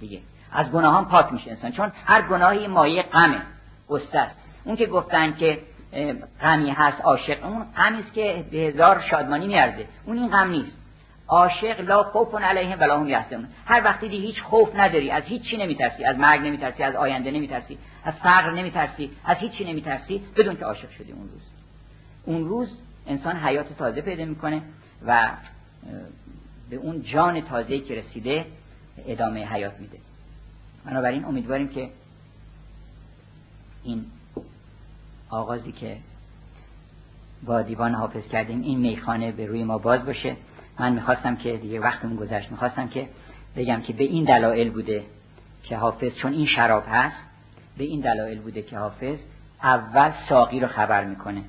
دیگه. 0.00 0.20
از 0.52 0.70
گناهان 0.70 1.04
پاک 1.04 1.32
میشه 1.32 1.50
انسان. 1.50 1.72
چون 1.72 1.92
هر 2.06 2.22
گناهی 2.22 2.66
مایه 2.66 3.02
غمه 3.02 3.40
قصه 3.90 4.26
اون 4.64 4.76
که 4.76 4.86
گفتن 4.86 5.34
که 5.34 5.58
غمی 6.40 6.70
هست 6.70 7.00
عاشق 7.00 7.44
اون 7.44 7.64
غمی 7.76 8.00
است 8.00 8.12
که 8.12 8.44
به 8.50 8.56
هزار 8.56 9.04
شادمانی 9.10 9.46
میارزه. 9.46 9.86
اون 10.06 10.18
این 10.18 10.28
غم 10.28 10.50
نیست. 10.50 10.72
عاشق 11.28 11.80
لا 11.80 12.02
خوف 12.02 12.34
علیهم 12.34 12.80
ولا 12.80 13.00
هم 13.00 13.08
یحزنون. 13.08 13.48
هر 13.66 13.84
وقتی 13.84 14.08
دی 14.08 14.16
هیچ 14.16 14.42
خوف 14.42 14.68
نداری 14.76 15.10
از 15.10 15.22
هیچ 15.22 15.42
چی 15.42 15.56
نمیترسی؟ 15.56 16.04
از 16.04 16.18
مرگ 16.18 16.40
نمیترسی؟ 16.40 16.82
از 16.82 16.94
آینده 16.94 17.30
نمیترسی؟ 17.30 17.78
از 18.04 18.14
فقر 18.14 18.50
نمیترسی؟ 18.50 19.10
از 19.24 19.36
هیچ 19.36 19.52
چی 19.52 19.64
نمیترسی؟ 19.64 20.22
بدون 20.36 20.56
که 20.56 20.64
عاشق 20.64 20.90
شدی 20.90 21.12
اون 21.12 21.28
روز. 21.28 21.42
اون 22.24 22.48
روز 22.48 22.68
انسان 23.06 23.36
حیات 23.36 23.78
تازه 23.78 24.00
پیدا 24.00 24.24
می‌کنه 24.24 24.62
و 25.06 25.30
به 26.70 26.76
اون 26.76 27.02
جان 27.02 27.40
تازه 27.40 27.80
که 27.80 27.94
رسیده 27.94 28.46
ادامه 29.06 29.44
حیات 29.44 29.80
میده. 29.80 29.98
بنابراین 30.86 31.24
امیدواریم 31.24 31.68
که 31.68 31.90
این 33.84 34.04
آغازی 35.30 35.72
که 35.72 35.96
با 37.46 37.62
دیوان 37.62 37.94
حافظ 37.94 38.28
کردیم 38.32 38.62
این 38.62 38.78
میخانه 38.78 39.32
به 39.32 39.46
روی 39.46 39.64
ما 39.64 39.78
باز 39.78 40.06
باشه. 40.06 40.36
من 40.78 40.92
می‌خواستم 40.92 41.36
که 41.36 41.56
دیگه 41.56 41.80
وقتمون 41.80 42.16
گذشت 42.16 42.50
می‌خواستم 42.50 42.88
که 42.88 43.08
بگم 43.56 43.80
که 43.80 43.92
به 43.92 44.04
این 44.04 44.24
دلایل 44.24 44.70
بوده 44.70 45.04
که 45.62 45.76
حافظ 45.76 46.12
چون 46.22 46.32
این 46.32 46.46
شراب 46.46 46.84
هست 46.88 47.16
به 47.78 47.84
این 47.84 48.00
دلایل 48.00 48.38
بوده 48.38 48.62
که 48.62 48.78
حافظ 48.78 49.18
اول 49.62 50.12
ساقی 50.28 50.60
رو 50.60 50.68
خبر 50.68 51.04
می‌کنه. 51.04 51.42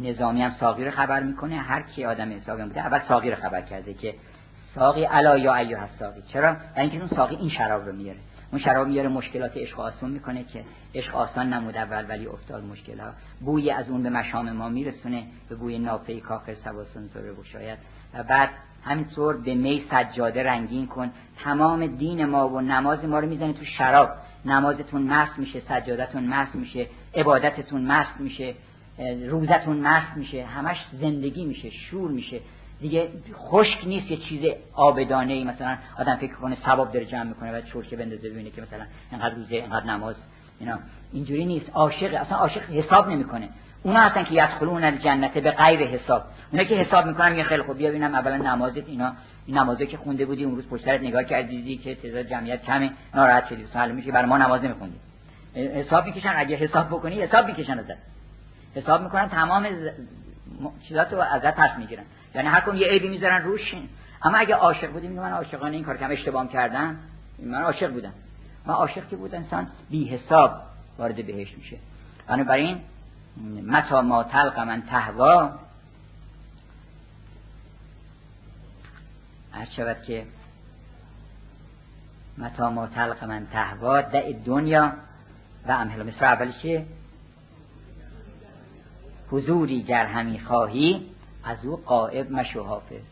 نظامی 0.00 0.42
هم 0.42 0.54
ساقی 0.60 0.84
رو 0.84 0.90
خبر 0.90 1.22
می‌کنه 1.22 1.56
هر 1.56 1.82
کی 1.82 2.04
آدم 2.04 2.32
حسابی 2.32 2.62
بوده 2.62 2.80
اول 2.80 3.00
ساقی 3.08 3.30
رو 3.30 3.36
خبر 3.36 3.62
کرده 3.62 3.94
که 3.94 4.14
ساقی 4.74 5.04
علا 5.04 5.38
یا 5.38 5.54
ایها 5.54 5.86
ساقی 5.98 6.22
چرا؟ 6.32 6.56
اینکه 6.76 6.98
اون 6.98 7.08
ساقی 7.08 7.36
این 7.36 7.50
شراب 7.50 7.86
رو 7.86 7.92
میاره. 7.92 8.18
اون 8.52 8.60
شراب 8.60 8.88
میاره 8.88 9.08
مشکلات 9.08 9.56
عشق 9.56 9.80
آسان 9.80 10.10
می‌کنه 10.10 10.44
که 10.44 10.64
عشق 10.94 11.16
آسان 11.16 11.52
نمود 11.52 11.76
اول 11.76 12.06
ولی 12.08 12.26
افتاد 12.26 12.64
مشکل 12.64 12.98
ها 12.98 13.10
بوی 13.40 13.70
از 13.70 13.88
اون 13.88 14.02
به 14.02 14.10
مشام 14.10 14.52
ما 14.52 14.68
میرسونه 14.68 15.22
به 15.48 15.54
بوی 15.54 15.78
نافه 15.78 16.20
کاخر 16.20 16.54
سواسون 16.64 17.08
طور 17.08 17.44
شاید 17.52 17.78
و 18.14 18.22
بعد 18.22 18.48
همینطور 18.84 19.36
به 19.36 19.54
می 19.54 19.84
سجاده 19.90 20.42
رنگین 20.42 20.86
کن. 20.86 21.10
تمام 21.44 21.86
دین 21.86 22.24
ما 22.24 22.48
و 22.48 22.60
نماز 22.60 23.04
ما 23.04 23.18
رو 23.18 23.28
می‌زنه 23.28 23.52
تو 23.52 23.64
شراب. 23.64 24.10
نمازتون 24.44 25.02
مست 25.02 25.38
میشه 25.38 25.60
سجادتون 25.68 26.24
مست 26.24 26.54
میشه 26.54 26.86
عبادتتون 27.14 27.82
مست 27.82 28.20
میشه 28.20 28.54
روزتون 29.28 29.76
مست 29.76 30.16
میشه 30.16 30.44
همش 30.44 30.76
زندگی 31.00 31.44
میشه 31.44 31.70
شور 31.70 32.10
میشه. 32.10 32.40
دیگه 32.80 33.08
خشک 33.32 33.78
نیست 33.86 34.10
یه 34.10 34.16
چیز 34.16 34.52
آبدانه 34.74 35.32
ای 35.32 35.44
مثلا 35.44 35.78
آدم 35.98 36.16
فکر 36.16 36.34
کنه 36.34 36.56
ثواب 36.64 36.92
داره 36.92 37.04
جمع 37.06 37.22
می‌کنه 37.22 37.58
و 37.58 37.60
چرکه 37.60 37.96
بندازه 37.96 38.30
ببینه 38.30 38.50
که 38.50 38.62
مثلا 38.62 38.84
اینقدر 39.10 39.34
روزه 39.34 39.54
اینقدر 39.54 39.86
نماز 39.86 40.14
اینا. 40.60 40.78
اینجوری 41.12 41.44
نیست. 41.44 41.70
عاشق 41.74 42.14
اصلا 42.14 42.38
عاشق 42.38 42.70
حساب 42.70 43.10
نمی‌کنه. 43.10 43.48
اونا 43.82 44.00
هستن 44.00 44.24
که 44.24 44.32
یدخلون 44.32 44.84
الجنت 44.84 45.38
به 45.38 45.50
غیر 45.50 45.86
حساب. 45.86 46.24
اونا 46.52 46.64
که 46.64 46.74
حساب 46.74 47.06
می‌کنن 47.06 47.36
یه 47.36 47.44
خیلی 47.44 47.62
خوب 47.62 47.78
بیا 47.78 47.90
ببینم. 47.90 48.14
اولا 48.14 48.36
نمازت 48.36 48.88
اینا 48.88 49.12
این 49.46 49.58
نمازه 49.58 49.86
که 49.86 49.96
خونده 49.96 50.26
بودی 50.26 50.44
اون 50.44 50.56
روز 50.56 50.68
پشت 50.68 50.84
سرت 50.84 51.00
نگاه 51.00 51.24
کردی 51.24 51.48
دیدی 51.48 51.76
که 51.76 51.94
تعداد 51.94 52.26
جمعیت 52.26 52.62
کمه 52.62 52.90
ناراحت 53.14 53.48
شدی. 53.48 53.66
سوال 53.72 53.92
میشه 53.92 54.12
برای 54.12 54.28
ما 54.28 54.38
نماز 54.38 54.64
نمیخوندی. 54.64 54.96
حساب 55.54 56.06
می‌کشن. 56.06 56.32
اگه 56.36 56.56
حساب 56.56 56.86
بکنی 56.86 57.22
حساب 57.22 57.46
می‌کشن 57.46 57.78
ازت. 57.78 57.98
حساب 58.74 59.02
می‌کنن 59.02 59.28
تمام 59.28 59.66
چیزات 60.88 61.12
رو 61.12 61.20
ازت 61.20 61.54
پس 61.54 61.70
می‌گیرن. 61.78 62.04
یعنی 62.34 62.48
هر 62.48 62.60
کم 62.60 62.76
یه 62.76 62.86
عیبی 62.88 63.08
می‌ذارن 63.08 63.42
روش. 63.42 63.74
اما 64.22 64.38
اگه 64.38 64.54
عاشق 64.54 64.90
بودی 64.90 65.08
میگم 65.08 65.22
من 65.22 65.32
عاشقانه 65.32 65.76
این 65.76 65.84
کار 65.84 65.96
کم 65.96 66.10
اشتباه 66.10 66.48
کردم. 66.48 66.96
من 67.42 67.62
عاشق 67.62 67.92
بودم. 67.92 68.12
من 68.66 68.74
عاشق 68.74 69.08
که 69.08 69.16
بود 69.16 69.34
انسان 69.34 69.66
بی 69.90 70.08
حساب 70.08 70.54
وارد 70.98 71.26
بهش 71.26 71.54
میشه. 71.56 71.76
بنابراین 72.28 72.80
متا 73.66 74.02
ما 74.02 74.24
تلق 74.24 74.58
من 74.58 74.82
تهوا 74.82 75.50
هر 79.52 79.68
شود 79.76 80.02
که 80.02 80.26
متا 82.38 82.70
ما 82.70 82.86
تلق 82.86 83.24
من 83.24 83.46
تهوا 83.52 84.00
دع 84.00 84.32
دنیا 84.32 84.92
و 85.68 85.72
امهلا 85.72 86.04
مثل 86.04 86.24
اولی 86.24 86.52
که 86.62 86.86
حضوری 89.30 89.82
گر 89.82 90.06
همی 90.06 90.40
خواهی 90.40 91.06
از 91.44 91.64
او 91.64 91.76
قائب 91.76 92.32
مشو 92.32 92.62
حافظ. 92.64 93.02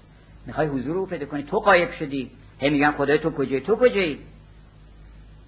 می‌خوای 0.47 0.67
حضور 0.67 0.95
رو 0.95 1.07
پیدا 1.07 1.27
کنی؟ 1.27 1.43
تو 1.43 1.59
قایب 1.59 1.93
شدی. 1.93 2.31
هی 2.59 2.71
میگن 2.71 2.93
خدای 2.93 3.19
تو 3.19 3.31
کجایی؟ 3.31 3.61
تو 3.61 3.77
کجایی؟ 3.77 4.19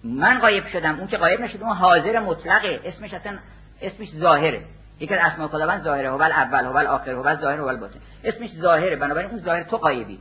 من 0.05 0.39
قایب 0.39 0.69
شدم. 0.69 0.99
اون 0.99 1.09
که 1.09 1.17
قایب 1.17 1.41
نشد 1.41 1.63
اون 1.63 1.77
حاضر 1.77 2.21
مطلقه. 2.21 2.81
اسمش 2.85 3.15
اصلا 3.15 3.39
اسمش 3.83 4.09
ظاهره. 4.17 4.65
یکی 5.01 5.15
از 5.15 5.33
اسماء 5.33 5.49
خداوند 5.49 5.85
ظاهره 5.85 6.11
هو 6.11 6.23
اول 6.23 6.65
هو 6.65 6.95
آخر 6.95 7.11
هو 7.11 7.41
ظاهر 7.41 7.59
هو 7.59 7.77
باطن. 7.77 8.01
اسمش 8.25 8.51
ظاهره 8.55 8.97
بنابراین 8.97 9.31
اون 9.31 9.41
ظاهر 9.41 9.63
تو 9.63 9.77
قایبی. 9.77 10.19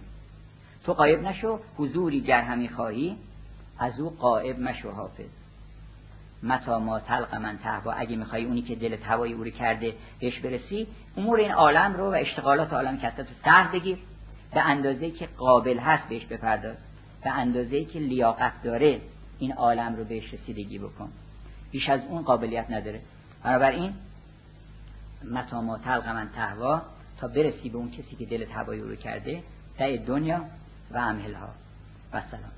تو 0.85 0.93
قایب 0.93 1.21
نشو 1.21 1.59
حضوری 1.77 2.21
گر 2.21 2.41
همی 2.41 2.69
خواهی 2.69 3.17
از 3.79 3.99
او 3.99 4.09
قائب 4.09 4.59
مشو 4.59 4.91
حافظ. 4.91 5.29
متا 6.43 6.79
ما 6.79 6.99
تلق 6.99 7.35
من 7.35 7.57
تهوا 7.57 7.91
اگه 7.91 8.15
می‌خوای 8.15 8.45
اونی 8.45 8.61
که 8.61 8.75
دل 8.75 8.97
هوایی 9.03 9.33
او 9.33 9.43
رو 9.43 9.49
کرده 9.49 9.93
بهش 10.19 10.39
برسی 10.39 10.87
امور 11.17 11.39
این 11.39 11.51
عالم 11.51 11.93
رو 11.93 12.11
و 12.11 12.15
اشتغالات 12.15 12.73
عالم 12.73 12.97
که 12.97 13.11
تو 13.17 13.23
سر 13.45 13.63
بگیر. 13.63 13.97
به 14.53 14.61
اندازه 14.61 15.11
که 15.11 15.27
قابل 15.37 15.77
هست 15.77 16.03
بهش 16.09 16.25
بپرداز. 16.25 16.75
به 17.23 17.29
اندازه 17.29 17.85
که 17.85 17.99
لیاقت 17.99 18.63
داره 18.63 19.01
این 19.39 19.53
عالم 19.53 19.95
رو 19.95 20.03
بهش 20.03 20.33
رسیدگی 20.33 20.79
بکن. 20.79 21.09
بیش 21.71 21.89
از 21.89 21.99
اون 22.09 22.21
قابلیت 22.21 22.71
نداره. 22.71 23.01
بنابراین 23.43 23.93
متا 25.23 25.61
ما 25.61 25.77
تلق 25.77 26.07
من 26.07 26.29
تهوا 26.35 26.81
تا 27.17 27.27
برسی 27.27 27.69
به 27.69 27.77
اون 27.77 27.91
کسی 27.91 28.15
که 28.15 28.25
دل 28.25 28.45
هوایی 28.51 28.81
رو 28.81 28.95
کرده 28.95 29.43
در 29.79 29.95
دنیا 29.95 30.45
و 30.91 30.97
امهلها. 30.97 31.49
و 32.13 32.21
سلام. 32.31 32.51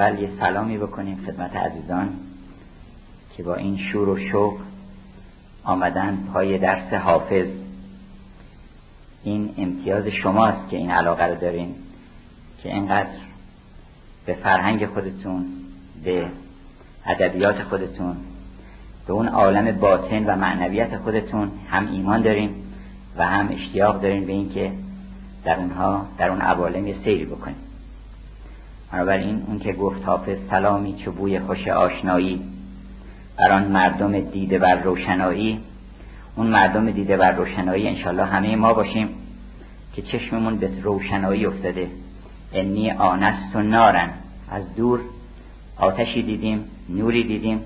اول 0.00 0.18
یه 0.18 0.28
سلامی 0.40 0.78
بکنیم 0.78 1.24
خدمت 1.26 1.56
عزیزان 1.56 2.08
که 3.36 3.42
با 3.42 3.54
این 3.54 3.78
شور 3.78 4.08
و 4.08 4.18
شوق 4.18 4.58
آمدن 5.64 6.18
پای 6.32 6.58
درس 6.58 6.92
حافظ. 6.92 7.46
این 9.24 9.54
امتیاز 9.58 10.06
شماست 10.06 10.70
که 10.70 10.76
این 10.76 10.90
علاقه 10.90 11.24
رو 11.24 11.34
دارین 11.34 11.74
که 12.62 12.74
اینقدر 12.74 13.18
به 14.26 14.34
فرهنگ 14.34 14.86
خودتون 14.86 15.46
به 16.04 16.26
ادبیات 17.06 17.62
خودتون 17.62 18.16
به 19.06 19.12
اون 19.12 19.28
عالم 19.28 19.78
باطن 19.78 20.24
و 20.24 20.36
معنویت 20.36 20.96
خودتون 20.96 21.50
هم 21.70 21.92
ایمان 21.92 22.22
دارین 22.22 22.50
و 23.16 23.26
هم 23.26 23.48
اشتیاق 23.50 24.02
دارین 24.02 24.26
به 24.26 24.32
اینکه 24.32 24.72
در 25.44 25.56
اونها 25.56 26.06
در 26.18 26.30
اون 26.30 26.40
عوالم 26.40 26.86
یه 26.86 26.96
سیری 27.04 27.24
بکنیم 27.24 27.69
بنابراین 28.92 29.42
اون 29.46 29.58
که 29.58 29.72
گفت 29.72 30.04
حافظ 30.04 30.36
سلامی 30.50 30.94
چو 31.04 31.12
بوی 31.12 31.40
خوش 31.40 31.68
آشنایی. 31.68 32.42
بر 33.38 33.52
آن 33.52 33.64
مردم 33.64 34.20
دیده 34.20 34.58
بر 34.58 34.74
روشنایی. 34.74 35.60
اون 36.36 36.46
مردم 36.46 36.90
دیده 36.90 37.16
بر 37.16 37.32
روشنایی 37.32 37.88
انشالله 37.88 38.24
همه 38.24 38.56
ما 38.56 38.74
باشیم 38.74 39.08
که 39.94 40.02
چشممون 40.02 40.56
به 40.56 40.70
روشنایی 40.82 41.46
افتاده. 41.46 41.88
انی 42.52 42.90
آنست 42.90 43.56
و 43.56 43.62
نارن. 43.62 44.10
از 44.50 44.74
دور 44.74 45.00
آتشی 45.76 46.22
دیدیم 46.22 46.64
نوری 46.88 47.24
دیدیم 47.24 47.60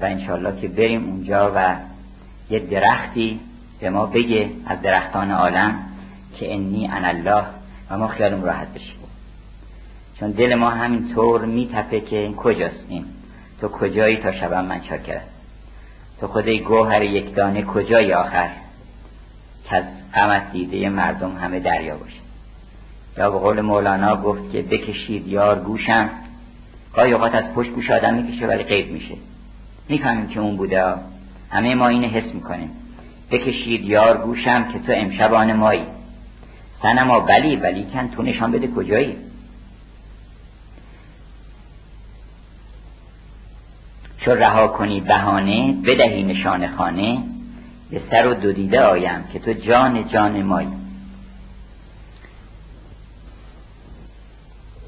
و 0.00 0.04
انشالله 0.04 0.60
که 0.60 0.68
بریم 0.68 1.04
اونجا 1.04 1.52
و 1.56 1.76
یه 2.50 2.58
درختی 2.58 3.40
به 3.80 3.90
ما 3.90 4.06
بگه 4.06 4.50
از 4.66 4.82
درختان 4.82 5.30
عالم 5.30 5.78
که 6.38 6.54
انی 6.54 6.86
ان 6.86 7.04
الله 7.04 7.44
و 7.90 7.98
ما 7.98 8.08
خیالمون 8.08 8.44
راحت 8.44 8.74
بشیم. 8.74 9.02
چون 10.22 10.30
دل 10.30 10.54
ما 10.54 10.70
همینطور 10.70 11.44
میتپه 11.44 12.00
که 12.00 12.18
این 12.18 12.34
کجاست 12.34 12.84
این؟ 12.88 13.04
تو 13.60 13.68
کجایی 13.68 14.16
تا 14.16 14.32
شبم 14.32 14.64
من 14.64 14.80
کرد 14.80 15.28
تو 16.20 16.26
خدای 16.28 16.60
گوهر 16.60 17.02
یک 17.02 17.34
دانه 17.34 17.62
کجایی 17.62 18.12
آخر؟ 18.12 18.48
که 19.64 19.76
از 19.76 19.84
غمت 20.14 20.52
دیده 20.52 20.88
مردم 20.88 21.36
همه 21.36 21.60
دریا 21.60 21.96
باشه. 21.96 22.16
یا 23.18 23.30
به 23.30 23.38
قول 23.38 23.60
مولانا 23.60 24.16
گفت 24.16 24.52
که 24.52 24.62
بکشید 24.62 25.28
یار 25.28 25.58
گوشم. 25.58 26.10
گاهی 26.94 27.12
اوقات 27.12 27.34
از 27.34 27.44
پشت 27.54 27.70
گوش 27.70 27.90
آدم 27.90 28.14
می‌کشه 28.14 28.46
ولی 28.46 28.62
غیب 28.62 28.92
میشه. 28.92 29.14
می‌فهمیم 29.88 30.28
که 30.28 30.40
اون 30.40 30.56
بوده 30.56 30.94
همه 31.50 31.74
ما 31.74 31.88
اینه 31.88 32.06
حس 32.06 32.34
می‌کنیم. 32.34 32.70
بکشید 33.30 33.84
یار 33.84 34.16
گوشم 34.16 34.72
که 34.72 34.78
تو 34.78 34.92
امشبان 34.92 35.52
مایی. 35.52 35.86
سنما 36.82 37.20
بلی 37.20 37.56
ولی 37.56 37.86
کن 37.92 38.08
تو 38.08 38.22
نشان 38.22 38.52
بده 38.52 38.68
کجایی؟ 38.68 39.16
چو 44.24 44.30
رها 44.30 44.68
کنی 44.68 45.00
بهانه 45.00 45.72
بدهی 45.72 46.22
نشان 46.22 46.66
خانه 46.66 47.22
به 47.90 48.00
سر 48.10 48.26
و 48.26 48.34
دو 48.34 48.52
دیده 48.52 48.80
آیم 48.80 49.24
که 49.32 49.38
تو 49.38 49.52
جان 49.52 50.08
جان 50.08 50.42
مایی. 50.42 50.68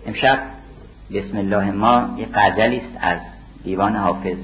امشب 0.07 0.39
بسم 1.15 1.39
الله 1.39 1.71
ما 1.71 2.15
یه 2.19 2.29
غزلی 2.35 2.77
است 2.77 2.99
از 3.01 3.19
دیوان 3.65 3.97
حافظ. 3.97 4.37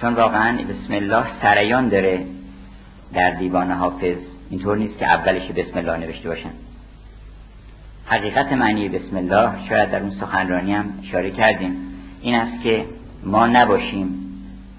چون 0.00 0.14
واقعا 0.14 0.52
بسم 0.52 0.94
الله 0.94 1.24
سریان 1.42 1.88
داره 1.88 2.26
در 3.14 3.30
دیوان 3.30 3.70
حافظ 3.70 4.16
اینطور 4.50 4.76
نیست 4.76 4.98
که 4.98 5.06
اولش 5.06 5.50
بسم 5.50 5.78
الله 5.78 5.96
نوشته 5.96 6.28
باشن. 6.28 6.50
حقیقت 8.06 8.52
معنی 8.52 8.88
بسم 8.88 9.16
الله 9.16 9.68
شاید 9.68 9.90
در 9.90 10.00
اون 10.00 10.10
سخنرانی 10.20 10.74
هم 10.74 10.94
اشاره 11.02 11.30
کردیم. 11.30 11.76
این 12.20 12.34
است 12.34 12.62
که 12.62 12.84
ما 13.26 13.46
نباشیم. 13.46 14.08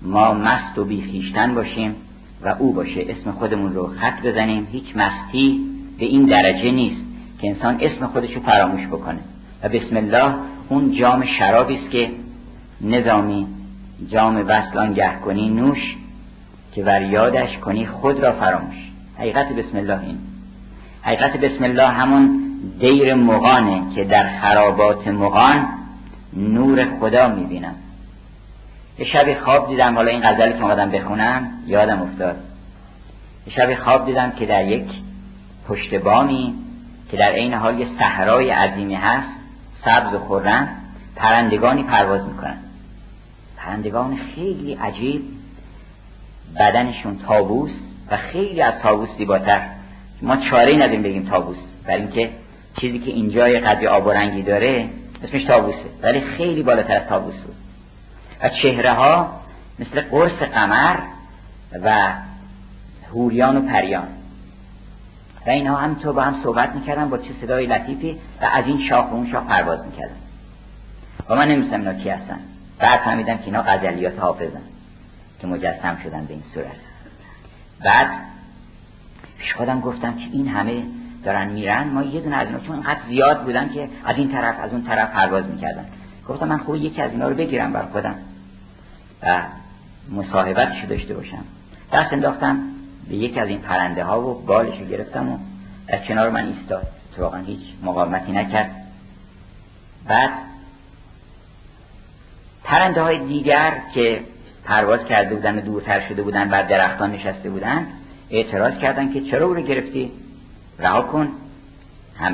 ما 0.01 0.33
مست 0.33 0.77
و 0.77 0.85
بیخیشتن 0.85 1.55
باشیم 1.55 1.95
و 2.41 2.55
او 2.59 2.73
باشه 2.73 3.05
اسم 3.09 3.31
خودمون 3.31 3.73
رو 3.73 3.87
خط 3.87 4.21
بزنیم. 4.25 4.67
هیچ 4.71 4.95
مستی 4.95 5.59
به 5.99 6.05
این 6.05 6.25
درجه 6.25 6.71
نیست 6.71 7.01
که 7.41 7.47
انسان 7.47 7.77
اسم 7.81 8.07
خودش 8.07 8.33
رو 8.33 8.41
فراموش 8.41 8.87
بکنه. 8.87 9.19
و 9.63 9.69
بسم 9.69 9.97
الله 9.97 10.33
اون 10.69 10.91
جام 10.91 11.25
شرابی 11.39 11.75
است 11.75 11.91
که 11.91 12.11
نظامی 12.81 13.47
جام 14.11 14.45
وصل 14.47 14.77
آنگه 14.77 15.19
کنی 15.25 15.49
نوش 15.49 15.95
که 16.71 16.83
ور 16.83 17.01
یادش 17.01 17.57
کنی 17.57 17.85
خود 17.85 18.19
را 18.19 18.31
فراموش. 18.31 18.75
حقیقت 19.17 19.49
بسم 19.49 19.77
الله 19.77 19.99
این. 19.99 20.17
حقیقت 21.01 21.37
بسم 21.37 21.63
الله 21.63 21.87
همون 21.87 22.39
دیر 22.79 23.13
مغانه 23.13 23.81
که 23.95 24.03
در 24.03 24.39
خرابات 24.41 25.07
مغان 25.07 25.67
نور 26.33 26.85
خدا 26.99 27.27
می‌بینم. 27.27 27.75
یه 28.99 29.05
شبی 29.05 29.35
خواب 29.35 29.69
دیدم 29.69 29.95
حالا 29.95 30.11
این 30.11 30.21
غزلی 30.21 30.53
که 30.53 30.61
اومدم 30.61 30.91
بخونم 30.91 31.49
یادم 31.65 32.01
افتاد. 32.01 32.35
یه 33.47 33.53
شبی 33.53 33.75
خواب 33.75 34.05
دیدم 34.05 34.31
که 34.31 34.45
در 34.45 34.65
یک 34.65 34.87
پشت 35.67 35.95
بامی 35.95 36.53
که 37.11 37.17
در 37.17 37.31
عین 37.31 37.53
حال 37.53 37.79
یه 37.79 37.87
صحرای 37.99 38.49
عظیمی 38.49 38.95
هست 38.95 39.27
سبز 39.85 40.13
و 40.13 40.19
خورن 40.19 40.67
پرندگانی 41.15 41.83
پرواز 41.83 42.21
می‌کنن. 42.27 42.57
پرندگان 43.57 44.19
خیلی 44.35 44.73
عجیب 44.73 45.21
بدنشون 46.59 47.19
تابوس 47.27 47.71
و 48.11 48.17
خیلی 48.17 48.61
از 48.61 48.73
تابوس 48.81 49.09
زیباتر. 49.17 49.61
ما 50.21 50.37
چاره 50.37 50.75
ندیم 50.75 51.01
بگیم 51.01 51.25
تابوس 51.25 51.57
برای 51.87 52.01
اینکه 52.01 52.29
چیزی 52.81 52.99
که 52.99 53.11
اینجای 53.11 53.59
قدری 53.59 53.87
آب 53.87 54.07
و 54.07 54.11
رنگی 54.11 54.43
داره 54.43 54.89
اسمش 55.23 55.43
تابوسه 55.43 55.77
ولی 56.03 56.21
خیلی 56.21 56.63
بالاتر 56.63 56.95
از 56.95 57.07
تابوس 57.07 57.35
بود. 57.35 57.58
و 58.43 58.49
چهره 58.49 58.93
ها 58.93 59.41
مثل 59.79 60.01
قرص 60.01 60.31
قمر 60.31 60.99
و 61.83 62.13
هوریان 63.13 63.57
و 63.57 63.61
پریان. 63.61 64.07
و 65.47 65.49
اینها 65.49 65.75
هم 65.75 65.95
تو 65.95 66.13
با 66.13 66.21
هم 66.21 66.35
صحبت 66.43 66.75
می‌کردن 66.75 67.09
با 67.09 67.17
چه 67.17 67.29
صدای 67.41 67.65
لطیفی 67.65 68.19
و 68.41 68.45
از 68.45 68.65
این 68.65 68.89
شاخ 68.89 69.11
و 69.11 69.15
اون 69.15 69.31
شاخ 69.31 69.43
پرواز 69.43 69.85
می‌کردن. 69.85 70.15
و 71.29 71.35
من 71.35 71.47
نمیستم 71.47 71.79
اینا 71.79 71.93
کی 71.93 72.09
هستن. 72.09 72.39
بعد 72.79 72.99
فهمیدم 72.99 73.37
که 73.37 73.45
اینا 73.45 73.61
غزلیات 73.61 74.19
حافظن 74.19 74.61
که 75.41 75.47
مجسم 75.47 75.97
شدن 76.03 76.25
به 76.25 76.33
این 76.33 76.43
صورت. 76.53 76.75
بعد 77.83 78.07
پیش 79.39 79.53
خودم 79.53 79.81
گفتم 79.81 80.13
که 80.13 80.25
این 80.31 80.47
همه 80.47 80.83
دارن 81.23 81.47
میرن. 81.47 81.87
ما 81.87 82.03
یه 82.03 82.21
دونه 82.21 82.35
از 82.35 82.47
اینا 82.47 82.59
چون 82.59 82.75
اینقدر 82.75 82.99
زیاد 83.07 83.43
بودن 83.43 83.69
که 83.69 83.89
از 84.05 84.17
این 84.17 84.31
طرف 84.31 84.59
از 84.59 84.71
اون 84.71 84.83
طرف 84.83 85.11
پرواز 85.11 85.45
می‌کردن. 85.45 85.85
گفتم 86.29 86.47
من 86.47 86.57
خوب 86.57 86.75
یکی 86.75 87.01
از 87.01 87.11
اینا 87.11 87.27
رو 87.27 87.35
بگیرم 87.35 87.73
بر 87.73 87.85
خودم. 87.85 88.15
و 89.23 89.41
مصاحبتشو 90.11 90.87
داشته 90.87 91.13
باشم. 91.13 91.43
دست 91.93 92.13
انداختم 92.13 92.59
به 93.09 93.15
یکی 93.15 93.39
از 93.39 93.47
این 93.47 93.59
پرنده 93.59 94.03
ها 94.03 94.21
و 94.21 94.41
بالشو 94.45 94.85
گرفتم 94.85 95.29
و 95.29 95.37
در 95.87 95.97
کنار 95.97 96.29
من 96.29 96.45
ایستاد. 96.45 96.87
واقعا 97.17 97.41
هیچ 97.41 97.59
مقاومتی 97.83 98.31
نکرد. 98.31 98.71
بعد 100.07 100.29
پرنده 102.63 103.01
های 103.01 103.19
دیگر 103.27 103.73
که 103.93 104.21
پرواز 104.65 104.99
کرده 105.05 105.35
بودن 105.35 105.57
و 105.57 105.61
دورتر 105.61 106.07
شده 106.09 106.23
بودن 106.23 106.49
و 106.49 106.67
درختان 106.69 107.11
نشسته 107.11 107.49
بودن 107.49 107.87
اعتراض 108.29 108.73
کردن 108.73 109.13
که 109.13 109.21
چرا 109.21 109.45
او 109.45 109.53
رو 109.53 109.61
گرفتی؟ 109.61 110.11
رها 110.79 111.01
کن. 111.01 111.27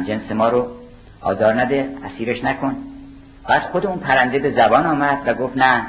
جنس 0.07 0.31
ما 0.31 0.49
رو 0.49 0.67
آزار 1.21 1.61
نده. 1.61 1.89
اسیرش 2.05 2.43
نکن. 2.43 2.75
بعد 3.47 3.61
خود 3.61 3.85
اون 3.85 3.99
پرنده 3.99 4.39
به 4.39 4.51
زبان 4.51 4.85
آمد 4.85 5.21
و 5.25 5.33
گفت 5.33 5.57
نه 5.57 5.85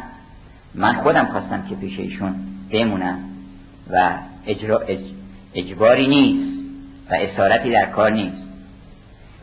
من 0.75 1.03
خودم 1.03 1.25
خواستم 1.25 1.67
که 1.69 1.75
پیش 1.75 1.99
ایشون 1.99 2.35
بمونم 2.73 3.19
و 3.91 4.13
اجرا 4.47 4.83
اجباری 5.55 6.09
نیست 6.09 6.57
و 7.11 7.15
اسارتی 7.15 7.71
در 7.71 7.87
کار 7.87 8.11
نیست. 8.11 8.47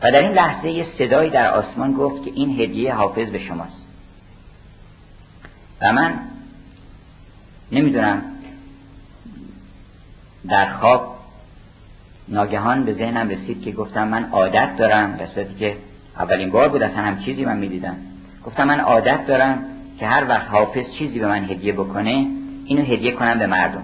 و 0.02 0.10
در 0.10 0.18
این 0.18 0.32
لحظه 0.32 0.70
یه 0.70 0.86
صدایی 0.98 1.30
در 1.30 1.50
آسمان 1.50 1.92
گفت 1.92 2.24
که 2.24 2.30
این 2.34 2.60
هدیه 2.60 2.94
حافظ 2.94 3.28
به 3.28 3.38
شماست. 3.38 3.84
و 5.82 5.92
من 5.92 6.18
نمی‌دونم 7.72 8.22
در 10.48 10.72
خواب 10.72 11.16
ناگهان 12.28 12.84
به 12.84 12.94
ذهنم 12.94 13.28
رسید 13.28 13.62
که 13.62 13.72
گفتم 13.72 14.08
من 14.08 14.30
عادت 14.30 14.76
دارم 14.76 15.18
صورتی 15.34 15.54
که 15.58 15.76
اولین 16.18 16.50
بار 16.50 16.68
بود 16.68 16.82
اصلا 16.82 17.02
هم 17.02 17.18
چیزی 17.18 17.44
من 17.44 17.56
می‌دیدم. 17.56 17.96
گفتم 18.44 18.64
من 18.64 18.80
عادت 18.80 19.26
دارم 19.26 19.64
که 20.00 20.06
هر 20.06 20.28
وقت 20.28 20.48
حافظ 20.48 20.84
چیزی 20.98 21.18
به 21.18 21.26
من 21.26 21.44
هدیه 21.44 21.72
بکنه 21.72 22.26
اینو 22.64 22.82
هدیه 22.82 23.12
کنم 23.12 23.38
به 23.38 23.46
مردم. 23.46 23.82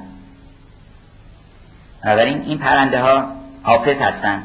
بنابراین 2.05 2.43
این 2.43 2.59
پرنده 2.59 3.01
ها 3.01 3.25
حافظ 3.63 3.97
هستن. 3.97 4.43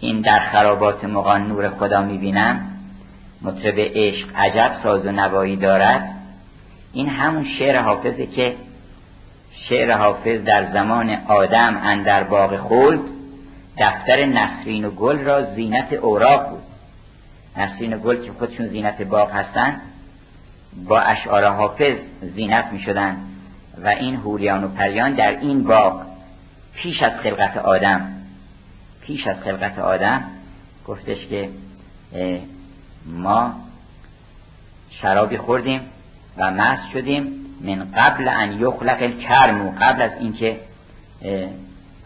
این 0.00 0.20
در 0.20 0.38
خرابات 0.38 1.04
مغان 1.04 1.48
نور 1.48 1.68
خدا 1.68 2.02
می‌بینم. 2.02 2.66
مطرب 3.42 3.74
عشق 3.78 4.26
عجب 4.36 4.72
ساز 4.82 5.06
و 5.06 5.12
نوایی 5.12 5.56
دارد. 5.56 6.10
این 6.92 7.08
همون 7.08 7.46
شعر 7.58 7.80
حافظه 7.80 8.26
که 8.26 8.54
شعر 9.68 9.92
حافظ 9.92 10.44
در 10.44 10.72
زمان 10.72 11.18
آدم 11.28 11.80
اندر 11.82 12.22
باغ 12.22 12.56
خلد 12.56 13.00
دفتر 13.78 14.24
نسرین 14.24 14.84
و 14.84 14.90
گل 14.90 15.18
را 15.18 15.54
زینت 15.54 15.92
اوراق 15.92 16.50
بود. 16.50 16.59
نسرین 17.56 17.98
گل 17.98 18.24
که 18.26 18.32
خودشون 18.32 18.68
زینت 18.68 19.02
باغ 19.02 19.30
هستن 19.30 19.80
با 20.88 21.00
اشعار 21.00 21.44
حافظ 21.44 21.96
زینت 22.34 22.66
می 22.72 22.80
شدن 22.80 23.16
و 23.84 23.88
این 23.88 24.16
هوریان 24.16 24.64
و 24.64 24.68
پریان 24.68 25.14
در 25.14 25.30
این 25.30 25.64
باغ 25.64 26.02
پیش 26.74 27.02
از 27.02 27.12
خلقت 27.22 27.56
آدم 27.56 28.12
پیش 29.00 29.26
از 29.26 29.36
خلقت 29.44 29.78
آدم 29.78 30.22
گفتش 30.86 31.26
که 31.26 31.48
ما 33.06 33.54
شرابی 34.90 35.36
خوردیم 35.36 35.80
و 36.36 36.50
مست 36.50 36.92
شدیم 36.92 37.46
من 37.60 37.90
قبل 37.96 38.28
ان 38.28 38.52
یخلق 38.52 39.02
الکرم 39.02 39.70
قبل 39.70 40.02
از 40.02 40.10
اینکه 40.20 40.60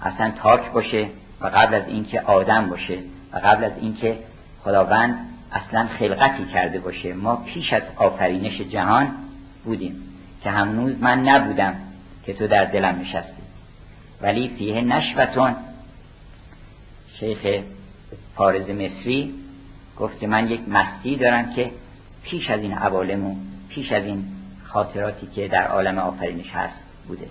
اصلا 0.02 0.30
تاک 0.42 0.72
باشه 0.72 1.08
و 1.40 1.46
قبل 1.46 1.74
از 1.74 1.88
اینکه 1.88 2.20
آدم 2.20 2.68
باشه 2.68 2.98
و 3.32 3.38
قبل 3.38 3.64
از 3.64 3.72
اینکه 3.80 4.18
خداوند 4.64 5.33
اصلا 5.54 5.88
خلقتی 5.98 6.44
کرده 6.44 6.78
باشه. 6.78 7.14
ما 7.14 7.36
پیش 7.36 7.72
از 7.72 7.82
آفرینش 7.96 8.60
جهان 8.60 9.10
بودیم 9.64 10.02
که 10.42 10.50
هنوز 10.50 10.94
من 11.00 11.28
نبودم 11.28 11.74
که 12.26 12.34
تو 12.34 12.46
در 12.46 12.64
دلم 12.64 13.00
نشستی. 13.00 13.42
ولی 14.22 14.48
فیه 14.58 14.80
نشوتون. 14.80 15.56
شیخ 17.20 17.62
پارز 18.36 18.70
مصری 18.70 19.34
گفت 19.98 20.20
که 20.20 20.26
من 20.26 20.50
یک 20.50 20.60
مستی 20.68 21.16
دارم 21.16 21.54
که 21.54 21.70
پیش 22.22 22.50
از 22.50 22.60
این 22.60 22.72
عوالمون 22.72 23.36
پیش 23.68 23.92
از 23.92 24.04
این 24.04 24.24
خاطراتی 24.64 25.26
که 25.26 25.48
در 25.48 25.66
عالم 25.66 25.98
آفرینش 25.98 26.50
هست 26.50 26.74
بوده. 27.08 27.26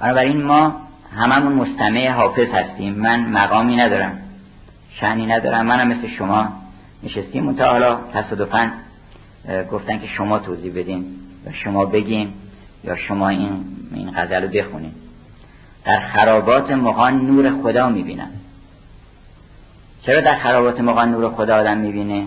بنابراین 0.00 0.42
ما 0.42 0.80
هممون 1.16 1.52
مستمع 1.52 2.08
حافظ 2.08 2.48
هستیم. 2.48 2.94
من 2.94 3.20
مقامی 3.20 3.76
ندارم. 3.76 4.25
شعنی 5.00 5.26
ندارم. 5.26 5.66
منم 5.66 5.88
مثل 5.88 6.08
شما 6.08 6.48
نشستیم. 7.02 7.44
منتها 7.44 7.70
حالا 7.70 7.98
تصادفا 8.12 8.70
گفتن 9.72 9.98
که 9.98 10.06
شما 10.06 10.38
توضیح 10.38 10.72
بدین 10.72 11.04
یا 11.46 11.52
شما 11.52 11.84
بگین 11.84 12.32
یا 12.84 12.96
شما 12.96 13.28
این 13.28 13.64
این 13.94 14.10
غزل 14.16 14.42
رو 14.42 14.48
بخونین. 14.48 14.92
در 15.84 16.00
خرابات 16.00 16.70
مغان 16.70 17.26
نور 17.26 17.62
خدا 17.62 17.88
می‌بینم. 17.88 18.30
چرا 20.02 20.20
در 20.20 20.34
خرابات 20.34 20.80
مغان 20.80 21.10
نور 21.10 21.30
خدا 21.30 21.56
آدم 21.56 21.78
می‌بینه؟ 21.78 22.26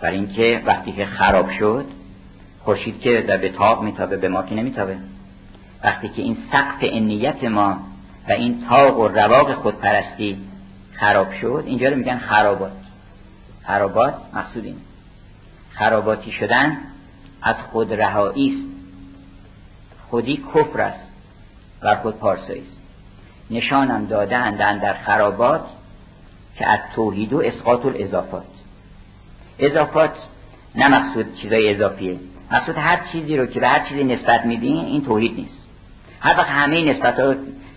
برای 0.00 0.16
اینکه 0.16 0.62
وقتی 0.66 0.92
که 0.92 1.06
خراب 1.06 1.50
شد 1.50 1.84
خورشید 2.64 3.00
که 3.00 3.24
در 3.28 3.36
به 3.36 3.48
تاب 3.48 3.82
میتابه 3.82 4.16
به 4.16 4.28
ما 4.28 4.42
که 4.42 4.54
نمیتابه. 4.54 4.96
وقتی 5.84 6.08
که 6.08 6.22
این 6.22 6.36
سقف 6.52 6.78
انیت 6.82 7.44
ما 7.44 7.78
و 8.28 8.32
این 8.32 8.64
تاق 8.68 8.98
و 8.98 9.08
رواق 9.08 9.52
خودپرستی 9.54 10.38
خراب 11.00 11.32
شد 11.40 11.62
اینجا 11.66 11.88
رو 11.88 11.96
میگن 11.96 12.18
خرابات. 12.18 12.72
خرابات 13.64 14.14
مقصود 14.34 14.64
این 14.64 14.76
خراباتی 15.74 16.32
شدن 16.32 16.76
از 17.42 17.56
خود 17.72 17.92
رهایی 17.92 18.48
است. 18.48 18.76
خودی 20.10 20.44
کفر 20.54 20.80
است 20.80 21.06
و 21.82 21.96
خود 21.96 22.18
پارسایی 22.18 22.60
است. 22.60 22.76
نشانم 23.50 24.06
دادهاند 24.06 24.58
در 24.58 24.94
خرابات 24.94 25.64
که 26.56 26.68
از 26.68 26.80
توحید 26.94 27.32
و 27.32 27.42
اسقاط 27.44 27.86
الاضافات. 27.86 28.44
اضافات 29.58 30.12
نه 30.74 30.88
مقصود 30.88 31.36
چیزای 31.42 31.74
اضافیه. 31.74 32.18
مقصود 32.50 32.76
هر 32.78 33.00
چیزی 33.12 33.36
رو 33.36 33.46
که 33.46 33.60
به 33.60 33.68
هر 33.68 33.88
چیزی 33.88 34.04
نسبت 34.04 34.46
میدین 34.46 34.84
این 34.84 35.04
توحید 35.04 35.36
نیست. 35.36 35.66
هر 36.20 36.38
وقت 36.38 36.48
همه 36.48 36.84
نسبت 36.84 37.20
ها 37.20 37.34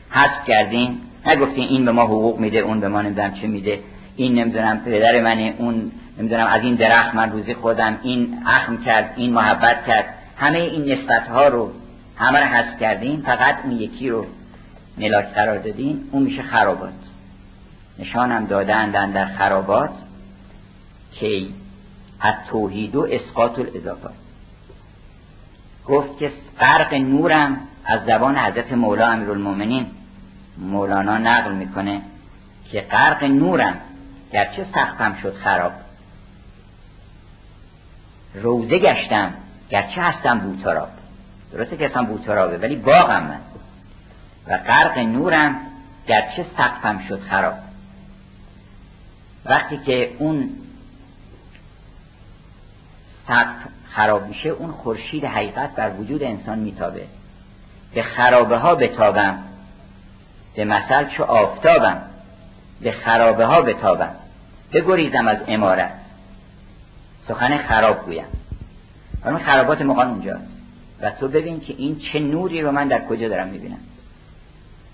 حذف 0.10 0.46
کردین 0.48 1.02
نگفتین 1.30 1.68
این 1.68 1.85
به 1.85 1.91
ما 1.91 2.03
حقوق 2.03 2.39
میده 2.39 2.57
اون 2.60 2.80
به 2.80 2.88
ما 2.88 3.01
نمی‌دونم 3.01 3.34
چه 3.34 3.47
میده. 3.47 3.80
این 4.15 4.34
نمی‌دونم 4.34 4.80
پدر 4.80 5.22
منه 5.22 5.53
اون 5.57 5.91
نمی‌دونم 6.19 6.47
از 6.47 6.61
این 6.61 6.76
درخت 6.76 7.15
من 7.15 7.31
روزی 7.31 7.53
خودم 7.53 7.99
این 8.03 8.38
اخم 8.45 8.77
کرد 8.77 9.14
این 9.15 9.34
محبت 9.34 9.85
کرد. 9.88 10.06
همه 10.38 10.60
این 10.60 10.91
نسبت 10.91 11.27
ها 11.27 11.47
رو 11.47 11.72
همه 12.15 12.39
رو 12.39 12.45
حذف 12.45 12.80
کردین 12.80 13.22
فقط 13.22 13.56
این 13.64 13.81
یکی 13.81 14.10
رو 14.10 14.26
ملاک 14.97 15.26
قرار 15.26 15.57
دادین 15.57 16.03
اون 16.11 16.23
میشه 16.23 16.41
خرابات. 16.41 16.93
نشانم 17.99 18.45
دادن 18.45 19.11
در 19.11 19.26
خرابات 19.26 19.89
که 21.19 21.41
از 22.22 22.34
توحید 22.49 22.95
و 22.95 23.07
اسقاط 23.11 23.60
الاضافات 23.60 24.14
گفت 25.88 26.19
که 26.19 26.31
فرق 26.57 26.93
نورم 26.93 27.57
از 27.85 27.99
زبان 28.06 28.38
حضرت 28.38 28.72
مولا 28.72 29.07
امیرالمومنین 29.07 29.85
مولانا 30.60 31.18
نقل 31.18 31.52
می‌کنه 31.52 32.02
که 32.72 32.81
غرق 32.81 33.23
نورم 33.23 33.77
گرچه 34.31 34.65
سختم 34.76 35.18
شد 35.22 35.36
خراب. 35.44 35.72
روزه 38.34 38.80
گشتم 38.80 39.34
گرچه 39.69 40.02
هستم 40.02 40.40
بوتراب. 40.40 40.90
درسته 41.52 41.77
که 41.77 41.88
هستم 41.88 42.06
بوترابه 42.06 42.57
ولی 42.57 42.76
باغم 42.76 43.23
من. 43.23 43.40
و 44.48 44.57
غرق 44.57 44.98
نورم 44.98 45.56
گرچه 46.07 46.45
سقفم 46.57 46.99
شد 47.10 47.22
خراب. 47.30 47.57
وقتی 49.45 49.77
که 49.77 50.15
اون 50.19 50.49
سقف 53.27 53.56
خراب 53.90 54.27
میشه 54.27 54.49
اون 54.49 54.72
خورشید 54.72 55.26
حقیقت 55.26 55.76
بر 55.76 55.90
وجود 55.90 56.23
انسان 56.23 56.60
میتابه. 56.60 57.07
به 57.94 58.03
خرابه 58.03 58.57
ها 58.57 58.76
بتابم. 58.76 59.40
به 60.56 60.66
مثل 60.66 61.08
چو 61.18 61.24
آفتابم 61.24 62.02
به 62.82 62.92
خرابه 62.92 63.46
ها 63.46 63.62
بتابم 63.62 64.16
بگریزم 64.74 65.28
از 65.28 65.38
امارت. 65.48 65.92
سخن 67.28 67.58
خراب 67.58 68.06
گویم. 68.06 68.26
اون 69.26 69.38
خرابات 69.38 69.82
مقان 69.82 70.08
اونجاست. 70.08 70.48
و 71.02 71.12
تو 71.12 71.28
ببین 71.28 71.60
که 71.60 71.74
این 71.78 72.00
چه 72.00 72.20
نوری 72.20 72.62
رو 72.62 72.72
من 72.72 72.88
در 72.88 73.06
کجا 73.06 73.28
دارم 73.28 73.48
می‌بینم. 73.48 73.80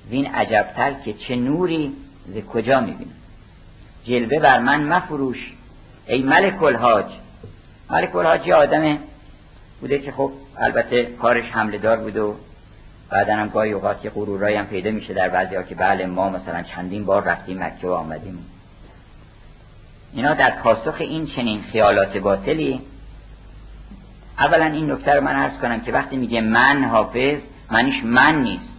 وین 0.10 0.26
عجبتر 0.26 0.94
که 0.94 1.14
چه 1.14 1.36
نوری 1.36 1.94
ز 2.28 2.38
کجا 2.54 2.80
می‌بینم. 2.80 3.14
جلوه 4.06 4.40
بر 4.40 4.60
من 4.60 4.84
مفروش 4.84 5.54
ای 6.08 6.22
ملک 6.22 6.64
الحاج. 6.64 7.06
ملک 7.90 8.16
الحاج 8.16 8.48
یه 8.48 8.56
آدم 8.56 8.98
بوده 9.82 10.00
که 10.00 10.12
خب 10.12 10.32
البته 10.58 11.06
کارش 11.06 11.46
حمله 11.46 11.78
دار 11.78 11.98
بوده 11.98 12.22
و 12.22 12.34
بعدا 13.10 13.36
هم 13.36 13.50
گاهی 13.50 13.72
اوقات 13.72 14.02
که 14.02 14.10
غرورایی 14.10 14.56
هم 14.56 14.66
پیدا 14.66 14.92
میشه 14.92 15.14
در 15.14 15.30
بعضی 15.30 15.56
ها 15.56 15.64
که 15.64 15.76
بله 15.76 16.06
ما 16.06 16.30
مثلا 16.30 16.62
چندین 16.62 17.06
بار 17.06 17.24
رفتیم 17.24 17.64
مکه 17.64 17.88
و 17.88 17.92
آمدیم. 17.92 18.46
اینا 20.14 20.34
در 20.34 20.52
پاسخ 20.52 20.96
این 21.00 21.28
چنین 21.28 21.64
خیالات 21.72 22.18
باطلی 22.18 22.82
اولا 24.40 24.66
این 24.66 24.92
نکته 24.92 25.14
رو 25.14 25.22
من 25.22 25.36
عرض 25.36 25.60
کنم 25.62 25.82
که 25.82 25.92
وقتی 25.92 26.18
میگه 26.18 26.42
من 26.42 26.84
حافظ 26.84 27.38
معنیش 27.72 28.04
من 28.04 28.42
نیست. 28.42 28.76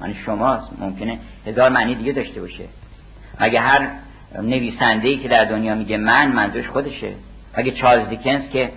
معنی 0.00 0.14
شماست. 0.26 0.68
ممکنه 0.78 1.18
هزار 1.46 1.70
معنی 1.70 1.94
دیگه 1.94 2.12
داشته 2.12 2.40
باشه. 2.40 2.64
مگه 3.40 3.60
هر 3.60 3.88
نویسنده 4.42 5.08
ای 5.08 5.18
که 5.18 5.28
در 5.28 5.44
دنیا 5.44 5.74
میگه 5.74 5.96
من 5.96 6.32
منظورش 6.32 6.68
خودشه. 6.68 7.12
اگه 7.54 7.70
چارلز 7.70 8.08
دیکنز 8.08 8.42
که 8.52 8.70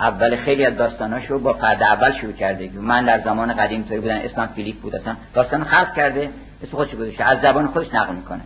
اول 0.00 0.36
خیلی 0.36 0.66
از 0.66 0.76
داستاناش 0.76 1.26
رو 1.26 1.38
با 1.38 1.52
فرد 1.52 1.82
اول 1.82 2.20
شروع 2.20 2.32
کرده. 2.32 2.70
من 2.74 3.04
در 3.04 3.20
زمان 3.20 3.54
قدیم 3.54 3.82
توی 3.82 4.00
بودن 4.00 4.16
اسمم 4.16 4.46
فیلیپ 4.46 4.76
بود 4.76 4.96
اصلا 4.96 5.16
داستان 5.34 5.64
خلق 5.64 5.94
کرده 5.94 6.30
اسم 6.62 6.76
خودش 6.76 6.94
گذاشته. 6.94 7.24
از 7.24 7.40
زبان 7.40 7.66
خودش 7.66 7.94
نقل 7.94 8.14
می‌کنه. 8.14 8.40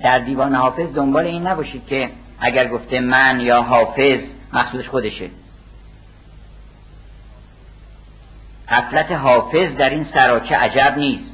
در 0.00 0.18
دیوان 0.18 0.54
حافظ 0.54 0.94
دنبال 0.94 1.24
این 1.24 1.46
نباشید 1.46 1.86
که 1.86 2.10
اگر 2.40 2.68
گفته 2.68 3.00
من 3.00 3.40
یا 3.40 3.62
حافظ 3.62 4.20
مقصودش 4.52 4.88
خودشه. 4.88 5.30
قفلت 8.68 9.12
حافظ 9.12 9.76
در 9.76 9.90
این 9.90 10.06
سراچه 10.14 10.56
عجب 10.56 10.94
نیست. 10.98 11.30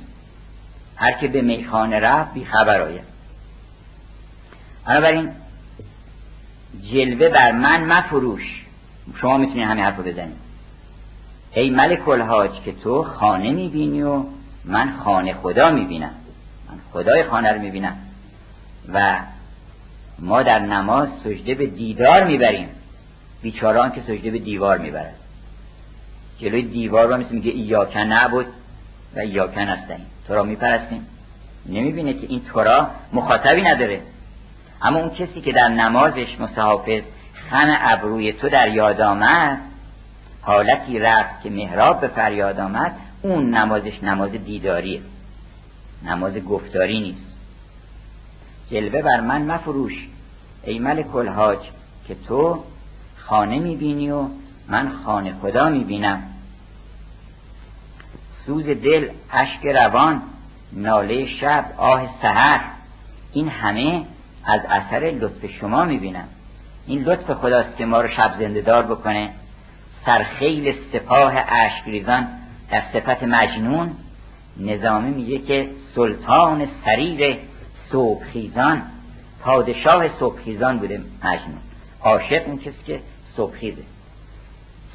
هر 0.96 1.12
که 1.12 1.28
به 1.28 1.42
میخانه 1.42 2.00
رفت 2.00 2.34
بی 2.34 2.44
خبر 2.44 2.80
آید. 2.80 3.04
بنابراین 4.86 5.32
جلوه 6.92 7.28
بر 7.28 7.52
من 7.52 7.84
مفروش. 7.84 8.64
شما 9.20 9.36
می‌تونید 9.36 9.68
همین 9.68 9.84
حرف 9.84 9.96
رو 9.96 10.02
بزنید 10.02 10.36
ای 11.54 11.70
ملک 11.70 12.08
الحاج 12.08 12.50
که 12.64 12.72
تو 12.72 13.02
خانه 13.02 13.50
می‌بینی 13.50 14.02
و 14.02 14.22
من 14.64 14.92
خانه 15.04 15.34
خدا 15.34 15.70
می‌بینم. 15.70 16.14
من 16.70 16.78
خدای 16.92 17.24
خانه 17.24 17.52
رو 17.52 17.60
می‌بینم. 17.60 17.96
و 18.92 19.16
ما 20.18 20.42
در 20.42 20.58
نماز 20.58 21.08
سجده 21.24 21.54
به 21.54 21.66
دیدار 21.66 22.24
می‌بریم. 22.24 22.68
بیچاران 23.42 23.92
که 23.92 24.00
سجده 24.00 24.30
به 24.30 24.38
دیوار 24.38 24.78
می‌برد. 24.78 25.14
جلوی 26.38 26.62
دیوار 26.62 27.06
رو 27.06 27.16
مثل 27.16 27.34
میگه 27.34 27.50
ایاکن 27.50 28.00
نعبد 28.00 28.46
و 29.16 29.18
ایاکن 29.18 29.60
هستیم 29.60 30.06
تو 30.28 30.34
را 30.34 30.42
میپرستیم. 30.42 31.06
نمی‌بینه 31.66 32.14
که 32.14 32.26
این 32.26 32.40
تورا 32.44 32.90
مخاطبی 33.12 33.62
نداره. 33.62 34.00
اما 34.82 34.98
اون 34.98 35.10
کسی 35.10 35.40
که 35.40 35.52
در 35.52 35.68
نمازش 35.68 36.40
مستحافظ 36.40 37.02
خم 37.50 37.76
ابروی 37.80 38.32
تو 38.32 38.48
در 38.48 38.68
یاد 38.68 39.00
آمد 39.00 39.58
حالتی 40.42 40.98
رفت 40.98 41.42
که 41.42 41.50
محراب 41.50 42.00
به 42.00 42.08
فریاد 42.08 42.60
آمد 42.60 42.96
اون 43.22 43.54
نمازش 43.54 44.02
نماز 44.02 44.30
دیداریه. 44.30 45.00
نماز 46.04 46.38
گفتاری 46.38 47.00
نیست. 47.00 47.30
جلوه 48.70 49.02
بر 49.02 49.20
من 49.20 49.42
مفروش 49.42 50.08
ای 50.64 50.78
ملک 50.78 51.16
الحاج 51.16 51.58
که 52.08 52.16
تو 52.28 52.64
خانه 53.16 53.58
می‌بینی 53.58 54.10
و 54.10 54.24
من 54.68 54.92
خانه 55.04 55.34
خدا 55.42 55.68
می‌بینم. 55.68 56.22
سوز 58.46 58.64
دل 58.64 59.08
اشک 59.32 59.66
روان 59.66 60.22
ناله 60.72 61.26
شب 61.26 61.64
آه 61.76 62.08
سحر 62.22 62.60
این 63.32 63.48
همه 63.48 64.04
از 64.44 64.60
اثر 64.68 65.00
لطف 65.20 65.46
شما 65.60 65.84
می‌بینم. 65.84 66.28
این 66.86 67.02
لطف 67.02 67.30
خداست 67.30 67.76
که 67.76 67.86
ما 67.86 68.00
رو 68.00 68.08
شب 68.08 68.34
زنده 68.38 68.60
دار 68.60 68.82
بکنه. 68.82 69.30
سرخیل 70.06 70.74
سپاه 70.92 71.34
ریزان 71.86 72.28
در 72.70 72.82
صفت 72.92 73.22
مجنون 73.22 73.90
نظامی 74.60 75.10
میگه 75.10 75.38
که 75.38 75.68
سلطان 75.94 76.68
سریر 76.84 77.38
صبحخیزان 77.92 78.82
پادشاه 79.40 80.18
صبحخیزان 80.18 80.78
بوده 80.78 81.00
مجنون. 81.24 81.60
عاشق 82.02 82.42
اون 82.46 82.58
کسی 82.58 82.82
که 82.86 83.00
صبحخیزه. 83.36 83.82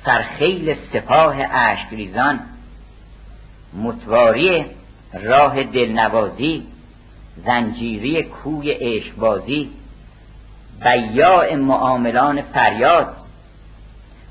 سرخیل 0.06 0.76
سپاه 0.94 1.36
اشکریزان 1.52 2.40
متواری 3.74 4.66
راه 5.14 5.64
دلنوازی 5.64 6.64
زنجیری 7.46 8.24
کوی 8.24 8.72
عشقبازی 8.72 9.70
بیاع 10.84 11.56
معاملان 11.56 12.42
فریاد 12.42 13.16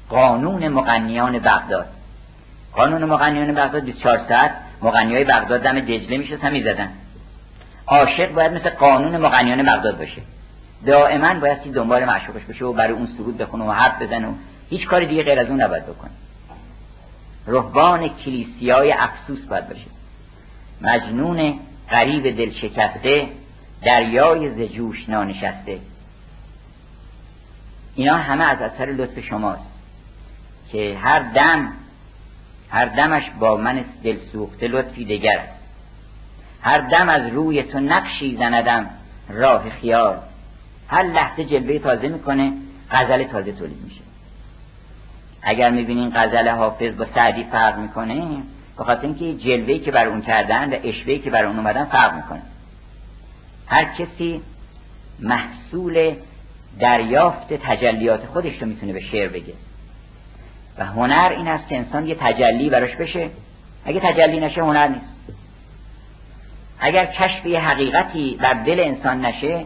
قانون 0.09 0.69
مغنیان 0.69 1.39
بغداد. 1.39 1.87
قانون 2.73 3.05
مغنیان 3.05 3.55
بغداد 3.55 3.85
24 3.85 4.21
ساعت 4.29 4.51
مغنیای 4.83 5.25
بغداد 5.25 5.63
دم 5.63 5.81
دجله 5.81 6.17
میشه 6.17 6.51
می 6.51 6.63
زدن. 6.63 6.89
عاشق 7.87 8.33
باید 8.33 8.53
مثل 8.53 8.71
قانون 8.71 9.17
مغنیان 9.17 9.63
بغداد 9.63 9.99
باشه. 9.99 10.23
دائما 10.87 11.35
باید 11.35 11.73
دنبال 11.73 12.05
معشوقش 12.05 12.43
بشه 12.43 12.65
و 12.65 12.73
برای 12.73 12.93
اون 12.93 13.09
سرود 13.19 13.39
بخونه 13.39 13.65
و 13.65 13.71
حرف 13.71 14.03
بزنه 14.03 14.29
و 14.29 14.33
هیچ 14.71 14.87
کاری 14.87 15.07
دیگه 15.07 15.23
غیر 15.23 15.41
از 15.41 15.47
اون 15.47 15.61
نباید 15.61 15.87
بکنه. 15.87 16.11
رهبان 17.47 18.09
کلیسیای 18.09 18.93
افسوس 18.93 19.41
باید 19.41 19.69
باشه. 19.69 19.87
مجنون 20.81 21.55
غریب 21.91 22.37
دل 22.37 22.53
شکسته 22.53 23.29
دریای 23.83 24.51
ز 24.51 24.73
جوش 24.73 25.09
نانشسته. 25.09 25.79
اینا 27.95 28.17
همه 28.17 28.45
از 28.45 28.63
اثر 28.63 28.85
لطف 28.85 29.21
شماست 29.21 29.63
که 30.73 30.99
هر 31.03 31.19
دم 31.19 31.73
هر 32.71 32.87
دمش 32.87 33.23
با 33.41 33.57
من 33.57 33.85
دل 34.05 34.17
سوخته 34.33 34.69
لطفی 34.69 35.05
دگر 35.05 35.39
است. 35.39 35.61
هر 36.63 36.79
دم 36.79 37.09
از 37.09 37.33
روی 37.33 37.63
تو 37.63 37.81
نقشی 37.81 38.37
زندم 38.37 38.91
راه 39.29 39.71
خیال. 39.71 40.17
هر 40.89 41.03
لحظه 41.03 41.45
جلوه 41.45 41.79
تازه 41.79 42.09
می‌کنه 42.09 42.53
غزل 42.91 43.25
تازه 43.25 43.53
تولید 43.53 43.83
میشه. 43.85 44.01
اگر 45.43 45.71
می‌بینین 45.71 46.13
غزل 46.15 46.49
حافظ 46.49 46.97
با 46.97 47.07
سعدی 47.15 47.45
فرق 47.45 47.79
می‌کنه 47.79 48.43
به 48.79 48.85
خاطر 48.85 49.03
اینکه 49.03 49.35
جلوهی 49.35 49.79
که 49.79 49.91
بر 49.91 50.07
اون 50.07 50.23
کردن 50.23 50.75
و 50.75 50.77
اشوهی 50.85 51.19
که 51.19 51.31
بر 51.31 51.45
اون 51.45 51.57
اومدن 51.57 51.85
فرق 51.85 52.15
می‌کنه. 52.15 52.43
هر 53.67 53.85
کسی 53.85 54.41
محصول 55.21 56.15
دریافت 56.81 57.53
تجلیات 57.53 58.27
خودش 58.27 58.63
رو 58.63 58.69
می‌تونه 58.69 58.93
به 58.93 59.01
شعر 59.01 59.29
بگه. 59.29 59.55
و 60.79 60.85
هنر 60.85 61.35
این 61.37 61.49
است 61.49 61.69
که 61.69 61.77
انسان 61.77 62.07
یه 62.07 62.17
تجلی 62.21 62.71
براش 62.71 62.97
بشه. 62.97 63.31
اگه 63.85 64.01
تجلی 64.01 64.41
نشه 64.41 64.61
هنر 64.63 64.89
نیست. 64.89 65.07
اگر 66.81 67.07
کشف 67.07 67.47
یه 67.47 67.61
حقیقتی 67.61 68.39
بر 68.41 68.53
دل 68.53 68.81
انسان 68.81 69.25
نشه 69.25 69.65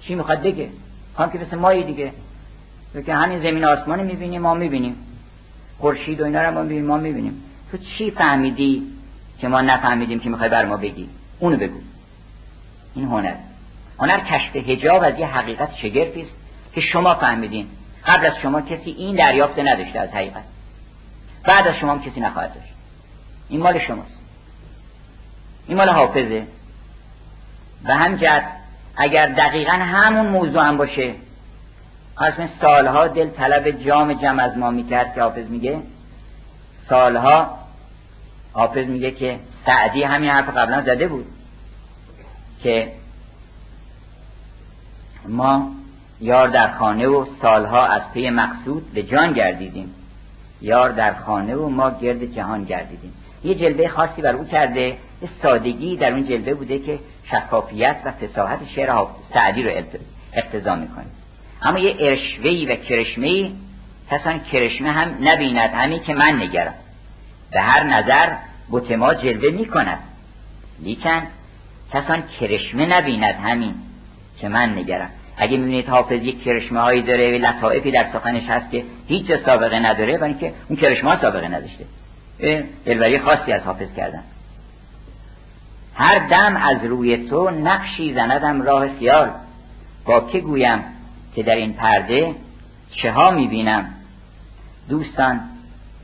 چی 0.00 0.14
می‌خواد 0.14 0.42
بگه؟ 0.42 0.68
هم 1.18 1.30
که 1.30 1.38
مثل 1.38 1.56
مایی 1.56 1.84
دیگه. 1.84 2.12
که 3.06 3.14
همین 3.14 3.38
زمین 3.38 3.64
آسمان 3.64 4.02
می‌بینیم 4.02 4.42
ما 4.42 4.54
می‌بینیم. 4.54 4.96
خورشید 5.78 6.20
و 6.20 6.24
اینا 6.24 6.42
رو 6.42 6.54
ما 6.54 6.62
می‌بینیم 6.62 6.86
ما 6.86 6.96
می‌بینیم. 6.96 7.42
تو 7.70 7.78
چی 7.78 8.10
فهمیدی 8.10 8.82
که 9.38 9.48
ما 9.48 9.60
نفهمیدیم 9.60 10.20
که 10.20 10.28
می‌خوای 10.28 10.48
بر 10.48 10.64
ما 10.64 10.76
بگی؟ 10.76 11.08
اونو 11.38 11.56
بگو. 11.56 11.78
این 12.94 13.04
هنر. 13.04 13.34
هنر 13.98 14.20
کشف 14.20 14.56
هجاب 14.56 15.02
از 15.02 15.18
یه 15.18 15.26
حقیقت 15.26 15.74
شگرفی 15.82 16.22
است 16.22 16.30
که 16.74 16.80
شما 16.80 17.14
فهمیدین. 17.14 17.66
قبل 18.06 18.26
از 18.26 18.32
شما 18.42 18.60
کسی 18.60 18.90
این 18.90 19.16
دریافت 19.16 19.58
نداشته 19.58 19.98
از 19.98 20.10
حقیقت 20.10 20.44
بعد 21.44 21.66
از 21.66 21.74
شما 21.76 21.92
هم 21.92 22.02
کسی 22.02 22.20
نخواهد 22.20 22.54
داشت. 22.54 22.72
این 23.48 23.60
مال 23.60 23.78
شماست. 23.78 24.18
این 25.68 25.76
مال 25.76 25.88
حافظه. 25.88 26.46
و 27.84 27.94
همجد 27.94 28.42
اگر 28.96 29.26
دقیقا 29.26 29.72
همون 29.72 30.26
موضوع 30.26 30.62
هم 30.62 30.76
باشه 30.76 31.14
اصلا 32.18 32.48
سالها 32.60 33.08
دل 33.08 33.28
طلب 33.28 33.70
جام 33.70 34.12
جم 34.12 34.38
از 34.38 34.58
ما 34.58 34.70
می‌کرد 34.70 35.14
که 35.14 35.22
حافظ 35.22 35.50
میگه 35.50 35.78
سالها 36.88 37.59
حافظ 38.52 38.86
میگه 38.86 39.10
که 39.10 39.38
سعدی 39.66 40.02
همین 40.02 40.30
حرف 40.30 40.48
قبلا 40.48 40.82
زده 40.82 41.08
بود 41.08 41.26
که 42.62 42.92
ما 45.28 45.70
یار 46.20 46.48
در 46.48 46.70
خانه 46.70 47.06
و 47.06 47.26
سالها 47.42 47.86
از 47.86 48.02
پی 48.14 48.30
مقصود 48.30 48.92
به 48.94 49.02
جان 49.02 49.32
گردیدیم. 49.32 49.94
یار 50.60 50.90
در 50.90 51.14
خانه 51.14 51.56
و 51.56 51.68
ما 51.68 51.90
گرد 51.90 52.24
جهان 52.24 52.64
گردیدیم. 52.64 53.12
یه 53.44 53.54
جلوه 53.54 53.88
خاصی 53.88 54.22
بر 54.22 54.36
او 54.36 54.44
کرده 54.44 54.80
یه 54.80 55.28
سادگی 55.42 55.96
در 55.96 56.12
اون 56.12 56.26
جلوه 56.26 56.54
بوده 56.54 56.78
که 56.78 56.98
شفافیت 57.30 57.96
و 58.04 58.10
فساحت 58.10 58.58
شعر 58.74 59.06
سعدی 59.34 59.62
رو 59.62 59.70
اقتضا 60.32 60.74
می‌کنه. 60.74 61.04
اما 61.62 61.78
یه 61.78 61.96
ارشوهی 62.00 62.66
و 62.66 62.76
کرشمهی 62.76 63.56
کسان 64.10 64.38
کرشمه 64.38 64.92
هم 64.92 65.08
نبیند 65.20 65.70
همین 65.70 66.02
که 66.02 66.14
من 66.14 66.42
نگرم. 66.42 66.74
به 67.52 67.60
هر 67.60 67.82
نظر 67.82 68.32
بت 68.70 68.92
ما 68.92 69.14
جلوه 69.14 69.50
می‌کند. 69.50 69.98
لیکن 70.82 71.22
کسان 71.92 72.22
کرشمه 72.40 72.86
نبیند 72.86 73.34
همین 73.34 73.74
که 74.40 74.48
من 74.48 74.78
نگرم. 74.78 75.10
اگه 75.36 75.56
می‌بینید 75.56 75.88
حافظ 75.88 76.22
یک 76.22 76.44
کرشمه 76.44 76.80
هایی 76.80 77.02
داره 77.02 77.38
و 77.38 77.46
لطائفی 77.46 77.90
در 77.90 78.06
سخنش 78.12 78.46
هست 78.48 78.70
که 78.70 78.84
هیچ 79.08 79.32
سابقه 79.46 79.78
نداره 79.78 80.18
برای 80.18 80.30
اینکه 80.30 80.52
اون 80.68 80.78
کرشمه 80.78 81.10
ها 81.10 81.20
سابقه 81.20 81.48
نداشته. 81.48 81.84
دلبری 82.84 83.18
خاصی 83.18 83.52
از 83.52 83.62
حافظ 83.62 83.88
کردن 83.96 84.22
هر 85.94 86.18
دم 86.18 86.56
از 86.56 86.84
روی 86.84 87.28
تو 87.28 87.50
نقشی 87.50 88.14
زندم 88.14 88.62
راه 88.62 88.98
خیال. 88.98 89.30
با 90.04 90.20
که 90.20 90.40
گویم 90.40 90.78
که 91.34 91.42
در 91.42 91.54
این 91.54 91.72
پرده 91.72 92.34
چه 92.90 93.12
ها 93.12 93.30
می‌بینم؟ 93.30 93.94
دوستان 94.88 95.40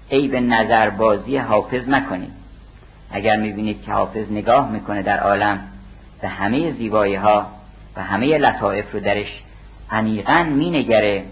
ای 0.09 0.29
به 0.29 0.41
نظربازی 0.41 1.37
حافظ 1.37 1.89
نکنید. 1.89 2.33
اگر 3.11 3.37
می‌بینید 3.37 3.83
که 3.83 3.93
حافظ 3.93 4.33
نگاه 4.33 4.71
می‌کنه 4.71 5.03
در 5.03 5.21
عالم 5.21 5.61
به 6.21 6.29
همه 6.29 6.73
زیبایی 6.73 7.15
ها 7.15 7.47
و 7.97 8.03
همه 8.03 8.39
لطائف 8.39 8.93
رو 8.93 9.01
درش 9.01 9.43
عمیقا 9.91 10.43
مینگره 10.43 11.25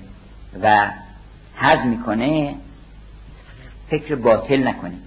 و 0.62 0.90
حز 1.56 1.86
می‌کنه 1.86 2.54
فکر 3.90 4.14
باطل 4.14 4.68
نکنید. 4.68 5.02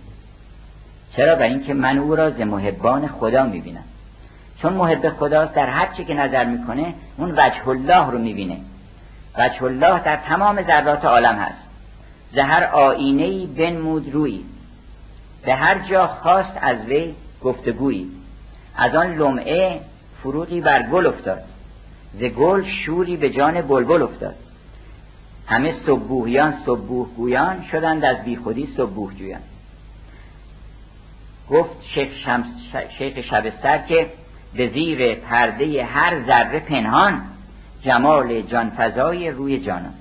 چرا؟ 1.16 1.36
برای 1.36 1.50
اینکه 1.50 1.74
من 1.74 1.98
او 1.98 2.16
را 2.16 2.30
ز 2.30 2.42
محبان 2.42 3.08
خدا 3.08 3.44
می‌بینم. 3.44 3.84
چون 4.62 4.74
محب 4.74 5.10
خداست 5.10 5.54
در 5.54 5.70
هر 5.70 5.88
چی 5.98 6.06
که 6.06 6.14
نظر 6.14 6.46
می‌کنه 6.46 6.94
اون 7.18 7.32
وجه 7.32 7.68
الله 7.68 8.12
رو 8.12 8.20
می‌بینه. 8.20 8.58
وجه 9.38 9.64
الله 9.64 10.04
در 10.04 10.16
تمام 10.16 10.64
ذرات 10.64 11.06
عالم 11.06 11.36
هست. 11.36 11.67
زهر 12.32 12.64
آینه 12.64 13.48
بنمود 13.48 14.14
روی. 14.14 14.44
به 15.46 15.56
هر 15.56 15.80
جا 15.90 16.08
خواست 16.08 16.58
از 16.62 16.78
وی 16.86 17.14
گفتگویی 17.44 18.12
از 18.76 18.96
آن 18.96 19.16
لمعه 19.18 19.80
فروغی 20.24 20.62
بر 20.62 20.84
گل 20.84 21.08
افتاد. 21.08 21.44
ز 22.20 22.24
گل 22.24 22.64
شوری 22.86 23.18
به 23.18 23.30
جان 23.30 23.62
بلبل 23.62 24.02
افتاد. 24.02 24.36
همه 25.48 25.74
صبوهیان 25.86 26.54
صبوه 26.66 27.08
گویان 27.18 27.66
شدند 27.72 28.06
از 28.06 28.24
بیخودی 28.24 28.70
صبوه 28.78 29.14
جویان 29.14 29.42
گفت 31.50 31.84
شیخ, 31.94 32.10
شمس 32.26 32.46
شیخ 32.98 33.22
شبستر 33.22 33.78
که 33.78 34.08
به 34.54 34.70
زیر 34.70 35.16
پرده 35.16 35.84
هر 35.84 36.26
ذره 36.26 36.60
پنهان 36.60 37.22
جمال 37.82 38.42
جانفضای 38.42 39.32
روی 39.32 39.60
جانان. 39.60 39.94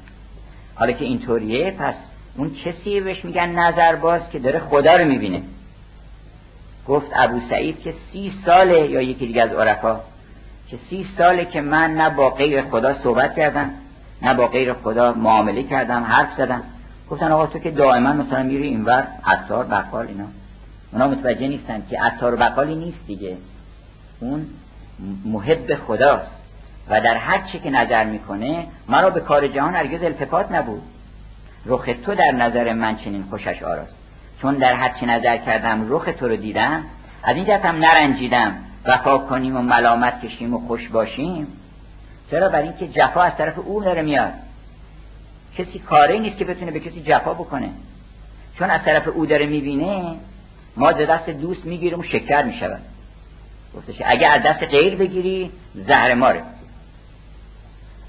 حالا 0.74 0.92
که 0.92 1.04
اینطوریه 1.04 1.70
پس 1.70 1.94
اون 2.36 2.56
کسی 2.64 3.00
بهش 3.00 3.24
میگن 3.24 3.48
نظر 3.48 3.96
باز 3.96 4.20
که 4.32 4.38
داره 4.38 4.58
خدا 4.58 4.96
رو 4.96 5.04
می‌بینه. 5.04 5.42
گفت 6.88 7.06
ابو 7.16 7.40
سعید 7.50 7.82
که 7.82 7.94
سی 8.12 8.32
ساله 8.46 8.90
یا 8.90 9.02
یکی 9.02 9.26
دیگه 9.26 9.42
از 9.42 9.52
عرفا 9.52 10.00
که 10.70 10.78
سی 10.90 11.06
ساله 11.18 11.44
که 11.44 11.60
من 11.60 11.94
نه 11.94 12.10
با 12.10 12.30
غیر 12.30 12.62
خدا 12.62 12.94
صحبت 13.02 13.36
کردم 13.36 13.70
نه 14.22 14.34
با 14.34 14.46
غیر 14.46 14.72
خدا 14.72 15.12
معامله 15.12 15.62
کردم 15.62 16.02
حرف 16.02 16.28
زدم. 16.38 16.62
گفتن 17.10 17.32
آقا 17.32 17.46
تو 17.46 17.58
که 17.58 17.70
دائما 17.70 18.12
مثلا 18.12 18.42
میری 18.42 18.68
اینور 18.68 19.06
عطار 19.24 19.64
بقال 19.64 20.06
اینا. 20.06 20.24
اونا 20.92 21.08
متوجه 21.08 21.48
نیستن 21.48 21.82
که 21.90 22.02
عطار 22.02 22.34
و 22.34 22.36
بقالی 22.36 22.74
نیست 22.74 23.06
دیگه. 23.06 23.36
اون 24.20 24.46
محب 25.24 25.74
خداست. 25.86 26.30
و 26.90 27.00
در 27.00 27.14
هر 27.14 27.48
چی 27.52 27.58
که 27.58 27.70
نظر 27.70 28.04
می‌کنه 28.04 28.66
مرا 28.88 29.10
به 29.10 29.20
کار 29.20 29.48
جهان 29.48 29.74
هرگز 29.74 30.02
التفات 30.02 30.52
نبود. 30.52 30.82
رخ 31.66 31.88
تو 32.04 32.14
در 32.14 32.32
نظر 32.32 32.72
من 32.72 32.96
چنین 32.96 33.24
خوشش 33.30 33.62
آراست. 33.62 33.96
چون 34.42 34.54
در 34.54 34.74
هر 34.74 34.88
چی 35.00 35.06
نظر 35.06 35.36
کردم 35.36 35.86
رخ 35.88 36.08
تو 36.18 36.28
رو 36.28 36.36
دیدم 36.36 36.84
از 37.22 37.36
این 37.36 37.50
هم 37.50 37.76
نرنجیدم. 37.76 38.56
وفا 38.84 39.18
کنیم 39.18 39.56
و 39.56 39.62
ملامت 39.62 40.20
کشیم 40.20 40.54
و 40.54 40.58
خوش 40.66 40.88
باشیم. 40.88 41.46
چرا؟ 42.30 42.48
برای 42.48 42.68
اینکه 42.68 42.88
جفا 42.88 43.22
از 43.22 43.36
طرف 43.38 43.58
او 43.58 43.82
داره 43.82 44.02
میاد. 44.02 44.32
کسی 45.58 45.78
کاری 45.78 46.18
نیست 46.18 46.38
که 46.38 46.44
بتونه 46.44 46.70
به 46.70 46.80
کسی 46.80 47.02
جفا 47.02 47.34
بکنه. 47.34 47.70
چون 48.58 48.70
از 48.70 48.80
طرف 48.84 49.08
او 49.08 49.26
داره 49.26 49.46
می‌بینه 49.46 50.16
ما 50.76 50.88
از 50.88 50.96
دست 50.96 51.30
دوست 51.30 51.64
می‌گیریم 51.64 51.98
و 51.98 52.02
شکر 52.02 52.42
می‌شود. 52.42 52.82
گفتش 53.76 54.02
اگر 54.04 54.30
از 54.30 54.42
دست 54.42 54.62
غیر 54.62 54.96
بگیری 54.96 55.50
زهر 55.74 56.14
ماره 56.14 56.42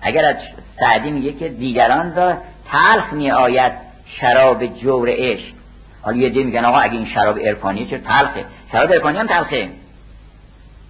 اگر 0.01 0.25
از 0.25 0.35
سعدی 0.79 1.11
میگه 1.11 1.33
که 1.33 1.49
دیگران 1.49 2.15
را 2.15 2.37
تلخ 2.71 3.13
می 3.13 3.31
آید 3.31 3.73
شراب 4.05 4.65
جور 4.65 5.09
عشق. 5.11 5.53
حالا 6.01 6.17
یه 6.17 6.29
دی 6.29 6.43
میگن 6.43 6.65
آقا 6.65 6.79
اگه 6.79 6.93
این 6.93 7.07
شراب 7.07 7.39
عرفانی 7.39 7.85
چه 7.85 7.97
تلخه. 7.97 8.45
شراب 8.71 8.93
عرفانی 8.93 9.17
هم 9.17 9.27
تلخه. 9.27 9.69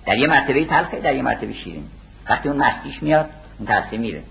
در 0.05 0.17
یه 0.17 0.27
مرتبه 0.27 0.65
تلخه 0.65 0.99
در 0.99 1.15
یه 1.15 1.21
مرتبه 1.21 1.53
شیرین. 1.53 1.83
وقتی 2.29 2.49
اون 2.49 2.57
مستیش 2.57 3.03
میاد 3.03 3.29
اون 3.59 3.67
تلخه 3.67 3.97
میره. 3.97 4.21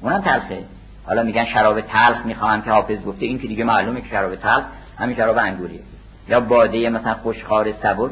اونم 0.00 0.20
تلخه. 0.20 0.58
حالا 1.06 1.22
میگن 1.22 1.44
شراب 1.44 1.80
تلخ 1.80 2.26
می‌خوام 2.26 2.62
که 2.62 2.70
حافظ 2.70 3.04
گفته. 3.04 3.26
این 3.26 3.38
که 3.38 3.48
دیگه 3.48 3.64
معلومه 3.64 4.00
که 4.00 4.08
شراب 4.08 4.36
تلخ 4.36 4.64
همین 4.98 5.16
شراب 5.16 5.38
انگوریه. 5.38 5.80
یا 6.28 6.40
باده 6.40 6.90
مثلا 6.90 7.14
خوشخوار 7.14 7.72
سبک. 7.82 8.10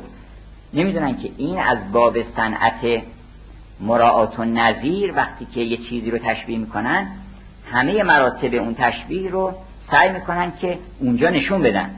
نمی‌دونن 0.75 1.17
که 1.17 1.31
این 1.37 1.59
از 1.59 1.93
باب 1.93 2.17
صنعت 2.37 3.03
مراعات 3.81 4.39
و 4.39 4.45
نظیر 4.45 5.13
وقتی 5.17 5.47
که 5.55 5.61
یه 5.61 5.77
چیزی 5.77 6.11
رو 6.11 6.19
تشبیه 6.19 6.59
می‌کنن 6.59 7.07
همه 7.73 8.03
مراتب 8.03 8.55
اون 8.55 8.75
تشبیه 8.79 9.31
رو 9.31 9.55
سعی 9.91 10.13
می‌کنن 10.13 10.53
که 10.61 10.79
اونجا 10.99 11.31
نشون 11.31 11.63
بدن. 11.63 11.91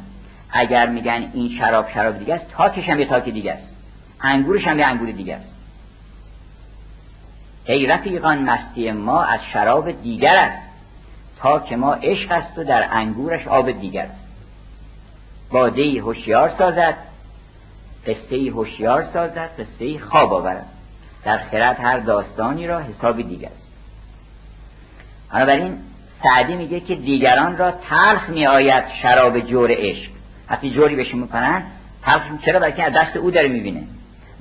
اگر 0.50 0.86
میگن 0.86 1.30
این 1.32 1.58
شراب 1.58 1.90
شراب 1.94 2.18
دیگه 2.18 2.34
است 2.34 2.44
تاکش 2.50 2.88
هم 2.88 3.00
یه 3.00 3.06
تاک 3.06 3.24
دیگه 3.28 3.52
است. 3.52 3.62
انگورش 4.20 4.66
هم 4.66 4.78
یه 4.78 4.86
انگور 4.86 5.10
دیگه 5.10 5.36
است. 5.36 5.52
ای 7.64 7.86
رفیقان 7.86 8.38
مستی 8.38 8.92
ما 8.92 9.22
از 9.22 9.40
شراب 9.52 10.02
دیگر 10.02 10.36
است. 10.36 10.62
تا 11.38 11.58
که 11.58 11.76
ما 11.76 11.94
عشق 11.94 12.32
است 12.32 12.58
و 12.58 12.64
در 12.64 12.88
انگورش 12.92 13.48
آب 13.48 13.70
دیگر 13.70 14.02
است. 14.02 14.22
باده 15.50 16.00
هوشیار 16.00 16.52
سازد 16.58 16.94
قصه 18.06 18.50
هوشیار 18.50 19.06
سازد 19.12 19.50
قصه 19.58 19.98
خواب 19.98 20.32
آورد. 20.32 20.66
در 21.24 21.38
خرد 21.38 21.80
هر 21.80 21.98
داستانی 21.98 22.66
را 22.66 22.80
حساب 22.80 23.22
دیگر 23.22 23.50
بنابراین 25.32 25.78
سعدی 26.22 26.54
میگه 26.54 26.80
که 26.80 26.94
دیگران 26.94 27.56
را 27.56 27.70
تلخ 27.70 28.28
می 28.28 28.46
آید 28.46 28.84
شراب 29.02 29.40
جور 29.40 29.70
عشق. 29.72 30.10
وقتی 30.50 30.70
جوری 30.70 30.96
بهشون 30.96 31.20
می‌کنن 31.20 31.62
تلخ 32.02 32.22
چرا؟ 32.44 32.60
برای 32.60 32.82
از 32.82 32.92
دست 32.92 33.16
او 33.16 33.30
داره 33.30 33.48
می‌بینه. 33.48 33.82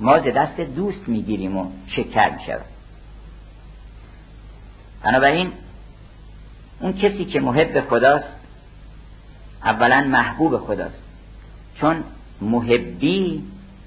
ما 0.00 0.18
ز 0.18 0.22
دست 0.22 0.60
دوست 0.60 1.08
می‌گیریم 1.08 1.56
و 1.56 1.70
شکر 1.86 2.30
می‌شود. 2.30 2.64
بنابراین 5.02 5.52
اون 6.80 6.92
کسی 6.92 7.24
که 7.24 7.40
محب 7.40 7.80
خداست 7.80 8.28
اولا 9.64 10.00
محبوب 10.00 10.58
خداست. 10.58 11.02
چون 11.80 12.04
محبی 12.40 13.42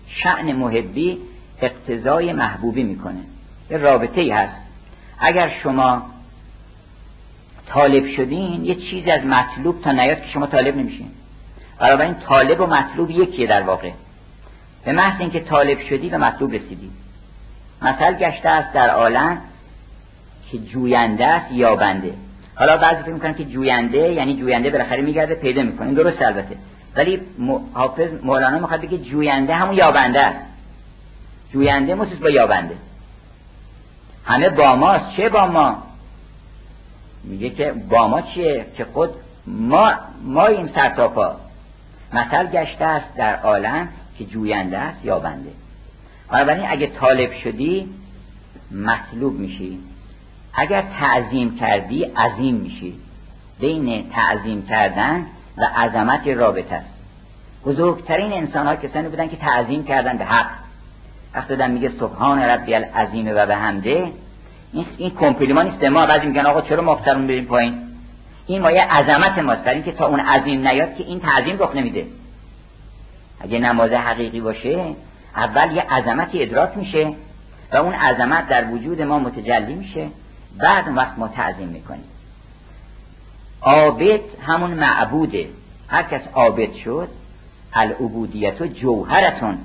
شعن 0.08 0.52
محبی 0.52 1.18
اقتضای 1.62 2.34
محبوبی 2.34 2.84
می‌کنه. 2.84 3.22
یه 3.70 3.78
رابطه 3.78 4.22
ای 4.22 4.32
هست. 4.32 4.56
اگر 5.20 5.52
شما 5.64 6.15
طالب 7.68 8.16
شدین 8.16 8.66
یه 8.66 8.76
چیزی 8.76 9.12
از 9.12 9.26
مطلوب 9.26 9.82
تا 9.82 9.92
نیاد 9.92 10.22
که 10.22 10.28
شما 10.34 10.48
طالب 10.48 10.78
نمیشین. 10.78 11.08
این 11.82 12.16
طالب 12.28 12.62
و 12.62 12.66
مطلوب 12.66 13.10
یکیه 13.10 13.48
در 13.48 13.62
واقع. 13.62 13.92
به 14.86 14.92
محض 14.92 15.22
اینکه 15.22 15.40
طالب 15.40 15.80
شدی 15.90 16.10
و 16.10 16.18
مطلوب 16.18 16.54
رسیدی. 16.54 16.92
مثل 17.82 18.14
گشته 18.14 18.50
است 18.50 18.74
در 18.74 18.90
عالم 18.90 19.38
که 20.52 20.58
جوینده 20.58 21.26
است 21.26 21.52
یابنده. 21.52 22.14
حالا 22.56 22.78
بعضی 22.78 23.04
فکر 23.04 23.12
می‌کنن 23.12 23.34
که 23.34 23.46
جوینده 23.46 23.98
یعنی 23.98 24.36
جوینده 24.36 24.70
بالاخره 24.70 25.02
میگرده 25.02 25.36
پیدا 25.36 25.62
می‌کنه. 25.62 25.88
این 25.88 25.96
درست 25.96 26.22
البته. 26.22 26.56
ولی 26.96 27.22
حافظ 27.74 28.10
مولانا 28.24 28.60
می‌خواد 28.60 28.82
بگه 28.82 28.98
جوینده 28.98 29.56
همون 29.56 29.76
یابنده 29.76 30.20
است. 30.20 30.40
جوینده 31.54 31.96
مخصوص 31.96 32.18
با 32.18 32.30
یابنده. 32.30 32.76
همه 34.26 34.50
با 34.50 34.76
ماست. 34.76 35.06
چه 35.18 35.30
با 35.30 35.48
ما؟ 35.48 35.84
میگه 37.28 37.50
که 37.50 37.72
با 37.90 38.08
ما 38.08 38.22
چیه؟ 38.22 38.66
که 38.78 38.86
خود 38.86 39.10
ما 39.48 39.94
ما 40.24 40.46
این 40.46 40.70
سرتاپا. 40.76 41.36
مثل 42.14 42.46
گشته 42.46 42.86
است 42.86 43.16
در 43.18 43.36
عالم 43.36 43.90
که 44.18 44.26
جوینده 44.26 44.78
است 44.78 45.06
یابنده. 45.06 45.50
بنابراین 46.32 46.66
اگه 46.70 46.88
طالب 46.88 47.34
شدی 47.44 47.90
مطلوب 48.72 49.40
میشی. 49.40 49.80
اگر 50.54 50.84
تعظیم 51.00 51.56
کردی 51.56 52.04
عظیم 52.04 52.56
میشی. 52.56 53.00
بین 53.60 54.10
تعظیم 54.10 54.68
کردن 54.68 55.26
و 55.58 55.66
عظمت 55.78 56.28
رابطه 56.28 56.76
است. 56.76 56.90
بزرگترین 57.66 58.34
انسان 58.34 58.68
ها 58.68 58.76
کسانی 58.76 59.10
بودن 59.10 59.28
که 59.28 59.38
تعظیم 59.38 59.84
کردن 59.84 60.18
به 60.18 60.26
حق. 60.26 60.50
وقتی 61.34 61.50
دادن 61.50 61.72
میگه 61.72 61.92
سبحان 62.00 62.40
ربی 62.40 62.76
العظیم 62.76 63.28
و 63.28 63.46
به 63.46 63.56
همده 63.56 64.12
این 64.76 64.86
این 64.98 65.10
کمپلیمان 65.10 65.70
نیست. 65.70 65.84
ما 65.84 66.06
بعضی 66.06 66.28
میگن 66.28 66.46
آقا 66.46 66.62
چرا 66.62 66.84
مخترون 66.84 67.28
بریم 67.28 67.46
پایین؟ 67.46 67.82
این 68.48 68.62
مایه 68.62 68.82
عظمت 68.82 69.40
ماست. 69.40 69.62
برای 69.62 69.76
اینکه 69.76 69.92
تا 69.92 70.08
اون 70.08 70.20
عظیم 70.20 70.68
نیاد 70.68 70.96
که 70.96 71.04
این 71.04 71.20
تعظیم 71.20 71.56
رخ 71.60 71.76
نمیده. 71.76 72.06
اگه 73.40 73.60
نماز 73.60 73.92
حقیقی 73.92 74.42
باشه 74.42 74.96
اول 75.36 75.76
یه 75.76 75.82
عظمتی 75.82 76.44
ادراک 76.44 76.78
میشه 76.78 77.14
و 77.74 77.78
اون 77.78 77.94
عظمت 77.94 78.48
در 78.48 78.66
وجود 78.66 79.02
ما 79.02 79.20
متجلی 79.20 79.76
میشه. 79.76 80.08
بعد 80.58 80.86
اون 80.88 80.96
وقت 80.96 81.18
ما 81.20 81.28
تعظیم 81.28 81.68
می‌کنیم. 81.68 82.06
عابد 83.62 84.20
همون 84.48 84.72
معبوده. 84.72 85.48
هر 85.88 86.04
کس 86.04 86.22
عابد 86.34 86.74
شد 86.74 87.08
العبودیت 87.74 88.62
و 88.62 88.68
جوهرتون. 88.68 89.58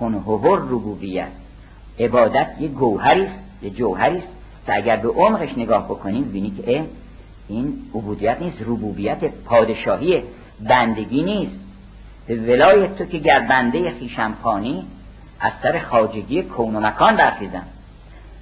کنهور 0.00 0.58
ربوبیت 0.58 1.28
عبادت 1.98 2.48
یه 2.60 2.68
گوهری 2.68 3.24
است. 3.24 3.45
یه 3.66 3.72
جوهری 3.72 4.18
است. 4.18 4.26
که 4.66 4.74
اگر 4.74 4.96
به 4.96 5.08
عمقش 5.08 5.58
نگاه 5.58 5.84
بکنیم 5.84 6.24
ببینید 6.24 6.64
که 6.64 6.84
این 7.48 7.78
عبودیت 7.94 8.36
نیست 8.40 8.56
ربوبیت 8.60 9.24
پادشاهی 9.44 10.22
بندگی 10.60 11.22
نیست. 11.22 11.56
به 12.26 12.36
ولایت 12.36 12.96
تو 12.96 13.04
که 13.04 13.18
گر 13.18 13.40
بنده 13.40 13.90
خیشم 13.90 14.34
خانی 14.42 14.86
از 15.40 15.52
سر 15.62 15.78
خاجگی 15.78 16.42
کون 16.42 16.76
و 16.76 16.80
مکان 16.80 17.16
برخیزم. 17.16 17.66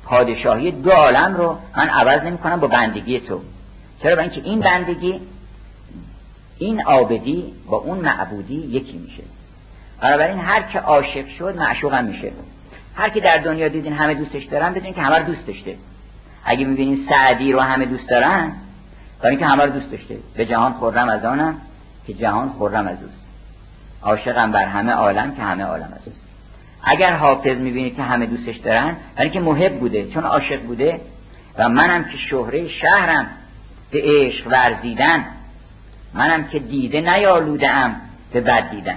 پادشاهی 0.04 0.70
دو 0.70 0.90
عالم 0.90 1.34
رو 1.34 1.56
من 1.76 1.88
عوض 1.88 2.22
نمی 2.22 2.38
کنم 2.38 2.60
با 2.60 2.66
بندگی 2.66 3.20
تو. 3.20 3.40
چرا؟ 4.02 4.16
برای 4.16 4.30
اینکه 4.30 4.48
این 4.48 4.60
بندگی 4.60 5.20
این 6.58 6.82
عابدی 6.82 7.52
با 7.66 7.76
اون 7.76 7.98
معبودی 7.98 8.54
یکی 8.54 8.98
میشه. 8.98 9.22
بنابراین 10.00 10.38
هر 10.38 10.62
که 10.62 10.78
عاشق 10.78 11.28
شد 11.38 11.56
معشوقم 11.56 12.04
میشه. 12.04 12.32
هر 12.96 13.08
کی 13.08 13.20
در 13.20 13.38
دنیا 13.38 13.68
دیدین 13.68 13.92
همه 13.92 14.14
دوستش 14.14 14.44
دارن 14.44 14.72
بدونین 14.72 14.94
که 14.94 15.02
همه 15.02 15.18
رو 15.18 15.24
دوست 15.24 15.46
داشته. 15.46 15.76
اگه 16.44 16.64
می‌بینین 16.64 17.06
سعدی 17.08 17.52
رو 17.52 17.60
همه 17.60 17.84
دوست 17.84 18.08
دارن 18.08 18.52
برای 19.20 19.30
اینکه 19.30 19.46
همه 19.46 19.64
رو 19.64 19.70
دوست 19.70 19.90
داشته. 19.90 20.16
به 20.36 20.46
جهان 20.46 20.72
خورم 20.72 21.08
از 21.08 21.24
آنم 21.24 21.56
که 22.06 22.14
جهان 22.14 22.48
خورم 22.48 22.86
از 22.86 23.02
اوست. 23.02 23.24
عاشقم 24.02 24.52
بر 24.52 24.64
همه 24.64 24.92
عالم 24.92 25.34
که 25.34 25.42
همه 25.42 25.64
عالم 25.64 25.92
از 25.92 26.06
اوست. 26.06 26.20
اگر 26.82 27.12
حافظ 27.16 27.56
می‌بینید 27.58 27.96
که 27.96 28.02
همه 28.02 28.26
دوستش 28.26 28.56
دارن 28.56 28.96
برای 29.16 29.30
اینکه 29.30 29.40
محب 29.40 29.78
بوده 29.78 30.10
چون 30.10 30.24
عاشق 30.24 30.62
بوده 30.62 31.00
و 31.58 31.68
منم 31.68 32.04
که 32.04 32.18
شهره 32.18 32.68
شهرم 32.68 33.26
به 33.90 34.02
عشق 34.04 34.46
ورزیدن 34.46 35.24
منم 36.14 36.44
که 36.44 36.58
دیده 36.58 37.00
نیالوده 37.00 37.70
به 38.32 38.40
بد 38.40 38.70
دیدن. 38.70 38.96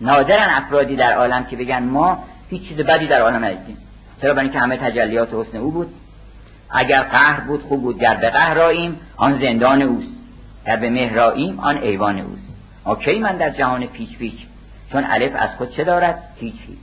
نادرن 0.00 0.50
افرادی 0.50 0.96
در 0.96 1.12
عالم 1.12 1.44
که 1.44 1.56
بگن 1.56 1.82
ما 1.82 2.24
هیچ 2.50 2.68
چیز 2.68 2.76
بدی 2.76 3.06
در 3.06 3.20
عالم 3.20 3.44
ندیدیم 3.44 3.76
چرا؟ 4.22 4.34
برای 4.34 4.44
اینکه 4.44 4.58
همه 4.58 4.76
تجلیات 4.76 5.28
حسن 5.34 5.58
او 5.58 5.70
بود. 5.70 5.88
اگر 6.70 7.02
قهر 7.02 7.40
بود 7.40 7.62
خوب 7.62 7.82
بود. 7.82 7.98
گر 7.98 8.14
به 8.14 8.30
قهر 8.30 8.54
راییم 8.54 9.00
آن 9.16 9.38
زندان 9.38 9.82
اوست. 9.82 10.08
گر 10.66 10.76
به 10.76 10.90
مهر 10.90 11.20
آن 11.58 11.78
ایوان 11.78 12.18
اوست. 12.18 12.42
ما 12.86 12.98
من 13.20 13.36
در 13.36 13.50
جهان 13.50 13.86
پیچ 13.86 14.18
پیچ؟ 14.18 14.38
چون 14.92 15.04
الف 15.04 15.32
از 15.36 15.50
خود 15.58 15.70
چه 15.70 15.84
دارد؟ 15.84 16.22
هیچ 16.36 16.54
هیچ. 16.66 16.78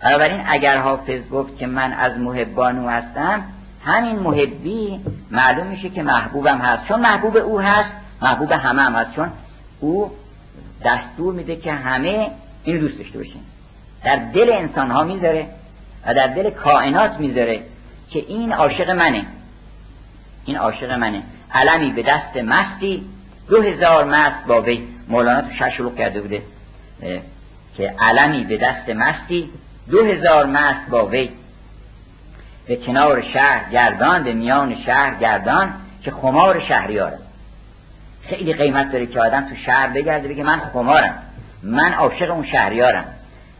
بنابراین 0.00 0.40
اگر 0.46 0.78
حافظ 0.78 1.28
گفت 1.32 1.58
که 1.58 1.66
من 1.66 1.92
از 1.92 2.18
محبان 2.18 2.88
هستم 2.88 3.42
همین 3.84 4.18
محبی 4.18 5.00
معلوم 5.30 5.66
میشه 5.66 5.88
که 5.88 6.02
محبوبم 6.02 6.58
هست. 6.58 6.88
چون 6.88 7.00
محبوب 7.00 7.36
او 7.36 7.60
هست 7.60 7.90
محبوب 8.22 8.52
همه 8.52 8.82
هم 8.82 8.94
هست. 8.94 9.14
چون 9.16 9.30
او 9.80 10.10
دستور 10.84 11.34
میده 11.34 11.56
که 11.56 11.72
همه 11.72 12.30
این 12.64 12.78
دوست 12.78 12.98
داشته 12.98 13.18
باشین 13.18 13.40
در 14.04 14.16
دل 14.16 14.52
انسان 14.52 14.90
ها 14.90 15.04
می‌ذاره 15.04 15.46
و 16.06 16.14
در 16.14 16.26
دل 16.26 16.50
کائنات 16.50 17.20
می‌ذاره 17.20 17.60
که 18.10 18.18
این 18.28 18.52
عاشق 18.52 18.90
منه. 18.90 19.24
این 20.44 20.56
عاشق 20.56 20.90
منه. 20.90 21.22
علمی 21.54 21.90
به 21.90 22.02
دست 22.02 22.36
مستی 22.36 23.04
دو 23.48 23.62
هزار 23.62 24.04
مست 24.04 24.46
با 24.46 24.62
وی. 24.62 24.88
مولانا 25.08 25.40
تو 25.40 25.54
شش 25.54 25.80
کرده 25.98 26.20
بوده 26.20 26.42
که 27.76 27.94
علمی 27.98 28.44
به 28.44 28.56
دست 28.56 28.88
مستی 28.88 29.50
دو 29.90 30.04
هزار 30.04 30.46
مست 30.46 30.90
با 30.90 31.06
وی. 31.06 31.30
به 32.66 32.76
کنار 32.76 33.22
شهر 33.22 33.70
گردان 33.70 34.24
به 34.24 34.32
میان 34.32 34.76
شهر 34.86 35.14
گردان 35.14 35.72
که 36.02 36.10
خمار 36.10 36.60
شهریاره. 36.60 37.18
خیلی 38.22 38.52
قیمت 38.52 38.92
داره 38.92 39.06
که 39.06 39.20
آدم 39.20 39.40
تو 39.40 39.56
شهر 39.66 39.88
بگرده 39.88 40.28
بگه 40.28 40.42
من 40.42 40.60
خمارم. 40.60 41.18
من 41.62 41.92
عاشق 41.92 42.30
اون 42.30 42.46
شهریارم. 42.46 43.04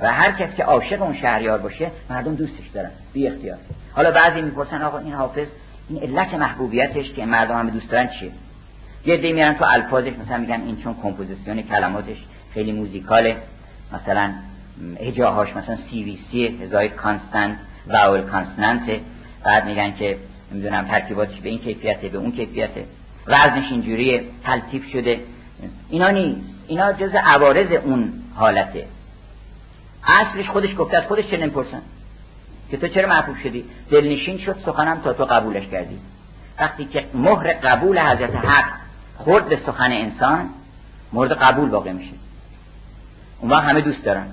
و 0.00 0.12
هر 0.12 0.32
کس 0.32 0.54
که 0.56 0.64
عاشق 0.64 1.02
اون 1.02 1.16
شهریار 1.16 1.58
باشه 1.58 1.90
مردم 2.10 2.34
دوستش 2.34 2.68
دارن 2.74 2.90
بی 3.12 3.26
اختیار. 3.28 3.58
حالا 3.92 4.10
بعضی 4.10 4.42
می‌پرسن 4.42 4.82
آقا 4.82 4.98
این 4.98 5.12
حافظ 5.12 5.46
این 5.88 6.02
علت 6.02 6.34
محبوبیتش 6.34 7.12
که 7.12 7.24
مردم 7.26 7.58
هم 7.58 7.70
دوست 7.70 7.90
دارن 7.90 8.08
چیه؟ 8.20 8.30
یه 9.06 9.16
عده 9.16 9.32
میرن 9.32 9.54
تو 9.54 9.64
الفاظش 9.64 10.12
مثلا 10.26 10.36
میگن 10.36 10.60
این 10.66 10.76
چون 10.76 10.94
کمپوزیسیون 11.02 11.62
کلماتش 11.62 12.16
خیلی 12.54 12.72
موزیکاله. 12.72 13.36
مثلا 13.92 14.32
هجاهاش 14.96 15.56
مثلا 15.56 15.78
CVC 15.90 16.46
هجای 16.62 16.88
consonant 16.88 17.56
vowel 17.86 18.20
consonant. 18.20 19.00
بعد 19.44 19.64
میگن 19.64 19.92
که 19.92 20.16
نمی‌دونم 20.52 20.84
ترکیباتش 20.84 21.40
به 21.40 21.48
این 21.48 21.58
کیفیته 21.58 22.08
به 22.08 22.18
اون 22.18 22.32
کیفیته. 22.32 22.84
وزنش 23.26 23.72
اینجوری 23.72 24.20
تلطیف 24.44 24.90
شده. 24.92 25.20
اینا 25.90 26.10
نیست. 26.10 26.40
اینا 26.68 26.92
جز 26.92 27.10
عوارض 27.34 27.72
اون 27.72 28.12
حالته. 28.34 28.86
اصلش 30.04 30.48
خودش 30.48 30.76
گفته 30.78 30.96
از 30.96 31.04
خودش 31.04 31.30
چه 31.30 31.36
نمی‌پرسن؟ 31.36 31.82
که 32.70 32.76
تو 32.76 32.88
چرا 32.88 33.08
محبوب 33.08 33.36
شدی؟ 33.42 33.64
دلنشین 33.90 34.38
شد 34.38 34.56
سخنم 34.66 35.00
تا 35.00 35.12
تو 35.12 35.24
قبولش 35.24 35.66
کردی. 35.66 35.98
وقتی 36.60 36.84
که 36.84 37.06
مهر 37.14 37.52
قبول 37.52 37.98
حضرت 37.98 38.36
حق 38.36 38.72
خورد 39.16 39.48
به 39.48 39.58
سخن 39.66 39.92
انسان 39.92 40.48
مورد 41.12 41.32
قبول 41.32 41.70
واقع 41.70 41.92
میشه. 41.92 42.12
اون 43.40 43.50
وقت 43.50 43.64
همه 43.64 43.80
دوست 43.80 44.04
دارن. 44.04 44.32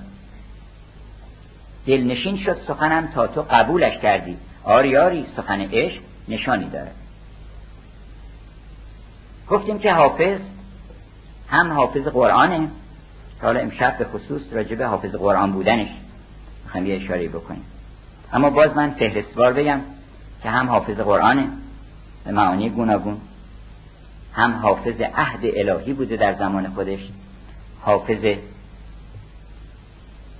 دلنشین 1.86 2.38
شد 2.38 2.56
سخنم 2.68 3.08
تا 3.14 3.26
تو 3.26 3.42
قبولش 3.50 3.98
کردی. 3.98 4.36
آری 4.64 4.96
آری 4.96 5.26
سخن 5.36 5.60
عشق 5.60 6.00
نشانی 6.28 6.70
داره. 6.70 6.90
گفتیم 9.48 9.78
که 9.78 9.92
حافظ 9.92 10.40
هم 11.48 11.72
حافظ 11.72 12.02
قرآنه. 12.02 12.68
حالا 13.42 13.60
امشب 13.60 13.98
به 13.98 14.04
خصوص 14.04 14.42
راجع 14.52 14.84
حافظ 14.84 15.14
قرآن 15.14 15.52
بودنش 15.52 15.88
می‌خوایم 16.64 16.86
یه 16.86 16.96
اشاره 16.96 17.28
بکنیم. 17.28 17.64
اما 18.32 18.50
باز 18.50 18.76
من 18.76 18.90
فهرستوار 18.90 19.52
بگم 19.52 19.80
که 20.42 20.50
هم 20.50 20.68
حافظ 20.68 20.96
قرآنه 20.96 21.48
به 22.24 22.32
معانی 22.32 22.70
گوناگون 22.70 23.20
هم 24.34 24.52
حافظ 24.52 25.00
عهد 25.00 25.40
الهی 25.42 25.92
بوده 25.92 26.16
در 26.16 26.34
زمان 26.34 26.68
خودش 26.68 27.00
حافظ 27.80 28.36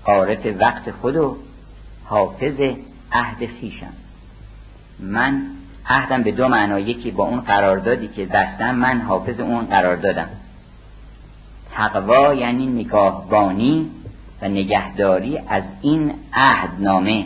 عارف 0.05 0.47
وقت 0.61 0.91
خود 0.91 1.17
و 1.17 1.37
حافظ 2.05 2.61
عهد 3.13 3.47
خیشم 3.61 3.93
من 5.01 5.43
عهدم 5.87 6.23
به 6.23 6.33
دو 6.33 6.49
معنا 6.49 6.79
یکی 6.79 7.11
با 7.11 7.25
اون 7.25 7.41
قراردادی 7.41 8.09
که 8.09 8.27
بستم 8.27 8.75
من 8.75 9.01
حافظ 9.01 9.41
اون 9.41 9.67
قرار 9.67 9.97
دادم 9.97 10.29
تقوا 11.73 12.35
یعنی 12.35 12.67
نگاهبانی 12.67 13.91
و 14.43 14.49
نگهداری 14.49 15.39
از 15.49 15.63
این 15.83 16.15
عهدنامه 16.33 17.25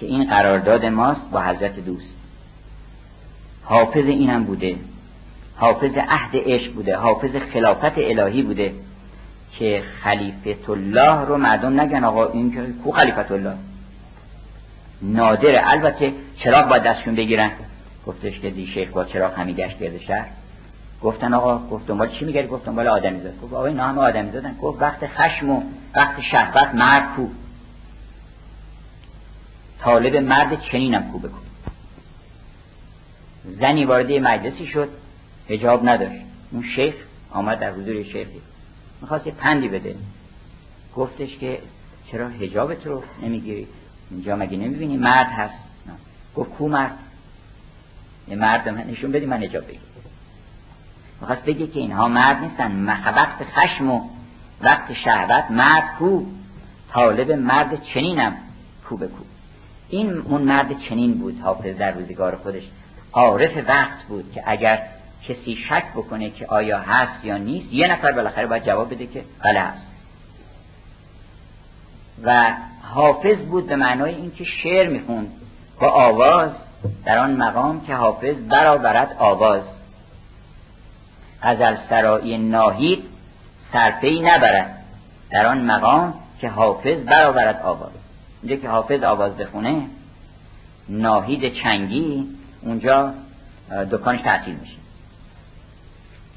که 0.00 0.06
این 0.06 0.24
قرارداد 0.24 0.84
ماست 0.84 1.30
با 1.32 1.40
حضرت 1.40 1.80
دوست. 1.80 2.14
حافظ 3.64 4.04
اینم 4.04 4.44
بوده. 4.44 4.76
حافظ 5.56 5.96
عهد 6.08 6.30
عشق 6.34 6.72
بوده. 6.72 6.96
حافظ 6.96 7.30
خلافت 7.52 7.98
الهی 7.98 8.42
بوده 8.42 8.72
که 9.58 9.82
خلیفت 10.02 10.70
الله 10.70 11.24
رو 11.24 11.36
مردم 11.36 11.80
نگن 11.80 12.04
آقا 12.04 12.26
این 12.26 12.52
که 12.52 12.66
کو 12.84 12.92
خلیفت 12.92 13.32
الله 13.32 13.54
نادره 15.02 15.62
البته 15.64 16.12
چراغ 16.36 16.68
باید 16.68 16.82
دستشون 16.82 17.14
بگیرن. 17.14 17.50
گفتش 18.06 18.40
که 18.40 18.50
دی 18.50 18.66
شیخ 18.66 18.88
با 18.88 19.04
چراغ 19.04 19.38
همی 19.38 19.54
گشت 19.54 19.78
گرد 19.78 19.98
شهر. 19.98 20.26
گفتن 21.02 21.34
آقا 21.34 21.58
گفت 21.58 21.86
دنبال 21.86 22.18
چی 22.18 22.24
میگردی؟ 22.24 22.48
گفت 22.48 22.64
دنبال 22.64 22.88
آدمی 22.88 23.20
زاد. 23.20 23.40
گفت 23.40 23.52
آقا 23.52 23.66
اینا 23.66 23.88
همه 23.88 24.00
آدمی 24.00 24.30
زادن. 24.30 24.56
گفت 24.62 24.82
وقت 24.82 25.06
خشم 25.06 25.50
و 25.50 25.62
وقت 25.96 26.20
شهوت 26.20 26.74
مرد 26.74 27.16
کو. 27.16 27.26
طالب 29.80 30.16
مرد 30.16 30.60
چنینم 30.60 31.12
کو 31.12 31.18
بکن. 31.18 31.38
زنی 33.44 33.84
وارد 33.84 34.12
مجلسی 34.12 34.66
شد 34.66 34.88
هجاب 35.48 35.88
نداشت. 35.88 36.22
اون 36.50 36.64
شیخ 36.76 36.94
آمد 37.30 37.58
در 37.58 37.72
حضور 37.72 38.02
شیخی. 38.02 38.40
می‌خواست 39.00 39.26
یه 39.26 39.32
پندی 39.32 39.68
بده. 39.68 39.94
گفتش 40.96 41.36
که 41.36 41.58
چرا 42.12 42.28
هجابت 42.28 42.86
رو 42.86 43.02
نمی‌گیری؟ 43.22 43.66
اینجا 44.10 44.36
مگه 44.36 44.56
نمی‌بینی 44.56 44.96
مرد 44.96 45.26
هست؟ 45.26 45.54
گفت 46.36 46.50
کو 46.50 46.68
مرد؟ 46.68 46.98
یه 48.28 48.36
مرد 48.36 48.68
من 48.68 48.84
نشون 48.90 49.12
بدی 49.12 49.26
من 49.26 49.42
هجاب 49.42 49.66
بگیر 49.66 49.89
می‌خواست 51.20 51.42
بگه 51.42 51.66
که 51.66 51.80
اینها 51.80 52.08
مرد 52.08 52.42
نیستن. 52.42 52.86
وقت 52.86 53.44
خشم 53.54 53.90
و 53.90 54.00
وقت 54.60 54.92
شهوت. 55.04 55.50
مرد 55.50 55.96
کو؟ 55.98 56.22
طالب 56.92 57.32
مرد 57.32 57.82
چنینم. 57.82 58.36
کو 58.88 58.96
به 58.96 59.08
کو. 59.08 59.24
این 59.88 60.18
اون 60.18 60.42
مرد 60.42 60.78
چنین 60.88 61.14
بود 61.14 61.40
حافظ 61.40 61.76
در 61.76 61.90
روزگار 61.90 62.36
خودش. 62.36 62.62
عارف 63.12 63.68
وقت 63.68 64.02
بود 64.08 64.32
که 64.32 64.42
اگر 64.46 64.82
کسی 65.28 65.56
شک 65.68 65.84
بکنه 65.94 66.30
که 66.30 66.46
آیا 66.46 66.78
هست 66.78 67.24
یا 67.24 67.36
نیست 67.36 67.72
یه 67.72 67.92
نفر 67.92 68.12
بالاخره 68.12 68.46
باید 68.46 68.64
جواب 68.64 68.94
بده 68.94 69.06
که 69.06 69.24
بله 69.44 69.60
هست. 69.60 69.86
و 72.24 72.54
حافظ 72.82 73.38
بود 73.38 73.66
به 73.66 73.76
معنای 73.76 74.14
اینکه 74.14 74.44
شعر 74.44 74.88
می‌خوند 74.88 75.32
با 75.80 75.88
آواز 75.88 76.50
در 77.04 77.18
آن 77.18 77.36
مقام 77.36 77.80
که 77.80 77.94
حافظ 77.94 78.34
برآورد 78.48 79.16
آواز. 79.18 79.62
غزل 81.42 81.76
سرایی 81.90 82.38
ناهید 82.38 83.04
سرپی 83.72 84.20
نبرد 84.20 84.76
در 85.30 85.46
آن 85.46 85.60
مقام 85.60 86.14
که 86.40 86.48
حافظ 86.48 86.98
برآورد 86.98 87.62
آواز. 87.64 87.90
اینجا 88.42 88.56
که 88.56 88.68
حافظ 88.68 89.02
آواز 89.02 89.36
بخونه 89.36 89.86
ناهید 90.88 91.54
چنگی 91.62 92.26
اونجا 92.62 93.14
دکانش 93.90 94.20
تعطیل 94.20 94.54
میشه. 94.54 94.76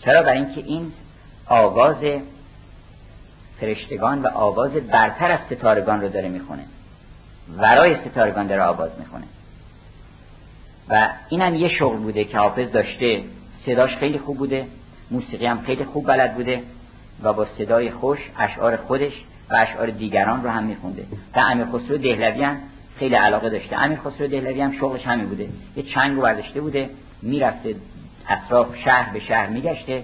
چرا؟ 0.05 0.23
برای 0.23 0.37
اینکه 0.37 0.61
این 0.61 0.91
آواز 1.47 1.95
فرشتگان 3.59 4.21
و 4.21 4.27
آواز 4.27 4.71
برتر 4.71 5.31
از 5.31 5.39
ستارگان 5.49 6.01
رو 6.01 6.09
داره 6.09 6.29
می‌خونه. 6.29 6.63
ورای 7.57 7.97
ستارگان 8.09 8.47
داره 8.47 8.63
آواز 8.63 8.91
می‌خونه. 8.99 9.25
و 10.89 11.09
اینم 11.29 11.55
یه 11.55 11.69
شغل 11.69 11.97
بوده 11.97 12.23
که 12.23 12.37
حافظ 12.37 12.71
داشته. 12.71 13.23
صداش 13.65 13.95
خیلی 13.95 14.19
خوب 14.19 14.37
بوده. 14.37 14.67
موسیقی 15.11 15.45
هم 15.45 15.61
خیلی 15.61 15.83
خوب 15.83 16.07
بلد 16.07 16.35
بوده 16.35 16.63
و 17.23 17.33
با 17.33 17.47
صدای 17.57 17.91
خوش 17.91 18.19
اشعار 18.39 18.75
خودش 18.75 19.13
و 19.49 19.55
اشعار 19.55 19.89
دیگران 19.89 20.43
رو 20.43 20.49
هم 20.49 20.63
میخونده. 20.63 21.05
و 21.35 21.39
امیر 21.39 21.65
خسرو 21.65 21.97
دهلوی 21.97 22.43
هم 22.43 22.57
خیلی 22.99 23.15
علاقه 23.15 23.49
داشته. 23.49 23.81
امیر 23.83 23.99
خسرو 23.99 24.27
دهلوی 24.27 24.61
هم 24.61 24.71
شغلش 24.71 25.07
همین 25.07 25.25
بوده. 25.25 25.47
یه 25.75 25.83
چنگ 25.83 26.19
برداشته 26.19 26.61
بوده 26.61 26.89
می‌رفته 27.21 27.75
اطراف 28.29 28.67
شهر 28.85 29.13
به 29.13 29.19
شهر 29.19 29.49
میگشته. 29.49 30.03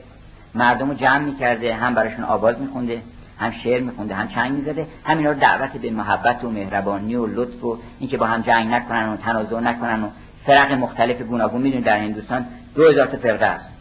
مردم 0.55 0.89
رو 0.89 0.93
جمع 0.93 1.19
می‌کرده 1.19 1.75
هم 1.75 1.95
براشون 1.95 2.23
آواز 2.23 2.59
میخونده 2.59 3.01
هم 3.39 3.51
شعر 3.63 3.81
میخونده 3.81 4.15
هم 4.15 4.27
چنگ 4.27 4.51
می‌زده. 4.51 4.87
همینا 5.05 5.31
رو 5.31 5.39
دعوت 5.39 5.71
به 5.71 5.91
محبت 5.91 6.43
و 6.43 6.49
مهربانی 6.49 7.15
و 7.15 7.25
لطف 7.25 7.63
و 7.63 7.77
اینکه 7.99 8.17
با 8.17 8.25
هم 8.25 8.41
جنگ 8.41 8.73
نکنن 8.73 9.09
و 9.09 9.17
تنازع 9.17 9.59
نکنن 9.59 10.03
و 10.03 10.09
فرق 10.45 10.71
مختلف 10.71 11.21
گوناگون. 11.21 11.61
می‌دونید 11.61 11.85
در 11.85 11.97
هندوستان 11.97 12.45
دو 12.75 12.89
هزار 12.89 13.05
تا 13.05 13.17
فرقه 13.17 13.45
است. 13.45 13.78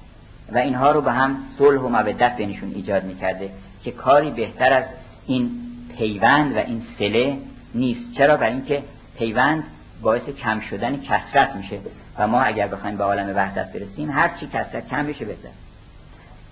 و 0.52 0.58
اینها 0.58 0.90
رو 0.90 1.00
به 1.00 1.12
هم 1.12 1.36
صلح 1.58 1.80
و 1.80 1.88
مودت 1.88 2.36
بینشون 2.36 2.72
ایجاد 2.74 3.04
می‌کرده 3.04 3.50
که 3.84 3.90
کاری 3.90 4.30
بهتر 4.30 4.72
از 4.72 4.84
این 5.26 5.50
پیوند 5.98 6.56
و 6.56 6.58
این 6.58 6.82
سله 6.98 7.36
نیست. 7.74 8.16
چرا؟ 8.16 8.36
برای 8.36 8.52
اینکه 8.52 8.82
پیوند 9.18 9.64
باعث 10.02 10.22
کم 10.22 10.60
شدن 10.60 10.96
کسرت 10.96 11.56
میشه 11.56 11.78
و 12.18 12.26
ما 12.26 12.42
اگر 12.42 12.68
بخوایم 12.68 12.96
به 12.96 13.04
عالم 13.04 13.36
وحدت 13.36 13.72
برسیم 13.72 14.10
هر 14.10 14.30
چی 14.40 14.46
کسرت 14.46 14.88
کم 14.88 15.06
بشه 15.06 15.24
بهتر. 15.24 15.48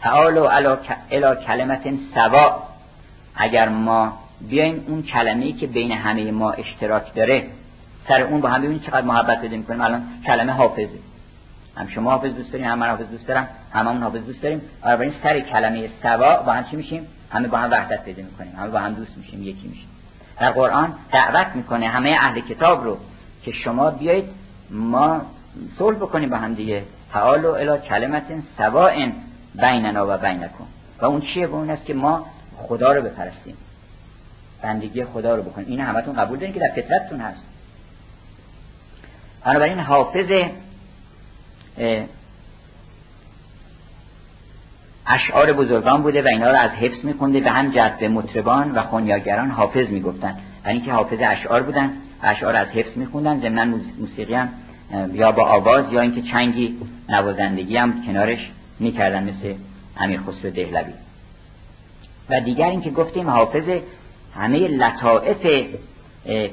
تعالوا 0.01 0.51
الا 1.11 1.35
کلمت 1.35 1.83
سوا. 2.15 2.63
اگر 3.35 3.69
ما 3.69 4.19
بیایم 4.41 4.85
اون 4.89 5.03
کلمه‌ای 5.03 5.53
که 5.53 5.67
بین 5.67 5.93
همه 5.93 6.31
ما 6.31 6.51
اشتراک 6.51 7.15
داره 7.15 7.47
سر 8.09 8.21
اون 8.21 8.41
با 8.41 8.49
هم 8.49 8.63
ببینید 8.63 8.83
چقدر 8.83 9.07
محبت 9.07 9.39
بده 9.39 9.57
می‌کنیم 9.57 9.81
الان 9.81 10.03
کلمه 10.27 10.53
حافظه. 10.53 10.99
هم 11.77 11.89
شما 11.89 12.11
حافظ 12.11 12.35
دوست 12.35 12.53
داریم 12.53 12.67
هم 12.67 12.79
من 12.79 12.89
حافظ 12.91 13.11
دوست 13.11 13.27
دارم 13.27 13.49
هممون 13.73 14.03
حافظ 14.03 14.27
دوست 14.27 14.43
داریم. 14.43 14.61
بنابراین 14.83 15.15
سر 15.23 15.41
کلمه 15.41 15.89
سوا 16.03 16.37
با 16.37 16.53
هم 16.53 16.65
چی 16.65 16.77
میشیم؟ 16.77 17.07
همه 17.31 17.49
با 17.49 17.59
هم 17.59 17.71
وحدت 17.71 18.05
پیدا 18.05 18.23
می‌کنیم 18.23 18.57
همه 18.57 18.69
با 18.69 18.79
هم 18.79 18.95
دوست 18.95 19.17
میشیم 19.17 19.43
یکی 19.43 19.69
میشیم. 19.69 19.89
در 20.41 20.51
قرآن 20.51 20.95
دعوت 21.13 21.47
می‌کنه 21.55 21.89
همه 21.89 22.17
اهل 22.21 22.41
کتاب 22.41 22.85
رو 22.85 22.99
که 23.43 23.53
شما 23.53 23.91
بیایید 23.91 24.25
ما 24.71 25.21
صلح 25.79 25.97
بکنیم 25.97 26.31
با 26.31 26.37
هم 26.37 26.55
دیگه. 26.55 26.83
تعال 27.13 27.45
و 27.45 27.51
الی 27.51 27.79
کلمت 27.79 28.23
سواء 28.59 29.11
بیننا 29.55 30.07
و 30.09 30.19
بینکم. 30.19 30.65
و 31.01 31.05
اون 31.05 31.21
چیه؟ 31.21 31.47
اون 31.47 31.71
است 31.71 31.85
که 31.85 31.95
ما 31.95 32.27
خدا 32.57 32.93
رو 32.93 33.03
بپرستیم. 33.03 33.57
بندگی 34.63 35.05
خدا 35.05 35.37
رو 35.37 35.43
بکنیم. 35.43 35.67
این 35.69 35.81
همتون 35.81 36.15
قبول 36.15 36.39
دارین 36.39 36.55
که 36.55 36.61
در 36.61 36.83
فطرتتون 36.83 37.21
هست. 37.21 37.43
بنابراین 39.45 39.79
حافظ 39.79 40.31
اشعار 45.07 45.53
بزرگان 45.53 46.03
بوده 46.03 46.23
و 46.23 46.29
اینا 46.29 46.51
رو 46.51 46.57
از 46.57 46.71
حفظ 46.71 47.05
میخونده 47.05 47.41
به 47.41 47.51
هم 47.51 47.71
جذب 47.71 48.05
مطربان 48.05 48.71
و 48.71 48.83
خونیاگران 48.83 49.51
حافظ 49.51 49.89
می‌گفتن. 49.89 50.37
برای 50.65 50.77
اینکه 50.77 50.93
حافظ 50.93 51.19
اشعار 51.21 51.63
بودن 51.63 51.93
اشعار 52.23 52.57
از 52.57 52.69
حفظ 52.69 52.97
میخوندن. 52.97 53.41
ضمن 53.41 53.81
موسیقی 53.99 54.35
هم 54.35 54.49
یا 55.13 55.33
با 55.33 55.45
آواز 55.45 55.93
یا 55.93 56.01
اینکه 56.01 56.23
چنگی 56.23 56.77
نوازندگی 57.09 57.77
هم 57.77 58.03
کنارش 58.07 58.51
می‌کردن 58.81 59.23
مثل 59.23 59.55
امیر 59.97 60.21
خسرو 60.21 60.51
دهلوی. 60.51 60.93
و 62.31 62.41
دیگر 62.41 62.69
اینکه 62.69 62.91
گفتیم 62.91 63.31
حافظ 63.31 63.69
همه 64.37 64.59
لطائف 64.69 65.67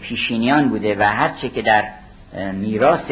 پیشینیان 0.02 0.70
بوده 0.70 0.96
و 1.00 1.04
هرچه 1.04 1.50
که 1.50 1.62
در 1.62 1.84
میراث 2.52 3.12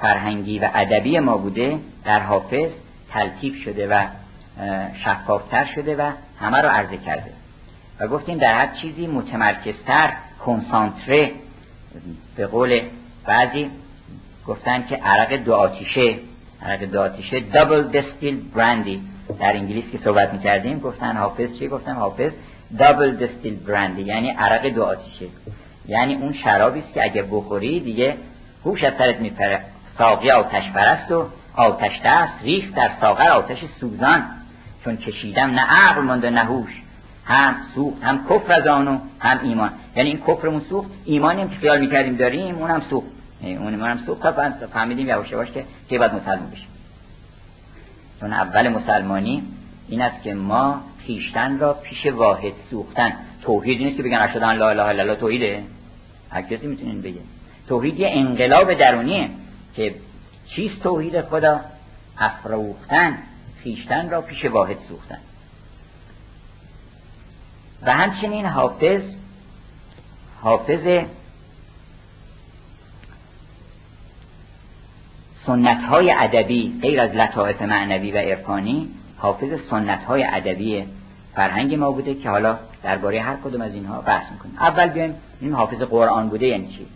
فرهنگی 0.00 0.58
و 0.58 0.68
ادبی 0.74 1.18
ما 1.18 1.36
بوده 1.36 1.78
در 2.04 2.20
حافظ 2.20 2.70
تلطیف 3.12 3.62
شده 3.64 3.88
و 3.88 4.06
شفافتر 5.04 5.68
شده 5.74 5.96
و 5.96 6.10
همه 6.40 6.60
رو 6.60 6.68
عرضه 6.68 6.96
کرده. 6.96 7.30
و 8.00 8.08
گفتیم 8.08 8.38
در 8.38 8.54
هر 8.54 8.68
چیزی 8.82 9.06
متمرکزتر 9.06 10.12
کنسانتره. 10.46 11.30
به 12.36 12.46
قول 12.46 12.80
بعضی 13.26 13.70
گفتن 14.46 14.86
که 14.86 14.96
عرق 14.96 15.32
دو 15.32 15.54
آتیشه 15.54 16.14
عرق 16.62 16.84
دو 16.84 17.00
آتیشه 17.00 17.40
دابل 17.40 17.82
دستیل 17.82 18.40
برندی 18.54 19.00
در 19.40 19.52
انگلیس 19.52 19.84
که 19.92 19.98
صحبت 20.04 20.32
می‌کردیم 20.32 20.78
گفتن 20.78 21.16
حافظ 21.16 21.58
چی؟ 21.58 21.68
گفتن 21.68 21.92
حافظ 21.92 22.32
دابل 22.78 23.16
دستیل 23.16 23.56
برندی 23.56 24.02
یعنی 24.02 24.30
عرق 24.30 24.66
دو 24.66 24.84
آتیشه. 24.84 25.26
یعنی 25.88 26.14
اون 26.14 26.32
شرابی 26.32 26.80
است 26.80 26.92
که 26.94 27.04
اگه 27.04 27.22
بخوری 27.22 27.80
دیگه 27.80 28.16
هوش 28.64 28.84
از 28.84 28.92
سرت 28.98 29.20
میپره. 29.20 29.60
ساقی 29.98 30.30
آتش 30.30 30.70
پرست 30.70 31.12
و 31.12 31.26
آتش 31.54 32.00
دست 32.04 32.32
ریخت 32.42 32.74
در 32.74 32.90
ساغر 33.00 33.28
آتش 33.28 33.58
سوزان. 33.80 34.22
چون 34.84 34.96
کشیدم 34.96 35.50
نه 35.50 35.60
عقل 35.60 36.02
مانده 36.02 36.30
نه 36.30 36.44
هوش 36.44 36.82
هم 37.24 37.54
سوخت 37.74 38.04
هم 38.04 38.26
کفر 38.30 38.52
از 38.52 38.66
آنو 38.66 38.98
هم 39.20 39.38
ایمان. 39.42 39.70
یعنی 39.96 40.08
این 40.08 40.20
کفرمون 40.26 40.62
سوخت 40.68 40.90
ایمانی 41.04 41.42
هم 41.42 41.48
که 41.48 41.56
خیال 41.56 41.80
می‌کردیم 41.80 42.16
داریم 42.16 42.54
اونم 42.54 42.82
سوخت 42.90 43.06
اون 43.42 43.82
هم 43.82 43.98
سوخت 44.06 44.22
تا 44.22 44.66
فهمیدیم 44.72 45.08
یواش 45.08 45.32
یواش 45.32 45.50
که 45.50 45.64
که 45.88 45.98
باید 45.98 46.14
مسلمان 46.14 46.50
بشیم 46.50 46.68
چون 48.20 48.32
اول 48.32 48.68
مسلمانی 48.68 49.42
این 49.88 50.02
است 50.02 50.22
که 50.22 50.34
ما 50.34 50.80
خیشتن 51.06 51.58
را 51.58 51.74
پیش 51.74 52.06
واحد 52.06 52.52
سوختن. 52.70 53.12
توحید 53.42 53.78
نیست 53.78 53.96
که 53.96 54.02
بگن 54.02 54.18
اشهد 54.18 54.42
لا 54.42 54.48
اله 54.48 54.82
الا 54.82 55.02
الله 55.02 55.14
توحیده. 55.14 55.62
هر 56.30 56.42
کسی 56.42 56.66
می‌تونین 56.66 57.02
بگه. 57.02 57.20
توحید 57.68 58.00
یه 58.00 58.08
انقلاب 58.12 58.74
درونیه. 58.74 59.28
که 59.76 59.94
چیست 60.46 60.82
توحید 60.82 61.20
خدا 61.20 61.60
افروختن 62.18 63.18
خیشتن 63.62 64.10
را 64.10 64.20
پیش 64.20 64.44
واحد 64.44 64.76
سوختن. 64.88 65.18
و 67.82 67.92
همچنین 67.92 68.46
حافظ 68.46 69.02
حافظ 70.42 71.04
سنت 75.46 75.84
های 75.84 76.12
ادبی 76.12 76.78
غیر 76.82 77.00
از 77.00 77.10
لطائف 77.10 77.62
معنوی 77.62 78.12
و 78.12 78.16
عرفانی 78.16 78.88
حافظ 79.16 79.48
سنت 79.70 80.04
های 80.04 80.24
ادبی 80.24 80.84
فرهنگ 81.34 81.74
ما 81.74 81.92
بوده 81.92 82.14
که 82.14 82.30
حالا 82.30 82.58
درباره 82.82 83.22
هر 83.22 83.36
کدوم 83.44 83.60
از 83.60 83.74
اینها 83.74 84.00
بحث 84.00 84.32
می‌کنیم. 84.32 84.54
اول 84.60 84.86
بیایم 84.88 85.14
این 85.40 85.52
حافظ 85.52 85.82
قرآن 85.82 86.28
بوده 86.28 86.46
یعنی 86.46 86.68
چی؟ 86.68 86.86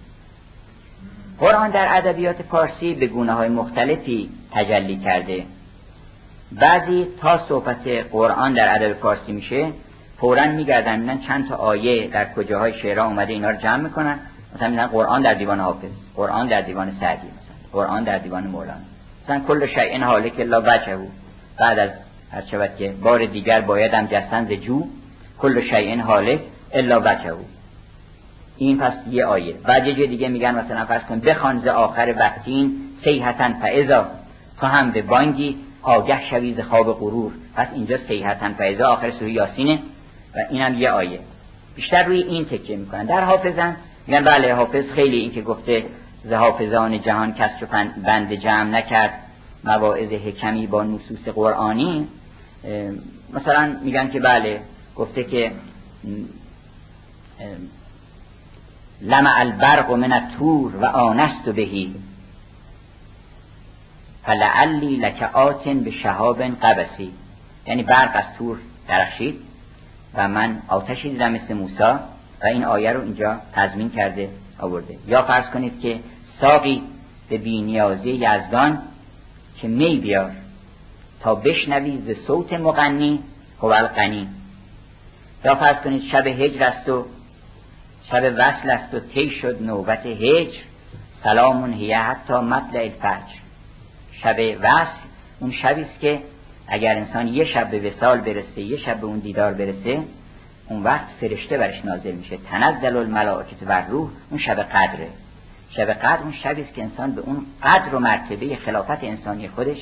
قرآن 1.40 1.70
در 1.70 1.96
ادبیات 1.96 2.42
فارسی 2.42 2.94
به 2.94 3.06
گونه 3.06 3.32
های 3.32 3.48
مختلفی 3.48 4.30
تجلی 4.52 4.96
کرده. 4.96 5.44
بعضی 6.52 7.06
تا 7.20 7.40
صحبت 7.48 7.88
قرآن 8.12 8.52
در 8.54 8.74
ادب 8.74 8.92
فارسی 8.92 9.32
میشه 9.32 9.72
فورا 10.18 10.46
میگردن 10.46 11.00
میگن 11.00 11.18
چند 11.18 11.48
تا 11.48 11.56
آیه 11.56 12.08
در 12.08 12.32
کجاهای 12.32 12.72
شعرها 12.82 13.06
اومده 13.06 13.32
اینا 13.32 13.50
رو 13.50 13.56
جمع 13.56 13.76
می‌کنن. 13.76 14.18
مثلا 14.54 14.68
میگن 14.68 14.86
قرآن 14.86 15.22
در 15.22 15.34
دیوان 15.34 15.60
حافظ 15.60 15.90
قرآن 16.16 16.48
در 16.48 16.60
دیوان 16.60 16.96
سعدی 17.00 17.26
مثلا 17.26 17.56
قرآن 17.72 18.04
در 18.04 18.18
دیوان 18.18 18.46
مولانا. 18.46 18.80
مثلا 19.24 19.40
کل 19.48 19.66
شیء 19.66 20.04
حالک 20.04 20.32
الا 20.38 20.60
وجهه. 20.60 21.06
بعد 21.58 21.78
از 21.78 21.90
هر 22.32 22.42
شود 22.50 22.76
که 22.78 22.94
بار 23.02 23.24
دیگر 23.24 23.60
بایدم 23.60 24.06
جستن 24.06 24.44
ز 24.44 24.52
جو 24.52 24.86
کل 25.38 25.60
شیء 25.60 26.02
حالک 26.02 26.40
الا 26.72 27.00
وجهه. 27.00 27.38
این 28.60 28.78
پس 28.78 28.92
یه 29.10 29.24
آیه. 29.24 29.54
بعد 29.54 29.86
یه 29.86 30.06
دیگه 30.06 30.28
میگن 30.28 30.54
مثلا 30.54 30.84
فرض 30.84 31.02
کن 31.02 31.20
بخوان 31.20 31.60
ز 31.60 31.66
آخر 31.66 32.14
وقتین 32.18 32.72
سیحتن 33.04 33.52
فعضا 33.52 34.06
تو 34.60 34.66
هم 34.66 34.90
به 34.90 35.02
بانگی 35.02 35.56
آگه 35.82 36.28
شوی 36.30 36.54
ز 36.54 36.60
خواب 36.60 36.92
غرور. 36.98 37.32
پس 37.56 37.66
اینجا 37.74 37.98
سیحتن 38.08 38.52
فعضا 38.52 38.88
آخر 38.88 39.10
سوره 39.10 39.32
یاسینه. 39.32 39.78
و 40.36 40.38
اینم 40.50 40.74
یه 40.74 40.90
آیه. 40.90 41.18
بیشتر 41.76 42.02
روی 42.02 42.22
این 42.22 42.44
تکیه 42.44 42.76
می‌کنن. 42.76 43.04
در 43.04 43.24
حافظن 43.24 43.76
میگن 44.06 44.24
بله 44.24 44.54
حافظ 44.54 44.84
خیلی 44.94 45.16
این 45.16 45.32
که 45.32 45.42
گفته 45.42 45.84
ز 46.24 46.32
حافظان 46.32 47.02
جهان 47.02 47.34
کس 47.34 47.50
چو 47.60 47.66
بند 48.06 48.32
جمع 48.32 48.70
نکرد 48.70 49.12
مواعظ 49.64 50.12
حکمی 50.12 50.66
با 50.66 50.82
نصوص 50.82 51.28
قرآنی. 51.34 52.08
مثلا 53.32 53.76
میگن 53.82 54.10
که 54.10 54.20
بله 54.20 54.60
گفته 54.96 55.24
که 55.24 55.52
لمع 59.00 59.40
البرق 59.40 59.90
من 59.90 60.12
التور 60.12 60.76
و 60.76 60.84
آنست 60.84 61.48
بهی 61.48 61.94
فلعلی 64.24 64.96
لک 64.96 65.22
آتن 65.32 65.80
به 65.80 65.90
شهاب 65.90 66.42
قبسی. 66.42 67.12
یعنی 67.66 67.82
برق 67.82 68.10
از 68.14 68.24
تور 68.38 68.58
درخشید 68.88 69.40
و 70.14 70.28
من 70.28 70.62
آتشی 70.68 71.10
دیدم 71.10 71.32
مثل 71.32 71.54
موسا 71.54 72.00
و 72.42 72.46
این 72.46 72.64
آیه 72.64 72.92
رو 72.92 73.02
اینجا 73.02 73.36
تضمین 73.52 73.90
کرده 73.90 74.28
آورده. 74.58 74.96
یا 75.06 75.22
فرض 75.22 75.44
کنید 75.50 75.80
که 75.80 76.00
ساقی 76.40 76.82
به 77.28 77.38
بینیازی 77.38 78.10
یزدان 78.10 78.78
که 79.60 79.68
می 79.68 79.96
بیار 79.96 80.30
تا 81.20 81.34
بشنوی 81.34 81.98
ز 81.98 82.26
صوت 82.26 82.52
مغنی 82.52 83.18
هو 83.62 83.88
یا 85.44 85.54
فرض 85.54 85.76
کنید 85.76 86.02
شب 86.12 86.26
هجر 86.26 86.64
است 86.64 86.88
و 86.88 87.06
شب 88.10 88.34
وصل 88.38 88.70
است 88.70 88.94
و 88.94 89.00
تی 89.00 89.30
شد 89.30 89.62
نوبت 89.62 90.06
هجر. 90.06 90.58
سلامون 91.24 91.72
هیه 91.72 91.98
حتی 91.98 92.34
مطلع 92.34 92.80
الفجر. 92.80 93.36
شب 94.22 94.36
وصل 94.60 95.00
اون 95.40 95.52
شبی 95.52 95.82
است 95.82 96.00
که 96.00 96.20
اگر 96.68 96.96
انسان 96.96 97.28
یه 97.28 97.44
شب 97.44 97.70
به 97.70 97.90
وسال 97.90 98.20
برسه 98.20 98.60
یه 98.60 98.76
شب 98.76 99.00
به 99.00 99.06
اون 99.06 99.18
دیدار 99.18 99.52
برسه 99.52 100.02
اون 100.68 100.82
وقت 100.82 101.06
فرشته 101.20 101.58
برش 101.58 101.84
نازل 101.84 102.12
میشه. 102.12 102.38
تنزل 102.50 102.96
الملائکه 102.96 103.66
و 103.66 103.82
روح 103.88 104.10
اون 104.30 104.40
شب 104.40 104.60
قدره. 104.60 105.08
شب 105.70 105.90
قدر 105.90 106.22
اون 106.22 106.32
شبی 106.42 106.62
است 106.62 106.74
که 106.74 106.82
انسان 106.82 107.12
به 107.14 107.20
اون 107.20 107.46
قدر 107.62 107.94
و 107.94 107.98
مرتبه 107.98 108.56
خلافت 108.56 109.04
انسانی 109.04 109.48
خودش 109.48 109.78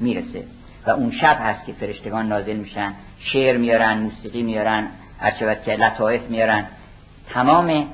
می‌رسه. 0.00 0.44
و 0.86 0.90
اون 0.90 1.12
شب 1.20 1.36
هست 1.40 1.66
که 1.66 1.72
فرشتگان 1.72 2.28
نازل 2.28 2.56
میشن. 2.56 2.92
شعر 3.18 3.56
میارن 3.56 3.98
موسیقی 3.98 4.42
میارن 4.42 4.88
هرچه 5.20 5.58
که 5.64 5.76
لطائف 5.76 6.22
میارن. 6.22 6.64
تمام 7.34 7.86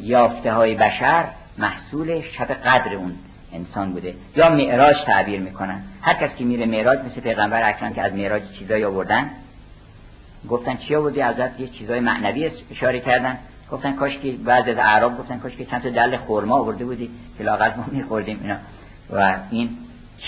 یافته 0.00 0.52
های 0.52 0.74
بشر 0.74 1.24
محصول 1.58 2.20
شب 2.20 2.52
قدر 2.52 2.94
اون 2.94 3.12
انسان 3.52 3.92
بوده. 3.92 4.14
یا 4.36 4.48
معراج 4.48 4.96
تعبیر 5.06 5.40
می‌کنن. 5.40 5.82
هر 6.02 6.14
کس 6.14 6.36
که 6.38 6.44
میره 6.44 6.66
معراج 6.66 6.98
مثل 6.98 7.20
پیغمبر 7.20 7.68
اکرم 7.68 7.94
که 7.94 8.02
از 8.02 8.12
معراج 8.12 8.42
چیزایی 8.58 8.84
آوردن 8.84 9.30
گفتن 10.48 10.76
چی 10.76 10.94
آوردی؟ 10.94 11.20
ازت 11.20 11.60
یه 11.60 11.68
چیزای 11.68 12.00
معنوی 12.00 12.50
اشاره 12.70 13.00
کردن. 13.00 13.38
گفتن 13.70 13.92
کاش 13.92 14.18
که 14.18 14.32
بعضی 14.32 14.70
از 14.70 14.78
اعراب 14.78 15.18
گفتن 15.18 15.38
کاش 15.38 15.56
که 15.56 15.64
چند 15.64 15.82
تا 15.82 15.90
دل 15.90 16.16
خرما 16.16 16.56
آورده 16.56 16.84
بودی 16.84 17.10
که 17.38 17.44
لاغت 17.44 17.76
ما 17.76 17.84
میخوردیم 17.92 18.38
اینا. 18.42 18.56
و 19.12 19.36
این 19.50 19.70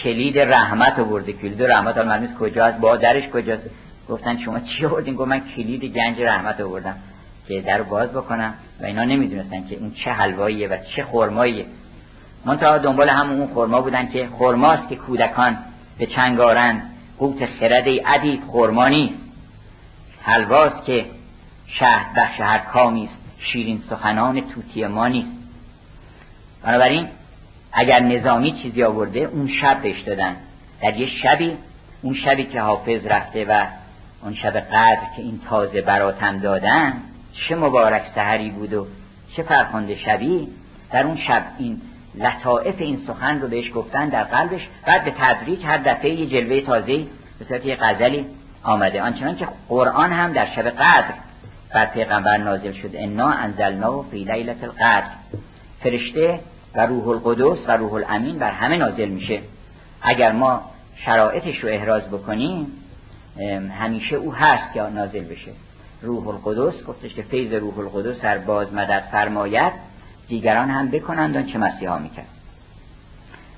کلید 0.02 0.38
رحمت 0.38 0.98
آورده. 0.98 1.32
کلید 1.32 1.62
رحمت 1.62 1.94
کجا 1.94 2.34
کجاست؟ 2.40 2.78
با 2.78 2.96
درش 2.96 3.28
کجاست؟ 3.28 3.62
گفتن 4.08 4.38
شما 4.38 4.60
چی 4.60 4.86
آوردین؟ 4.86 5.14
گفت 5.14 5.28
من 5.28 5.40
کلید 5.56 5.84
گنج 5.84 6.20
رحمت 6.20 6.60
آوردم. 6.60 6.96
که 7.48 7.60
در 7.60 7.82
باز 7.82 8.10
بکنم 8.10 8.54
و 8.80 8.84
اینا 8.84 9.04
نمی‌دونستن 9.04 9.68
که 9.68 9.76
اون 9.76 9.92
چه 10.04 10.10
حلواییه 10.10 10.68
و 10.68 10.76
چه 10.96 11.04
خرماییه. 11.04 11.64
منتها 12.44 12.78
دنبال 12.78 13.08
همون 13.08 13.40
اون 13.40 13.54
خرما 13.54 13.80
بودن 13.80 14.08
که 14.08 14.28
خرماست 14.38 14.88
که 14.88 14.96
کودکان 14.96 15.58
به 15.98 16.06
چنگارن 16.06 16.82
قوت 17.18 17.46
خرد 17.46 17.84
ادیب 18.06 18.42
خرما 18.52 19.08
حلواست 20.22 20.84
که 20.84 21.04
شهر 21.66 22.06
بخش 22.16 22.40
هر 22.40 22.58
کامی 22.58 23.08
شیرین 23.38 23.82
سخنان 23.90 24.40
توتی 24.40 24.86
ما 24.86 25.08
نیست. 25.08 25.28
بنابراین 26.62 27.08
اگر 27.72 28.00
نظامی 28.00 28.52
چیزی 28.62 28.82
آورده 28.82 29.20
اون 29.20 29.48
شب 29.60 29.82
بهش 29.82 30.00
دادن. 30.00 30.36
در 30.82 30.96
یه 30.96 31.08
شبی 31.22 31.56
اون 32.02 32.14
شبی 32.14 32.44
که 32.44 32.60
حافظ 32.60 33.06
رفته 33.06 33.44
و 33.44 33.66
اون 34.22 34.34
شب 34.34 34.56
قدر 34.56 35.00
که 35.16 35.22
این 35.22 35.40
تازه 35.50 35.80
براتم 35.80 36.38
دادن 36.38 36.92
چه 37.48 37.56
مبارک 37.56 38.02
سهری 38.14 38.50
بود 38.50 38.72
و 38.72 38.86
چه 39.36 39.42
فرخنده 39.42 39.96
شبی. 39.96 40.48
در 40.92 41.06
اون 41.06 41.16
شب 41.16 41.42
این 41.58 41.80
لطائف 42.14 42.74
این 42.78 43.04
سخن 43.06 43.40
رو 43.40 43.48
بهش 43.48 43.72
گفتن 43.74 44.08
در 44.08 44.24
قلبش 44.24 44.68
بعد 44.86 45.04
به 45.04 45.14
تدریج 45.18 45.64
هر 45.64 45.78
دفعه 45.78 46.10
یه 46.10 46.26
جلوه 46.26 46.60
تازه 46.60 46.96
به 47.38 47.44
صورت 47.48 47.66
یه 47.66 47.76
غزلی 47.76 48.26
آمده. 48.62 49.02
آنچنان 49.02 49.36
که 49.36 49.48
قرآن 49.68 50.12
هم 50.12 50.32
در 50.32 50.46
شب 50.56 50.68
قدر 50.68 51.14
بر 51.74 51.86
پیغمبر 51.86 52.36
نازل 52.36 52.72
شد. 52.72 52.90
انا 52.94 53.30
انزلنا 53.30 54.02
فی 54.02 54.24
لیلت 54.24 54.64
القدر. 54.64 55.10
فرشته 55.82 56.40
و 56.74 56.86
روح 56.86 57.08
القدس 57.08 57.58
و 57.68 57.76
روح 57.76 57.92
الامین 57.92 58.38
بر 58.38 58.50
همه 58.50 58.76
نازل 58.76 59.08
میشه. 59.08 59.40
اگر 60.02 60.32
ما 60.32 60.62
شرایطش 60.96 61.58
رو 61.58 61.68
احراز 61.68 62.02
بکنیم 62.02 62.66
همیشه 63.78 64.16
او 64.16 64.34
هست 64.34 64.72
که 64.74 64.82
نازل 64.82 65.24
بشه. 65.24 65.52
روح 66.02 66.28
القدس 66.28 66.84
گفتش 66.84 67.14
که 67.14 67.22
فیض 67.22 67.52
روح 67.52 67.78
القدس 67.78 68.24
هر 68.24 68.38
باز 68.38 68.72
مدد 68.72 69.02
فرماید 69.12 69.72
دیگران 70.28 70.70
هم 70.70 70.88
بکنند 70.88 71.36
آن 71.36 71.46
چه 71.46 71.58
مسیحا 71.58 71.98
می‌کرد. 71.98 72.26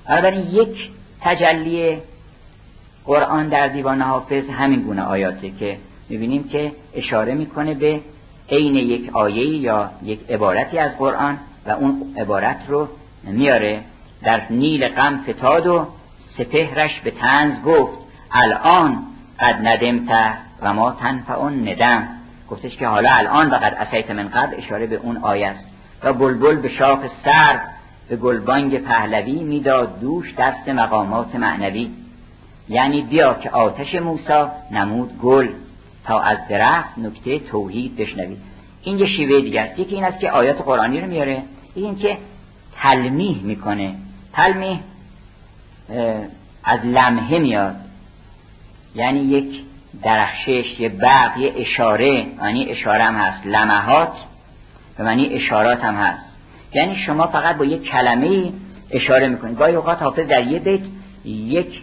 بنابراین 0.07 0.47
یک 0.51 0.89
تجلی 1.21 1.97
قرآن 3.05 3.49
در 3.49 3.67
دیوان 3.67 4.01
حافظ 4.01 4.49
همین 4.49 4.81
گونه 4.81 5.01
آیاته 5.01 5.49
که 5.49 5.77
می‌بینیم 6.09 6.49
که 6.49 6.71
اشاره 6.93 7.33
می‌کنه 7.33 7.73
به 7.73 8.01
عین 8.49 8.75
یک 8.75 9.15
آیه 9.15 9.47
یا 9.47 9.89
یک 10.03 10.19
عبارتی 10.29 10.77
از 10.77 10.97
قرآن 10.97 11.37
و 11.65 11.71
اون 11.71 12.15
عبارت 12.17 12.59
رو 12.67 12.87
میاره 13.23 13.81
در 14.23 14.41
نیل 14.49 14.87
غم 14.87 15.23
فتاد 15.29 15.67
و 15.67 15.87
سپهرش 16.37 16.99
به 17.03 17.11
تنز 17.11 17.63
گفت 17.63 17.97
الان 18.31 19.03
قد 19.39 19.67
ندمت 19.67 20.37
و 20.61 20.73
ما 20.73 20.91
تنفع 20.91 21.49
ندم. 21.49 22.07
گفتش 22.51 22.77
که 22.77 22.87
حالا 22.87 23.09
الان 23.11 23.49
و 23.49 23.55
قد 23.55 23.73
اسیت 23.79 24.11
من 24.11 24.27
قبل 24.27 24.55
اشاره 24.57 24.87
به 24.87 24.95
اون 24.95 25.17
آیه 25.17 25.47
است. 25.47 25.65
و 26.03 26.13
بلبل 26.13 26.55
به 26.55 26.69
شاخ 26.69 26.99
سر 27.25 27.59
به 28.09 28.15
گلبانگ 28.15 28.77
پهلوی 28.77 29.43
می‌داد 29.43 29.99
دوش 29.99 30.33
دست 30.37 30.69
مقامات 30.69 31.35
معنوی. 31.35 31.91
یعنی 32.69 33.01
بیا 33.01 33.33
که 33.33 33.49
آتش 33.49 33.95
موسا 33.95 34.51
نمود 34.71 35.19
گل 35.21 35.47
تا 36.05 36.19
از 36.19 36.37
درخت 36.49 36.97
نکته 36.97 37.39
توحید 37.39 37.95
بشنوید 37.95 38.37
این 38.83 38.99
یه 38.99 39.07
شیوه 39.07 39.41
دیگه 39.41 39.61
است. 39.61 39.79
یکی 39.79 39.95
این 39.95 40.03
است 40.03 40.19
که 40.19 40.31
آیات 40.31 40.61
قرآنی 40.61 41.01
رو 41.01 41.07
میاره. 41.07 41.43
این 41.75 41.95
که 41.95 42.17
تلمیح 42.81 43.43
می‌کنه. 43.43 43.95
تلمیح 44.33 44.79
از 46.63 46.79
لمحه 46.83 47.39
میاد. 47.39 47.75
یعنی 48.95 49.19
یک 49.19 49.61
درخشش 50.03 50.79
یه 50.79 50.89
برق 50.89 51.37
یه 51.37 51.53
اشاره 51.57 52.25
یعنی 52.43 52.71
اشاره 52.71 53.03
هم 53.03 53.15
هست. 53.15 53.47
لمحات 53.47 54.13
به 54.97 55.03
معنی 55.03 55.25
اشارات 55.33 55.83
هم 55.83 55.95
هست. 55.95 56.25
یعنی 56.73 56.95
شما 57.05 57.27
فقط 57.27 57.57
با 57.57 57.65
یک 57.65 57.83
کلمه 57.83 58.53
اشاره 58.91 59.27
می‌کنید. 59.27 59.57
گاهی 59.57 59.75
اوقات 59.75 60.01
حافظ 60.01 60.27
در 60.27 60.43
یه 60.43 60.59
بیت 60.59 60.81
یک 61.25 61.81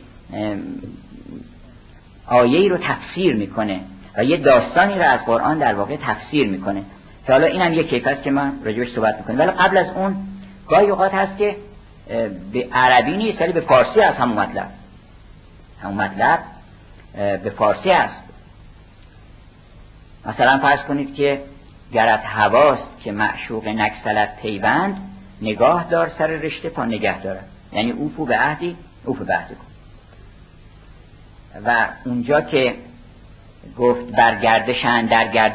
آیه 2.27 2.69
رو 2.69 2.79
تفسیر 2.79 3.37
می‌کنه 3.37 3.81
و 4.17 4.25
یه 4.25 4.37
داستانی 4.37 4.95
رو 4.95 5.03
از 5.03 5.21
قرآن 5.21 5.59
در 5.59 5.75
واقع 5.75 5.97
تفسیر 5.97 6.49
می‌کنه. 6.49 6.83
که 7.27 7.33
حالا 7.33 7.47
این 7.47 7.63
هم 7.63 7.73
یک 7.73 7.89
کیف 7.89 8.07
است 8.07 8.23
که 8.23 8.31
من 8.31 8.53
راجبش 8.65 8.89
صحبت 8.95 9.17
می‌کنم 9.19 9.39
ولی 9.39 9.51
قبل 9.51 9.77
از 9.77 9.87
اون 9.95 10.17
گاهی 10.69 10.87
اوقات 10.87 11.15
هست 11.15 11.39
که 11.39 11.57
به 12.53 12.69
عربی 12.73 13.17
نیست 13.17 13.43
ولی 13.43 13.53
به 13.53 13.61
فارسی 13.61 14.01
هست 14.01 14.19
همون 14.19 14.39
مطلب. 14.39 14.69
همون 15.83 15.97
مطلب 16.05 16.39
به 17.15 17.53
فارسی 17.59 17.91
است. 17.91 18.15
مثلا 20.27 20.59
فرض 20.59 20.81
کنید 20.81 21.15
که 21.15 21.43
گرت 21.93 22.21
هواست 22.25 23.03
که 23.05 23.13
معشوق 23.13 23.69
نکسلت 23.69 24.37
پیوند 24.43 24.97
نگاه 25.43 25.85
دار 25.91 26.13
سر 26.19 26.27
رشته 26.27 26.71
تا 26.71 26.85
نگه 26.85 27.23
دارد. 27.23 27.45
یعنی 27.73 27.91
اوفو 27.91 28.25
به 28.25 28.39
عهدی 28.39 28.77
اوفو 29.05 29.25
به 29.25 29.35
عهدی 29.35 29.55
کن. 29.55 29.69
و 31.67 31.89
اونجا 32.05 32.41
که 32.41 32.75
گفت 33.79 34.11
بر 34.13 34.35
گردشن 34.35 35.07
در 35.07 35.53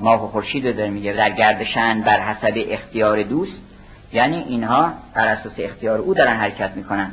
ماه 0.00 0.24
و 0.24 0.28
خورشید 0.28 0.66
رو 0.66 0.72
داره 0.72 0.90
میگه 0.90 1.12
در 1.12 1.30
گردشن 1.30 2.00
بر 2.00 2.20
حسب 2.20 2.54
اختیار 2.68 3.22
دوست 3.22 3.52
یعنی 4.12 4.36
اینها 4.36 4.92
بر 5.14 5.28
اساس 5.28 5.52
اختیار 5.58 5.98
او 5.98 6.14
دارن 6.14 6.36
حرکت 6.36 6.70
می‌کنن. 6.76 7.10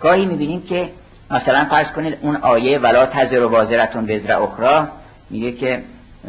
گاهی 0.00 0.26
می‌بینیم 0.26 0.62
که 0.62 0.90
مثلا 1.30 1.64
فرض 1.64 1.86
کنید 1.86 2.18
اون 2.22 2.36
آیه 2.36 2.78
ولا 2.78 3.06
تزر 3.06 3.44
و 3.44 3.48
وازرتون 3.48 4.10
وزر 4.10 4.32
اخرى 4.32 4.86
میگه 5.30 5.52
که 5.52 5.82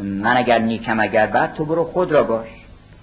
من 0.04 0.38
اگر 0.38 0.60
نیکم 0.60 1.00
اگر 1.00 1.26
بعد 1.26 1.54
تو 1.54 1.66
برو 1.66 1.84
خود 1.84 2.12
را 2.12 2.24
باش 2.24 2.48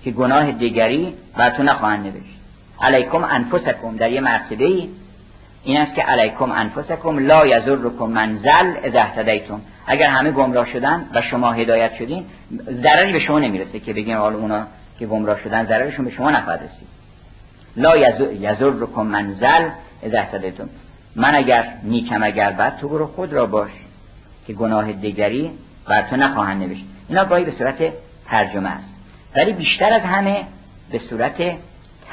که 0.04 0.10
گناه 0.10 0.52
دیگری 0.52 1.14
بر 1.36 1.50
تو 1.50 1.62
نخواهند 1.62 2.06
نوشت. 2.06 2.34
علیکم 2.80 3.24
انفسکم 3.24 3.96
در 3.96 4.10
یه 4.10 4.20
مرتبه 4.20 4.64
ای 4.64 4.88
این 5.64 5.80
است 5.80 5.94
که 5.94 6.02
علیکم 6.02 6.52
انفسکم 6.52 7.18
لا 7.18 7.46
یزرکم 7.46 8.06
منزل 8.06 8.72
اذا 8.84 9.00
اهتدیتم. 9.00 9.60
اگر 9.86 10.08
همه 10.08 10.30
گمراه 10.30 10.72
شدن 10.72 11.06
و 11.14 11.22
شما 11.22 11.52
هدایت 11.52 11.94
شدین 11.94 12.24
ضرری 12.82 13.12
به 13.12 13.20
شما 13.20 13.38
نمی‌رسه 13.38 13.80
که 13.80 13.92
بگیم 13.92 14.18
حالا 14.18 14.36
اونا 14.36 14.66
که 14.98 15.06
گمراه 15.06 15.40
شدن 15.44 15.66
ضررشون 15.66 16.04
به 16.04 16.10
شما 16.10 16.30
نخواهد 16.30 16.60
رسید. 16.60 16.88
لا 17.76 17.96
یضرکم 18.32 19.02
من 19.02 19.35
ضل 19.35 19.68
اذا 20.02 20.18
اهتدیتم. 20.18 20.68
من 21.16 21.34
اگر 21.34 21.66
نیکم 21.82 22.22
اگر 22.22 22.50
بد 22.52 22.76
تو 22.76 22.88
برو 22.88 23.06
خود 23.06 23.32
را 23.32 23.46
باش 23.46 23.70
که 24.46 24.52
گناه 24.52 24.92
دیگری 24.92 25.50
بر 25.88 26.02
تو 26.02 26.16
نخواهند 26.16 26.62
نوشت. 26.62 26.84
اینا 27.08 27.24
گاهی 27.24 27.44
به 27.44 27.52
صورت 27.58 27.92
ترجمه 28.26 28.68
است. 28.68 28.84
ولی 29.36 29.52
بیشتر 29.52 29.92
از 29.92 30.02
همه 30.02 30.46
به 30.90 31.00
صورت 31.10 31.56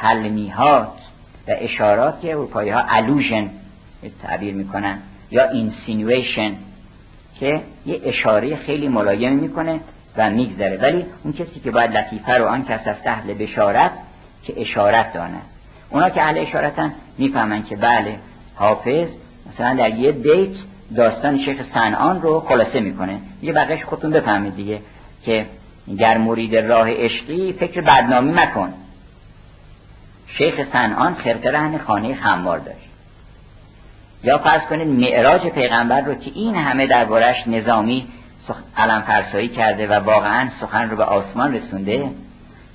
تلمیحات 0.02 0.94
و 1.48 1.52
اشارات 1.60 2.26
اروپایی 2.26 2.70
ها 2.70 2.84
allusion 2.90 3.50
تعبیر 4.24 4.54
می‌کنن 4.54 5.00
یا 5.32 5.50
insinuation 5.50 6.52
که 7.40 7.62
یه 7.86 8.02
اشاره 8.06 8.56
خیلی 8.56 8.88
ملایم 8.88 9.34
می‌کنه 9.34 9.80
و 10.18 10.30
میگذره. 10.30 10.78
ولی 10.78 11.06
اون 11.24 11.34
کسی 11.34 11.60
که 11.64 11.72
باید 11.72 11.98
لطیفه 11.98 12.34
رو 12.34 12.46
آن 12.46 12.66
کس 12.66 12.88
از 12.88 12.96
اهل 13.06 13.34
بشارت 13.34 13.92
که 14.44 14.62
اشارت 14.62 15.14
داند 15.14 15.42
اونا 15.90 16.10
که 16.10 16.22
اهل 16.22 16.38
اشارتن 16.38 16.94
می‌فهمن 17.18 17.64
که 17.64 17.76
بله 17.76 18.20
حافظ 18.62 19.08
مثلا 19.54 19.74
در 19.74 19.90
یه 19.90 20.12
بیت 20.12 20.56
داستان 20.96 21.38
شیخ 21.46 21.58
سنان 21.74 22.22
رو 22.22 22.40
خلاصه 22.40 22.80
می‌کنه. 22.80 23.20
یه 23.42 23.54
بقیش 23.54 23.84
خودتون 23.84 24.12
بفهمید 24.12 24.56
دیگه 24.56 24.80
که 25.26 25.46
گر 26.00 26.18
مرید 26.18 26.56
راه 26.56 26.90
عشقی 26.90 27.54
فکر 27.54 27.82
بدنامی 27.82 28.32
مکن. 28.32 28.74
شیخ 30.28 30.56
سنان 30.74 31.14
خرقه 31.16 31.50
رهن 31.50 31.78
خانه 31.78 32.16
خمار 32.16 32.60
داشت. 32.60 32.90
یا 34.24 34.38
فرض 34.38 34.62
کنید 34.62 34.88
معراج 34.88 35.48
پیغمبر 35.48 36.02
رو 36.02 36.16
که 36.16 36.32
این 36.36 36.56
همه 36.56 36.88
دربارش 36.88 37.48
نظامی 37.48 38.08
علم 38.78 39.02
فرسایی 39.02 39.48
کرده 39.48 39.88
و 39.88 39.94
واقعا 39.94 40.50
سخن 40.62 40.90
رو 40.90 40.98
به 40.98 41.04
آسمان 41.04 41.56
رسونده 41.56 42.10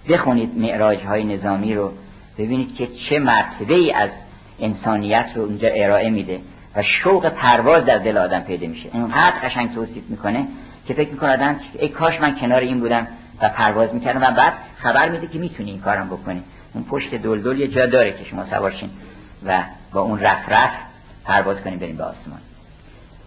بخونید 0.09 0.59
معراج 0.59 0.99
های 1.05 1.25
نظامی 1.25 1.75
رو 1.75 1.93
ببینید 2.39 2.75
که 2.75 2.89
چه 3.09 3.19
مرتبه 3.19 3.75
ای 3.75 3.93
از 3.93 4.11
انسانیت 4.61 5.27
رو 5.35 5.43
اونجا 5.43 5.69
ارائه 5.69 6.11
میده 6.11 6.41
و 6.77 6.83
شوق 6.83 7.29
پرواز 7.29 7.85
در 7.85 7.99
دل 7.99 8.19
آدم 8.19 8.41
پیدا 8.41 8.67
میشه. 8.67 8.89
اینقدر 8.93 9.39
قشنگ 9.45 9.75
توصیف 9.75 10.05
می‌کنه 10.09 10.47
که 10.87 10.95
فکر 10.95 11.11
می‌کنه 11.11 11.33
آدم 11.33 11.57
ای 11.79 11.89
کاش 11.89 12.21
من 12.21 12.35
کنار 12.35 12.61
این 12.61 12.81
بودم 12.81 13.07
و 13.43 13.49
پرواز 13.49 13.95
می‌کردم 13.95 14.23
و 14.23 14.31
بعد 14.31 14.53
خبر 14.77 15.09
میده 15.09 15.27
که 15.27 15.39
می‌تونی 15.39 15.71
این 15.71 15.81
کارم 15.81 16.07
بکنی. 16.07 16.43
اون 16.75 16.85
پشت 16.85 17.15
دلدل 17.15 17.61
یه 17.61 17.69
جا 17.69 17.87
داره 17.87 18.13
که 18.13 18.25
شما 18.25 18.45
سوارشین 18.51 18.91
و 19.47 19.63
با 19.93 20.01
اون 20.01 20.21
رف 20.21 20.49
رف 20.49 20.71
پرواز 21.25 21.57
کنیم 21.57 21.79
بریم 21.79 21.97
به 21.97 22.05
آسمان. 22.05 22.41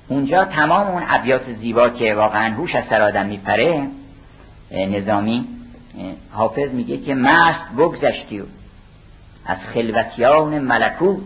اونجا 0.08 0.46
تمام 0.46 0.88
اون 0.88 1.04
ابیات 1.08 1.54
زیبا 1.62 1.90
که 1.90 2.14
واقعا 2.14 2.54
هوش 2.54 2.76
از 2.76 2.84
سر 2.90 3.02
آدم 3.02 3.26
میپره 3.26 3.88
نظامی 4.72 5.46
حافظ 6.32 6.70
میگه 6.70 6.98
که 6.98 7.16
مست 7.16 7.76
بگذشتی 7.78 8.44
از 9.50 9.58
خلوتیان 9.74 10.60
ملکوت 10.60 11.24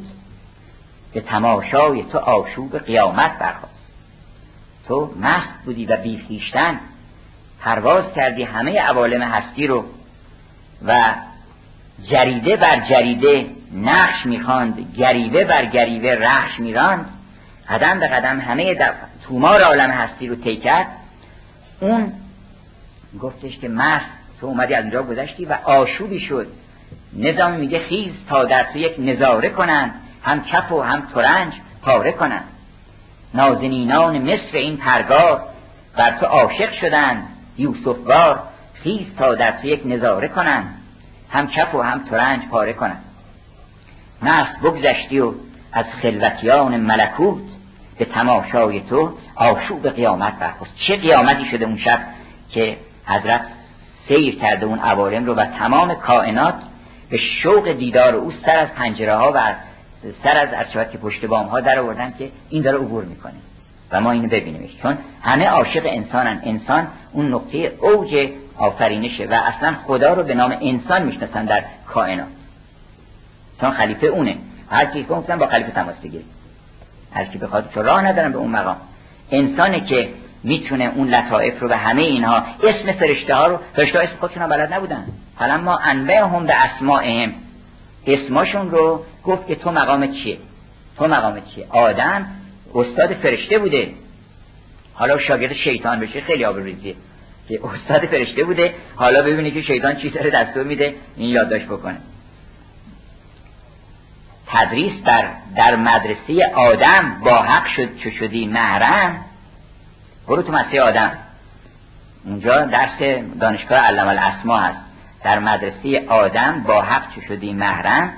به 1.14 1.22
تماشای 1.22 2.04
تو 2.04 2.18
آشوب 2.18 2.78
قیامت 2.78 3.32
برخواست 3.40 3.74
تو 4.88 5.14
مست 5.22 5.66
بودی 5.66 5.86
و 5.86 5.98
بیخیشتن. 5.98 6.80
پرواز 7.62 8.04
کردی 8.16 8.44
همه 8.44 8.80
عوالم 8.80 9.22
هستی 9.22 9.68
رو 9.68 9.86
و 10.86 11.14
جریده 12.10 12.56
بر 12.56 12.80
جریده 12.90 13.46
نقش 13.74 14.26
می‌خواند 14.26 14.96
گریوه 14.98 15.44
بر 15.44 15.66
گریوه 15.66 16.10
رخش 16.10 16.60
میراند. 16.60 17.06
قدم 17.70 18.00
به 18.00 18.08
قدم 18.08 18.40
همه 18.40 18.76
تومار 19.28 19.62
عالم 19.62 19.92
هستی 19.92 20.28
رو 20.28 20.36
طی 20.36 20.58
کرد. 20.58 20.88
اون 21.80 22.14
گفتش 23.22 23.58
که 23.58 23.70
مست 23.70 24.06
تو 24.42 24.48
اومدی 24.48 24.74
از 24.74 24.84
اونجا 24.84 25.04
گذشتی 25.04 25.46
و 25.46 25.54
آشوبی 25.54 26.20
شد. 26.20 26.48
نظام 27.18 27.52
میگه 27.52 27.80
خیز 27.80 28.12
تا 28.30 28.46
در 28.46 28.64
تو 28.64 28.80
یک 28.80 28.96
نظاره 29.00 29.50
کنند 29.50 29.94
هم 30.24 30.44
کف 30.44 30.72
و 30.72 30.82
هم 30.82 31.04
ترنج 31.16 31.54
پاره 31.82 32.12
کنند. 32.12 32.48
نازنینان 33.34 34.18
مصر 34.18 34.58
این 34.58 34.78
پرگار 34.78 35.44
بر 35.98 36.12
تو 36.12 36.26
عاشق 36.26 36.74
شدند 36.82 37.28
یوسف 37.58 37.98
وار 38.06 38.40
خیز 38.74 39.08
تا 39.18 39.36
در 39.36 39.52
تو 39.52 39.68
یک 39.68 39.82
نظاره 39.86 40.28
کنند 40.28 40.78
هم 41.30 41.48
کف 41.48 41.76
و 41.76 41.82
هم 41.82 42.04
ترنج 42.10 42.48
پاره 42.48 42.74
کنند. 42.74 43.04
مست 44.22 44.60
بگذشتی 44.64 45.20
و 45.20 45.34
از 45.74 45.86
خلوتیان 46.02 46.78
ملکوت 46.78 47.44
به 47.98 48.06
تماشای 48.06 48.82
تو 48.82 49.14
آشوب 49.36 49.90
قیامت 49.90 50.40
برخواست 50.40 50.74
چه 50.88 50.96
قیامتی 50.96 51.46
شده 51.52 51.66
اون 51.66 51.78
شب 51.78 52.00
که 52.50 52.78
حضرت 53.06 53.42
سیر 54.08 54.40
کرده 54.40 54.66
اون 54.66 54.80
عوالم 54.80 55.26
رو 55.26 55.34
و 55.34 55.46
تمام 55.46 55.96
کائنات 55.96 56.56
به 57.10 57.18
شوق 57.18 57.72
دیدار 57.72 58.16
او 58.16 58.34
سر 58.46 58.58
از 58.58 58.68
پنجره 58.70 59.16
ها 59.16 59.32
و 59.36 59.56
سر 60.24 60.38
از 60.38 60.50
ارشبت 60.52 60.92
که 60.92 60.98
پشت 60.98 61.26
بام 61.26 61.46
ها 61.46 61.60
در 61.60 61.80
آوردن 61.80 62.14
که 62.20 62.30
این 62.50 62.62
داره 62.62 62.78
عبور 62.78 63.04
می‌کنه. 63.04 63.34
و 63.92 64.02
ما 64.02 64.12
اینو 64.12 64.28
ببینیمش. 64.28 64.70
چون 64.82 64.98
همه 65.22 65.48
عاشق 65.48 65.82
انسانن. 65.86 66.42
انسان 66.44 66.88
اون 67.12 67.34
نقطه 67.34 67.58
اوج 67.58 68.30
آفرینشه 68.58 69.26
و 69.26 69.34
اصلا 69.34 69.76
خدا 69.88 70.14
رو 70.14 70.24
به 70.24 70.34
نام 70.34 70.58
انسان 70.62 71.04
می‌شناسن 71.04 71.46
در 71.46 71.64
کائنات. 71.88 72.28
چون 73.62 73.72
خلیفه 73.72 74.08
اونه. 74.08 74.38
هر 74.70 74.86
کی 74.86 75.04
گفتن 75.04 75.38
با 75.38 75.48
خلیفه 75.48 75.72
تماس 75.72 75.96
بگیره 76.04 76.24
هر 77.14 77.26
کی 77.26 77.38
بخواد 77.38 77.70
چون 77.74 77.86
راه 77.86 78.02
ندارن 78.02 78.32
به 78.32 78.38
اون 78.38 78.52
مقام. 78.52 78.78
انسانی 79.32 79.82
که 79.82 80.10
می‌تونه 80.44 80.92
اون 80.96 81.10
لطائف 81.10 81.60
رو 81.60 81.68
به 81.68 81.78
همه 81.78 82.02
اینها 82.02 82.44
اسم 82.64 82.92
فرشته 82.92 83.36
ها 83.36 83.48
رو 83.48 83.60
فرشته 83.76 83.98
ها 83.98 84.04
اسم 84.04 84.16
خودشون 84.20 84.48
بلد 84.48 84.74
نبودن. 84.74 85.06
حالا 85.36 85.58
ما 85.58 85.78
انبه 85.78 86.20
هم 86.20 86.46
به 86.46 86.54
اسمائهم 86.56 87.34
اسماشون 88.08 88.72
رو 88.72 89.04
گفت 89.24 89.48
که 89.48 89.56
تو 89.56 89.72
مقام 89.72 90.08
چیه؟ 90.08 90.38
تو 90.98 91.08
مقام 91.08 91.42
چیه؟ 91.56 91.66
آدم 91.70 92.26
استاد 92.76 93.14
فرشته 93.14 93.60
بوده. 93.60 93.94
حالا 94.94 95.20
شاگرد 95.20 95.54
شیطان 95.54 96.00
بشه 96.00 96.22
خیلی 96.22 96.46
آبروریزیه 96.46 96.96
که 97.50 97.60
استاد 97.64 98.06
فرشته 98.06 98.44
بوده 98.44 98.74
حالا 98.96 99.22
ببینی 99.24 99.52
که 99.52 99.62
شیطان 99.62 99.96
چی 99.96 100.10
داره 100.10 100.30
دستور 100.30 100.64
میده 100.64 100.96
این 101.18 101.30
یادداشت 101.30 101.66
بکنه. 101.66 101.98
تدریس 104.48 104.94
در 105.06 105.26
در 105.56 105.76
مدرسه 105.76 106.46
آدم 106.56 107.22
با 107.24 107.38
حق 107.42 107.68
شد 107.76 107.98
چه 108.04 108.12
شدی 108.12 108.46
محرم 108.46 109.26
برو 110.28 110.42
تو 110.42 110.52
مدرسه 110.52 110.82
آدم. 110.82 111.12
اونجا 112.26 112.66
درس 112.66 113.24
دانشگاه 113.40 113.80
علم 113.80 114.08
الاسما 114.08 114.60
هست. 114.60 114.80
در 115.24 115.40
مدرسه 115.40 116.06
آدم 116.08 116.64
با 116.64 116.82
حق 116.82 117.16
چه 117.16 117.22
شدی 117.28 117.54
محرم 117.54 118.14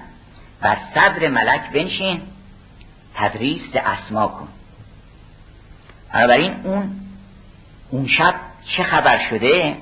و 0.62 0.76
صدر 0.96 1.28
ملک 1.28 1.62
بنشین 1.74 2.22
تدریس 3.16 3.62
اسما 3.76 4.28
کن. 4.28 4.48
بنابراین 6.14 6.54
اون 6.64 6.92
اون 7.90 8.08
شب 8.08 8.34
چه 8.78 8.84
خبر 8.84 9.30
شده؟ 9.30 9.76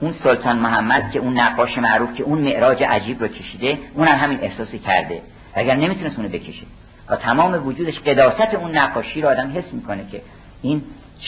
اون 0.00 0.14
سلطان 0.24 0.56
محمد 0.56 1.10
که 1.10 1.18
اون 1.18 1.40
نقاش 1.40 1.78
معروف 1.78 2.14
که 2.14 2.22
اون 2.22 2.38
معراج 2.38 2.82
عجیب 2.82 3.20
رو 3.20 3.28
کشیده 3.28 3.78
اون 3.94 4.08
هم 4.08 4.18
همین 4.18 4.38
احساسی 4.42 4.78
کرده. 4.78 5.22
اگر 5.54 5.74
نمی‌تونست 5.74 6.16
اونو 6.16 6.28
بکشه. 6.28 6.66
و 7.08 7.16
تمام 7.16 7.66
وجودش 7.66 7.98
قداست 7.98 8.54
اون 8.54 8.76
نقاشی 8.76 9.22
رو 9.22 9.28
آدم 9.28 9.58
حس 9.58 9.72
می‌کنه 9.72 10.06
که 10.12 10.22
این 10.62 10.82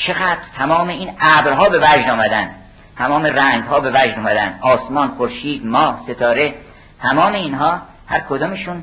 چقدر 0.07 0.39
تمام 0.59 0.89
این 0.89 1.11
ابرها 1.37 1.69
به 1.69 1.79
وجد 1.79 2.09
آمدن 2.11 2.51
تمام 2.97 3.27
رنگ 3.27 3.65
ها 3.65 3.81
به 3.81 3.91
وجد 3.91 4.19
آمدن 4.19 4.59
آسمان 4.61 5.09
خورشید 5.09 5.67
ماه 5.67 6.05
ستاره 6.09 6.55
تمام 7.03 7.33
اینها 7.33 7.83
هر 8.07 8.21
کدامشون 8.21 8.83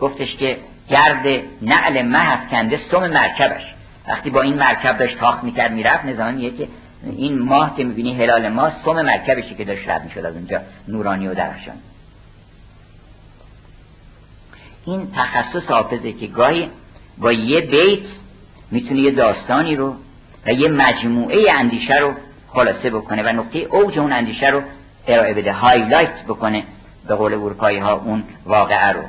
گفتش 0.00 0.36
که 0.36 0.58
گرد 0.88 1.42
نعل 1.62 2.02
مه 2.02 2.38
کنده 2.50 2.80
سم 2.90 3.06
مرکبش. 3.06 3.62
وقتی 4.08 4.30
با 4.30 4.42
این 4.42 4.54
مرکب 4.54 4.98
داشت 4.98 5.18
تاخت 5.18 5.44
می‌کرد 5.44 5.72
می‌رفت 5.72 6.04
نظامیه 6.04 6.56
که 6.56 6.68
این 7.16 7.38
ماه 7.38 7.76
که 7.76 7.84
می‌بینی 7.84 8.14
هلال 8.14 8.48
ماه 8.48 8.72
سم 8.84 9.02
مرکبشی 9.02 9.54
که 9.54 9.64
داشت 9.64 9.88
رد 9.88 10.04
می‌شد 10.04 10.26
از 10.26 10.34
اونجا 10.34 10.60
نورانی 10.88 11.28
و 11.28 11.34
درخشان. 11.34 11.74
این 14.86 15.12
تخصص 15.16 15.70
حافظه 15.70 16.12
که 16.12 16.26
گاهی 16.26 16.70
با 17.18 17.32
یه 17.32 17.60
بیت 17.60 18.19
می‌تونه 18.70 19.00
یه 19.00 19.10
داستانی 19.10 19.76
رو 19.76 19.94
و 20.46 20.52
یه 20.52 20.68
مجموعه 20.68 21.52
اندیشه 21.52 21.94
رو 21.96 22.12
خلاصه 22.48 22.90
بکنه 22.90 23.22
و 23.22 23.26
نقطه 23.26 23.58
اوج 23.58 23.98
اون 23.98 24.12
اندیشه 24.12 24.48
رو 24.48 24.62
ارائه 25.08 25.34
بده 25.34 25.52
هایلایت 25.52 26.24
بکنه 26.28 26.62
به 27.08 27.14
قول 27.14 27.34
اروپایی 27.34 27.78
ها 27.78 27.92
اون 27.92 28.24
واقعه 28.46 28.92
رو. 28.92 29.02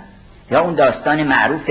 یا 0.52 0.62
اون 0.62 0.76
داستان 0.76 1.24
معروف 1.24 1.70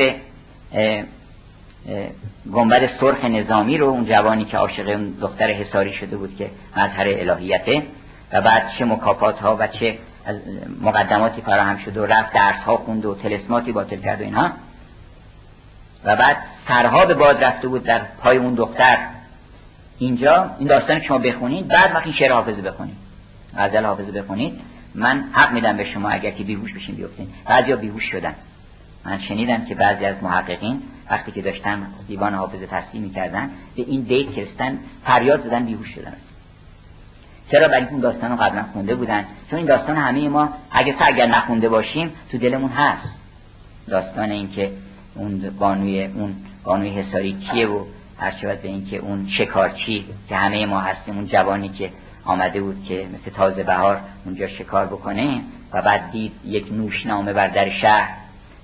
گنبد 2.53 2.91
سرخ 3.01 3.25
نظامی 3.25 3.79
رو 3.79 3.87
اون 3.87 4.05
جوانی 4.05 4.45
که 4.45 4.57
عاشق 4.57 4.89
اون 4.89 5.15
دختر 5.21 5.51
حساری 5.51 5.93
شده 5.93 6.17
بود 6.17 6.37
که 6.37 6.51
مظهر 6.77 7.07
الهیته 7.09 7.83
و 8.33 8.41
بعد 8.41 8.63
چه 8.79 8.85
مکافات 8.85 9.39
ها 9.39 9.57
و 9.57 9.67
چه 9.67 9.99
مقدماتی 10.81 11.41
فراهم 11.41 11.79
شد 11.85 11.97
و 11.97 12.07
رفت 12.07 12.33
درس 12.33 12.57
ها 12.67 12.77
خوند 12.77 13.07
و 13.07 13.15
تلسماتی 13.15 13.73
باطل 13.73 13.97
کرد 13.97 14.21
و 14.21 14.25
اینها. 14.25 14.51
و 16.05 16.17
بعد 16.17 16.37
سرها 16.69 17.07
به 17.07 17.15
باد 17.15 17.45
رفته 17.45 17.69
بود 17.69 17.85
در 17.85 18.01
پای 18.23 18.37
اون 18.37 18.55
دختر. 18.55 18.99
اینجا 19.99 20.51
این 20.59 20.69
داستان 20.69 21.01
شما 21.01 21.19
بخونید 21.19 21.69
بعد 21.69 21.95
وقتی 21.95 22.13
شعر 22.13 22.33
حافظه 22.33 22.63
بخونید. 22.63 22.97
غزل 23.59 23.85
حافظه 23.85 24.13
بخونید. 24.13 24.61
من 24.95 25.25
حق 25.33 25.53
میدم 25.53 25.77
به 25.77 25.85
شما 25.85 26.09
اگر 26.09 26.31
که 26.31 26.45
بیهوش 26.45 26.73
بشین 26.75 26.95
بیفتین. 26.95 27.29
بعضیا 27.45 27.77
بیهوش 27.77 28.05
شدن. 28.11 28.35
من 29.05 29.21
شنیدم 29.21 29.65
که 29.65 29.75
بعضی 29.75 30.05
از 30.05 30.23
محققین 30.23 30.83
وقتی 31.11 31.33
که 31.33 31.43
داشتن 31.43 31.87
دیوان 32.09 32.35
حافظه 32.35 32.67
تصحیح 32.67 33.03
می‌کردن 33.03 33.51
به 33.77 33.83
این 33.83 34.03
بیت 34.03 34.33
کردن 34.33 34.79
فریاد 35.05 35.45
زدن 35.45 35.65
بیهوش 35.65 35.89
شدن. 35.89 36.17
چرا؟ 37.51 37.69
برای 37.69 37.87
این 37.87 38.01
داستان 38.01 38.31
رو 38.31 38.37
قبلا 38.37 38.63
خونده 38.73 38.95
بودن. 38.95 39.25
چون 39.51 39.59
این 39.59 39.69
داستان 39.69 39.97
همه 39.97 40.29
ما 40.29 40.49
اگه 40.71 40.95
اگر 41.01 41.27
نخونده 41.27 41.69
باشیم 41.69 42.13
تو 42.33 42.39
دلمون 42.39 42.71
هست. 42.71 43.09
داستان 43.89 44.31
این 44.31 44.51
که 44.51 44.71
اون 45.15 45.51
بانوی 45.59 46.05
اون 46.05 46.37
بانوی 46.65 46.91
حساری 46.91 47.33
کیه 47.33 47.69
و 47.69 47.85
هر 48.19 48.31
به 48.41 48.69
این 48.69 48.87
که 48.87 48.97
اون 48.97 49.29
شکارچی 49.39 50.05
که 50.29 50.37
همه 50.37 50.67
ما 50.67 50.81
هستیم 50.81 51.17
اون 51.17 51.27
جوانی 51.27 51.69
که 51.69 51.91
آمده 52.25 52.61
بود 52.61 52.85
که 52.89 53.07
مثل 53.15 53.37
تازه 53.37 53.63
بهار 53.63 54.01
اونجا 54.25 54.49
شکار 54.49 54.87
بکنه 54.87 55.41
و 55.73 55.83
بعد 55.83 56.11
دید 56.13 56.33
یک 56.45 56.73
نوشنامه 56.73 57.33
بر 57.33 57.49
در 57.49 57.71
شهر 57.71 58.09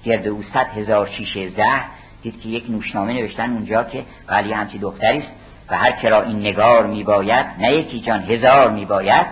گرد 0.05 0.29
او 0.29 0.43
صد 0.55 0.67
هزار 0.67 1.11
شیشه 1.17 1.49
زهر 1.49 1.85
دید 2.23 2.41
که 2.41 2.49
یک 2.49 2.65
نوشنامه 2.71 3.13
نوشتن 3.13 3.51
اونجا 3.51 3.85
که 3.85 4.05
ولی 4.29 4.53
همچی 4.53 4.79
دختری 4.79 5.19
است 5.19 5.29
و 5.71 5.77
هر 5.77 5.93
کرا 5.93 6.23
این 6.23 6.41
نگار 6.41 6.87
میباید 6.87 7.47
نه 7.59 7.73
یکی 7.73 8.01
جان 8.01 8.23
هزار 8.23 8.71
میباید. 8.71 9.27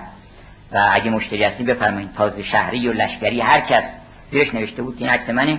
و 0.73 0.89
اگه 0.93 1.11
مشتری 1.11 1.45
هستیم 1.45 1.67
بفرمایید 1.67 2.13
تازه 2.17 2.43
شهری 2.43 2.89
و 2.89 2.93
لشکری 2.93 3.41
هر 3.41 3.61
کس 3.61 3.83
زیرش 4.31 4.55
نوشته 4.55 4.83
بود 4.83 4.99
که 4.99 5.33
منه. 5.33 5.59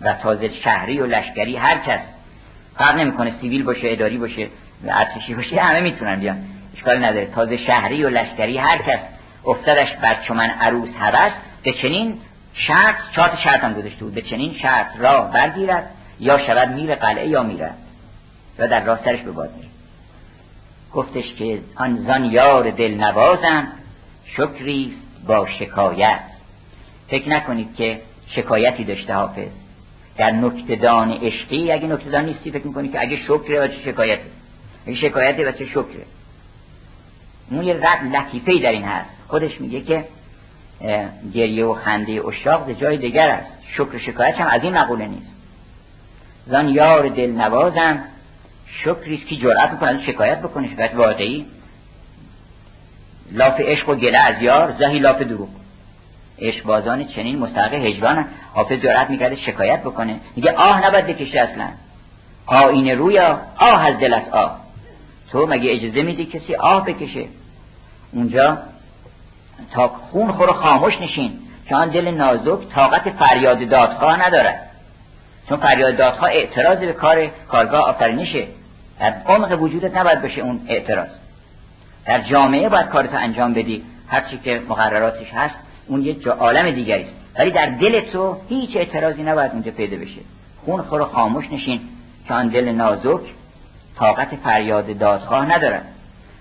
و 0.00 0.12
تازه 0.12 0.50
شهری 0.64 1.00
و 1.00 1.06
لشکری 1.06 1.56
هر 1.56 1.78
کس. 1.78 2.00
فرق 2.78 2.96
نمی‌کنه 2.96 3.32
سیویل 3.40 3.62
باشه 3.62 3.80
اداری 3.84 4.18
باشه 4.18 4.46
ارتشی 4.88 5.34
باشه 5.34 5.60
همه 5.60 5.80
می‌تونن 5.80 6.20
بیان. 6.20 6.38
اشکال 6.76 7.04
نداره. 7.04 7.26
تازه 7.26 7.56
شهری 7.56 8.04
و 8.04 8.08
لشکری 8.08 8.58
هر 8.58 8.78
کس. 8.78 9.00
افتادش 9.46 9.88
بر 10.02 10.16
چمن 10.28 10.50
عروس 10.50 10.90
هوس 11.00 11.32
به 11.62 11.72
چنین 11.72 12.18
شرط 12.54 12.94
چهار 13.16 13.38
شرط 13.44 13.64
هم 13.64 13.74
گذاشته 13.74 14.04
بود. 14.04 14.14
به 14.14 14.22
چنین 14.22 14.54
شرط 14.62 14.86
را 14.98 15.20
برگیرد 15.20 15.90
یا 16.20 16.46
شود 16.46 16.68
میر 16.68 16.94
قلعه 16.94 17.28
یا 17.28 17.42
میرد 17.42 17.78
و 18.58 18.68
در 18.68 18.84
راه 18.84 19.00
سرش 19.04 19.20
به 19.20 19.30
باد 19.30 19.50
گفتش 20.92 21.34
که 21.38 21.60
آن 21.76 22.04
زان 22.06 22.24
یار 22.24 22.70
دل 22.70 22.94
نوازم 22.94 23.68
شکریست 24.36 24.96
با 25.26 25.46
شکایت. 25.58 26.20
فکر 27.08 27.28
نکنید 27.28 27.74
که 27.76 28.00
شکایتی 28.26 28.84
داشته 28.84 29.14
حافظ. 29.14 29.59
در 30.20 30.30
نکتدان 30.30 31.12
عشقی 31.12 31.72
اگه 31.72 31.86
نکتدان 31.86 32.24
نیستی 32.24 32.50
فکر 32.50 32.66
می‌کنی 32.66 32.88
که 32.88 33.00
اگه 33.00 33.16
شکره 33.16 33.60
و 33.60 33.68
چه 33.68 33.78
شکایتی 33.84 34.22
اگه 34.86 34.96
شکایتی 34.96 35.44
و 35.44 35.52
چه 35.52 35.66
شکره؟ 35.66 36.04
اون 37.50 37.62
یه 37.62 37.74
رد 37.74 38.16
لطیفه 38.16 38.58
در 38.58 38.70
این 38.70 38.84
هست. 38.84 39.10
خودش 39.28 39.60
میگه 39.60 39.80
که 39.80 40.04
گریه 41.34 41.64
و 41.64 41.74
خنده 41.74 42.26
اشاق 42.26 42.72
جای 42.72 42.96
دیگر 42.96 43.28
است. 43.28 43.52
شکر 43.72 43.98
شکایت 43.98 44.34
هم 44.34 44.46
از 44.46 44.62
این 44.62 44.78
مقوله 44.78 45.06
نیست. 45.06 45.32
زن 46.46 46.68
یار 46.68 47.08
دل 47.08 47.30
نوازم 47.30 48.04
شکریست 48.84 49.26
که 49.26 49.36
جرأت 49.36 49.70
می‌کنه 49.70 50.06
شکایت 50.06 50.38
بکنه. 50.38 50.72
شکایت 50.72 50.94
واقعی. 50.94 51.46
لاف 53.32 53.60
عشق 53.60 53.88
و 53.88 53.94
گله 53.94 54.18
از 54.18 54.42
یار 54.42 54.74
زهی 54.78 54.98
لاف 54.98 55.22
دروغ. 55.22 55.48
بازان 56.64 57.04
چنین 57.04 57.38
مستحق 57.38 57.74
هجران 57.74 58.24
حافظ 58.54 58.72
جرأت 58.72 59.10
می‌کرده 59.10 59.36
شکایت 59.36 59.80
بکنه. 59.80 60.20
میگه 60.36 60.52
آه 60.52 60.86
نباید 60.86 61.06
بکشه 61.06 61.40
اصلا. 61.40 61.68
آینه 62.46 62.94
رویا. 62.94 63.40
آه 63.58 63.86
از 63.86 63.98
دلت 63.98 64.28
آه. 64.32 64.60
تو 65.32 65.46
مگه 65.46 65.72
اجازه 65.72 66.02
میدی 66.02 66.26
کسی 66.26 66.54
آه 66.54 66.84
بکشه؟ 66.84 67.24
اونجا 68.12 68.58
تا 69.72 69.88
خون 69.88 70.32
خور 70.32 70.52
خاموش 70.52 71.00
نشین 71.00 71.38
چون 71.68 71.88
دل 71.88 72.10
نازک 72.10 72.68
طاقت 72.74 73.10
فریاد 73.10 73.68
دادخواه 73.68 74.26
ندارد. 74.26 74.70
چون 75.48 75.58
فریاد 75.58 75.96
دادخواه 75.96 76.30
اعتراض 76.30 76.78
به 76.78 76.92
کار 76.92 77.26
کارگاه 77.26 77.88
آفرینشه. 77.88 78.46
در 79.00 79.14
عمق 79.26 79.62
وجودت 79.62 79.96
نباید 79.96 80.22
بشه 80.22 80.40
اون 80.40 80.60
اعتراض. 80.68 81.08
در 82.06 82.20
جامعه 82.20 82.68
باید 82.68 82.86
کارتو 82.86 83.16
انجام 83.16 83.54
بدی. 83.54 83.84
هرچی 84.08 84.38
که 84.38 84.62
مقرراتش 84.68 85.34
هست 85.34 85.54
اون 85.90 86.02
یه 86.02 86.14
جا 86.14 86.32
عالم 86.32 86.70
دیگری. 86.70 87.06
ولی 87.38 87.50
در 87.50 87.66
دل 87.66 88.00
تو 88.00 88.36
هیچ 88.48 88.76
اعتراضی 88.76 89.22
نباید 89.22 89.52
اونجا 89.52 89.70
پیدا 89.70 89.96
بشه. 89.96 90.20
خون 90.64 90.82
خور 90.82 91.04
خاموش 91.04 91.44
نشین 91.52 91.80
که 92.28 92.34
آن 92.34 92.48
دل 92.48 92.72
نازک 92.72 93.20
طاقت 93.98 94.28
فریاد 94.44 94.98
دادخواه 94.98 95.54
ندارد. 95.56 95.86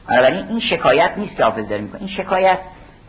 بنابراین 0.07 0.47
این 0.47 0.59
شکایت 0.59 1.11
نیست 1.17 1.35
که 1.35 1.43
حافظ 1.43 1.69
داره 1.69 1.81
می‌کنه. 1.81 2.01
این 2.01 2.09
شکایت 2.09 2.59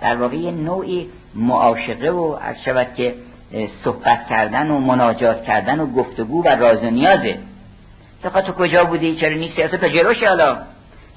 در 0.00 0.16
واقع 0.16 0.36
یه 0.36 0.50
نوعی 0.50 1.08
معاشقه 1.34 2.10
و 2.10 2.36
از 2.42 2.56
شود 2.64 2.86
که 2.96 3.14
صحبت 3.84 4.26
کردن 4.30 4.70
و 4.70 4.78
مناجات 4.78 5.44
کردن 5.44 5.80
و 5.80 5.86
گفتگو 5.86 6.42
و 6.44 6.48
راز 6.48 6.82
و 6.82 6.90
نیازه. 6.90 7.38
تو 8.22 8.52
کجا 8.52 8.84
بودی؟ 8.84 9.16
چرا 9.16 9.36
نیستی؟ 9.36 9.62
اصلا 9.62 9.88
جلوش 9.88 10.22
حالا. 10.22 10.58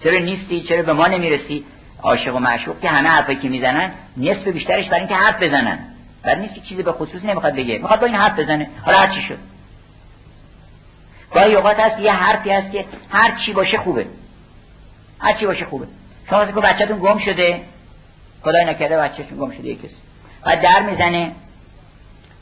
چرا 0.04 0.20
نیستی؟ 0.20 0.62
چرا 0.62 0.82
به 0.82 0.94
ما 0.94 1.08
نمی‌رسی؟ 1.08 1.64
عاشق 2.04 2.36
و 2.36 2.40
معشوق 2.40 2.80
که 2.80 2.90
همه 2.90 3.10
حرفی 3.10 3.36
که 3.36 3.50
می‌زنن 3.50 3.92
نصف 4.18 4.48
بیشترش 4.48 4.86
برای 4.86 5.00
اینکه 5.00 5.16
حرف 5.16 5.44
بزنن. 5.44 5.80
بعد 6.24 6.40
نیست 6.40 6.56
که 6.56 6.62
چیزی 6.62 6.84
به 6.84 6.92
خصوص 6.92 7.24
نمی‌خواد 7.24 7.56
بگه. 7.56 7.78
می‌خواد 7.78 8.00
با 8.00 8.06
این 8.06 8.16
حرف 8.16 8.40
بزنه. 8.40 8.70
حالا 8.86 8.98
هر 8.98 9.08
چی 9.08 9.22
شد. 9.22 9.38
گاهی 11.34 11.56
اوقات 11.56 11.80
هست 11.80 12.00
یه 12.00 12.12
حرفی 12.12 12.52
هست 12.52 12.72
که 12.72 12.86
هر 13.10 13.32
چی 13.46 13.54
باشه 13.54 13.78
خوبه. 13.78 14.06
هر 15.20 15.34
چی 15.34 15.46
باشه 15.46 15.66
خوبه. 15.66 15.88
شما 16.30 16.46
که 16.46 16.52
بچه‌تون 16.52 17.00
گم 17.00 17.18
شده. 17.18 17.62
خدای 18.44 18.66
نکرده 18.66 18.98
بچه‌تون 18.98 19.38
گم 19.38 19.52
شده 19.52 19.68
یکی 19.68 19.90
بعد 20.46 20.62
در 20.62 20.82
می‌زنه. 20.82 21.32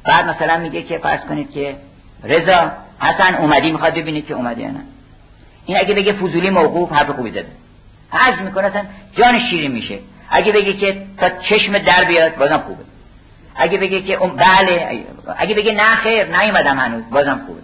بعد 0.03 0.25
مثلا 0.25 0.57
میگه 0.57 0.83
که 0.83 0.97
فرض 0.97 1.19
کنید 1.19 1.51
که 1.51 1.75
رضا 2.23 2.71
حسن 2.99 3.35
اومدی 3.35 3.71
می‌خواد 3.71 3.93
ببینید 3.93 4.27
که 4.27 4.33
اومده 4.33 4.61
یا 4.61 4.71
نه. 4.71 4.81
این 5.65 5.77
اگه 5.77 5.93
بگه 5.93 6.13
فضولی 6.13 6.49
موقوف 6.49 6.91
حرف 6.91 7.09
خوبی 7.09 7.31
زده. 7.31 7.47
حج 8.11 8.39
می‌کنه 8.39 8.67
اصلا 8.67 8.83
جان 9.17 9.39
شیرین 9.49 9.71
میشه. 9.71 9.99
اگه 10.29 10.51
بگه 10.51 10.73
که 10.73 11.03
تا 11.17 11.29
چشم 11.29 11.77
در 11.77 12.03
بیاد 12.03 12.35
بازم 12.35 12.57
خوبه. 12.57 12.83
اگه 13.55 13.77
بگه 13.77 14.01
که 14.01 14.13
اون 14.13 14.35
بله 14.35 15.05
اگه 15.37 15.55
بگه 15.55 15.71
نه 15.71 15.95
خیر 15.95 16.37
نیومدم 16.37 16.79
هنوز 16.79 17.03
بازم 17.11 17.41
خوبه. 17.47 17.61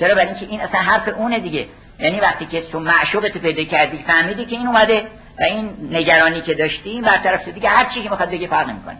چرا؟ 0.00 0.14
برای 0.14 0.26
اینکه 0.26 0.46
این 0.46 0.60
اصلا 0.60 0.80
حرف 0.80 1.08
اونه 1.16 1.38
دیگه. 1.38 1.66
یعنی 1.98 2.20
وقتی 2.20 2.46
که 2.46 2.62
تو 2.62 2.80
معشوقت 2.80 3.38
پیدا 3.38 3.64
کردی 3.64 3.98
فهمیدی 4.06 4.44
که 4.44 4.56
این 4.56 4.66
اومده 4.66 5.02
و 5.40 5.42
این 5.42 5.70
نگرانی 5.90 6.40
که 6.40 6.54
داشتی 6.54 7.00
برطرف 7.00 7.44
شد 7.44 7.54
دیگه 7.54 7.68
هر 7.68 7.94
چی 7.94 8.02
که 8.02 8.10
می‌خواد 8.10 8.30
بگه 8.30 8.46
فرق 8.46 8.68
نمی‌کنه. 8.68 8.96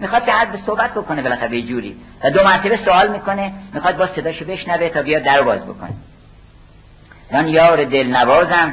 می‌خواد 0.00 0.26
که 0.26 0.32
به 0.52 0.58
صحبت 0.66 0.90
بکنه 0.90 1.22
بالاخره 1.22 1.62
جوری. 1.62 1.96
و 2.24 2.30
دو 2.30 2.44
مرتبه 2.44 2.78
سوال 2.84 3.08
می‌کنه 3.08 3.52
می‌خواد 3.74 3.96
با 3.96 4.06
صداشو 4.06 4.44
بشنوه 4.44 4.88
تا 4.88 5.02
بیاد 5.02 5.22
در 5.22 5.42
باز 5.42 5.62
بکنه. 5.62 5.90
من 7.32 7.48
یار 7.48 7.84
دل 7.84 8.06
نوازم 8.06 8.72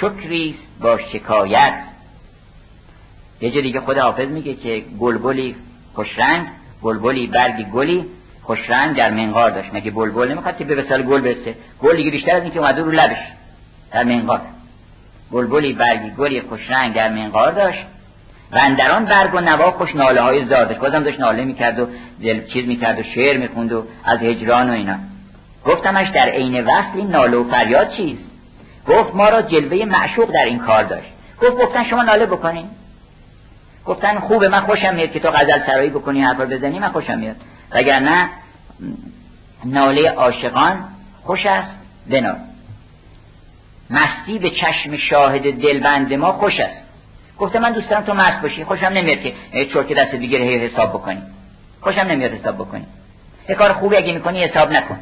شکریست 0.00 0.58
با 0.80 0.98
شکایت. 1.12 1.74
یه 3.40 3.50
جا 3.50 3.60
دیگه 3.60 3.80
خود 3.80 3.98
حافظ 3.98 4.28
میگه 4.28 4.54
که 4.54 4.84
گلگلی 5.00 5.56
خوشرنگ 5.94 6.46
گلگلی 6.82 7.26
برگی 7.26 7.64
گلی 7.64 8.04
خوشرنگ 8.42 8.96
در 8.96 9.10
منقار 9.10 9.50
داشت. 9.50 9.74
مگه 9.74 9.90
بلبل 9.90 10.28
نمی‌خواد 10.28 10.56
که 10.56 10.64
به 10.64 10.82
مثال 10.82 11.02
گل 11.02 11.20
برسه؟ 11.20 11.54
گل 11.82 11.96
دیگه 11.96 12.10
بیشتر 12.10 12.36
از 12.36 12.42
اینکه 12.42 12.58
اومده 12.58 12.82
رو 12.82 12.90
لبش 12.90 13.18
در 13.92 14.04
منقار. 14.04 14.40
بلبلی 15.32 15.72
برگی 15.72 16.10
گلی 16.10 16.40
خوشرنگ 16.40 16.94
در 16.94 17.08
منقار 17.08 17.52
داشت. 17.52 17.84
و 18.52 18.58
اندران 18.62 19.04
برگ 19.04 19.34
و 19.34 19.40
نوا 19.40 19.70
خوش 19.70 19.94
ناله 19.94 20.20
های 20.20 20.44
زادش 20.44 20.76
بازم 20.76 21.02
داشت 21.02 21.20
ناله 21.20 21.44
می‌کرد 21.44 21.78
و 21.78 21.86
دل 22.22 22.46
چیز 22.46 22.66
می‌کرد 22.66 22.98
و 22.98 23.02
شعر 23.02 23.36
می‌خوند 23.36 23.72
و 23.72 23.84
از 24.04 24.18
هجران 24.18 24.70
و 24.70 24.72
اینا. 24.72 24.96
گفتمش 25.64 26.08
در 26.08 26.28
عین 26.28 26.64
وصل 26.64 26.96
این 26.96 27.10
ناله 27.10 27.36
و 27.36 27.50
فریاد 27.50 27.90
چیست؟ 27.90 28.33
گفت 28.88 29.14
ما 29.14 29.28
را 29.28 29.42
جلوه 29.42 29.84
معشوق 29.84 30.30
در 30.32 30.44
این 30.44 30.58
کار 30.58 30.84
داشت. 30.84 31.08
گفت 31.42 31.56
گفتن 31.56 31.84
شما 31.84 32.02
ناله 32.02 32.26
بکنین. 32.26 32.66
گفتن 33.86 34.18
خوبه 34.18 34.48
من 34.48 34.60
خوشم 34.60 34.94
میاد 34.94 35.12
که 35.12 35.20
تو 35.20 35.30
غزل 35.30 35.66
سرایی 35.66 35.90
بکنی 35.90 36.22
حرف 36.22 36.40
بزنی 36.40 36.78
من 36.78 36.88
خوشم 36.88 37.18
میاد. 37.18 37.36
وگرنه 37.70 38.28
ناله 39.64 40.10
عاشقان 40.10 40.84
خوش 41.22 41.46
است 41.46 41.70
بنال. 42.10 42.36
مستی 43.90 44.38
به 44.38 44.50
چشم 44.50 44.96
شاهد 44.96 45.62
دلبند 45.62 46.14
ما 46.14 46.32
خوش 46.32 46.60
است. 46.60 46.76
گفته 47.38 47.58
من 47.58 47.72
دوست 47.72 47.90
دارم 47.90 48.02
تو 48.02 48.14
مست 48.14 48.42
باشی 48.42 48.64
خوشم 48.64 48.86
نمیاد 48.86 49.20
که 49.20 49.34
چرت 49.52 49.92
دست 49.92 50.14
دیگه 50.14 50.38
حساب 50.38 50.90
بکنی. 50.90 51.22
خوشم 51.80 52.00
نمیاد 52.00 52.32
حساب 52.32 52.54
بکنی. 52.54 52.86
یه 53.48 53.54
کار 53.54 53.72
خوبی 53.72 53.96
اگه 53.96 54.12
می‌کنی 54.12 54.44
حساب 54.44 54.72
نکن. 54.72 54.98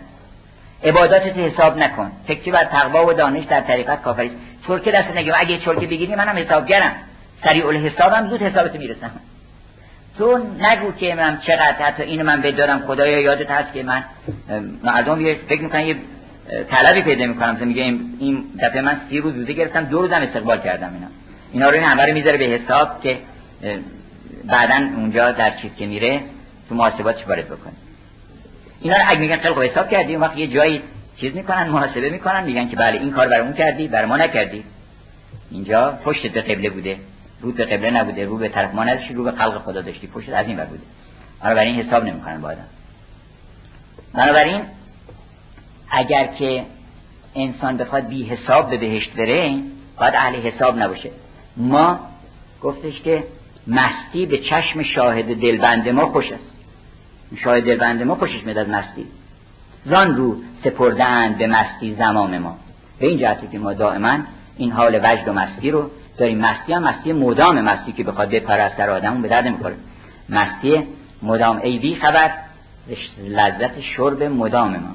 عباداتت 0.85 1.37
حساب 1.37 1.79
نکن. 1.79 2.13
فکری 2.27 2.51
بر 2.51 2.65
تقوا 2.65 3.07
و 3.07 3.13
دانش 3.13 3.45
در 3.45 3.61
طریقت 3.61 4.03
کافری 4.03 4.31
چرکه 4.67 4.91
دست 4.91 5.17
نگیم 5.17 5.33
اگه 5.37 5.59
چرکه 5.59 5.87
بگیری 5.87 6.15
منم 6.15 6.37
حسابگرم. 6.37 6.93
سریع 7.45 7.67
الحسابم 7.67 8.29
زود 8.29 8.43
حسابت 8.43 8.75
می‌رسم. 8.75 9.11
تو 10.19 10.39
نگو 10.39 10.93
که 10.93 11.15
من 11.15 11.41
چقدر 11.47 11.73
حتی 11.73 12.03
اینو 12.03 12.25
من 12.25 12.41
بدارم. 12.41 12.79
خدایا 12.87 13.21
یادت 13.21 13.51
هست 13.51 13.73
که 13.73 13.83
من 13.83 14.05
مردم 14.85 15.21
یه 15.21 15.39
فکر 15.49 15.63
می‌کنن 15.63 15.87
یه 15.87 15.97
طلبی 16.71 17.03
پیدا 17.03 17.27
می‌کنم. 17.27 17.57
که 17.57 17.65
میگه 17.65 17.83
این 17.83 18.45
دفعه 18.63 18.81
من 18.81 19.01
سی 19.11 19.19
روز 19.19 19.35
روزه 19.35 19.53
گرفتم 19.53 19.85
دو 19.85 20.03
روزم 20.03 20.23
استقبال 20.23 20.61
کردم 20.61 20.91
اینا. 20.95 21.07
اینا 21.53 21.69
رو 21.69 21.75
این 21.75 21.85
همه 21.85 22.07
رو 22.07 22.13
می‌ذاره 22.13 22.39
به 22.39 22.45
حساب 22.45 23.03
که 23.03 23.19
بعدا 24.45 24.75
اونجا 24.97 25.31
در 25.31 25.51
چیز 25.51 25.71
که 25.79 25.87
میره 25.87 26.21
تو 26.69 26.75
محاسبات 26.75 27.29
وارد 27.29 27.47
بکنه 27.47 27.73
اینا 28.83 28.97
رو 28.97 29.03
اگه 29.07 29.21
میگن 29.21 29.37
خیلی 29.37 29.55
خوب 29.55 29.63
حساب 29.63 29.91
کردی 29.91 30.17
وقت 30.17 30.37
یه 30.37 30.47
جایی 30.47 30.83
چیز 31.17 31.35
می‌کنن 31.35 31.69
محاسبه 31.69 32.11
می‌کنن 32.11 32.45
میگن 32.45 32.69
که 32.69 32.77
بله 32.77 32.99
این 32.99 33.11
کار 33.11 33.29
برای 33.29 33.43
اون 33.43 33.53
کردی 33.53 33.89
برای 33.89 34.07
ما 34.07 34.17
نکردی. 34.17 34.65
اینجا 35.51 35.99
پشت 36.05 36.27
به 36.27 36.41
قبله 36.41 36.71
بوده. 36.71 36.97
رو 37.41 37.53
به 37.53 37.65
قبله 37.65 37.91
نبوده 37.91 38.25
رو 38.25 38.37
به 38.37 38.49
طرف 38.49 38.75
ما 38.75 38.85
نداشتی 38.85 39.15
رو 39.15 39.25
به 39.25 39.33
خلق 39.33 39.59
خدا 39.59 39.81
داشتی. 39.81 40.07
پشت 40.07 40.29
از 40.29 40.47
این 40.47 40.57
بر 40.57 40.65
بوده. 40.65 40.83
بنابراین 41.43 41.83
حساب 41.83 42.05
نمی‌کنن 42.05 42.41
با 42.41 42.49
آدم. 42.49 42.67
بنابراین 44.15 44.61
اگر 45.91 46.27
که 46.27 46.63
انسان 47.37 47.77
بخواد 47.77 48.09
بی 48.09 48.25
حساب 48.25 48.71
به 48.71 48.77
بهشت 48.77 49.13
بره 49.13 49.55
باید 49.99 50.15
اهل 50.15 50.35
حساب 50.35 50.79
نباشه. 50.79 51.11
ما 51.57 52.01
گفتش 52.63 53.01
که 53.01 53.25
مستی 53.67 54.27
به 54.27 54.39
چشم 54.39 54.83
شاهد 54.83 55.41
دلبند 55.41 55.89
ما 55.89 56.07
خوش 56.07 56.33
است. 56.33 56.52
شاهد 57.37 57.65
دلبند 57.65 58.03
ما 58.03 58.15
خوشش 58.15 58.45
میاد 58.45 58.59
از 58.59 58.69
مستی. 58.69 59.07
زان 59.87 60.17
رو 60.17 60.37
سپردن 60.65 61.35
به 61.39 61.47
مستی 61.47 61.95
زمان 61.95 62.39
ما. 62.39 62.57
به 62.99 63.07
این 63.07 63.19
جهتی 63.19 63.47
که 63.47 63.59
ما 63.59 63.73
دائما 63.73 64.19
این 64.57 64.73
حال 64.73 65.01
وجد 65.03 65.29
و 65.29 65.33
مستی 65.33 65.71
رو 65.71 65.91
داریم. 66.19 66.39
مستی 66.39 66.73
هم 66.73 66.83
مستی 66.83 67.13
مدام 67.13 67.61
مستی 67.61 67.93
که 67.93 68.05
بخواد 68.05 68.31
بپرست 68.31 68.77
در 68.77 68.91
آدمون 68.91 69.23
به 69.23 69.29
درد 69.29 69.49
می‌خوره 69.49 69.75
مستی 70.29 70.83
مدام 71.23 71.61
ای 71.63 71.79
بی 71.79 71.95
خبر 71.95 72.31
لذت 73.29 73.81
شرب 73.81 74.23
مدام 74.23 74.71
ما. 74.71 74.95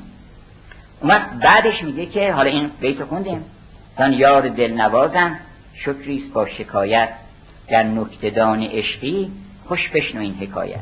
اون 1.01 1.19
بعدش 1.41 1.83
میگه 1.83 2.05
که 2.05 2.33
حالا 2.33 2.49
این 2.49 2.71
بیت 2.79 3.03
خوندیم. 3.03 3.45
زان 3.97 4.13
یار 4.13 4.49
دل 4.49 4.73
نوازم 4.73 5.39
شکریست 5.85 6.33
با 6.33 6.47
شکایت. 6.47 7.09
در 7.69 7.83
نکتدان 7.83 8.63
عشقی 8.63 9.31
خوش 9.67 9.89
بشنو 9.89 10.21
این 10.21 10.33
حکایت. 10.33 10.79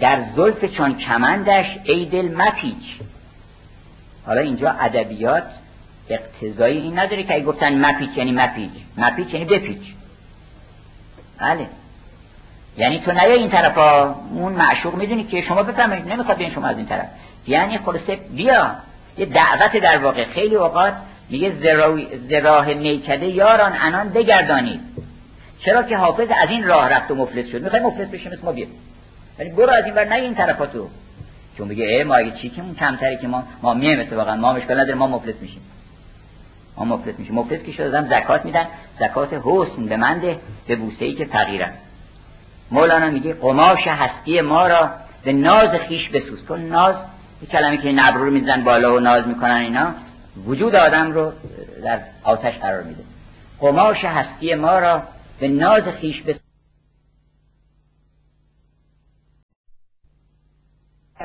در 0.00 0.24
زلف 0.36 0.64
چون 0.64 0.98
کمندش 0.98 1.66
ای 1.84 2.04
دل 2.04 2.34
مپیچ. 2.36 3.00
حالا 4.26 4.40
اینجا 4.40 4.70
ادبیات 4.70 5.44
اقتضایی 6.08 6.78
این 6.78 6.98
نداره 6.98 7.22
که 7.22 7.34
ای 7.34 7.42
گفتن 7.42 7.84
مپیچ 7.84 8.10
یعنی 8.16 8.32
مپیچ. 8.32 8.70
مپیچ 8.96 9.34
یعنی 9.34 9.44
بپیچ. 9.44 9.82
بله. 11.38 11.66
یعنی 12.76 13.00
تو 13.00 13.12
نیا 13.12 13.34
این 13.34 13.50
طرفا. 13.50 14.14
اون 14.34 14.52
معشوق 14.52 14.94
می‌دونی 14.94 15.24
که 15.24 15.42
شما 15.42 15.62
بفهمید 15.62 16.08
نمی‌خواد 16.08 16.36
بیان 16.36 16.50
شما 16.54 16.66
از 16.66 16.76
این 16.76 16.86
طرف. 16.86 17.06
یعنی 17.46 17.78
خلاصه 17.78 18.16
بیا. 18.16 18.74
یه 19.18 19.26
دعوت 19.26 19.76
در 19.76 19.98
واقع. 19.98 20.24
خیلی 20.24 20.54
اوقات 20.54 20.94
میگه 21.30 21.52
زراه 22.28 22.74
میکده 22.74 23.26
یاران 23.26 23.72
انان 23.80 24.08
بگردانید. 24.08 24.80
چرا 25.64 25.82
که 25.82 25.96
حافظ 25.96 26.28
از 26.42 26.50
این 26.50 26.64
راه 26.64 26.88
رفت 26.88 27.10
و 27.10 27.14
مفلس 27.14 27.46
شد. 27.46 27.62
می‌خوای 27.62 27.82
مفلس 27.82 28.08
بشیم 28.08 28.32
اسم 28.32 28.44
ما 28.44 28.52
بیا. 28.52 28.66
یعنی 29.40 29.52
برو 29.52 29.70
از 29.70 29.84
این 29.84 29.94
بر 29.94 30.04
نه 30.04 30.14
این 30.14 30.34
طرفا 30.34 30.66
تو. 30.66 30.88
چون 31.58 31.68
میگه 31.68 31.84
ای 31.84 32.04
ما 32.04 32.14
اگه 32.14 32.30
چی 32.30 32.48
که 32.48 32.62
اون 32.62 32.74
کمتری 32.74 33.16
که 33.16 33.28
ما 33.28 33.44
ما 33.62 33.74
میایم 33.74 34.00
اتفاقا 34.00 34.34
ما 34.34 34.52
مشکل 34.52 34.74
نداره 34.80 34.94
ما 34.94 35.06
مفلس 35.06 35.34
میشیم. 35.40 35.62
ما 36.76 36.84
مفلس 36.84 37.18
میشیم. 37.18 37.34
مفلس 37.34 37.62
که 37.62 37.72
شده 37.72 38.20
زکات 38.20 38.44
میدن. 38.44 38.66
زکات 39.00 39.28
حسن 39.44 39.86
به 39.86 39.96
منده 39.96 40.38
به 40.66 40.76
بوسه 40.76 41.04
ای 41.04 41.14
که 41.14 41.24
فقیرن 41.24 41.72
مولانا 42.70 43.10
میگه 43.10 43.34
قماش 43.34 43.86
هستی 43.86 44.40
ما 44.40 44.66
را 44.66 44.90
به 45.24 45.32
ناز 45.32 45.70
خیش 45.70 46.08
بسوز. 46.08 46.46
تو 46.46 46.56
ناز 46.56 46.94
این 47.40 47.50
کلمه 47.50 47.76
که 47.76 47.92
نبرو 47.92 48.24
رو 48.24 48.30
میزن 48.30 48.64
بالا 48.64 48.96
و 48.96 49.00
ناز 49.00 49.26
می‌کنن 49.26 49.50
اینا 49.50 49.94
وجود 50.46 50.74
آدم 50.74 51.12
رو 51.12 51.32
در 51.84 51.98
آتش 52.22 52.58
قرار 52.58 52.82
میده. 52.82 53.02
قماش 53.60 54.04
هستی 54.04 54.54
ما 54.54 54.78
را 54.78 55.02
به 55.40 55.48
ناز 55.48 55.82
خیش 55.82 56.22
بسوز. 56.22 56.49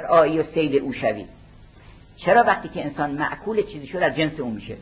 آیی 0.05 0.39
و 0.39 0.43
سید 0.53 0.75
او 0.75 0.93
شوید 0.93 1.27
چرا 2.17 2.43
وقتی 2.43 2.69
که 2.69 2.85
انسان 2.85 3.11
معکول 3.11 3.63
چیزی 3.63 3.87
شد 3.87 3.97
از 3.97 4.15
جنس 4.15 4.39
اون 4.39 4.53
میشه؟ 4.53 4.75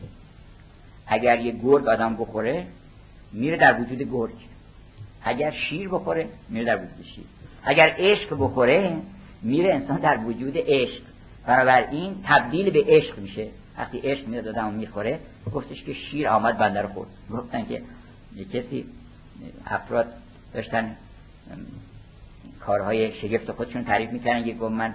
اگر 1.06 1.40
یه 1.40 1.52
گرگ 1.62 1.88
آدم 1.88 2.16
بخوره 2.16 2.66
میره 3.32 3.56
در 3.56 3.80
وجود 3.80 4.02
گرگ. 4.02 4.34
اگر 5.22 5.50
شیر 5.50 5.88
بخوره 5.88 6.28
میره 6.48 6.64
در 6.64 6.76
وجود 6.76 7.06
شیر. 7.14 7.24
اگر 7.64 7.94
عشق 7.98 8.36
بخوره 8.40 8.96
میره 9.42 9.74
انسان 9.74 10.00
در 10.00 10.18
وجود 10.24 10.54
عشق. 10.56 11.02
بنابراین 11.46 12.14
تبدیل 12.24 12.70
به 12.70 12.84
عشق 12.86 13.18
میشه. 13.18 13.48
وقتی 13.78 13.98
عشق 13.98 14.26
میاد 14.26 14.48
آدم 14.48 14.72
می‌خوره 14.72 15.20
گفتش 15.54 15.82
که 15.82 15.94
شیر 15.94 16.28
آمد 16.28 16.58
بنده 16.58 16.82
رو 16.82 16.88
خورد. 16.88 17.08
گفتن 17.30 17.64
که 17.64 17.82
یه 18.36 18.44
کسی 18.44 18.84
افراد 19.66 20.06
داشتن 20.54 20.96
کارهای 22.60 23.12
شگفت 23.12 23.52
خودشون 23.52 23.84
تعریف 23.84 24.10
می‌کردن. 24.10 24.46
یک 24.46 24.58
گفت 24.58 24.72
من 24.72 24.94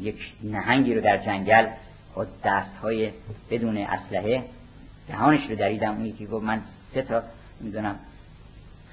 یک 0.00 0.32
نهنگی 0.42 0.94
رو 0.94 1.00
در 1.00 1.18
جنگل 1.18 1.66
با 2.14 2.26
دستهای 2.44 3.10
بدون 3.50 3.76
اسلحه 3.78 4.44
دهانش 5.08 5.50
رو 5.50 5.56
دریدم. 5.56 5.94
اون 5.94 6.04
یکی 6.04 6.26
گفت 6.26 6.44
من 6.44 6.62
سه 6.94 7.02
تا 7.02 7.22
می‌دونم 7.60 7.96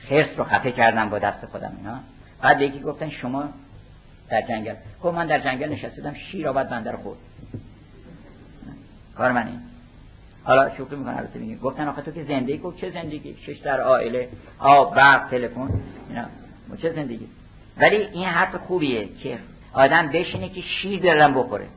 خرس 0.09 0.27
رو 0.37 0.43
خفه 0.43 0.71
کردم 0.71 1.09
با 1.09 1.19
دست 1.19 1.45
خودم 1.45 1.73
اینا. 1.77 1.99
بعد 2.41 2.61
یکی 2.61 2.79
گفتن 2.79 3.09
شما 3.09 3.49
در 4.29 4.41
جنگل. 4.41 4.75
گفت 5.03 5.15
من 5.15 5.27
در 5.27 5.39
جنگل 5.39 5.69
نشستم 5.69 6.13
شیر 6.13 6.47
آباد 6.47 6.69
بنده 6.69 6.91
رو 6.91 6.97
خورد. 6.97 7.17
کار 9.15 9.31
من 9.31 9.47
این 9.47 9.59
حالا 10.43 10.75
شوخی 10.75 10.95
می‌کنه 10.95 11.17
البته 11.17 11.39
میگه 11.39 11.55
گفتن 11.55 11.87
آخه 11.87 12.01
تو 12.01 12.11
که 12.11 12.23
زندگی 12.23 12.57
گفت 12.57 12.77
چه 12.77 12.91
زندگی؟ 12.91 13.35
شش 13.45 13.57
در 13.57 13.81
عائله 13.81 14.29
آب 14.59 14.95
برق 14.95 15.29
تلفن 15.29 15.69
اینا. 16.09 16.25
چه 16.81 16.93
زندگی؟ 16.93 17.27
ولی 17.77 17.95
این 17.95 18.25
حرف 18.25 18.55
خوبیه 18.55 19.09
که 19.23 19.39
آدم 19.75 20.07
بشینه 20.07 20.49
که 20.49 20.61
شیر 20.61 21.01
دارم 21.01 21.33
بخوره. 21.33 21.67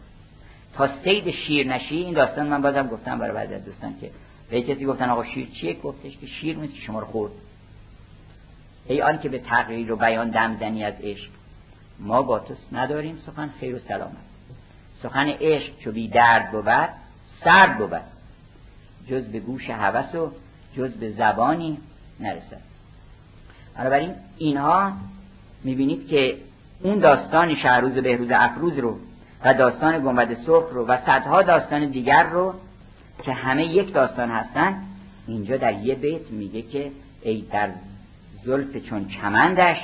تا 0.75 0.89
سید 1.05 1.31
شیر 1.31 1.67
نشی 1.67 1.97
این 1.97 2.15
داستان 2.15 2.47
من 2.47 2.63
بازم 2.63 2.89
گفتم 2.89 3.19
برای 3.19 3.33
بعضی 3.33 3.55
از 3.55 3.65
دوستان 3.65 3.95
که 4.01 4.11
به 4.51 4.63
کسی 4.63 4.85
گفتن 4.85 5.09
آقا 5.09 5.25
شیر 5.25 5.49
چیه؟ 5.61 5.75
گفتش 5.75 6.19
که 6.19 6.27
شیر 6.27 6.57
نیست 6.57 6.75
شما 6.77 7.01
رو 7.01 7.07
خورد. 7.07 7.33
ای 8.87 9.03
آن 9.03 9.19
که 9.19 9.29
به 9.29 9.39
تغییر 9.39 9.93
و 9.93 9.97
بیان 9.97 10.31
دمزنی 10.31 10.85
از 10.85 10.95
عشق. 11.03 11.31
ما 11.99 12.23
با 12.23 12.39
تو 12.39 12.55
نداریم 12.73 13.19
سخن 13.27 13.51
خیر 13.61 13.75
و 13.75 13.79
سلامت. 13.89 14.17
سخن 15.03 15.29
عشق 15.29 15.79
چو 15.79 15.93
بی 15.93 16.09
درد 16.09 16.51
بود 16.51 16.89
سرد 17.45 17.79
بود. 17.79 18.01
جز 19.09 19.25
به 19.25 19.41
گوش 19.41 19.71
هوس 19.71 20.15
و 20.15 20.33
جز 20.77 20.91
به 20.91 21.11
زبانی 21.11 21.79
نرسد. 22.21 22.61
بنابراین 23.77 24.15
اینها 24.39 24.93
می‌بینید 25.65 26.09
که 26.09 26.37
اون 26.83 26.99
داستان 26.99 27.55
شهروز 27.55 27.93
بهروز 27.93 28.29
افروز 28.31 28.79
رو 28.79 28.99
و 29.45 29.55
داستان 29.55 29.99
گنبد 29.99 30.35
صبح 30.47 30.73
رو 30.73 30.87
و 30.87 30.97
صدها 31.07 31.43
داستان 31.43 31.87
دیگر 31.87 32.23
رو 32.23 32.55
که 33.23 33.33
همه 33.33 33.65
یک 33.65 33.93
داستان 33.93 34.31
هستن 34.31 34.83
اینجا 35.27 35.57
در 35.57 35.73
یه 35.73 35.95
بیت 35.95 36.31
میگه 36.31 36.63
که 36.63 36.91
ای 37.23 37.45
در 37.53 37.69
زلف 38.45 38.77
چون 38.77 39.09
چمندش 39.09 39.79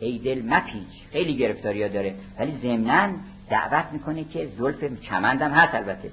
ای 0.00 0.18
دل 0.18 0.42
مپیچ 0.46 1.08
خیلی 1.12 1.36
گرفتاری 1.36 1.82
ها 1.82 1.88
داره. 1.88 2.14
ولی 2.38 2.58
ضمنا 2.62 3.08
دعوت 3.50 3.84
می‌کنه 3.92 4.24
که 4.24 4.48
زلف 4.58 5.00
چمندم 5.00 5.50
هست 5.50 5.74
البته. 5.74 6.10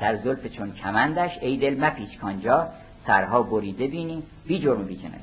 در 0.00 0.16
زلف 0.16 0.46
چون 0.46 0.72
چمندش 0.72 1.30
ای 1.40 1.56
دل 1.56 1.84
مپیچ 1.84 2.18
کانجا 2.18 2.68
سرها 3.06 3.42
بریده 3.42 3.86
بینی 3.86 4.22
بی 4.46 4.58
جرم 4.58 4.84
بی 4.84 4.96
جنایی 4.96 5.22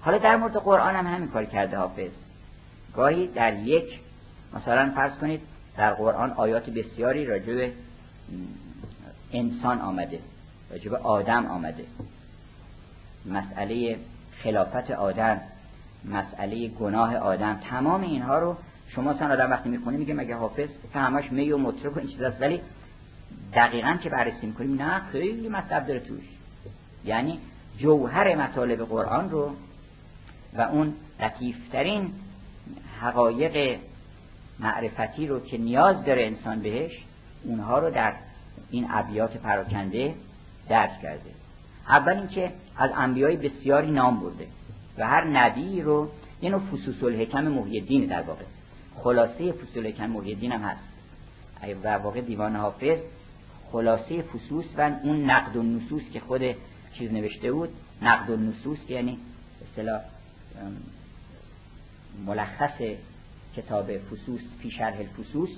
حالا 0.00 0.18
در 0.18 0.36
مورد 0.36 0.56
قرآن 0.56 0.96
هم 0.96 1.06
همین 1.06 1.28
کار 1.28 1.44
کرده 1.44 1.76
حافظ. 1.76 2.10
گاهی 2.96 3.26
در 3.26 3.58
یک 3.58 4.00
مثلا 4.54 4.92
فرض 4.94 5.12
کنید 5.12 5.40
در 5.76 5.94
قرآن 5.94 6.30
آیات 6.30 6.70
بسیاری 6.70 7.26
راجع 7.26 7.54
به 7.54 7.72
انسان 9.32 9.80
آمده 9.80 10.18
راجع 10.70 10.90
به 10.90 10.96
آدم 10.96 11.46
آمده. 11.46 11.84
مسئله 13.26 13.98
خلافت 14.42 14.90
آدم 14.90 15.40
مسئله 16.04 16.68
گناه 16.68 17.16
آدم 17.16 17.60
تمام 17.70 18.02
اینها 18.02 18.38
رو 18.38 18.56
شما 18.88 19.18
سن 19.18 19.30
آدم 19.30 19.50
وقتی 19.50 19.68
می‌خونه 19.68 19.96
میگه 19.96 20.14
مگه 20.14 20.34
حافظ 20.34 20.68
که 20.92 20.98
همش 20.98 21.32
می 21.32 21.52
و 21.52 21.58
مطرب 21.58 21.96
و 21.96 21.98
این 21.98 22.08
چیز 22.08 22.20
ولی 22.40 22.60
دقیقا 23.54 23.98
که 24.02 24.10
بررسی 24.10 24.46
می‌کنیم 24.46 24.82
نه 24.82 25.00
خیلی 25.12 25.48
مطلب 25.48 25.86
داره 25.86 26.00
توش. 26.00 26.24
یعنی 27.04 27.38
جوهر 27.78 28.34
مطالب 28.34 28.84
قرآن 28.84 29.30
رو 29.30 29.50
و 30.54 30.60
اون 30.60 30.94
لطیفترین 31.20 32.12
حقایق 33.00 33.78
معرفتی 34.58 35.26
رو 35.26 35.40
که 35.40 35.58
نیاز 35.58 36.04
داره 36.04 36.26
انسان 36.26 36.60
بهش 36.60 36.92
اونها 37.44 37.78
رو 37.78 37.90
در 37.90 38.12
این 38.70 38.86
ابیات 38.90 39.36
پراکنده 39.36 40.14
درک 40.68 41.00
کرده. 41.02 41.30
اول 41.88 42.12
اینکه 42.12 42.52
از 42.76 42.90
انبیای 42.96 43.36
بسیاری 43.36 43.90
نام 43.90 44.20
برده 44.20 44.46
و 44.98 45.06
هر 45.06 45.24
نبی 45.24 45.82
رو 45.82 46.08
یه 46.42 46.50
نوع 46.50 46.60
فسوس 46.60 47.02
الحکم 47.02 47.44
محی 47.44 48.06
در 48.06 48.22
واقع. 48.22 48.44
خلاصه 48.96 49.52
فسوس 49.52 49.76
الحکم 49.76 50.06
محی 50.06 50.46
هم 50.46 50.60
هست. 50.60 50.82
در 51.82 51.98
واقع 51.98 52.20
دیوان 52.20 52.56
حافظ 52.56 52.98
خلاصه 53.72 54.22
فسوس 54.22 54.64
و 54.76 54.90
اون 55.02 55.30
نقد 55.30 55.56
و 55.56 55.62
نصوص 55.62 56.02
که 56.12 56.20
خود 56.20 56.42
چیز 56.92 57.12
نوشته 57.12 57.52
بود 57.52 57.68
نقد 58.02 58.30
و 58.30 58.36
نصوص 58.36 58.78
یعنی 58.88 59.18
اصطلاح 59.62 60.00
ملخص 62.26 62.80
کتاب 63.56 63.98
فسوس 63.98 64.40
فی 64.62 64.70
شرح 64.70 64.98
الفسوس 64.98 65.50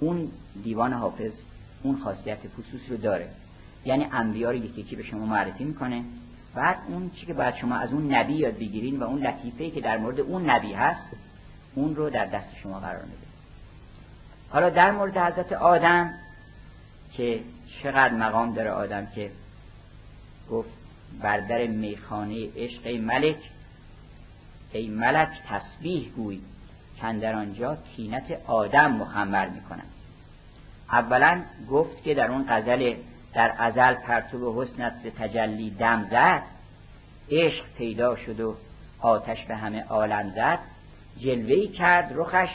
اون 0.00 0.30
دیوان 0.64 0.92
حافظ 0.92 1.32
اون 1.82 2.00
خاصیت 2.04 2.38
فسوس 2.38 2.80
رو 2.88 2.96
داره. 2.96 3.28
یعنی 3.84 4.06
انبیا 4.12 4.50
رو 4.50 4.56
یکی 4.56 4.80
یکی 4.80 4.96
به 4.96 5.02
شما 5.02 5.26
معرفی 5.26 5.64
می‌کنه. 5.64 6.04
بعد 6.54 6.78
اون 6.88 7.10
چی 7.10 7.26
که 7.26 7.34
باید 7.34 7.54
شما 7.54 7.76
از 7.76 7.92
اون 7.92 8.14
نبی 8.14 8.32
یاد 8.32 8.54
بگیرین 8.54 8.98
و 8.98 9.02
اون 9.04 9.26
لطیفه 9.26 9.70
که 9.70 9.80
در 9.80 9.98
مورد 9.98 10.20
اون 10.20 10.50
نبی 10.50 10.72
هست 10.72 11.16
اون 11.74 11.96
رو 11.96 12.10
در 12.10 12.26
دست 12.26 12.56
شما 12.62 12.80
قرار 12.80 13.02
میده. 13.02 13.26
حالا 14.50 14.70
در 14.70 14.90
مورد 14.90 15.16
حضرت 15.16 15.52
آدم 15.52 16.14
که 17.12 17.40
چقدر 17.82 18.14
مقام 18.14 18.54
داره 18.54 18.70
آدم 18.70 19.06
که 19.06 19.30
گفت 20.50 20.68
بر 21.22 21.40
در 21.40 21.66
میخانه 21.66 22.48
عشق 22.56 22.86
ملک 22.86 23.36
ای 24.78 24.88
ملک 24.88 25.28
تسبیح 25.48 26.08
گوی 26.08 26.40
در 27.20 27.34
آنجا 27.34 27.78
تینت 27.96 28.40
آدم 28.46 28.92
مخمر 28.92 29.48
می‌کنم. 29.48 29.86
اولا 30.92 31.42
گفت 31.70 32.02
که 32.02 32.14
در 32.14 32.30
اون 32.30 32.44
غزل 32.48 32.94
در 33.34 33.54
ازل 33.58 33.94
پرتو 33.94 34.62
حسنت 34.62 35.16
تجلی 35.18 35.70
دم 35.70 36.08
زد 36.10 36.42
عشق 37.30 37.64
پیدا 37.78 38.16
شد 38.16 38.40
و 38.40 38.56
آتش 39.00 39.44
به 39.44 39.56
همه 39.56 39.84
عالم 39.84 40.32
زد. 40.36 40.58
جلوهی 41.18 41.68
کرد 41.68 42.12
رخش 42.14 42.48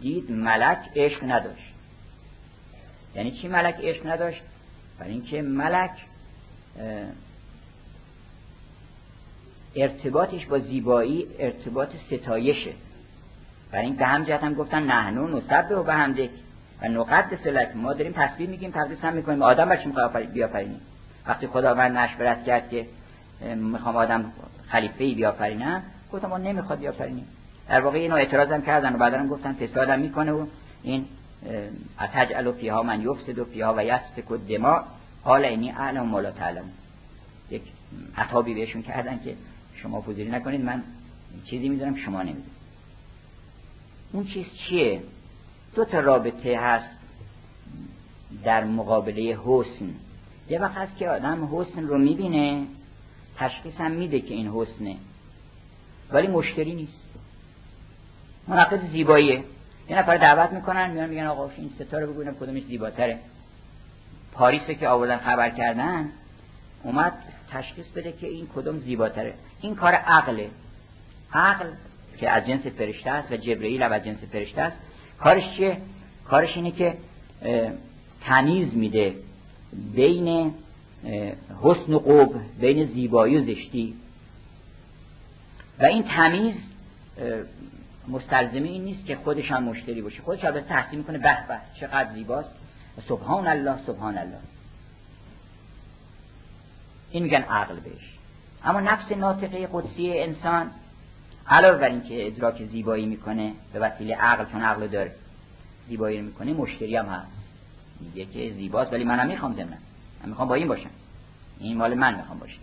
دید 0.00 0.30
ملک 0.30 0.78
عشق 0.96 1.24
نداشت. 1.24 1.74
یعنی 3.14 3.30
چی 3.30 3.48
ملک 3.48 3.76
عشق 3.82 4.06
نداشت؟ 4.06 4.42
برای 4.98 5.12
اینکه 5.12 5.42
ملک 5.42 5.90
ارتباطش 9.76 10.46
با 10.46 10.58
زیبایی 10.58 11.26
ارتباط 11.38 11.88
ستایشه. 12.06 12.72
برای 13.72 13.84
این 13.84 13.96
به 13.96 14.06
هم 14.06 14.24
جهت 14.24 14.44
هم 14.44 14.54
گفتن 14.54 14.82
نحنو 14.82 15.38
نصب 15.38 15.70
و 15.70 15.82
به 15.82 15.94
همده 15.94 16.30
و 16.82 16.88
نقد 16.88 17.38
سلک 17.44 17.76
ما 17.76 17.92
داریم 17.92 18.12
تصویر 18.12 18.50
میگیم 18.50 18.70
تقدیس 18.70 18.98
هم 18.98 19.12
می‌کنیم. 19.12 19.42
آدم 19.42 19.68
بچه 19.68 19.86
می‌خواد 19.86 20.16
بیافرینیم 20.32 20.80
وقتی 21.26 21.46
خدا 21.46 21.74
من 21.74 21.92
مشورت 21.92 22.44
کرد 22.44 22.70
که 22.70 22.86
می‌خوام 23.56 23.96
آدم 23.96 24.32
خلیفه 24.68 25.04
ای 25.04 25.14
بیافرینم 25.14 25.82
گفتم 26.12 26.28
ما 26.28 26.38
نمی‌خواد 26.38 26.78
بیافرینیم 26.78 27.26
در 27.68 27.80
واقع 27.80 27.98
اینو 27.98 28.14
اعتراض 28.14 28.48
هم 28.48 28.62
کردن 28.62 28.94
و 28.94 28.98
بعدا 28.98 29.26
گفتن 29.26 29.52
فسادم 29.52 29.98
می‌کنه 29.98 30.32
و 30.32 30.46
این 30.82 31.04
اتجعل 32.00 32.52
فیها 32.52 32.82
من 32.82 33.00
یفسد 33.00 33.38
و 33.38 33.44
فیها 33.44 33.74
و 33.76 33.84
یسفک 33.84 34.30
و 34.30 34.36
دما 34.36 34.84
حال 35.24 35.44
اینی 35.44 35.70
اعلم 35.70 36.06
مولا 36.06 36.30
تعلم. 36.30 36.64
یک 37.50 37.62
عطابی 38.16 38.54
بهشون 38.54 38.82
کردن 38.82 39.20
که 39.24 39.34
شما 39.86 40.00
فضولی 40.00 40.30
نکنید 40.30 40.60
من 40.60 40.82
چیزی 41.44 41.68
می‌دونم 41.68 41.96
شما 41.96 42.22
نمی‌دونید. 42.22 42.50
اون 44.12 44.26
چیز 44.26 44.46
چیه؟ 44.68 45.02
دو 45.74 45.84
تا 45.84 46.00
رابطه 46.00 46.58
هست 46.58 46.96
در 48.44 48.64
مقابله 48.64 49.38
حسن. 49.44 49.94
یه 50.48 50.58
وقت 50.58 50.74
هست 50.76 50.96
که 50.96 51.08
آدم 51.08 51.48
حسن 51.52 51.82
رو 51.86 51.98
می‌بینه 51.98 52.66
تشخیص 53.36 53.74
هم 53.78 53.90
میده 53.90 54.20
که 54.20 54.34
این 54.34 54.48
حسنه. 54.48 54.96
ولی 56.12 56.26
مشتری 56.26 56.74
نیست. 56.74 56.92
منقض 58.48 58.80
زیباییه. 58.92 59.44
یه 59.88 59.98
نفر 59.98 60.16
دعوت 60.16 60.52
می‌کنن 60.52 60.90
میان 60.90 61.10
میگن 61.10 61.26
آقا 61.26 61.50
این 61.56 61.70
ستاره 61.80 62.06
بگوینم 62.06 62.34
کدومش 62.34 62.62
زیباتره. 62.62 63.18
پاریسه 64.32 64.74
که 64.74 64.88
آوردن 64.88 65.18
خبر 65.18 65.50
کردن 65.50 66.08
اومد 66.82 67.12
تشخیص 67.50 67.86
بده 67.86 68.12
که 68.12 68.26
این 68.26 68.48
کدوم 68.54 68.78
زیباتره. 68.78 69.34
این 69.60 69.74
کار 69.74 69.94
عقله. 69.94 70.50
عقل 71.32 71.66
که 72.18 72.30
از 72.30 72.46
جنس 72.46 72.66
فرشته 72.66 73.10
است 73.10 73.32
و 73.32 73.36
جبرئیل 73.36 73.82
از 73.82 74.04
جنس 74.04 74.18
فرشته 74.32 74.62
است 74.62 74.76
کارش 75.18 75.56
چیه؟ 75.56 75.76
کارش 76.24 76.56
اینه 76.56 76.70
که 76.70 76.96
تمیز 78.24 78.74
میده 78.74 79.14
بین 79.94 80.54
حسن 81.62 81.92
و 81.92 81.98
قب 81.98 82.30
بین 82.60 82.86
زیبایی 82.86 83.36
و 83.36 83.44
زشتی. 83.44 83.94
و 85.78 85.84
این 85.84 86.02
تمیز 86.02 86.54
مستلزمه 88.08 88.68
این 88.68 88.84
نیست 88.84 89.06
که 89.06 89.16
خودش 89.16 89.50
هم 89.50 89.62
مشتری 89.62 90.02
باشه. 90.02 90.22
خودش 90.22 90.44
هم 90.44 90.60
تحصیل 90.60 90.98
می‌کنه 90.98 91.18
به 91.18 91.36
به 91.48 91.58
چقدر 91.80 92.14
زیباست. 92.14 92.50
سبحان 93.08 93.46
الله 93.46 93.78
سبحان 93.86 94.18
الله. 94.18 94.38
این 97.10 97.22
میگن 97.22 97.42
عقل 97.42 97.80
بهش. 97.80 98.12
اما 98.64 98.80
نفس 98.80 99.12
ناطقه 99.12 99.68
قدسی 99.72 100.18
انسان 100.18 100.70
علاوه 101.48 101.78
بر 101.78 101.88
اینکه 101.88 102.26
ادراک 102.26 102.64
زیبایی 102.64 103.06
می‌کنه 103.06 103.52
به 103.72 103.78
وسیله 103.78 104.14
عقل 104.16 104.44
چون 104.52 104.62
عقل 104.62 104.86
داره 104.86 105.14
زیبایی 105.88 106.20
می‌کنه 106.20 106.52
مشتری 106.52 106.96
هم 106.96 107.06
هست. 107.06 107.32
میگه 108.00 108.24
که 108.24 108.52
زیباست 108.52 108.92
ولی 108.92 109.04
منم 109.04 109.26
می‌خوام 109.26 109.54
ضمن 109.54 109.78
من 110.22 110.28
می‌خوام 110.28 110.48
با 110.48 110.54
این 110.54 110.68
باشم. 110.68 110.90
این 111.58 111.76
مال 111.76 111.94
من 111.94 112.14
می‌خوام 112.14 112.38
باشه. 112.38 112.58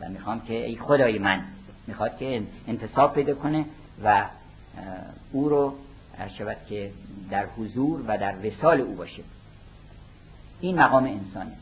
و 0.00 0.08
می‌خوام 0.08 0.40
که 0.40 0.66
ای 0.66 0.76
خدای 0.76 1.18
من 1.18 1.44
می‌خواد 1.86 2.18
که 2.18 2.42
انتصاب 2.68 3.14
پیدا 3.14 3.34
کنه 3.34 3.64
و 4.04 4.24
او 5.32 5.48
رو 5.48 5.74
شود 6.38 6.56
که 6.68 6.90
در 7.30 7.46
حضور 7.46 8.00
و 8.06 8.18
در 8.18 8.34
وسال 8.46 8.80
او 8.80 8.94
باشه. 8.94 9.22
این 10.60 10.80
مقام 10.80 11.04
انسانه. 11.04 11.52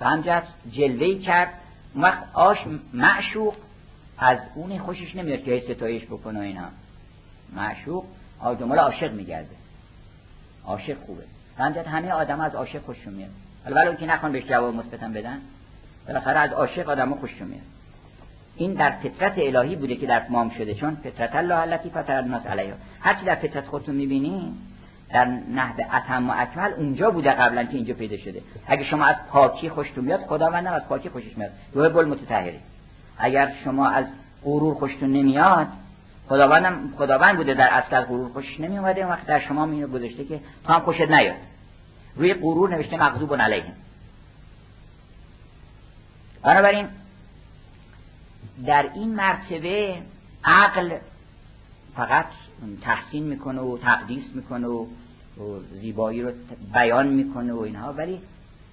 همجرد 0.00 0.48
جلوه 0.72 1.18
کرد. 1.18 1.48
وقت 1.96 2.22
آش 2.34 2.58
معشوق 2.92 3.54
از 4.18 4.38
اون 4.54 4.78
خوشش 4.78 5.16
نمیاد 5.16 5.42
که 5.42 5.64
ستایش 5.74 6.04
بکنه 6.04 6.40
اینا. 6.40 6.68
معشوق 7.56 8.04
آدمال 8.40 8.78
عاشق 8.78 9.12
میگرده. 9.12 9.56
عاشق 10.64 10.96
خوبه. 11.06 11.22
همجرد 11.58 11.86
همه 11.86 12.12
آدم 12.12 12.40
از 12.40 12.54
عاشق 12.54 12.82
خوششون 12.82 13.14
میاد. 13.14 13.30
حالا 13.64 13.76
ولو 13.76 13.94
که 13.94 14.06
نخوان 14.06 14.32
بهش 14.32 14.44
جواب 14.44 14.74
مثبتم 14.74 15.12
بدن 15.12 15.40
بالاخره 16.06 16.38
از 16.38 16.52
عاشق 16.52 16.88
آدم 16.88 17.14
خوششون 17.14 17.48
میاد. 17.48 17.62
این 18.56 18.74
در 18.74 18.90
فطرت 18.90 19.34
الهی 19.36 19.76
بوده 19.76 19.96
که 19.96 20.06
در 20.06 20.28
مام 20.28 20.50
شده 20.50 20.74
چون 20.74 20.94
فطرت 20.94 21.36
الله 21.36 21.54
التي 21.54 21.90
فطر 21.90 22.12
الناس 22.12 22.46
علیها 22.46 22.76
هرچی 23.00 23.24
در 23.24 23.34
فطرت 23.34 23.66
خودتون 23.66 23.94
می‌بینین 23.94 24.54
در 25.14 25.24
نحو 25.24 25.80
اتم 25.92 26.30
و 26.30 26.32
اکمل 26.36 26.72
اونجا 26.72 27.10
بوده 27.10 27.30
قبلا 27.30 27.64
که 27.64 27.76
اینجا 27.76 27.94
پیدا 27.94 28.16
شده. 28.16 28.42
اگه 28.66 28.84
شما 28.84 29.04
از 29.04 29.16
پاکی 29.30 29.70
خوشتون 29.70 30.04
میاد 30.04 30.20
خداوندم 30.20 30.72
از 30.72 30.82
پاکی 30.88 31.08
خوشش 31.08 31.38
میاد. 31.38 31.50
یحب 31.76 31.96
المتطهری 31.96 32.60
اگر 33.18 33.52
شما 33.64 33.88
از 33.88 34.04
غرور 34.44 34.74
خوشتون 34.74 35.12
نمیاد 35.12 35.66
خداوندم 36.28 36.92
خداوند 36.98 37.36
بوده 37.36 37.54
در 37.54 37.68
اصل 37.68 38.00
غرور 38.00 38.32
خوشش 38.32 38.60
نمیومده 38.60 39.00
اون 39.00 39.10
وقت 39.10 39.26
در 39.26 39.40
شما 39.40 39.64
اینو 39.64 39.86
گذاشته 39.86 40.24
که 40.24 40.40
تو 40.66 40.72
هم 40.72 40.80
خوشت 40.80 41.00
نیاد. 41.00 41.36
روی 42.16 42.34
غرور 42.34 42.70
نوشته 42.70 42.96
مغضوب 42.96 43.34
علیهم 43.34 43.72
بنابراین 46.42 46.88
در 48.66 48.90
این 48.94 49.14
مرتبه 49.14 50.02
عقل 50.44 50.90
فقط 51.96 52.26
تحسین 52.82 53.22
می‌کنه 53.22 53.60
و 53.60 53.78
تقدیس 53.78 54.24
می‌کنه 54.34 54.66
و 54.66 54.86
زیبایی 55.80 56.22
رو 56.22 56.30
بیان 56.74 57.06
می‌کنه 57.06 57.52
و 57.52 57.60
اینها 57.60 57.92
ولی 57.92 58.20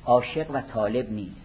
عاشق 0.06 0.52
و 0.52 0.62
طالب 0.74 1.12
نیست. 1.12 1.42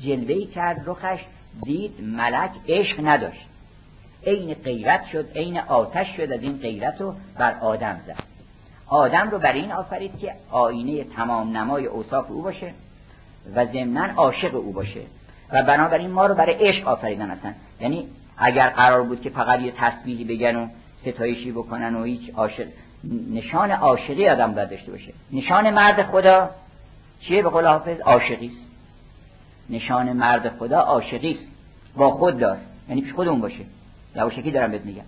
جلوه 0.00 0.46
کرد 0.46 0.82
رخش 0.86 1.20
دید 1.64 1.92
ملک 2.02 2.50
عشق 2.68 3.00
نداشت. 3.04 3.46
عین 4.26 4.54
غیرت 4.54 5.06
شد 5.12 5.28
عین 5.34 5.58
آتش 5.58 6.06
شد 6.16 6.32
از 6.32 6.42
این 6.42 6.58
غیرت 6.58 7.00
رو 7.00 7.14
بر 7.38 7.58
آدم 7.58 8.00
زد. 8.06 8.22
آدم 8.86 9.30
رو 9.30 9.38
برای 9.38 9.60
این 9.60 9.72
آفرید 9.72 10.18
که 10.18 10.34
آینه 10.50 11.04
تمام 11.04 11.56
نمای 11.56 11.86
اوصاف 11.86 12.30
او 12.30 12.42
باشه 12.42 12.74
و 13.54 13.66
ضمنا 13.66 14.12
عاشق 14.16 14.54
او 14.54 14.72
باشه. 14.72 15.00
و 15.52 15.62
بنابراین 15.62 16.10
ما 16.10 16.26
رو 16.26 16.34
برای 16.34 16.54
عشق 16.54 16.88
آفریدن 16.88 17.30
هستن. 17.30 17.54
یعنی 17.80 18.08
اگر 18.36 18.68
قرار 18.68 19.02
بود 19.02 19.22
که 19.22 19.30
فقط 19.30 19.60
یه 19.60 19.72
تسبیحی 19.76 20.24
بگن 20.24 20.56
و 20.56 20.68
ستایشی 21.06 21.52
بکنن 21.52 21.94
و 21.94 22.04
هیچ 22.04 22.30
عاشق 22.34 22.66
نشان 23.32 23.70
عاشقی 23.70 24.28
آدم 24.28 24.54
باید 24.54 24.70
داشته 24.70 24.90
باشه. 24.90 25.12
نشان 25.32 25.70
مرد 25.70 26.02
خدا 26.02 26.50
چیه؟ 27.20 27.42
به 27.42 27.48
قول 27.48 27.66
حافظ 27.66 28.00
عاشقی 28.00 28.46
است. 28.46 28.72
نشان 29.70 30.12
مرد 30.12 30.48
خدا 30.58 30.80
عاشقی 30.80 31.32
است. 31.32 31.52
با 31.96 32.10
خود 32.10 32.38
دار. 32.38 32.58
یعنی 32.88 33.00
پیش 33.00 33.12
خودمون 33.12 33.40
باشه. 33.40 33.64
یواشکی 34.16 34.50
دارم 34.50 34.70
بهت 34.70 34.84
میگم. 34.84 35.02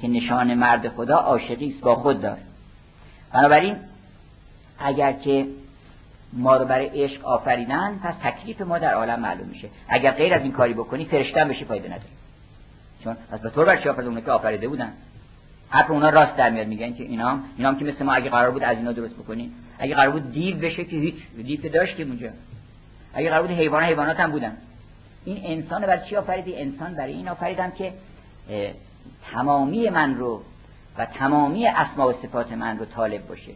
که 0.00 0.08
نشان 0.08 0.54
مرد 0.54 0.88
خدا 0.88 1.16
عاشقی 1.16 1.68
است 1.68 1.80
با 1.80 1.94
خود 1.94 2.22
دار. 2.22 2.38
بنابراین 3.32 3.76
اگر 4.78 5.12
که 5.12 5.46
ما 6.32 6.56
رو 6.56 6.64
برای 6.64 7.04
عشق 7.04 7.24
آفریدن 7.24 8.00
پس 8.04 8.14
تکلیف 8.22 8.60
ما 8.60 8.78
در 8.78 8.94
عالم 8.94 9.20
معلوم 9.20 9.46
میشه. 9.46 9.68
اگر 9.88 10.10
غیر 10.10 10.34
از 10.34 10.42
این 10.42 10.52
کاری 10.52 10.74
بکنی 10.74 11.04
فرشته 11.04 11.44
بشی 11.44 11.64
فایده 11.64 11.86
نداره. 11.86 12.02
چون 13.04 13.16
از 13.30 13.40
به 13.40 13.50
طور 13.50 13.76
آفریده 13.76 14.20
که 14.20 14.30
آفریده 14.30 14.68
بودن. 14.68 14.92
حرف 15.72 15.90
اونا 15.90 16.08
راست 16.08 16.36
در 16.36 16.50
میاد 16.50 16.66
میگن 16.66 16.94
که 16.94 17.04
اینا 17.04 17.38
اینا 17.56 17.68
هم 17.68 17.78
که 17.78 17.84
مثل 17.84 18.04
ما 18.04 18.12
اگه 18.12 18.30
قرار 18.30 18.50
بود 18.50 18.62
از 18.62 18.76
اینا 18.76 18.92
درست 18.92 19.14
بکنی 19.14 19.52
اگه 19.78 19.94
قرار 19.94 20.10
بود 20.10 20.32
دیو 20.32 20.56
بشه 20.56 20.84
که 20.84 20.96
هیچ 20.96 21.14
دیو 21.36 21.72
داشتیم 21.72 22.08
اونجا. 22.08 22.28
اگه 23.14 23.30
قرار 23.30 23.42
بود 23.42 23.50
حیوان 23.50 23.84
حیوانات 23.84 24.20
هم 24.20 24.30
بودن. 24.30 24.56
این 25.24 25.40
انسان 25.44 25.82
برای 25.82 26.08
چی 26.08 26.16
آفریدی؟ 26.16 26.56
انسان 26.56 26.94
برای 26.94 27.12
این 27.12 27.28
آفریدم 27.28 27.70
که 27.70 27.92
تمامی 29.32 29.90
من 29.90 30.14
رو 30.14 30.42
و 30.98 31.06
تمامی 31.06 31.66
اسما 31.66 32.08
و 32.08 32.12
صفات 32.22 32.52
من 32.52 32.78
رو 32.78 32.84
طالب 32.84 33.28
باشه 33.28 33.52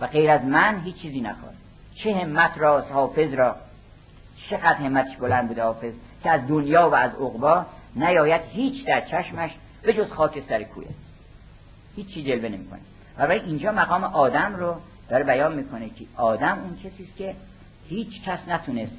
و 0.00 0.06
غیر 0.06 0.30
از 0.30 0.44
من 0.44 0.80
هیچ 0.84 0.96
چیزی 0.96 1.20
نخواد. 1.20 1.54
چه 1.94 2.14
همت 2.14 2.58
را 2.58 2.80
حافظ 2.80 3.34
را. 3.34 3.56
چقدر 4.50 4.74
همتش 4.74 5.16
بلند 5.16 5.48
بوده 5.48 5.62
حافظ 5.62 5.92
که 6.22 6.30
از 6.30 6.40
دنیا 6.48 6.90
و 6.90 6.94
از 6.94 7.10
عقبا 7.14 7.66
نیاید 7.96 8.40
هیچ 8.52 8.86
در 8.86 9.00
چشمش 9.00 9.50
به 9.82 9.92
جز 9.92 10.10
خاک 10.10 10.42
سر 10.48 10.62
کوه. 10.62 10.84
هیچی 11.98 12.22
جلوه 12.22 12.48
نمی‌کنه. 12.48 12.80
و 13.18 13.30
اینجا 13.32 13.72
مقام 13.72 14.04
آدم 14.04 14.56
رو 14.56 14.74
داره 15.08 15.24
بیان 15.24 15.54
می‌کنه 15.54 15.88
که 15.88 16.04
آدم 16.16 16.58
اون 16.58 16.76
کسی 16.76 17.08
که 17.18 17.34
هیچ 17.88 18.22
کس 18.26 18.38
نتونست 18.48 18.96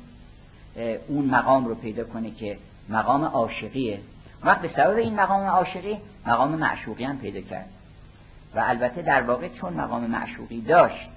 اون 1.07 1.25
مقام 1.25 1.65
رو 1.65 1.75
پیدا 1.75 2.03
کنه 2.03 2.31
که 2.31 2.57
مقام 2.89 3.23
عاشقیه. 3.23 3.99
وقت 4.43 4.61
به 4.61 4.69
سبب 4.75 4.97
این 4.97 5.15
مقام 5.15 5.47
عاشقی 5.47 5.97
مقام 6.27 6.55
معشوقی 6.55 7.03
هم 7.03 7.17
پیدا 7.17 7.41
کرد. 7.41 7.69
و 8.55 8.63
البته 8.67 9.01
در 9.01 9.21
واقع 9.21 9.47
چون 9.47 9.73
مقام 9.73 10.05
معشوقی 10.05 10.61
داشت 10.61 11.09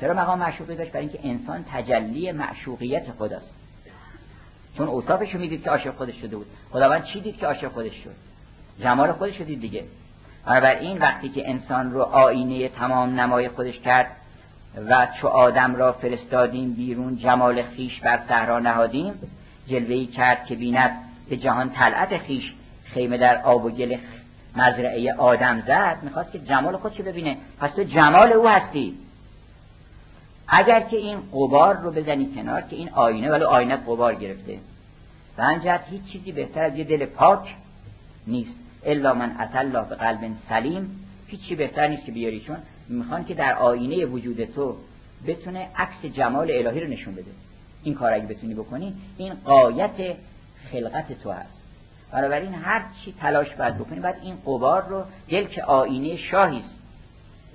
چرا 0.00 0.14
مقام 0.14 0.38
معشوقی 0.38 0.76
داشت؟ 0.76 0.92
برای 0.92 1.08
اینکه 1.08 1.28
انسان 1.28 1.64
تجلی 1.72 2.32
معشوقیت 2.32 3.10
خداست. 3.18 3.50
چون 4.76 4.88
اوصافش 4.88 5.34
رو 5.34 5.40
می‌دید 5.40 5.62
که 5.62 5.70
عاشق 5.70 5.94
خودش 5.94 6.14
شده 6.20 6.36
بود. 6.36 6.46
خداوند 6.70 7.04
چی 7.04 7.20
دید 7.20 7.36
که 7.36 7.46
عاشق 7.46 7.68
خودش 7.68 7.94
شد؟ 8.04 8.14
جمال 8.80 9.12
خودش 9.12 9.38
رو 9.38 9.44
دید 9.44 9.60
دیگه. 9.60 9.84
این 10.50 10.98
وقتی 10.98 11.28
که 11.28 11.50
انسان 11.50 11.92
رو 11.92 12.02
آینه 12.02 12.68
تمام 12.68 13.20
نمای 13.20 13.48
خودش 13.48 13.78
کرد 13.78 14.06
و 14.88 15.08
چو 15.20 15.28
آدم 15.28 15.76
را 15.76 15.92
فرستادیم 15.92 16.72
بیرون 16.72 17.16
جمال 17.16 17.62
خیش 17.62 18.00
بر 18.00 18.20
صحرا 18.28 18.58
نهادیم 18.58 19.14
جلوه 19.68 20.04
کرد 20.04 20.46
که 20.46 20.54
بیند 20.54 20.90
به 21.30 21.36
جهان 21.36 21.70
طلعت 21.70 22.18
خیش 22.18 22.52
خیمه 22.84 23.18
در 23.18 23.42
آب 23.42 23.64
و 23.64 23.70
گل 23.70 23.96
مزرعه 24.56 25.14
آدم 25.14 25.62
زد 25.66 25.98
می‌خواست 26.02 26.32
که 26.32 26.38
جمال 26.38 26.76
خودش 26.76 27.00
ببینه. 27.00 27.36
پس 27.60 27.70
تو 27.70 27.82
جمال 27.82 28.32
او 28.32 28.48
هستی. 28.48 28.94
اگر 30.48 30.80
که 30.80 30.96
این 30.96 31.18
قبار 31.32 31.76
رو 31.76 31.90
بزنی 31.90 32.32
کنار 32.34 32.60
که 32.60 32.76
این 32.76 32.90
آینه 32.90 33.30
ولی 33.30 33.44
آینه 33.44 33.76
قبار 33.76 34.14
گرفته. 34.14 34.58
و 35.38 35.78
هیچ 35.90 36.04
چیزی 36.12 36.32
بهتر 36.32 36.64
از 36.64 36.76
یه 36.76 36.84
دل 36.84 37.06
پاک 37.06 37.54
نیست. 38.26 38.67
الا 38.88 39.14
من 39.14 39.48
الله 39.54 39.88
به 39.88 39.94
قلب 39.94 40.30
سلیم 40.48 41.04
هیچی 41.26 41.54
بهتر 41.54 41.88
نیست 41.88 42.04
که 42.04 42.12
بیاری 42.12 42.40
چون 42.40 42.56
می‌خوان 42.88 43.24
که 43.24 43.34
در 43.34 43.54
آینه 43.54 44.04
وجود 44.04 44.44
تو 44.44 44.76
بتونه 45.26 45.68
عکس 45.76 46.12
جمال 46.14 46.50
الهی 46.50 46.80
رو 46.80 46.86
نشون 46.86 47.14
بده. 47.14 47.30
این 47.82 47.94
کار 47.94 48.12
اگه 48.12 48.26
بتونی 48.26 48.54
بکنی 48.54 48.94
این 49.18 49.34
قایت 49.44 50.16
خلقت 50.72 51.22
تو 51.22 51.30
هست. 51.30 51.58
بنابراین 52.12 52.54
هر 52.54 52.84
چی 53.04 53.14
تلاش 53.20 53.54
باید 53.54 53.78
بکنی 53.78 54.00
باید 54.00 54.16
این 54.22 54.36
قبار 54.46 54.88
رو 54.88 55.04
دل 55.28 55.44
که 55.44 55.64
آینه 55.64 56.16
شاهی 56.16 56.58
است 56.58 56.74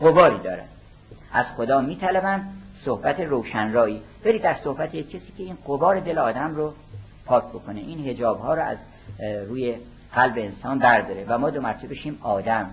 قباری 0.02 0.38
داره. 0.44 0.64
از 1.34 1.46
خدا 1.58 1.82
میطلبن 1.82 2.48
صحبت 2.86 3.20
روشنرایی. 3.20 4.02
برید 4.24 4.42
در 4.42 4.56
صحبت 4.64 4.96
یک 4.96 5.10
کسی 5.10 5.34
که 5.38 5.44
این 5.44 5.58
قبار 5.68 6.00
دل 6.00 6.18
آدم 6.18 6.56
رو 6.56 6.74
پاک 7.26 7.44
بکنه. 7.44 7.80
این 7.80 8.08
هجاب 8.08 8.40
ها 8.40 8.54
رو 8.54 8.62
از 8.62 8.78
روی 9.48 9.76
قلب 10.16 10.38
انسان 10.38 10.80
برداره 10.80 11.26
و 11.28 11.38
ما 11.38 11.50
دو 11.50 11.62
مرتبه 11.62 11.88
بشیم 11.88 12.20
آدم. 12.22 12.70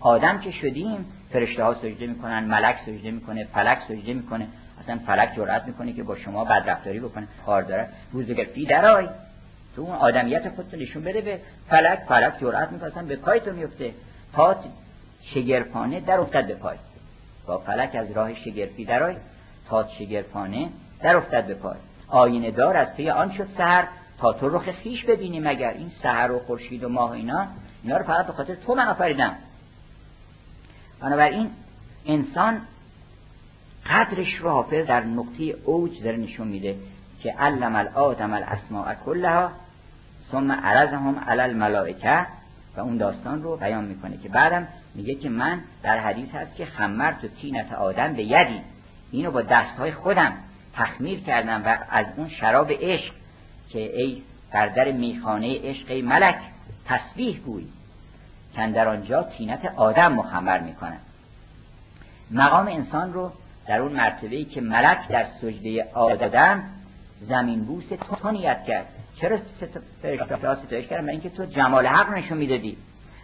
آدم 0.00 0.38
که 0.38 0.50
شدیم 0.50 1.06
فرشته 1.32 1.64
ها 1.64 1.74
سجده 1.74 2.06
می‌کنن 2.06 2.44
ملک 2.44 2.76
سجده 2.86 3.10
می‌کنه 3.10 3.44
فلک 3.44 3.78
سجده 3.88 4.14
می‌کنه. 4.14 4.46
اصلا 4.82 4.98
فلک 5.06 5.34
جرأت 5.36 5.66
می‌کنه 5.66 5.92
که 5.92 6.02
با 6.02 6.16
شما 6.16 6.44
بدرفتاری 6.44 7.00
بکنه. 7.00 7.28
کار 7.46 7.62
داره. 7.62 7.88
روزگار 8.12 8.46
درای 8.68 9.08
تو 9.76 9.82
اون 9.82 9.96
آدمیت 9.96 10.48
خودت 10.48 10.74
نشون 10.74 11.02
بده 11.02 11.20
به 11.20 11.38
فلک. 11.68 11.98
فلک 11.98 12.40
جرأت 12.40 12.72
می‌کنه. 12.72 13.02
به 13.02 13.16
پای 13.16 13.40
تو 13.40 13.52
میفته 13.52 13.90
تا 14.32 14.56
شگرفانه 15.34 16.00
در 16.00 16.20
افتد 16.20 16.46
به 16.46 16.54
پای. 16.54 16.76
با 17.46 17.58
فلک 17.58 17.94
از 17.94 18.10
راه 18.10 18.34
شگرفی 18.34 18.84
درای 18.84 19.16
تا 19.68 19.88
شگرفانه 19.98 20.68
در 21.02 21.16
افتد 21.16 21.46
به 21.46 21.54
پای. 21.54 21.76
آینه 22.08 22.50
دار 22.50 22.76
از 22.76 22.94
پی 22.96 23.10
آن 23.10 23.32
شد 23.32 23.48
سهر 23.56 23.88
تو 24.40 24.48
رخ 24.48 24.70
خیش 24.70 25.04
ببینی 25.04 25.40
مگر 25.40 25.70
این 25.70 25.90
سحر 26.02 26.32
و 26.32 26.38
خورشید 26.38 26.84
و 26.84 26.88
ماه 26.88 27.10
اینا 27.10 27.46
اینا 27.82 27.96
رو 27.96 28.04
فقط 28.04 28.26
به 28.26 28.32
خاطر 28.32 28.54
تو 28.54 28.74
من 28.74 28.88
آفریدم. 28.88 29.34
بنابراین 31.00 31.50
انسان 32.06 32.60
قدرش 33.86 34.34
رو 34.34 34.50
حافظ 34.50 34.86
در 34.86 35.04
نقطه 35.04 35.44
اوج 35.64 36.02
داره 36.02 36.16
نشون 36.16 36.48
میده 36.48 36.76
که 37.22 37.32
علم 37.32 37.76
الادم 37.76 38.32
الاسماء 38.32 38.94
کلها 38.94 39.50
ثم 40.32 40.52
عرضهم 40.52 41.18
علی 41.18 41.40
الملائکه 41.40 42.26
و 42.76 42.80
اون 42.80 42.96
داستان 42.96 43.42
رو 43.42 43.56
بیان 43.56 43.84
می‌کنه 43.84 44.16
که 44.16 44.28
بعدم 44.28 44.68
میگه 44.94 45.14
که 45.14 45.28
من 45.28 45.60
در 45.82 45.98
حدیث 45.98 46.28
هست 46.34 46.56
که 46.56 46.66
خمرت 46.66 47.24
و 47.24 47.28
تینت 47.28 47.72
آدم 47.72 48.12
به 48.12 48.22
یدی. 48.22 48.60
اینو 49.12 49.30
با 49.30 49.42
دستهای 49.42 49.92
خودم 49.92 50.32
تخمیر 50.74 51.20
کردم 51.20 51.62
و 51.64 51.78
از 51.90 52.06
اون 52.16 52.28
شراب 52.28 52.72
عشق 52.72 53.12
که 53.72 54.00
ای 54.00 54.22
بر 54.52 54.66
در 54.66 54.92
میخانه 54.92 55.60
عشق 55.64 55.92
ملک 55.92 56.36
تسبیح 56.86 57.38
گوی. 57.38 57.66
که 58.54 58.66
در 58.66 58.88
آنجا 58.88 59.22
تینت 59.22 59.72
آدم 59.76 60.12
مخمر 60.12 60.58
می‌کنن 60.58 60.98
مقام 62.30 62.66
انسان 62.68 63.12
رو 63.12 63.32
در 63.66 63.80
اون 63.80 63.92
مرتبه 63.92 64.44
که 64.44 64.60
ملک 64.60 65.08
در 65.08 65.26
سجده 65.40 65.84
آدم 65.94 66.62
زمین 67.28 67.64
بوس 67.64 67.84
تو 68.20 68.30
نیت 68.30 68.64
کرد. 68.64 68.86
چرا 69.20 69.38
فرشته 70.02 70.66
ستایش 70.66 70.86
کردن؟ 70.86 71.02
برای 71.02 71.10
اینکه 71.10 71.30
تو 71.30 71.44
جمال 71.44 71.86
حق 71.86 72.08
رو 72.08 72.18
نشون 72.18 72.38
می‌دادی. 72.38 72.76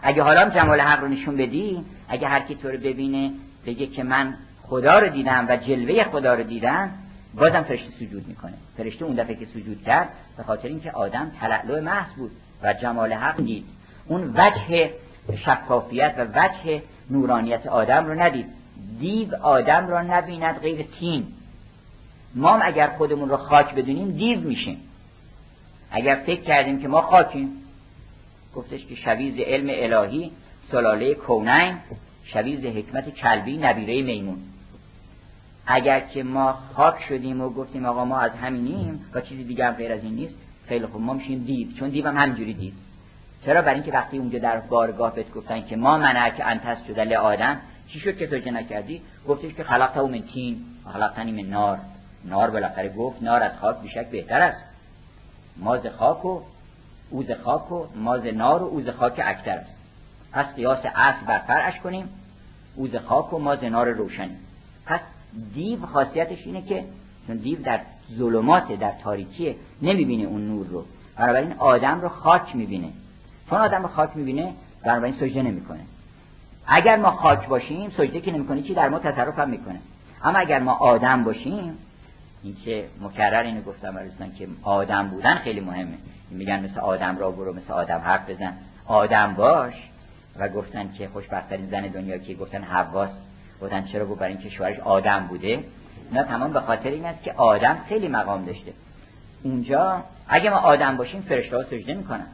اگه 0.02 0.22
حالا 0.22 0.50
جمال 0.50 0.80
حق 0.80 1.00
رو 1.00 1.08
نشون 1.08 1.36
بدی 1.36 1.84
اگه 2.08 2.28
هر 2.28 2.40
کی 2.40 2.54
تو 2.54 2.68
رو 2.68 2.78
ببینه 2.78 3.30
بگه 3.66 3.86
که 3.86 4.02
من 4.02 4.34
خدا 4.62 4.98
رو 4.98 5.08
دیدم 5.08 5.46
و 5.48 5.56
جلوه 5.56 6.04
خدا 6.04 6.34
رو 6.34 6.42
دیدم 6.42 6.90
بازم 7.34 7.62
فرشته 7.62 7.90
سجود 8.00 8.28
می‌کنه. 8.28 8.54
فرشته 8.76 9.04
اون 9.04 9.14
دفعه 9.14 9.34
که 9.34 9.46
سجود 9.46 9.82
کرد 9.82 10.08
به 10.36 10.42
خاطر 10.42 10.68
اینکه 10.68 10.90
آدم 10.90 11.32
تلعلو 11.40 11.80
محض 11.80 12.14
بود 12.14 12.30
و 12.62 12.74
جمال 12.74 13.12
حق 13.12 13.36
دید. 13.36 13.64
اون 14.06 14.34
وجه 14.36 14.90
شفافیت 15.44 16.14
و 16.18 16.24
وجه 16.24 16.82
نورانیت 17.10 17.66
آدم 17.66 18.06
رو 18.06 18.14
ندید. 18.14 18.46
دیو 19.00 19.36
آدم 19.42 19.88
را 19.88 20.02
نبیند 20.02 20.58
غیر 20.58 20.86
تین 21.00 21.26
ما 22.34 22.58
اگر 22.58 22.86
خودمون 22.86 23.28
رو 23.28 23.36
خاک 23.36 23.74
بدونیم 23.74 24.10
دیو 24.10 24.40
میشیم. 24.40 24.80
اگر 25.90 26.22
فکر 26.26 26.40
کردیم 26.40 26.82
که 26.82 26.88
ما 26.88 27.00
خاکیم 27.02 27.50
گفتش 28.54 28.86
که 28.86 28.94
شویز 28.94 29.38
علم 29.38 29.66
الهی 29.70 30.30
سلاله 30.70 31.14
کونین 31.14 31.76
شویز 32.24 32.64
حکمت 32.64 33.14
کلبی 33.14 33.56
نبیره 33.56 34.02
میمون. 34.02 34.38
اگر 35.70 36.00
که 36.00 36.22
ما 36.22 36.52
خاک 36.52 36.94
شدیم 37.08 37.40
و 37.40 37.50
گفتیم 37.50 37.84
آقا 37.84 38.04
ما 38.04 38.18
از 38.18 38.32
همینیم 38.32 39.04
و 39.14 39.20
چیزی 39.20 39.44
دیگه 39.44 39.66
هم 39.66 39.72
غیر 39.72 39.92
از 39.92 40.02
این 40.02 40.14
نیست 40.14 40.34
خیلی 40.68 40.86
خوب 40.86 41.00
ما 41.00 41.12
میشیم 41.12 41.44
دیو 41.44 41.72
چون 41.72 41.88
دیو 41.88 42.08
هم 42.08 42.16
همجوری 42.16 42.54
دیو 42.54 42.72
چرا؟ 43.44 43.62
برای 43.62 43.74
اینکه 43.74 43.92
وقتی 43.92 44.18
اونجا 44.18 44.38
در 44.38 44.60
بارگاه 44.60 45.14
بهت 45.14 45.32
گفتن 45.32 45.66
که 45.66 45.76
ما 45.76 45.98
منعک 45.98 46.42
انتست 46.44 46.86
شده 46.86 47.18
آدم 47.18 47.60
چی 47.88 48.00
شد 48.00 48.16
که 48.16 48.26
تو 48.26 48.50
نکردی؟ 48.50 49.02
گفتش 49.28 49.54
که 49.54 49.64
خلقت 49.64 49.96
من 49.96 50.22
تین 50.22 50.64
خلقتنی 50.92 51.42
من 51.42 51.50
نار. 51.50 51.78
نار 52.24 52.50
بالاخره 52.50 52.88
گفت 52.88 53.22
نار 53.22 53.42
از 53.42 53.52
خاک 53.60 53.80
بیشک 53.80 54.10
بهتر 54.10 54.40
است. 54.40 54.64
ماز 55.56 55.86
خاک 55.86 56.24
و 56.24 56.40
اوز 57.10 57.30
خاک 57.44 57.72
و 57.72 57.86
ماز 57.96 58.26
نار 58.26 58.62
و 58.62 58.66
اوز 58.66 58.88
خاک 58.88 59.20
اکتر 59.24 59.58
است. 59.58 59.70
پس 60.32 60.46
قیاس 60.46 60.78
اصل 60.94 61.26
بر 61.26 61.38
فرعش 61.38 61.80
کنیم 61.80 62.08
اوز 62.76 62.96
خاک 62.96 63.32
و 63.32 63.38
ماز 63.38 63.64
نار 63.64 63.88
روشنی 63.88 64.36
پس 64.86 65.00
دیو 65.54 65.86
خاصیتش 65.86 66.46
اینه 66.46 66.62
که 66.62 66.84
چون 67.26 67.36
دیو 67.36 67.62
در 67.62 67.80
ظلمات 68.18 68.72
در 68.72 68.92
تاریکیه 69.02 69.56
نمی‌بینه 69.82 70.24
اون 70.24 70.48
نور 70.48 70.66
رو. 70.66 70.84
بنابراین 71.16 71.52
آدم 71.52 72.00
رو 72.00 72.08
خاک 72.08 72.56
می‌بینه. 72.56 72.88
چون 73.50 73.58
آدم 73.58 73.82
رو 73.82 73.88
خاک 73.88 74.10
می‌بینه 74.14 74.52
بنابراین 74.84 75.14
سجده 75.14 75.42
نمی‌کنه. 75.42 75.80
اگر 76.66 76.96
ما 76.96 77.10
خاک 77.10 77.48
باشیم 77.48 77.90
سجده 77.90 78.20
که 78.20 78.32
نمی‌کنه 78.32 78.62
چی 78.62 78.74
در 78.74 78.88
ما 78.88 78.98
تصرف 78.98 79.38
هم 79.38 79.50
می‌کنه؟ 79.50 79.80
اما 80.24 80.38
اگر 80.38 80.58
ما 80.58 80.72
آدم 80.72 81.24
باشیم 81.24 81.78
این 82.42 82.56
که 82.64 82.84
مکرر 83.02 83.42
اینو 83.42 83.62
گفتم 83.62 83.94
برستان 83.94 84.34
که 84.34 84.48
آدم 84.62 85.08
بودن 85.08 85.34
خیلی 85.34 85.60
مهمه. 85.60 85.98
میگن 86.30 86.64
مثل 86.64 86.80
آدم 86.80 87.18
را 87.18 87.30
برو 87.30 87.52
مثل 87.52 87.72
آدم 87.72 87.98
حرف 87.98 88.30
بزن. 88.30 88.52
آدم 88.86 89.34
باش. 89.34 89.74
و 90.38 90.48
گفتن 90.48 90.92
که 90.92 91.08
خوشبختترین 91.08 91.70
زن 91.70 91.80
دنیا 91.80 92.18
که 92.18 92.34
گفتن 92.34 92.62
حواس. 92.62 93.10
گفتن 93.62 93.84
چرا 93.84 94.06
گفت 94.06 94.20
برای 94.20 94.32
اینکه 94.32 94.50
شوهرش 94.50 94.78
آدم 94.78 95.26
بوده؟ 95.26 95.64
اینا 96.10 96.22
تمام 96.22 96.52
به 96.52 96.60
خاطر 96.60 96.90
این 96.90 97.04
است 97.04 97.22
که 97.22 97.32
آدم 97.32 97.78
خیلی 97.88 98.08
مقام 98.08 98.44
داشته. 98.44 98.72
اونجا 99.42 100.04
اگه 100.28 100.50
ما 100.50 100.56
آدم 100.56 100.96
باشیم 100.96 101.22
فرشته 101.22 101.56
ها 101.56 101.64
سجده 101.64 101.94
می‌کنن. 101.94 102.26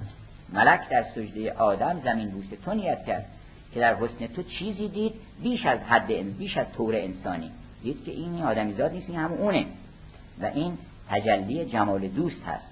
ملک 0.53 0.89
در 0.89 1.05
سجده 1.15 1.53
آدم 1.53 2.01
زمین 2.05 2.31
بوسه. 2.31 2.57
تو 2.65 2.75
نیت 2.75 3.07
کرد 3.07 3.25
که 3.75 3.81
در 3.81 3.95
حسن 3.95 4.27
تو 4.27 4.43
چیزی 4.43 4.89
دید 4.89 5.13
بیش 5.43 5.67
از 5.67 5.79
حد 5.79 6.13
بیش 6.39 6.57
از 6.57 6.67
طور 6.77 6.97
انسانی. 6.97 7.51
دید 7.83 8.05
که 8.05 8.11
این 8.11 8.43
آدمیزاد 8.43 8.93
نیست 8.93 9.11
این 9.11 9.19
همون 9.19 9.39
اونه. 9.39 9.67
و 10.41 10.45
این 10.45 10.79
تجلی 11.11 11.65
جمال 11.65 12.09
دوست 12.09 12.43
هست. 12.47 12.65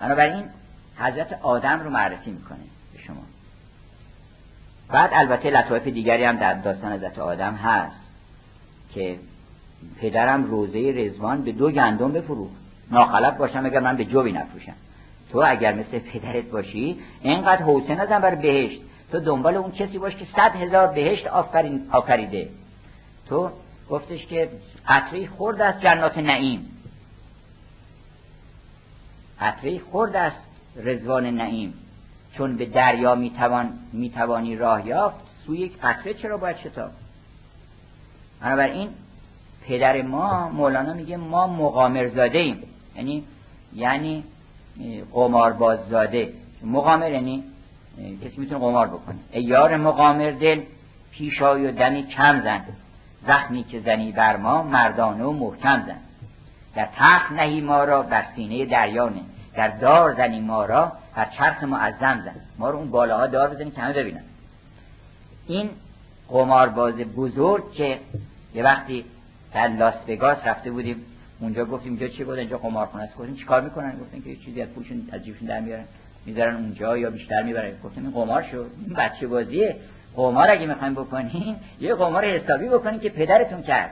بنابراین 0.00 0.44
حضرت 0.96 1.38
آدم 1.42 1.80
رو 1.80 1.90
معرفی 1.90 2.30
می‌کنه 2.30 2.58
به 2.92 2.98
شما. 3.02 3.22
بعد 4.92 5.10
البته 5.12 5.50
لطایف 5.50 5.88
دیگری 5.88 6.24
هم 6.24 6.36
در 6.36 6.54
داستان 6.54 6.92
حضرت 6.92 7.18
آدم 7.18 7.54
هست 7.54 7.96
که 8.94 9.18
پدرم 10.00 10.44
روزه 10.44 10.92
رزوان 10.96 11.42
به 11.42 11.52
دو 11.52 11.70
گندم 11.70 12.12
بفروخت. 12.12 12.54
ناخلف 12.90 13.36
باشم 13.36 13.66
اگر 13.66 13.80
من 13.80 13.96
به 13.96 14.04
جوی 14.04 14.32
نفروشم. 14.32 14.74
تو 15.32 15.44
اگر 15.46 15.74
مثل 15.74 15.98
پدرت 15.98 16.44
باشی 16.44 16.98
اینقدر 17.22 17.62
حوصله 17.62 18.02
نزن 18.02 18.18
بر 18.20 18.34
بهشت. 18.34 18.80
تو 19.12 19.20
دنبال 19.20 19.56
اون 19.56 19.72
کسی 19.72 19.98
باش 19.98 20.16
که 20.16 20.26
صد 20.36 20.56
هزار 20.56 20.86
بهشت 20.86 21.26
آفرین 21.26 21.88
آفریده. 21.92 22.48
تو 23.28 23.50
گفتش 23.90 24.26
که 24.26 24.48
قطره 24.88 25.26
خورد 25.26 25.60
از 25.60 25.80
جنات 25.80 26.18
نعیم. 26.18 26.70
قطره 29.40 29.78
خورد 29.78 30.16
است 30.16 30.42
رزوان 30.76 31.26
نعیم. 31.26 31.74
چون 32.38 32.56
به 32.56 32.66
دریا 32.66 33.14
می‌توان 33.14 33.72
می‌توانی 33.92 34.56
راه 34.56 34.86
یافت 34.86 35.16
سوی 35.46 35.58
یک 35.58 35.78
قطره 35.82 36.14
چرا 36.14 36.36
باید 36.36 36.56
شتاب؟ 36.56 36.90
بنابراین 38.40 38.88
پدر 39.66 40.02
ما 40.02 40.48
مولانا 40.48 40.94
میگه 40.94 41.16
ما 41.16 41.46
مقامر 41.46 42.08
زاده 42.08 42.38
ایم 42.38 42.62
یعنی 42.96 43.24
یعنی 43.74 44.24
قمارباز 45.12 45.78
زاده 45.90 46.32
مقامر 46.64 47.10
یعنی 47.10 47.44
کسی 48.24 48.34
می‌تونه 48.36 48.60
قمار 48.60 48.86
بکنه. 48.86 49.18
ای 49.32 49.42
یار 49.42 49.76
مقامر 49.76 50.30
دل 50.30 50.60
پیشای 51.10 51.66
و 51.66 51.72
دمی 51.72 52.06
کم 52.06 52.42
زن. 52.42 52.64
زخمی 53.26 53.64
که 53.64 53.80
زنی 53.80 54.12
بر 54.12 54.36
ما 54.36 54.62
مردانه 54.62 55.24
و 55.24 55.32
محکم 55.32 55.82
زن. 55.86 55.98
در 56.74 56.88
تخت 56.96 57.32
نهی 57.32 57.60
ما 57.60 57.84
را 57.84 58.02
بر 58.02 58.24
سینه 58.36 58.66
دریانه 58.66 59.20
در 59.58 59.68
دار 59.68 60.14
زنی 60.14 60.40
ما 60.40 60.64
را 60.64 60.92
بر 61.16 61.24
چرخ 61.38 61.62
معظم 61.62 62.22
زن 62.24 62.34
ما 62.58 62.70
رو 62.70 62.78
اون 62.78 62.90
بالاها 62.90 63.26
دار 63.26 63.48
بزنیم 63.48 63.70
که 63.70 63.80
همه 63.80 63.92
ببینن. 63.92 64.22
این 65.46 65.70
قمارباز 66.28 66.94
بزرگ 66.94 67.72
که 67.72 67.98
یه 68.54 68.62
وقتی 68.62 69.04
در 69.54 69.68
لاس 69.68 69.94
وگاس 70.08 70.38
رفته 70.44 70.70
بودیم 70.70 71.04
اونجا 71.40 71.64
گفتیم 71.64 71.92
اینجا 71.92 72.08
چی 72.08 72.24
بود؟ 72.24 72.38
اینجا 72.38 72.58
قمارخونه 72.58 73.04
است. 73.04 73.16
گفتیم 73.16 73.36
چیکار 73.36 73.60
می‌کنن؟ 73.60 73.98
گفتن 74.00 74.20
که 74.20 74.36
چیزی 74.36 74.62
از 74.62 74.68
پولشون 74.68 75.08
از 75.12 75.24
جیبشون 75.24 75.48
در 75.48 75.60
میارن. 75.60 75.84
می‌ذارن 76.26 76.54
اونجا 76.56 76.98
یا 76.98 77.10
بیشتر 77.10 77.42
می‌برن. 77.42 77.70
گفتیم 77.84 78.04
این 78.04 78.12
قمار 78.12 78.42
شد 78.42 78.70
این 78.86 78.94
بچه 78.96 79.26
بازیه. 79.26 79.76
قمار 80.16 80.50
اگه 80.50 80.66
می‌خوایم 80.66 80.94
بکنین 80.94 81.56
یه 81.80 81.94
قمار 81.94 82.24
حسابی 82.24 82.68
بکنین 82.68 83.00
که 83.00 83.08
پدرتون 83.08 83.62
کرد. 83.62 83.90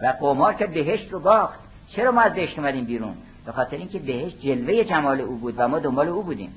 و 0.00 0.06
قمار 0.20 0.54
که 0.54 0.66
بهشت 0.66 1.12
رو 1.12 1.20
باخت. 1.20 1.58
چرا 1.88 2.12
ما 2.12 2.20
از 2.20 2.32
بهشت 2.32 2.58
اومدیم 2.58 2.84
بیرون؟ 2.84 3.14
به 3.46 3.52
خاطر 3.52 3.76
اینکه 3.76 3.98
بهشت 3.98 4.40
جلوه 4.40 4.84
جمال 4.84 5.20
او 5.20 5.36
بود 5.36 5.54
و 5.56 5.68
ما 5.68 5.78
دنبال 5.78 6.08
او 6.08 6.22
بودیم. 6.22 6.52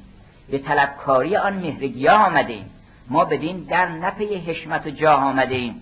به 0.52 0.58
طلبکاری 0.58 1.38
آن 1.38 1.54
مهرگیاه 1.54 2.26
آمده 2.26 2.54
ایم 2.54 2.70
ما 3.10 3.26
بدین 3.26 3.58
در 3.64 3.88
نپی 3.88 4.36
حشمت 4.36 4.88
و 4.88 4.90
جاه 4.90 5.24
آمده 5.24 5.56
ایم 5.56 5.82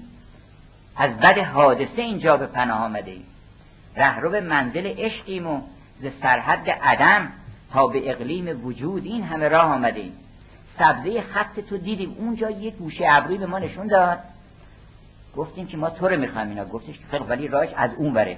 از 0.95 1.17
بد 1.17 1.37
حادثه 1.37 2.01
اینجا 2.01 2.37
به 2.37 2.45
پناه 2.45 2.81
آمده 2.81 3.11
ایم 3.11 3.25
رهرو 3.95 4.41
منزل 4.41 4.93
عشقیم 4.97 5.47
و 5.47 5.61
ز 6.01 6.05
سرحد 6.21 6.69
عدم 6.69 7.31
تا 7.73 7.87
به 7.87 8.11
اقلیم 8.11 8.65
وجود 8.65 9.05
این 9.05 9.23
همه 9.23 9.47
راه 9.47 9.65
آمده 9.65 9.99
ایم 9.99 10.13
سبزه 10.79 11.21
خط 11.21 11.59
تو 11.59 11.77
دیدیم. 11.77 12.15
اونجا 12.19 12.49
یه 12.49 12.71
گوشه 12.71 13.05
ابروی 13.09 13.37
به 13.37 13.45
ما 13.45 13.59
نشون 13.59 13.87
داد. 13.87 14.19
گفتیم 15.35 15.67
که 15.67 15.77
ما 15.77 15.89
تو 15.89 16.07
رو 16.07 16.19
می‌خوایم 16.19 16.49
اینا. 16.49 16.65
گفتش 16.65 16.97
که 16.99 17.05
خیلی 17.11 17.23
ولی 17.23 17.47
راهش 17.47 17.69
از 17.75 17.91
اون 17.97 18.13
بره 18.13 18.37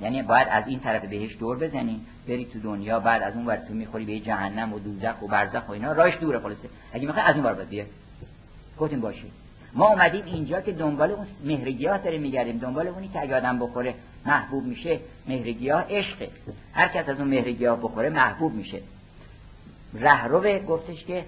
یعنی 0.00 0.22
باید 0.22 0.48
از 0.50 0.64
این 0.66 0.80
طرف 0.80 1.04
بهش 1.04 1.36
دور 1.36 1.58
بزنی 1.58 2.00
بری 2.28 2.44
تو 2.44 2.60
دنیا 2.60 3.00
بعد 3.00 3.22
از 3.22 3.34
اون 3.34 3.46
ور 3.46 3.56
تو 3.56 3.74
می‌خوری 3.74 4.04
به 4.04 4.20
جهنم 4.20 4.72
و 4.72 4.78
دوزخ 4.78 5.22
و 5.22 5.26
برزخ 5.26 5.68
و 5.68 5.72
اینا. 5.72 5.92
راهش 5.92 6.14
دوره 6.20 6.38
خلاصه. 6.38 6.68
اگه 6.92 7.06
می‌خوای 7.06 7.24
از 7.26 7.34
اون 7.34 7.44
ور 7.44 7.64
بیا. 7.64 7.84
گفتیم 8.78 9.00
باشه. 9.00 9.24
ما 9.74 9.88
اومدیم 9.88 10.24
اینجا 10.24 10.60
که 10.60 10.72
دنبال 10.72 11.10
اون 11.10 11.26
مهرگیاه 11.44 11.98
داریم 11.98 12.22
میگردیم. 12.22 12.58
دنبال 12.58 12.88
اونی 12.88 13.08
که 13.08 13.20
اگه 13.20 13.36
آدم 13.36 13.58
بخوره 13.58 13.94
محبوب 14.26 14.64
میشه 14.64 15.00
مهرگیاه 15.28 15.84
عشقه. 15.90 16.28
هر 16.72 16.88
کس 16.88 17.08
از 17.08 17.18
اون 17.20 17.28
مهرگیاه 17.28 17.80
بخوره 17.82 18.08
محبوب 18.08 18.54
میشه. 18.54 18.80
رهرو 19.94 20.58
گفتش 20.58 21.04
که 21.04 21.24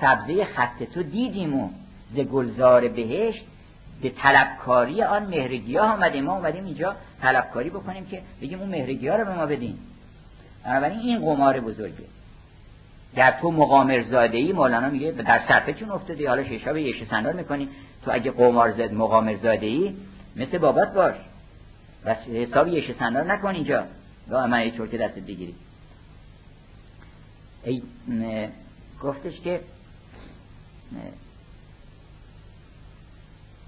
سبزه 0.00 0.44
خط 0.44 0.82
تو 0.82 1.02
دیدیم 1.02 1.60
و 1.60 1.68
ز 2.14 2.18
گلزار 2.18 2.88
بهشت 2.88 3.44
به 4.02 4.10
طلبکاری 4.10 5.02
آن 5.02 5.26
مهرگیاه 5.26 5.92
آمده 5.92 6.20
ما 6.20 6.36
اومدیم 6.36 6.64
اینجا 6.64 6.96
طلبکاری 7.22 7.70
بکنیم 7.70 8.06
که 8.06 8.22
بگیم 8.42 8.60
اون 8.60 8.68
مهرگیاه 8.68 9.16
رو 9.16 9.24
به 9.24 9.34
ما 9.34 9.46
بدین. 9.46 9.78
بنابراین 10.64 10.98
این 10.98 11.18
قمار 11.18 11.60
بزرگه. 11.60 12.04
در 13.16 13.40
تو 13.40 13.50
مقامر 13.50 14.02
زاده 14.10 14.38
ای 14.38 14.52
مولانا 14.52 14.90
میگه 14.90 15.10
در 15.10 15.40
صرفه 15.48 15.72
چون 15.72 15.90
افتادی 15.90 16.26
حالا 16.26 16.44
ششاب 16.44 16.76
یش 16.76 17.04
سندار 17.10 17.32
می‌کنی 17.32 17.68
تو 18.04 18.10
اگه 18.14 18.30
قمار 18.30 18.72
زد 18.72 18.92
مقامر 18.92 19.36
زاده 19.36 19.66
ای 19.66 19.94
مثل 20.36 20.58
بابات 20.58 20.92
باش. 20.92 21.14
و 22.04 22.14
حساب 22.14 22.68
یش 22.68 22.90
سندار 22.98 23.32
نکن 23.32 23.54
اینجا. 23.54 23.84
و 24.28 24.46
من 24.46 24.64
یه 24.64 24.70
که 24.70 24.98
دست 24.98 25.14
بگیری. 25.14 25.54
ای 27.64 27.82
گفتش 29.02 29.40
که 29.40 29.60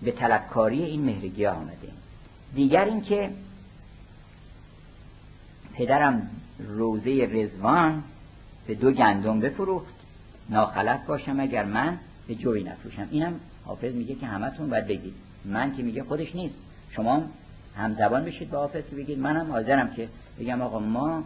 به 0.03 0.13
طلبکاری 0.13 0.83
این 0.83 1.05
مهرگی 1.05 1.47
آمده. 1.47 1.89
دیگر 2.55 2.85
اینکه 2.85 3.31
پدرم 5.75 6.31
روزه 6.59 7.29
رزوان 7.33 8.03
به 8.67 8.75
دو 8.75 8.93
گندم 8.93 9.41
بفروخت. 9.41 9.95
ناخلط 10.51 11.07
باشم 11.07 11.41
اگر 11.41 11.65
من 11.65 11.99
به 12.29 12.35
جوی 12.35 12.63
نفروشم. 12.63 13.09
اینم 13.11 13.33
حافظ 13.65 13.95
میگه 13.95 14.15
که 14.15 14.27
همتون 14.27 14.71
باید 14.71 14.87
بگید. 14.87 15.15
من 15.45 15.77
که 15.77 15.83
میگه 15.83 16.03
خودش 16.03 16.35
نیست. 16.35 16.55
شما 16.91 17.23
همزبان 17.77 18.25
بشید 18.25 18.51
با 18.51 18.59
حافظ 18.59 18.83
بگید. 18.83 19.19
منم 19.19 19.53
حاضرم 19.53 19.91
که 19.95 20.09
بگم 20.41 20.63
آقا 20.63 20.79
ما 20.79 21.23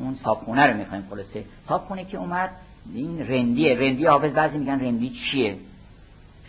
اون 0.00 0.18
صابخونه 0.24 0.66
رو 0.66 0.76
می‌خوایم 0.76 1.04
خلاصه. 1.10 1.44
صابخونه 1.68 2.04
که 2.04 2.18
اومد 2.18 2.50
این 2.94 3.18
رندیه. 3.28 3.74
رندی 3.74 4.06
حافظ 4.06 4.32
بعضی 4.32 4.58
میگن 4.58 4.80
رندی 4.80 5.10
چیه؟ 5.10 5.56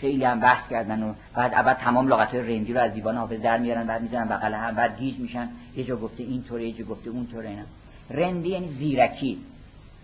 خیلی 0.02 0.24
هم 0.26 0.40
بحث 0.40 0.70
کردن 0.70 1.04
و 1.04 1.14
بعد 1.36 1.54
اول 1.54 1.74
تمام 1.74 2.08
لغت 2.08 2.36
رندی 2.36 2.74
رو 2.74 2.80
از 2.80 2.94
دیوان 2.94 3.18
حافظ 3.18 3.42
در 3.42 3.58
میارن 3.58 3.88
بعد 3.88 4.02
می‌ذارن 4.02 4.28
بغل 4.28 4.54
هم 4.54 4.76
بعد 4.76 5.00
گیج 5.00 5.20
میشن. 5.20 5.50
یه 5.76 5.84
جا 5.84 5.96
گفته 5.96 6.24
این 6.24 6.44
طوره 6.44 6.64
یه 6.64 6.72
جا 6.72 6.86
گفته 6.86 7.10
اون 7.10 7.28
طوره 7.28 7.50
اینا. 7.50 7.64
رندی 8.10 8.50
یعنی 8.50 8.76
زیرکی. 8.80 9.38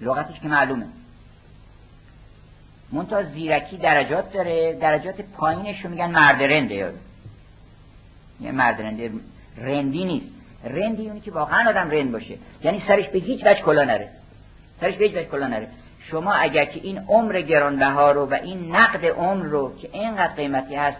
لغتش 0.01 0.39
که 0.39 0.47
معلومه. 0.47 0.85
منتها 2.91 3.23
زیرکی 3.23 3.77
درجات 3.77 4.33
داره 4.33 4.77
درجات 4.81 5.21
پایینش 5.21 5.85
رو 5.85 5.89
میگن 5.89 6.11
مرد 6.11 6.43
رنده. 6.43 6.75
یاد 6.75 6.93
یه 8.41 8.51
مرد 8.51 8.81
رنده 8.81 9.11
رندی 9.57 10.05
نیست. 10.05 10.25
رندی 10.63 11.07
اونی 11.07 11.19
که 11.19 11.31
واقعا 11.31 11.69
آدم 11.69 11.89
رند 11.89 12.11
باشه. 12.11 12.35
یعنی 12.63 12.83
سرش 12.87 13.07
به 13.07 13.19
هیچ 13.19 13.41
وجه 13.45 13.61
کلا 13.61 13.83
نره. 13.83 14.09
سرش 14.81 14.95
به 14.95 15.05
هیچ 15.05 15.15
وجه 15.15 15.25
کلا 15.25 15.47
نره. 15.47 15.67
شما 16.11 16.33
اگر 16.33 16.65
که 16.65 16.79
این 16.83 16.97
عمر 17.07 17.41
گرانبها 17.41 18.11
رو 18.11 18.25
و 18.25 18.33
این 18.33 18.75
نقد 18.75 19.05
عمر 19.05 19.45
رو 19.45 19.77
که 19.77 19.89
اینقدر 19.93 20.33
قیمتی 20.33 20.75
هست 20.75 20.97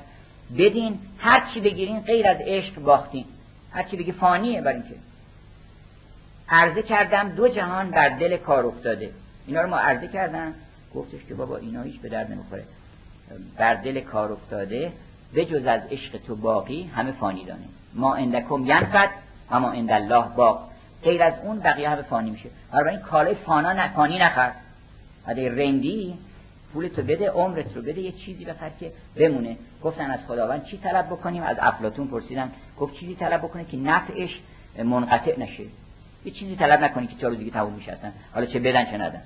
بدین 0.58 1.00
هر 1.18 1.48
چی 1.54 1.60
بگیرین 1.60 2.00
غیر 2.00 2.28
از 2.28 2.38
عشق 2.40 2.76
باختین. 2.76 3.26
هر 3.72 3.84
چی 3.84 3.98
بگی 3.98 4.12
فانیه 4.12 4.62
برای 4.62 4.76
اینکه. 4.76 4.96
عرضه 6.50 6.82
کردم 6.82 7.30
دو 7.30 7.48
جهان 7.48 7.92
بر 7.92 8.10
دل 8.10 8.38
کار 8.38 8.66
افتاده. 8.66 9.10
اینا 9.48 9.62
رو 9.62 9.70
ما 9.70 9.78
عرضه 9.78 10.08
کردم. 10.08 10.54
گفتش 10.96 11.26
که 11.28 11.34
بابا 11.34 11.58
اینا 11.58 11.82
هیچ 11.82 12.02
به 12.02 12.10
درد 12.10 12.32
نمی‌خوره. 12.32 12.64
بر 13.58 13.74
دل 13.74 14.00
کار 14.00 14.32
افتاده. 14.32 14.92
به 15.34 15.46
جز 15.46 15.66
از 15.66 15.82
عشق 15.92 16.18
تو 16.28 16.36
باقی 16.36 16.84
همه 16.84 17.12
فانی 17.12 17.46
دانه. 17.46 17.66
ما 17.94 18.16
اندکم 18.16 18.66
ینفد 18.66 19.10
اما 19.52 19.72
اند 19.72 19.92
الله 19.92 20.26
باق. 20.36 20.70
غیر 21.04 21.24
از 21.24 21.34
اون 21.44 21.60
بقیه 21.60 21.90
همه 21.90 22.02
فانی 22.02 22.32
میشه. 22.32 22.50
این 22.90 23.00
کالای 23.00 23.36
فانا 23.36 23.74
نه 23.74 23.94
فانی 23.94 24.20
نخر. 24.20 24.52
اگه 25.26 25.50
رندی 25.50 26.18
پول 26.74 26.88
تو 26.88 27.02
بده 27.02 27.30
عمرت 27.30 27.76
رو 27.76 27.82
بده 27.82 28.02
یه 28.02 28.12
چیزی 28.12 28.46
بخر 28.46 28.70
که 28.80 28.92
بمونه. 29.16 29.58
گفتن 29.84 30.12
از 30.12 30.20
خداوند 30.28 30.66
چی 30.66 30.78
طلب 30.78 31.06
بکنیم؟ 31.06 31.44
از 31.44 31.58
افلاتون 31.60 32.08
پرسیدن. 32.08 32.52
گفت 32.80 32.94
چیزی 32.94 33.16
طلب 33.16 33.42
بکنه 33.42 33.66
که 33.66 33.78
نفعش 33.78 34.40
منقطع 34.84 35.40
نشه. 35.40 35.64
یه 36.26 36.32
چیزی 36.32 36.56
طلب 36.56 36.84
نکنی 36.84 37.08
که 37.08 37.16
چهار 37.16 37.30
روز 37.30 37.40
دیگه 37.40 37.52
تموم 37.52 37.74
میشه 37.74 37.98
حالا 38.34 38.46
چه 38.46 38.60
بدن 38.60 38.86
چه 38.86 38.98
ندن. 38.98 39.22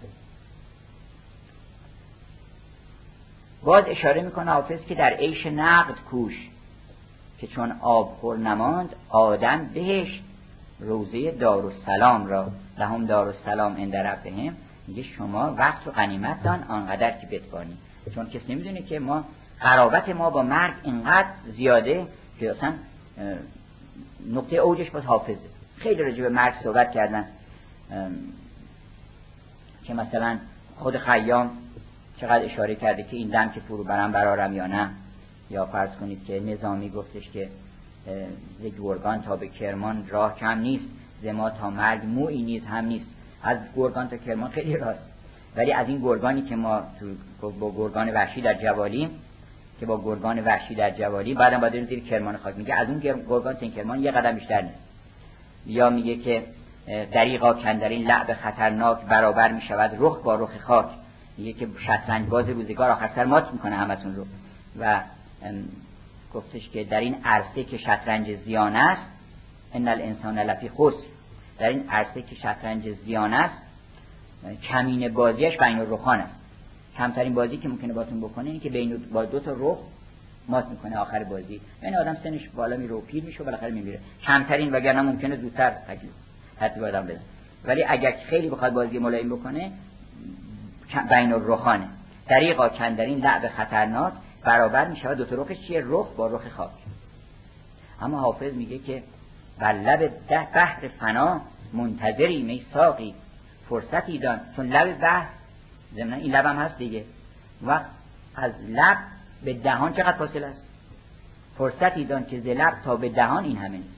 باز 3.64 3.84
اشاره 3.88 4.22
می‌کنه 4.22 4.52
حافظ 4.52 4.80
که 4.90 4.96
در 4.96 5.10
عیش 5.14 5.46
نقد 5.46 5.96
کوش 6.12 6.50
که 7.40 7.48
چون 7.48 7.72
آب 7.82 8.18
خور 8.22 8.38
نماند 8.38 8.96
آدم 9.10 9.70
بهش 9.74 10.22
روزه 10.80 11.32
دارالسلام 11.32 12.28
را 12.28 12.52
لهم 12.78 13.06
دارالسلام 13.06 13.78
عند 13.78 13.96
ربهم 13.96 14.56
میگه 14.90 15.04
شما 15.04 15.54
وقت 15.58 15.88
و 15.88 15.92
غنیمت 15.92 16.44
دان 16.44 16.64
آنقدر 16.64 17.12
که 17.12 17.28
بتوانی. 17.28 17.78
چون 18.16 18.26
کسی 18.26 18.54
نمی‌دونه 18.54 18.82
که 18.82 19.00
ما 19.00 19.24
قرابت 19.60 20.10
ما 20.10 20.30
با 20.30 20.44
مرگ 20.44 20.74
اینقدر 20.84 21.30
زیاده 21.56 22.08
که 22.40 22.52
اصلا 22.52 22.74
نقطه 24.34 24.56
اوجش 24.56 24.90
باز 24.90 25.04
حافظه. 25.04 25.40
خیلی 25.78 26.04
راجع 26.04 26.22
به 26.22 26.30
مرگ 26.30 26.54
صحبت 26.64 26.92
کردن. 26.92 27.26
که 29.84 29.94
مثلا 29.94 30.38
خود 30.76 30.98
خیام 30.98 31.52
چقدر 32.18 32.46
اشاره 32.46 32.76
کرده 32.76 33.04
که 33.04 33.18
این 33.18 33.30
دم 33.30 33.50
که 33.50 33.60
فرو 33.60 33.84
برم 33.84 34.12
برارم 34.12 34.54
یا 34.54 34.68
نه. 34.68 34.90
یا 35.50 35.66
فرض 35.66 35.90
کنید 35.90 36.26
که 36.26 36.40
نظامی 36.40 36.90
گفتش 36.90 37.30
که 37.30 37.50
ز 38.60 38.80
گرگان 38.82 39.22
تا 39.22 39.36
به 39.36 39.48
کرمان 39.48 40.08
راه 40.10 40.36
کم 40.36 40.60
نیست. 40.60 40.86
زما 41.24 41.50
تا 41.50 41.70
مرگ 41.70 42.06
موی 42.06 42.42
نیز 42.42 42.64
هم 42.64 42.86
نیست. 42.86 43.06
از 43.44 43.58
گرگان 43.76 44.10
تا 44.10 44.18
کرمان 44.18 44.52
خیلی 44.52 44.78
راست. 44.78 45.00
ولی 45.56 45.74
از 45.74 45.88
این 45.88 46.00
گرگانی 46.02 46.42
که 46.42 46.56
ما 46.56 46.82
تو 47.40 47.52
با 47.52 47.72
گرگان 47.78 48.10
وحشی 48.10 48.42
در 48.42 48.54
جوالیم 48.54 49.10
که 49.80 49.86
با 49.86 50.02
گرگان 50.04 50.40
وحشی 50.40 50.76
در 50.76 50.92
جوالی 50.92 51.34
بعدم 51.34 51.60
باید 51.60 51.90
زیر 51.90 52.04
کرمان 52.04 52.38
خاک. 52.38 52.58
میگه 52.58 52.76
از 52.76 52.90
اون 52.90 53.00
گرگان 53.00 53.54
تا 53.54 53.60
این 53.60 53.72
کرمان 53.72 54.04
یه 54.04 54.12
قدم 54.12 54.36
بیشتر 54.36 54.62
نیست. 54.62 54.76
یا 55.66 55.90
میگه 55.90 56.16
که 56.16 56.44
دریقا 57.12 57.54
کندرین 57.54 58.08
لعب 58.08 58.34
خطرناک 58.34 59.02
برابر 59.02 59.52
می‌شود 59.52 59.92
رخ 60.00 60.24
با 60.24 60.36
رخ 60.36 60.62
خاک. 60.62 60.86
میگه 61.38 61.54
که 61.54 61.68
شطرنج 61.80 62.30
باز 62.30 62.50
روزگار 62.50 62.90
آخر 62.90 63.10
سر 63.16 63.26
مات 63.26 63.54
می‌کنه 63.54 63.76
همتون 63.76 64.16
رو. 64.16 64.26
و 64.80 65.00
گفتش 66.34 66.70
که 66.70 66.84
در 66.84 67.00
این 67.00 67.16
عرصه 67.26 67.64
که 67.64 67.78
شطرنج 67.78 68.36
زیان 68.46 68.76
است 68.76 69.02
ان 69.74 69.88
الانسان 69.88 70.40
لفی 70.40 70.70
خسر. 70.70 71.09
در 71.60 71.70
این 71.70 71.90
عرصه 71.90 72.22
که 72.22 72.36
شطرنج 72.36 72.90
زیان 73.06 73.34
است 73.34 73.56
کمین 74.64 75.14
بازیش 75.14 75.58
بین 75.58 75.80
الرخان 75.80 76.20
است. 76.20 76.36
کمترین 76.98 77.34
بازی 77.34 77.58
که 77.58 77.70
ممکنه 77.70 77.94
باتون 77.94 78.22
بکنه 78.22 78.50
اینه 78.50 78.60
که 78.60 78.70
بین 78.70 78.98
با 79.14 79.26
دو 79.26 79.40
تا 79.40 79.56
رخ 79.58 79.78
مات 80.48 80.66
می‌کنه 80.66 80.98
آخر 80.98 81.24
بازی. 81.24 81.62
یعنی 81.84 81.96
آدم 81.96 82.18
سنش 82.24 82.50
بالا 82.50 82.78
میره 82.78 82.96
و 82.96 83.02
پیر 83.02 83.24
میشه 83.24 83.44
و 83.44 83.46
بالاخره 83.46 83.72
میمیره. 83.72 84.00
کمترین 84.24 84.72
وگرنه 84.72 85.02
ممکنه 85.02 85.36
زودتر 85.36 85.70
تکلیف 85.70 86.12
حتی 86.60 86.86
آدم 86.86 87.06
بده. 87.06 87.20
ولی 87.66 87.84
اگر 87.84 88.16
خیلی 88.30 88.50
بخواد 88.50 88.74
بازی 88.74 89.00
ملایم 89.00 89.30
بکنه 89.30 89.72
بین 91.10 91.34
الرخانه. 91.34 91.88
طریقا 92.28 92.70
کندرین 92.70 93.20
لعب 93.20 93.48
خطرناک 93.48 94.14
برابر 94.44 94.88
میشه 94.88 95.16
دو 95.16 95.26
تا 95.26 95.36
رخش 95.36 95.58
چیه؟ 95.68 95.84
رخ 95.86 96.08
با 96.18 96.28
رخ 96.28 96.48
خاک. 96.48 96.70
اما 98.02 98.20
حافظ 98.20 98.54
میگه 98.54 98.78
که 98.80 99.04
بر 99.60 99.74
لب 99.74 100.28
ده 100.28 100.48
بحر 100.56 100.88
فنا 100.88 101.42
منتظری 101.74 102.42
میساقی 102.42 103.16
فرصتی 103.70 104.18
دان 104.18 104.40
چون 104.56 104.68
لب 104.68 105.02
بحر 105.02 105.28
ضمن 105.96 106.14
این 106.14 106.36
لبم 106.36 106.56
هست 106.56 106.78
دیگه. 106.78 107.04
و 107.68 107.80
از 108.36 108.52
لب 108.68 108.98
به 109.44 109.54
دهان 109.54 109.94
چقدر 109.94 110.18
فاصله 110.18 110.48
است؟ 110.48 110.62
فرصتی 111.58 112.06
دان 112.06 112.26
که 112.26 112.40
ز 112.40 112.46
لب 112.46 112.74
تا 112.86 112.96
به 112.96 113.10
دهان 113.10 113.44
این 113.44 113.58
همه 113.58 113.78
نیست. 113.78 113.90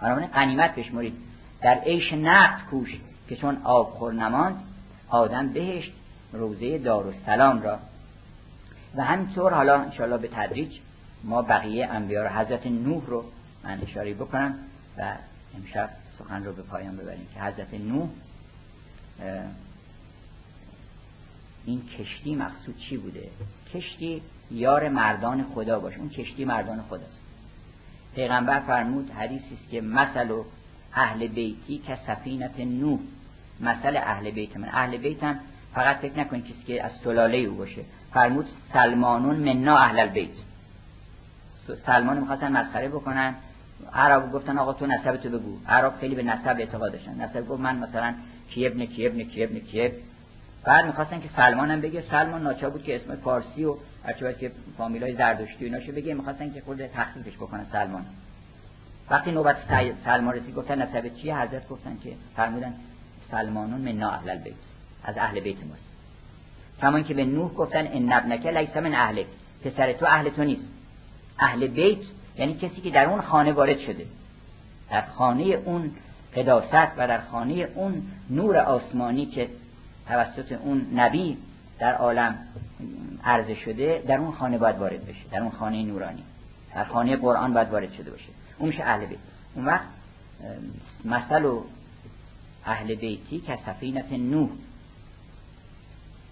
بنابراین 0.00 0.28
قنیمت 0.28 0.74
بشمرید 0.74 1.14
در 1.62 1.74
عیش 1.74 2.12
نقد 2.12 2.60
کوش 2.70 3.00
که 3.28 3.36
چون 3.36 3.60
آب 3.64 3.90
خور 3.90 4.12
نماند 4.12 4.56
آدم 5.08 5.48
بهشت 5.48 5.92
روزه 6.32 6.78
دارالسلام 6.78 7.62
را. 7.62 7.78
و 8.94 9.04
همینطور 9.04 9.54
حالا 9.54 9.80
انشاءالله 9.80 10.18
به 10.18 10.28
تدریج 10.28 10.78
ما 11.24 11.42
بقیه 11.42 11.86
انبیاء 11.86 12.24
رو 12.24 12.30
حضرت 12.30 12.66
نوح 12.66 13.06
رو 13.06 13.24
من 13.64 13.80
اشاره 13.82 14.14
بکنم. 14.14 14.54
و 14.98 15.16
امشب 15.56 15.90
سخن 16.18 16.44
رو 16.44 16.52
به 16.52 16.62
پایان 16.62 16.96
ببریم 16.96 17.26
که 17.34 17.40
حضرت 17.40 17.74
نوح 17.74 18.08
این 21.66 21.82
کشتی 21.98 22.34
مقصود 22.34 22.78
چی 22.78 22.96
بوده؟ 22.96 23.28
کشتی 23.74 24.22
یار 24.50 24.88
مردان 24.88 25.46
خدا 25.54 25.80
باشه. 25.80 25.98
اون 25.98 26.08
کشتی 26.08 26.44
مردان 26.44 26.82
خداست. 26.82 27.20
پیغمبر 28.14 28.60
فرمود 28.60 29.10
حدیثی 29.10 29.54
است 29.62 29.70
که 29.70 29.80
مثل 29.80 30.42
اهل 30.94 31.26
بیتی 31.26 31.78
که 31.78 31.98
سفینت 32.06 32.60
نوح. 32.60 33.00
مثل 33.60 33.96
اهل 33.96 34.30
بیت 34.30 34.56
من. 34.56 34.68
اهل 34.68 34.96
بیتم 34.96 35.38
فقط 35.74 35.96
فکر 35.96 36.18
نکنید 36.18 36.44
کسی 36.44 36.62
که 36.66 36.84
از 36.84 36.92
سلاله 37.04 37.36
او 37.36 37.56
باشه. 37.56 37.82
فرمود 38.14 38.46
سلمانون 38.72 39.36
مننا 39.36 39.78
اهل 39.78 39.98
البیت. 39.98 40.30
سلمان 41.86 42.18
می‌خواستن 42.18 42.52
مسخره 42.52 42.88
بکنن. 42.88 43.34
عرب 43.92 44.32
گفتن 44.32 44.58
آقا 44.58 44.72
تو 44.72 44.86
نسب 44.86 45.16
تو 45.16 45.28
بگو. 45.28 45.58
عرب 45.68 45.94
خیلی 46.00 46.14
به 46.14 46.22
نسب 46.22 46.56
اعتقاد 46.58 46.92
داشتن. 46.92 47.20
نسب 47.20 47.48
گفت 47.48 47.60
من 47.60 47.76
مثلا 47.76 48.14
کی 48.50 48.66
ابن 48.66 48.86
کی 48.86 49.06
ابن 49.06 49.22
کی 49.22 49.44
ابن 49.44 49.58
کی 49.58 49.90
بعد 50.64 50.86
می‌خواستن 50.86 51.20
که 51.20 51.28
سلمان 51.36 51.70
هم 51.70 51.80
بگه. 51.80 52.04
سلمان 52.10 52.42
ناچار 52.42 52.70
بود 52.70 52.82
که 52.82 52.96
اسم 52.96 53.16
فارسی 53.16 53.64
و 53.64 53.76
هرچی 54.04 54.34
که 54.40 54.52
فامیلای 54.78 55.14
زردشتی 55.14 55.64
و 55.64 55.64
ایناشو 55.64 55.92
بگه. 55.92 56.14
می‌خواستن 56.14 56.52
که 56.52 56.60
خود 56.60 56.86
تخفیفش 56.86 57.36
بکنن 57.36 57.66
سلمان. 57.72 58.04
وقتی 59.10 59.32
نوبت 59.32 59.56
سلمان 60.04 60.34
رسید 60.34 60.54
گفتن 60.54 60.82
نسب 60.82 61.14
چیه؟ 61.14 61.38
حضرت 61.40 61.68
گفتن 61.68 61.98
که 62.04 62.12
فرمودن 62.36 62.74
سلمانون 63.30 63.80
من 63.80 64.02
اهل 64.02 64.30
البیت. 64.30 64.54
از 65.04 65.18
اهل 65.18 65.40
بیت 65.40 65.56
ماست 65.56 65.82
کمان 66.80 67.04
که 67.04 67.14
به 67.14 67.24
نوح 67.24 67.54
گفتن 67.54 67.86
ان 67.86 68.12
ابنک 68.12 68.46
لیس 68.46 68.76
من 68.76 68.94
اهلک. 68.94 69.26
پسر 69.64 69.92
تو 69.92 70.06
اهل 70.06 70.28
تو 70.28 70.44
نیست. 70.44 70.62
اهل 71.38 71.66
بیت 71.66 71.98
یعنی 72.38 72.54
کسی 72.54 72.80
که 72.80 72.90
در 72.90 73.04
اون 73.04 73.20
خانه 73.20 73.52
وارد 73.52 73.78
شده. 73.78 74.06
در 74.90 75.02
خانه 75.06 75.44
اون 75.44 75.90
قداست 76.36 76.92
و 76.96 77.08
در 77.08 77.20
خانه 77.20 77.54
اون 77.54 78.02
نور 78.30 78.56
آسمانی 78.56 79.26
که 79.26 79.48
توسط 80.08 80.52
اون 80.52 80.86
نبی 80.94 81.36
در 81.78 81.94
عالم 81.94 82.38
عرضه 83.24 83.54
شده 83.54 84.02
در 84.08 84.16
اون 84.18 84.32
خانه 84.32 84.58
باید 84.58 84.76
وارد 84.78 85.06
بشه. 85.06 85.28
در 85.30 85.40
اون 85.40 85.50
خانه 85.50 85.82
نورانی. 85.82 86.22
در 86.74 86.84
خانه 86.84 87.16
قرآن 87.16 87.54
باید 87.54 87.70
وارد 87.70 87.92
شده 87.92 88.10
باشه. 88.10 88.28
اون 88.58 88.68
میشه 88.68 88.84
اهل 88.84 89.06
بیت. 89.06 89.18
اون 89.54 89.64
وقت 89.64 89.86
مثل 91.04 91.44
و 91.44 91.62
اهل 92.66 92.94
بیتی 92.94 93.40
که 93.40 93.58
سفینت 93.66 94.12
نوح 94.12 94.50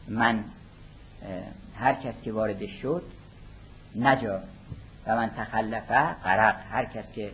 من 0.09 0.45
هر 1.79 1.95
کس 1.95 2.15
که 2.25 2.33
وارد 2.33 2.67
شد 2.67 3.03
نجا 3.97 4.41
و 5.07 5.17
من 5.17 5.31
تخلفه 5.37 6.13
غرق. 6.25 6.57
هر 6.71 6.85
کس 6.85 7.05
که 7.15 7.31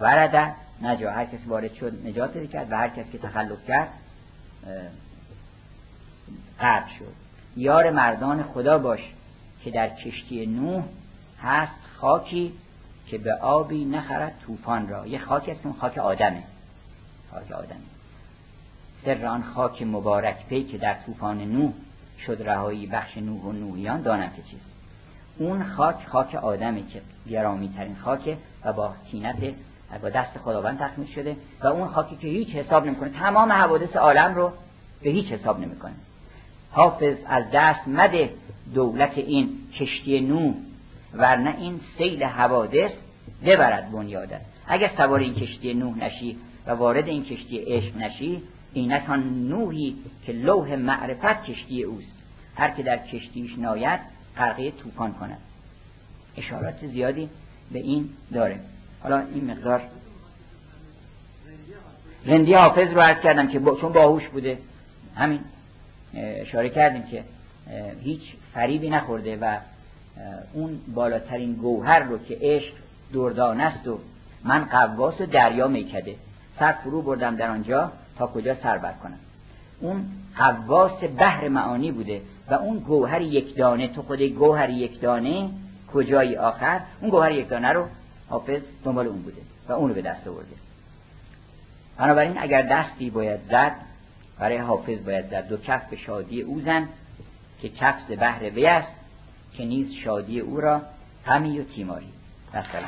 ورده 0.00 0.54
نجا 0.82 1.12
هر 1.12 1.24
کس 1.24 1.38
وارد 1.46 1.74
شد 1.74 2.06
نجات 2.06 2.50
کرد. 2.50 2.72
و 2.72 2.76
هر 2.76 2.88
کس 2.88 3.10
که 3.12 3.18
تخلف 3.18 3.66
کرد 3.68 3.88
غرق 6.60 6.88
شد. 6.98 7.14
یار 7.56 7.90
مردان 7.90 8.42
خدا 8.42 8.78
باش 8.78 9.00
که 9.64 9.70
در 9.70 9.88
کشتی 9.88 10.46
نوح 10.46 10.84
هست 11.42 11.72
خاکی 11.96 12.52
که 13.06 13.18
به 13.18 13.34
آبی 13.34 13.84
نخرد 13.84 14.32
طوفان 14.46 14.88
را. 14.88 15.06
یه 15.06 15.18
خاکی 15.18 15.50
است 15.50 15.66
اون 15.66 15.74
خاک 15.80 15.98
آدمه. 15.98 16.42
خاک 17.30 17.52
آدمه. 17.52 17.80
سر 19.04 19.26
آن 19.26 19.42
خاک 19.42 19.82
مبارک 19.82 20.46
پی 20.46 20.64
که 20.64 20.78
در 20.78 20.94
طوفان 21.06 21.40
نوح 21.40 21.72
شد 22.26 22.42
رهایی 22.42 22.86
بخش 22.86 23.16
نوح 23.16 23.42
و 23.42 23.52
نوحیان 23.52 24.02
دانم 24.02 24.30
که 24.30 24.42
چیست. 24.42 24.69
اون 25.38 25.64
خاک 25.64 25.96
خاک 26.08 26.34
آدمه 26.34 26.82
که 26.82 27.00
گرامی 27.30 27.68
ترین 27.76 27.96
خاکه 28.04 28.36
و 28.64 28.72
با 28.72 28.94
تینت 29.10 29.54
با 30.02 30.08
دست 30.08 30.38
خداوند 30.38 30.78
تخمیل 30.78 31.08
شده 31.14 31.36
و 31.60 31.66
اون 31.66 31.88
خاکی 31.88 32.16
که 32.16 32.28
هیچ 32.28 32.48
حساب 32.48 32.86
نمی‌کنه 32.86 33.10
تمام 33.10 33.52
حوادث 33.52 33.96
عالم 33.96 34.34
رو 34.34 34.52
به 35.02 35.10
هیچ 35.10 35.26
حساب 35.26 35.60
نمی‌کنه. 35.60 35.92
حافظ 36.70 37.16
از 37.26 37.44
دست 37.52 37.88
مده 37.88 38.30
دولت 38.74 39.18
این 39.18 39.58
کشتی 39.80 40.20
نو 40.20 40.54
ورنه 41.14 41.54
این 41.58 41.80
سیل 41.98 42.24
حوادث 42.24 42.90
ببرد 43.44 43.92
بنیادت 43.92 44.40
اگر 44.66 44.90
سوار 44.96 45.20
این 45.20 45.34
کشتی 45.34 45.74
نوح 45.74 45.98
نشی 45.98 46.36
و 46.66 46.70
وارد 46.70 47.08
این 47.08 47.24
کشتی 47.24 47.58
عشق 47.58 47.96
نشی 47.96 48.42
اینک 48.72 49.10
آن 49.10 49.48
نوحی 49.48 49.96
که 50.26 50.32
لوح 50.32 50.76
معرفت 50.76 51.44
کشتی 51.44 51.82
اوست. 51.82 52.20
هر 52.56 52.70
که 52.70 52.82
در 52.82 52.98
کشتیش 52.98 53.58
ناید 53.58 54.00
غرقه 54.36 54.70
طوفان 54.70 55.12
کند. 55.12 55.38
اشارات 56.36 56.86
زیادی 56.86 57.28
به 57.72 57.78
این 57.78 58.10
داره. 58.32 58.60
حالا 59.02 59.18
این 59.18 59.50
مقدار 59.50 59.82
رندی 62.26 62.54
حافظ 62.54 62.88
رو 62.94 63.00
عرض 63.00 63.22
کردم 63.22 63.48
که 63.48 63.58
با 63.58 63.76
چون 63.76 63.92
باهوش 63.92 64.28
بوده. 64.28 64.58
همین 65.16 65.40
اشاره 66.14 66.68
کردیم 66.68 67.02
که 67.02 67.24
هیچ 68.00 68.22
فریبی 68.54 68.90
نخورده 68.90 69.36
و 69.36 69.56
اون 70.52 70.80
بالاترین 70.94 71.52
گوهر 71.54 71.98
رو 71.98 72.18
که 72.18 72.38
عشق 72.40 72.72
دردان 73.12 73.60
است 73.60 73.88
و 73.88 73.98
من 74.44 74.64
قواس 74.64 75.20
و 75.20 75.26
دریا 75.26 75.68
میکده. 75.68 76.14
سر 76.58 76.72
فرو 76.72 77.02
بردم 77.02 77.36
در 77.36 77.50
آنجا 77.50 77.92
تا 78.18 78.26
کجا 78.26 78.54
سر 78.62 78.78
بر 78.78 78.92
کنم 78.92 79.18
اون 79.80 80.06
قواس 80.36 81.02
بحر 81.18 81.48
معانی 81.48 81.92
بوده. 81.92 82.20
و 82.50 82.54
اون 82.54 82.78
گوهر 82.78 83.20
یک 83.20 83.56
دانه 83.56 83.88
تو 83.88 84.02
خود 84.02 84.22
گوهر 84.22 84.70
یک 84.70 85.00
دانه 85.00 85.50
کجایی 85.92 86.36
آخر؟ 86.36 86.80
اون 87.00 87.10
گوهر 87.10 87.32
یک 87.32 87.48
دانه 87.48 87.72
رو 87.72 87.86
حافظ 88.28 88.60
دنبال 88.84 89.06
اون 89.06 89.22
بوده 89.22 89.40
و 89.68 89.72
اون 89.72 89.88
رو 89.88 89.94
به 89.94 90.02
دست 90.02 90.28
آورده. 90.28 90.54
بنابراین 91.98 92.38
اگر 92.38 92.62
دستی 92.62 93.10
باید 93.10 93.40
زد 93.50 93.72
برای 94.38 94.58
حافظ 94.58 95.04
باید 95.04 95.30
زد. 95.30 95.48
دو 95.48 95.56
کف 95.56 95.90
به 95.90 95.96
شادی 95.96 96.42
او 96.42 96.60
زن 96.60 96.88
که 97.62 97.68
کفز 97.68 98.06
بهر 98.06 98.50
وی 98.50 98.66
است 98.66 98.92
که 99.56 99.64
نیز 99.64 99.92
شادی 100.04 100.40
او 100.40 100.60
را 100.60 100.80
غمی 101.26 101.60
و 101.60 101.64
تیماری. 101.64 102.12
مثلا 102.48 102.86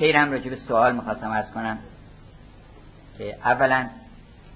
نکته 0.00 0.18
هم 0.18 0.32
راجع 0.32 0.50
به 0.50 0.58
سوال 0.68 0.94
می‌خواستم 0.94 1.30
ارز 1.30 1.50
کنم 1.54 1.78
که 3.18 3.36
اولا 3.44 3.86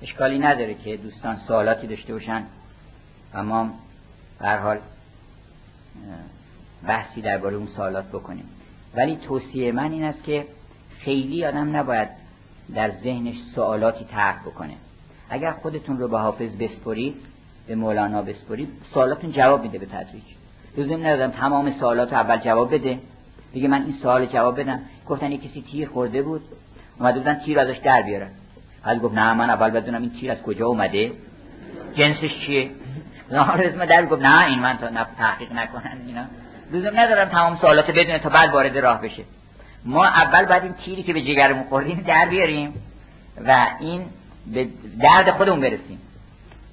اشکالی 0.03 0.39
نداره 0.39 0.75
که 0.75 0.97
دوستان 0.97 1.37
سوالاتی 1.49 1.87
داشته 1.87 2.13
باشن. 2.13 2.43
و 3.35 3.45
ما 3.45 3.71
هر 4.41 4.59
حال 4.59 4.79
بحثی 6.87 7.21
درباره 7.21 7.57
اون 7.57 7.67
سوالات 7.77 8.05
بکنیم. 8.09 8.49
ولی 8.95 9.17
توصیه 9.17 9.73
من 9.73 9.93
این 9.93 10.05
است 10.05 10.25
که 10.25 10.47
خیلی 10.99 11.45
آدم 11.45 11.77
نباید 11.77 12.09
در 12.75 12.91
ذهنش 13.03 13.37
سوالاتی 13.55 14.05
طرح 14.05 14.43
بکنه. 14.43 14.75
اگر 15.31 15.51
خودتون 15.51 15.99
رو 15.99 16.09
به 16.09 16.19
حافظ 16.19 16.51
بسپرید 16.51 17.17
به 17.67 17.75
مولانا 17.75 18.23
بسپرید 18.23 18.69
سوالاتون 18.95 19.33
جواب 19.33 19.63
میده 19.63 19.79
به 19.79 19.87
تدریج. 19.87 20.25
لزوم 20.77 21.07
ندادم 21.07 21.33
تمام 21.33 21.79
سوالات 21.81 22.13
اول 22.13 22.37
جواب 22.37 22.75
بده. 22.75 22.99
دیگه 23.55 23.69
من 23.69 23.83
این 23.83 23.95
سوال 24.03 24.27
جواب 24.27 24.61
بدم. 24.61 24.81
گفتن 25.09 25.33
یه 25.33 25.39
کسی 25.39 25.65
تیر 25.73 25.89
خورده 25.89 26.23
بود. 26.23 26.43
اومده 26.99 27.19
بودن 27.19 27.41
تیر 27.45 27.61
ازش 27.61 27.77
در 27.77 28.03
بیارن. 28.03 28.31
بعد 28.85 29.01
گفت 29.03 29.15
نه 29.15 29.33
من 29.33 29.51
اول 29.51 29.71
بدونم 29.71 30.01
این 30.01 30.11
تیر 30.21 30.33
از 30.33 30.43
کجا 30.43 30.67
اومده. 30.67 31.13
جنسش 31.95 32.39
چیه؟ 32.47 32.71
اسم 33.33 33.85
در 33.85 34.07
گفت. 34.07 34.23
نه 34.23 34.43
این 34.43 34.59
من 34.59 34.77
تا 34.77 34.89
تحقیق 35.19 35.53
نکنن 35.53 35.99
اینا. 36.07 36.25
لزوم 36.73 37.01
ندارم 37.01 37.29
تمام 37.29 37.57
سوالات 37.57 37.91
بدونه 37.91 38.19
تا 38.19 38.29
بعد 38.29 38.51
وارد 38.51 38.79
راه 38.79 39.03
بشه. 39.03 39.23
ما 39.85 40.07
اول 40.07 40.45
بعد 40.45 40.63
این 40.63 40.73
تیری 40.85 41.03
که 41.03 41.13
به 41.13 41.21
جگرمون 41.21 41.65
خوردیم 41.65 42.05
در 42.07 42.27
بیاریم 42.27 42.75
و 43.47 43.67
این 43.81 44.05
به 44.47 44.69
درد 45.01 45.31
خودمون 45.31 45.61
برسیم. 45.61 45.99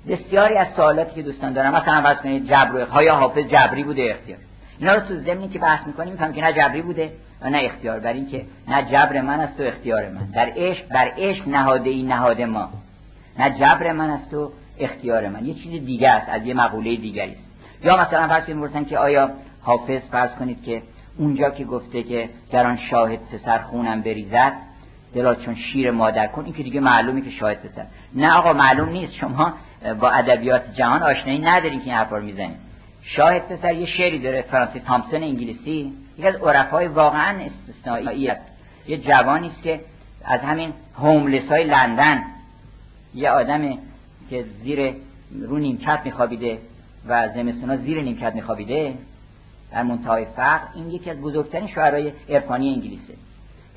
بسیاری 0.09 0.57
از 0.57 0.67
سوالاتی 0.75 1.15
که 1.15 1.21
دوستان 1.21 1.53
دارم 1.53 1.75
مثلا 1.75 2.01
فرض 2.01 2.17
کنید 2.17 2.47
جبر 2.47 2.81
های 2.81 3.07
حافظ 3.07 3.43
جبری 3.43 3.83
بوده 3.83 4.11
اختیار. 4.11 4.39
اینا 4.81 4.93
رو 4.95 4.99
تو 4.99 5.15
زمینی 5.19 5.49
که 5.49 5.59
بحث 5.59 5.87
می‌کنیم 5.87 6.11
میفهم 6.11 6.33
که 6.33 6.41
نه 6.41 6.53
جبری 6.53 6.81
بوده 6.81 7.11
و 7.41 7.49
نه 7.49 7.61
اختیار. 7.63 7.99
بر 7.99 8.13
این 8.13 8.29
که 8.29 8.45
نه 8.67 8.83
جبر 8.83 9.21
من 9.21 9.39
است 9.39 9.59
و 9.59 9.63
اختیار 9.63 10.09
من. 10.09 10.25
در 10.33 10.53
عشق 10.55 10.87
بر 10.87 11.11
عشق 11.17 11.47
نهاده 11.47 11.89
ای 11.89 12.03
نهاد 12.03 12.41
ما. 12.41 12.69
نه 13.39 13.49
جبر 13.49 13.91
من 13.91 14.09
است 14.09 14.33
و 14.33 14.51
اختیار 14.79 15.27
من. 15.27 15.45
یه 15.45 15.53
چیز 15.53 15.85
دیگه 15.85 16.09
است 16.09 16.29
از 16.29 16.45
یه 16.45 16.53
مقوله 16.53 16.95
دیگری 16.95 17.31
است. 17.31 17.85
یا 17.85 17.97
مثلا 17.97 18.27
فرض 18.27 18.45
کنید 18.45 18.87
که 18.87 18.97
آیا 18.97 19.31
حافظ 19.61 20.01
فرض 20.11 20.31
کنید 20.31 20.63
که 20.63 20.81
اونجا 21.17 21.49
که 21.49 21.63
گفته 21.63 22.03
که 22.03 22.29
در 22.51 22.67
آن 22.67 22.77
شاهد 22.91 23.19
پسر 23.33 23.57
خونم 23.57 24.01
بریزد 24.01 24.53
دلا 25.15 25.35
چون 25.35 25.55
شیر 25.55 25.91
مادر 25.91 26.27
کن 26.27 26.45
این 26.45 26.53
که 26.53 26.63
دیگه 26.63 26.79
معلومه 26.79 27.21
که 27.21 27.29
شاهد 27.29 27.57
پسر. 27.57 27.85
نه 28.15 28.33
آقا 28.33 28.53
معلوم 28.53 28.89
نیست. 28.89 29.13
شما 29.13 29.53
با 29.99 30.09
ادبیات 30.09 30.73
جهان 30.73 31.03
آشنایی 31.03 31.39
ندارین 31.39 31.79
که 31.79 31.85
این 31.85 31.95
حرفا 31.95 32.17
رو 32.17 32.23
می‌زنید 32.23 32.70
شاهد 33.03 33.47
پسر 33.47 33.73
یه 33.73 33.85
شعری 33.85 34.19
داره 34.19 34.41
فرانسی 34.41 34.79
تامسون 34.79 35.23
انگلیسی. 35.23 35.93
یکی 36.17 36.27
از 36.27 36.35
عرفای 36.35 36.87
واقعا 36.87 37.45
استثنایی 37.45 38.27
است. 38.27 38.41
یه 38.87 38.97
جوانی 38.97 39.47
است 39.47 39.63
که 39.63 39.79
از 40.25 40.39
همین 40.39 40.73
هوملس 40.97 41.49
های 41.49 41.63
لندن. 41.63 42.23
یه 43.13 43.29
آدم 43.29 43.77
که 44.29 44.45
زیر 44.63 44.93
رو 45.41 45.57
نیمکت 45.57 45.99
میخوابیده 46.05 46.57
و 47.07 47.29
زمستونا 47.29 47.77
زیر 47.77 48.01
نیمکت 48.01 48.35
میخوابیده 48.35 48.93
در 49.71 49.83
منتهای 49.83 50.25
فقر. 50.25 50.67
این 50.75 50.91
یکی 50.91 51.09
از 51.09 51.21
بزرگترین 51.21 51.67
شعرهای 51.67 52.11
عرفانی 52.29 52.73
انگلیسه. 52.73 53.13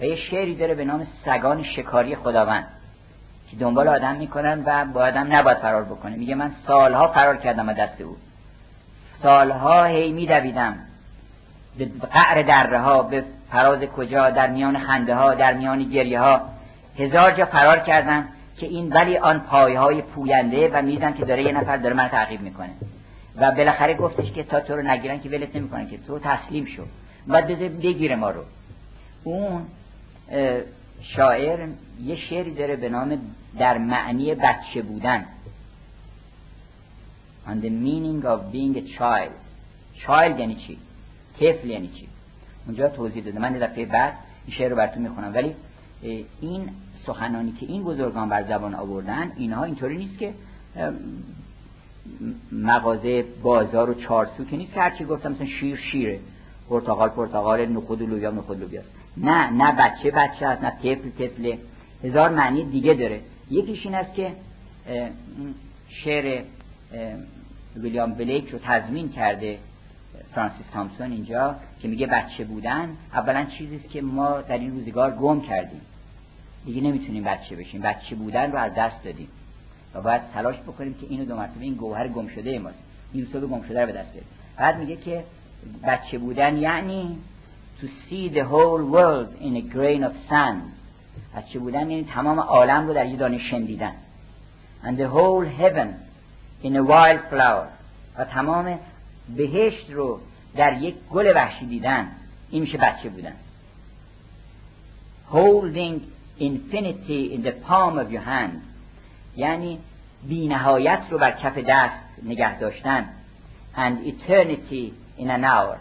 و 0.01 0.05
یه 0.05 0.17
شعری 0.17 0.55
داره 0.55 0.75
به 0.75 0.85
نام 0.85 1.07
سگان 1.25 1.62
شکاری 1.62 2.17
خداوند 2.17 2.67
که 3.51 3.57
دنبال 3.57 3.89
آدم 3.89 4.17
می‌کنن 4.17 4.62
و 4.67 4.85
با 4.85 5.01
آدم 5.01 5.36
نباید 5.36 5.59
فرار 5.59 5.85
بکنه. 5.85 6.17
میگه 6.17 6.35
من 6.35 6.53
سالها 6.67 7.09
فرار 7.09 7.36
کردم 7.36 7.69
از 7.69 7.77
دست 7.77 8.01
او. 8.01 8.17
سالها 9.25 9.85
هی 9.85 10.12
میدویدم. 10.12 10.75
به 11.78 11.85
قعر 12.12 12.43
دره 12.43 12.78
ها 12.78 13.03
به 13.03 13.25
فراز 13.51 13.81
کجا 13.81 14.31
در 14.31 14.51
میان 14.51 14.78
خنده 14.78 15.15
ها 15.15 15.35
در 15.35 15.53
میان 15.53 15.83
گریه 15.83 16.20
ها 16.20 16.41
هزار 16.99 17.31
جا 17.31 17.44
فرار 17.44 17.78
کردم 17.78 18.25
که 18.57 18.67
این 18.67 18.93
ولی 18.93 19.19
آن 19.19 19.41
پایه 19.41 19.78
های 19.78 20.03
پوینده 20.03 20.70
و 20.75 20.83
میدن 20.83 21.12
که 21.12 21.25
داره 21.25 21.43
یه 21.43 21.53
نفر 21.53 21.77
داره 21.77 21.94
من 21.94 22.09
تعقیب 22.09 22.41
می‌کنه. 22.41 22.70
و 23.36 23.53
بالاخره 23.53 23.94
گفتش 23.94 24.33
که 24.33 24.43
تا 24.43 24.61
تو 24.61 24.77
رو 24.77 24.83
نگیرن 24.83 25.20
که 25.20 25.28
ولت 25.28 25.57
نمی‌کنن 25.57 25.89
که 25.89 25.99
تو 25.99 26.19
تسلیم 26.19 26.65
شو. 26.65 26.83
بعد 27.27 27.47
بذار 27.47 27.69
بگیره 27.69 28.17
ما 28.17 28.31
رو. 28.31 28.43
اون 29.25 29.62
شاعر 31.17 31.69
یه 32.05 32.17
شعری 32.17 32.55
داره 32.55 32.77
به 32.77 32.89
نام 32.89 33.19
در 33.59 33.78
معنی 33.78 34.35
بچه 34.35 34.83
بودن. 34.83 35.25
On 37.47 37.60
the 37.60 37.70
meaning 37.70 38.24
of 38.32 38.39
being 38.52 38.76
a 38.76 38.84
child. 38.98 39.32
Child 40.06 40.39
یعنی 40.40 40.55
چی? 40.55 40.78
طفل 41.40 41.70
یعنی 41.70 41.89
چی? 41.89 42.08
اونجا 42.66 42.89
توضیح 42.89 43.24
داده. 43.24 43.39
من 43.39 43.52
دفعه 43.52 43.86
بعد 43.86 44.14
این 44.47 44.56
شعر 44.56 44.70
رو 44.70 44.76
براتون 44.76 45.02
می‌خونم. 45.02 45.34
ولی 45.34 45.55
این 46.40 46.70
سخنانی 47.06 47.52
که 47.52 47.66
این 47.66 47.84
بزرگان 47.84 48.28
بر 48.28 48.42
زبان 48.42 48.74
آوردن 48.74 49.32
اینها 49.36 49.64
اینطوری 49.64 49.97
نیست 49.97 50.18
که 50.18 50.34
مغازه 52.52 53.24
بازار 53.42 53.90
و 53.90 53.94
چارسو 53.94 54.44
که 54.44 54.56
نیست 54.56 54.73
که 54.73 54.81
هرچی 54.81 55.05
گفتم 55.05 55.32
مثلا 55.32 55.47
شیر 55.47 55.76
شیره. 55.76 56.20
پرتقال 56.68 57.08
پرتقال 57.08 57.66
نخود 57.66 58.02
و 58.02 58.06
لوبیا 58.06 58.31
نخود 58.31 58.60
لوبیاست 58.60 58.89
نه 59.16 59.50
نه 59.50 59.73
بچه 59.73 60.10
بچه 60.10 60.47
است 60.47 60.62
نه 60.62 60.70
طفل 60.70 61.10
طفله. 61.10 61.58
هزار 62.05 62.31
معنی 62.31 62.64
دیگه 62.64 62.94
داره. 62.94 63.20
یکیش 63.50 63.86
این 63.86 63.94
است 63.94 64.14
که 64.14 64.32
شعر 65.89 66.42
ویلیام 67.77 68.15
بلیک 68.15 68.49
رو 68.49 68.59
تضمین 68.59 69.09
کرده 69.09 69.59
فرانسیس 70.35 70.67
تامسون 70.73 71.12
اینجا 71.12 71.57
که 71.81 71.89
میگه 71.89 72.07
بچه 72.07 72.44
بودن. 72.44 72.89
اولا 73.12 73.44
چیزی 73.44 73.78
که 73.78 74.03
ما 74.03 74.41
در 74.41 74.59
این 74.59 74.70
روزگار 74.70 75.11
گم 75.11 75.41
کردیم. 75.41 75.81
دیگه 76.65 76.81
نمی‌تونیم 76.81 77.25
بچه 77.25 77.57
بشیم. 77.57 77.81
بچه 77.81 78.15
بودن 78.15 78.53
رو 78.53 78.59
از 78.59 78.75
دست 78.75 79.05
دادیم. 79.05 79.28
و 79.94 80.01
باید 80.01 80.23
تلاش 80.35 80.57
بکنیم 80.57 80.94
که 80.94 81.07
اینو 81.09 81.25
دو 81.25 81.36
مرتبه 81.36 81.61
این 81.61 81.75
گوهر 81.75 82.09
گم 82.09 82.28
شده 82.28 82.59
ماست. 82.59 82.78
این 83.12 83.28
صبح 83.33 83.47
گم 83.47 83.62
شده 83.62 83.81
رو 83.81 83.86
به 83.86 83.93
دست 83.93 84.12
بیاریم. 84.12 84.28
بعد 84.57 84.78
میگه 84.78 84.97
که 84.97 85.25
بچه 85.86 86.19
بودن 86.19 86.57
یعنی 86.57 87.19
to 87.81 87.85
see 87.85 88.35
the 88.35 88.44
whole 88.53 88.83
world 88.94 89.43
in 89.43 89.57
a 89.57 89.75
grain 89.75 90.03
of 90.05 90.31
sand. 90.31 90.62
بچه 91.36 91.59
بودن 91.59 91.91
یعنی 91.91 92.05
تمام 92.05 92.41
عالم 92.41 92.86
رو 92.86 92.94
در 92.94 93.07
یه 93.07 93.17
دانه 93.17 93.39
شندیدن. 93.39 93.93
And 94.85 94.97
the 94.99 95.09
whole 95.15 95.47
heaven 95.61 96.03
in 96.65 96.76
a 96.76 96.83
flower 97.31 97.68
و 98.18 98.25
تمام 98.25 98.78
بهشت 99.36 99.91
رو 99.91 100.20
در 100.57 100.73
یک 100.83 100.94
گل 101.10 101.33
وحشی 101.36 101.67
دیدن. 101.67 102.09
این 102.51 102.62
میشه 102.62 102.78
بچه 102.78 103.09
بودن. 103.09 103.34
Holding 105.33 106.01
infinity 106.41 107.34
in 107.34 107.43
the 107.43 107.52
palm 107.68 107.99
of 107.99 108.12
your 108.12 108.25
hand. 108.26 108.59
یعنی 109.36 109.78
بینهایت 110.28 111.02
رو 111.10 111.18
بر 111.18 111.31
کف 111.31 111.59
دست 111.59 111.94
نگه 112.23 112.59
داشتن. 112.59 113.09
And 113.76 114.07
eternity 114.07 114.93
in 115.18 115.26
an 115.26 115.44
hour. 115.44 115.78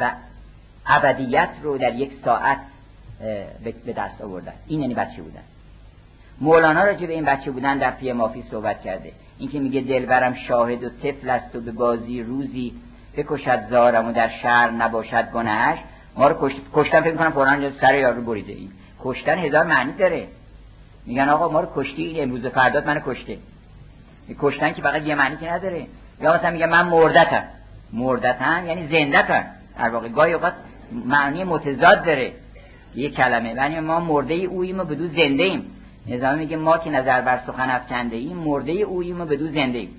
و 0.00 0.10
ابدیت 0.86 1.50
رو 1.62 1.78
در 1.78 1.94
یک 1.94 2.12
ساعت 2.24 2.58
به 3.84 3.92
دست 3.92 4.20
آوردن. 4.20 4.52
این 4.66 4.80
یعنی 4.80 4.94
بچه 4.94 5.22
بودن. 5.22 5.42
مولانا 6.40 6.84
راجع 6.84 7.06
به 7.06 7.12
این 7.12 7.24
بچه 7.24 7.50
بودن 7.50 7.78
در 7.78 7.90
پی 7.90 8.12
مافی 8.12 8.44
صحبت 8.50 8.82
کرده. 8.82 9.12
این 9.38 9.50
که 9.50 9.60
میگه 9.60 9.80
دلبرم 9.80 10.34
شاهد 10.34 10.84
و 10.84 10.88
طفل 10.88 11.30
است 11.30 11.56
و 11.56 11.60
به 11.60 11.72
بازی 11.72 12.22
روزی 12.22 12.72
بکشد 13.16 13.60
زارم 13.70 14.08
و 14.08 14.12
در 14.12 14.30
شهر 14.42 14.70
نباشد 14.70 15.30
گناهش 15.30 15.78
ما 16.16 16.28
رو 16.28 16.36
کشت... 16.40 16.56
کشتن 16.74 17.00
فکر 17.00 17.16
کنم 17.16 17.30
قرآن 17.30 17.72
سر 17.80 17.94
یارو 17.94 18.22
بریده 18.22 18.52
این. 18.52 18.70
کشتن 19.04 19.38
هزار 19.38 19.66
معنی 19.66 19.92
داره. 19.92 20.26
میگن 21.06 21.28
آقا 21.28 21.48
ما 21.48 21.60
رو 21.60 21.68
کشتی 21.76 22.20
امروز 22.20 22.46
فردات 22.46 22.86
منو 22.86 23.00
کشته. 23.06 23.38
کشتن 24.40 24.72
که 24.72 24.82
فقط 24.82 25.02
یه 25.02 25.14
معنی 25.14 25.36
که 25.36 25.52
نداره. 25.52 25.86
یا 26.20 26.34
مثلا 26.34 26.50
میگه 26.50 26.66
من 26.66 26.82
مردتم. 26.82 27.42
مردتم 27.92 28.66
یعنی 28.66 28.88
زندتم. 28.88 29.44
در 29.78 29.88
واقع 29.88 30.08
گاهی 30.08 30.32
اوقات 30.32 30.52
معنی 30.92 31.44
متضاد 31.44 32.04
داره. 32.04 32.32
یه 32.94 33.10
کلمه. 33.10 33.48
یعنی 33.48 33.80
ما 33.80 34.00
مرده 34.00 34.34
اوییم 34.34 34.80
و 34.80 34.84
بدو 34.84 35.08
زنده 35.08 35.42
ایم 35.42 35.79
نظامی 36.06 36.38
میگه 36.38 36.56
ما 36.56 36.78
که 36.78 36.90
نظر 36.90 37.20
بر 37.20 37.40
سخن 37.46 37.70
افکنده 37.70 38.16
ایم 38.16 38.36
مرده 38.36 38.72
اوییم 38.72 39.20
و 39.20 39.24
بدو 39.24 39.46
زنده 39.46 39.78
ایم 39.78 39.90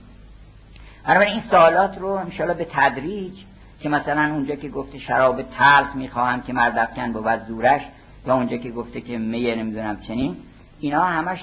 بنابراین 1.07 1.33
این 1.33 1.43
سوالات 1.51 1.97
رو 1.97 2.07
انشاءالله 2.07 2.57
به 2.57 2.67
تدریج 2.73 3.33
که 3.79 3.89
مثلا 3.89 4.33
اونجا 4.33 4.55
که 4.55 4.69
گفته 4.69 4.99
شراب 4.99 5.41
تلخ 5.41 5.95
می‌خواهم 5.95 6.41
که 6.41 6.53
مرد 6.53 6.77
افکن 6.77 7.11
بود 7.11 7.45
زورش 7.47 7.81
یا 8.27 8.33
اونجا 8.35 8.57
که 8.57 8.71
گفته 8.71 9.01
که 9.01 9.17
میه 9.17 9.55
نمی‌دونم 9.55 9.99
چنین 10.07 10.37
اینا 10.79 11.03
همش 11.03 11.39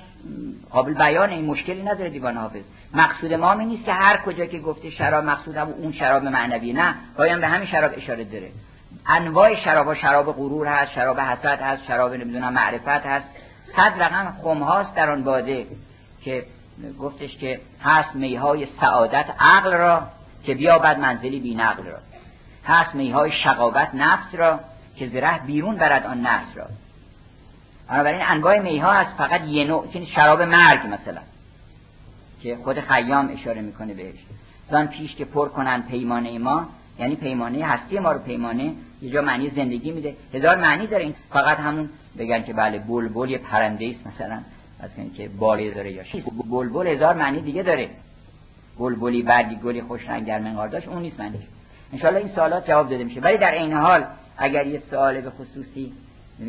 قابل 0.70 0.94
بیان 0.94 1.30
این 1.30 1.44
مشکلی 1.44 1.82
نداره 1.82 2.10
دیوان 2.10 2.36
حافظ. 2.36 2.62
مقصود 2.94 3.34
ما 3.34 3.54
می 3.54 3.64
نیست 3.64 3.84
که 3.84 3.92
هر 3.92 4.16
کجا 4.16 4.46
که 4.46 4.58
گفته 4.58 4.90
شراب 4.90 5.24
مقصود 5.24 5.56
هم 5.56 5.68
اون 5.68 5.92
شراب 5.92 6.24
معنوی 6.24 6.72
نه 6.72 6.94
باید 7.18 7.40
به 7.40 7.46
همین 7.46 7.68
شراب 7.68 7.92
اشاره 7.96 8.24
داره. 8.24 8.50
انواع 9.06 9.54
شراب 9.54 9.94
شراب 9.94 10.32
غرور 10.32 10.66
هست 10.66 10.92
شراب 10.92 11.20
حسد 11.20 11.60
هست 11.60 11.84
شراب 11.84 12.14
نمی‌دونم 12.14 12.52
معرفت 12.52 13.06
هست. 13.06 13.26
صد 13.76 14.02
رقم 14.02 14.36
خم 14.42 14.62
هاست 14.62 14.94
در 14.94 15.10
آن 15.10 15.24
باده 15.24 15.66
که 16.24 16.47
گفتش 17.00 17.36
که 17.36 17.60
هست 17.82 18.14
میهای 18.14 18.66
سعادت 18.80 19.26
عقل 19.40 19.72
را 19.72 20.02
که 20.44 20.55
بیابد 20.55 20.98
منزلی 20.98 21.40
بی 21.40 21.55
نقل 21.55 21.82
را. 21.84 21.98
هست 22.64 22.94
میهای 22.94 23.32
شقاوت 23.44 23.88
نفس 23.94 24.34
را 24.34 24.60
که 24.97 25.08
زره 25.08 25.38
بیرون 25.38 25.76
برد 25.76 26.06
آن 26.06 26.20
نفس 26.20 26.56
را. 26.56 26.66
بنابراین 27.88 28.22
انواع 28.22 28.58
میها 28.58 28.92
هست 28.92 29.10
فقط 29.18 29.40
یه 29.40 29.64
نوع 29.64 29.86
شراب 30.14 30.42
مرگ 30.42 30.86
مثلا 30.86 31.20
که 32.42 32.56
خود 32.64 32.80
خیام 32.80 33.30
اشاره 33.32 33.60
می‌کنه 33.60 33.94
بهش. 33.94 34.18
زان 34.70 34.86
پیش 34.86 35.14
که 35.14 35.24
پر 35.24 35.48
کنن 35.48 35.82
پیمانه 35.82 36.38
ما 36.38 36.66
یعنی 36.98 37.16
پیمانه 37.16 37.66
هستی 37.66 37.98
ما 37.98 38.12
رو 38.12 38.18
پیمانه 38.18 38.72
یه 39.02 39.10
جا 39.10 39.22
معنی 39.22 39.50
زندگی 39.50 39.90
میده. 39.90 40.16
هزار 40.34 40.56
معنی 40.56 40.86
داره 40.86 41.05
این. 41.05 41.14
فقط 41.30 41.58
همون 41.58 41.88
بگن 42.18 42.42
که 42.42 42.52
بله 42.52 42.78
بلبل 42.78 43.30
یه 43.30 43.38
پرنده 43.38 43.94
است 43.97 44.06
مثلا. 44.06 44.40
از 44.80 44.90
که 45.16 45.28
بالی 45.28 45.70
داره 45.70 45.92
یا 45.92 46.02
بلبل 46.50 46.86
هزار 46.86 47.14
معنی 47.14 47.40
دیگه 47.40 47.62
داره. 47.62 47.88
بلبلی 48.78 49.22
برگی 49.22 49.56
گلی 49.56 49.82
خوش 49.82 50.08
رنگ 50.08 50.30
منقار 50.30 50.68
داشت 50.68 50.88
اون 50.88 51.02
نیست 51.02 51.20
معنیش. 51.20 51.42
انشالله 51.92 52.18
این 52.18 52.30
سوالات 52.34 52.68
جواب 52.68 52.90
داده 52.90 53.05
میشه. 53.05 53.20
ولی 53.20 53.38
در 53.38 53.52
این 53.52 53.72
حال 53.72 54.05
اگر 54.38 54.66
یه 54.66 54.82
سوال 54.90 55.20
به 55.20 55.30
خصوصی 55.30 55.92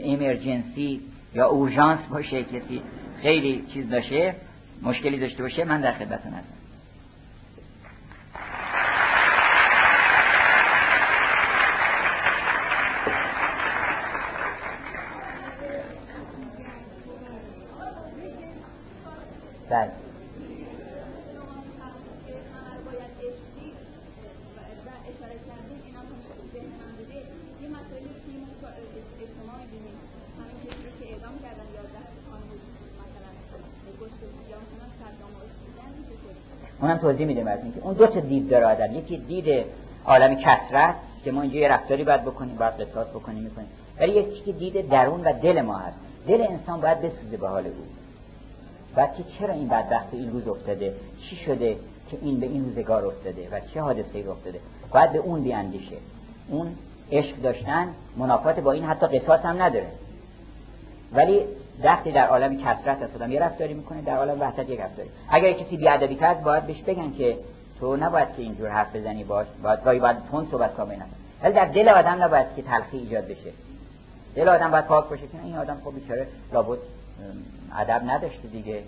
امرجنسی 0.04 1.02
یا 1.36 1.48
اورژانس 1.48 2.00
باشه 2.10 2.44
کسی 2.44 2.82
خیلی 3.22 3.66
چیز 3.74 3.90
داشته 3.90 4.36
مشکلی 4.82 5.20
داشته 5.20 5.44
باشه 5.44 5.64
من 5.64 5.82
در 5.82 5.92
خدمتتون 5.92 6.34
هستم. 6.34 6.59
اونم 36.90 37.02
توضیح 37.02 37.28
میده 37.28 37.44
براتون 37.44 37.72
که 37.72 37.80
اون 37.82 37.94
دو 37.94 38.08
تا 38.08 38.20
دید 38.20 38.50
داره 38.50 38.66
آدم. 38.66 38.98
یکی 38.98 39.18
دید 39.18 39.66
عالم 40.06 40.36
کسرت 40.36 40.96
که 41.24 41.32
ما 41.32 41.42
اینجا 41.42 41.58
یه 41.58 41.68
رفتاری 41.68 42.04
باید 42.04 42.22
بکنیم 42.22 42.56
باید 42.56 42.74
قصاص 42.74 43.08
بکنیم 43.08 43.44
می‌کنیم. 43.44 43.68
ولی 44.00 44.12
یکی 44.12 44.42
که 44.46 44.52
دید 44.52 44.90
درون 44.90 45.22
و 45.22 45.34
دل 45.34 45.62
ما 45.62 45.78
هست. 45.78 45.98
دل 46.28 46.42
انسان 46.42 46.82
باید 46.82 47.02
بسوزه 47.02 47.38
به 47.38 47.48
حال 47.48 47.66
او. 47.66 47.74
بعد 48.96 49.16
که 49.16 49.24
چرا 49.40 49.54
این 49.54 49.68
بدبخت 49.68 50.08
این 50.12 50.32
روز 50.32 50.48
افتاده؟ 50.48 50.94
چی 51.30 51.36
شده 51.36 51.76
که 52.12 52.18
این 52.22 52.40
به 52.40 52.46
این 52.46 52.66
روزگار 52.66 53.06
افتاده 53.06 53.48
و 53.52 53.60
چه 53.74 53.82
حادثه 53.82 54.18
ای 54.18 54.28
افتاده؟ 54.28 54.60
باید 54.92 55.12
به 55.12 55.20
اون 55.20 55.44
بیاندیشه. 55.44 55.96
اون 56.50 56.76
عشق 57.12 57.42
داشتن 57.42 57.88
منافات 58.18 58.60
با 58.60 58.72
این 58.72 58.84
حتی 58.84 59.20
قصاص 59.20 59.40
هم 59.40 59.62
نداره. 59.62 59.88
ولی 61.14 61.40
وقتی 61.84 62.12
در 62.12 62.28
عالم 62.28 62.58
کثرت 62.58 63.02
هست 63.02 63.30
یه 63.30 63.40
رفتاری 63.40 63.74
می‌کنه 63.74 64.02
در 64.02 64.16
عالم 64.16 64.42
وحدت 64.42 64.70
یک 64.70 64.80
رفتاری. 64.80 65.10
اگر 65.30 65.52
کسی 65.52 65.78
بیادبی 65.78 66.16
کرد 66.16 66.44
باید 66.44 66.68
بهش 66.68 66.82
بگن 66.82 67.12
که 67.12 67.38
تو 67.80 67.96
نباید 67.96 68.28
که 68.36 68.42
اینجور 68.42 68.70
حرف 68.70 68.96
بزنی 68.96 69.24
باش 69.24 69.48
باید 69.64 69.84
گاهی 69.84 70.00
باید 70.00 70.18
تون 70.32 70.48
صحبت 70.52 70.74
کنی 70.74 70.96
ولی 71.44 71.54
در 71.54 71.66
دل 71.66 71.90
آدم 71.90 72.24
نباید 72.24 72.48
که 72.56 72.62
تلخی 72.62 72.98
ایجاد 72.98 73.26
بشه. 73.26 73.52
دل 74.36 74.50
آدم 74.50 74.72
باید 74.72 74.86
پاک 74.86 75.10
باشه 75.10 75.22
که 75.22 75.38
این 75.44 75.58
آدم 75.58 75.78
خب 75.86 75.96
بیچاره 75.96 76.28
لابد 76.54 76.80
ادب 77.78 78.02
نداشته 78.06 78.48
دیگه. 78.48 78.84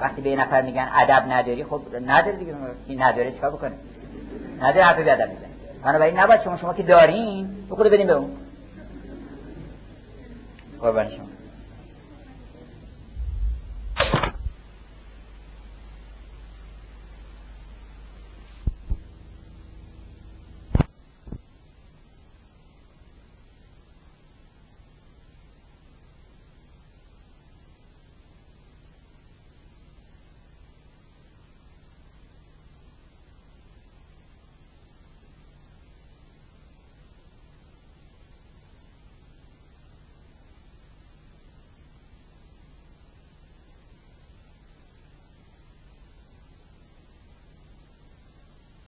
وقتی 0.00 0.22
به 0.22 0.30
یه 0.30 0.36
نفر 0.36 0.62
میگن 0.62 0.88
ادب 0.94 1.32
نداری 1.32 1.64
خب 1.64 1.80
نداره 2.06 2.36
دیگه. 2.36 2.54
این 2.86 3.02
نداره 3.02 3.32
چیکار 3.32 3.50
بکنه؟ 3.50 3.72
نداره 4.60 4.84
حرف 4.84 4.98
بیادب 4.98 5.28
می‌زنه 5.28 5.48
بنابراین 5.84 6.18
نباید 6.18 6.42
شما 6.42 6.56
شما 6.56 6.74
که 6.74 6.82
دارین 6.82 7.48
خود 7.68 7.86
بدین 7.86 8.06
به 8.06 8.12
اون. 8.12 8.30
قربان 10.80 11.08
شما. 11.08 11.31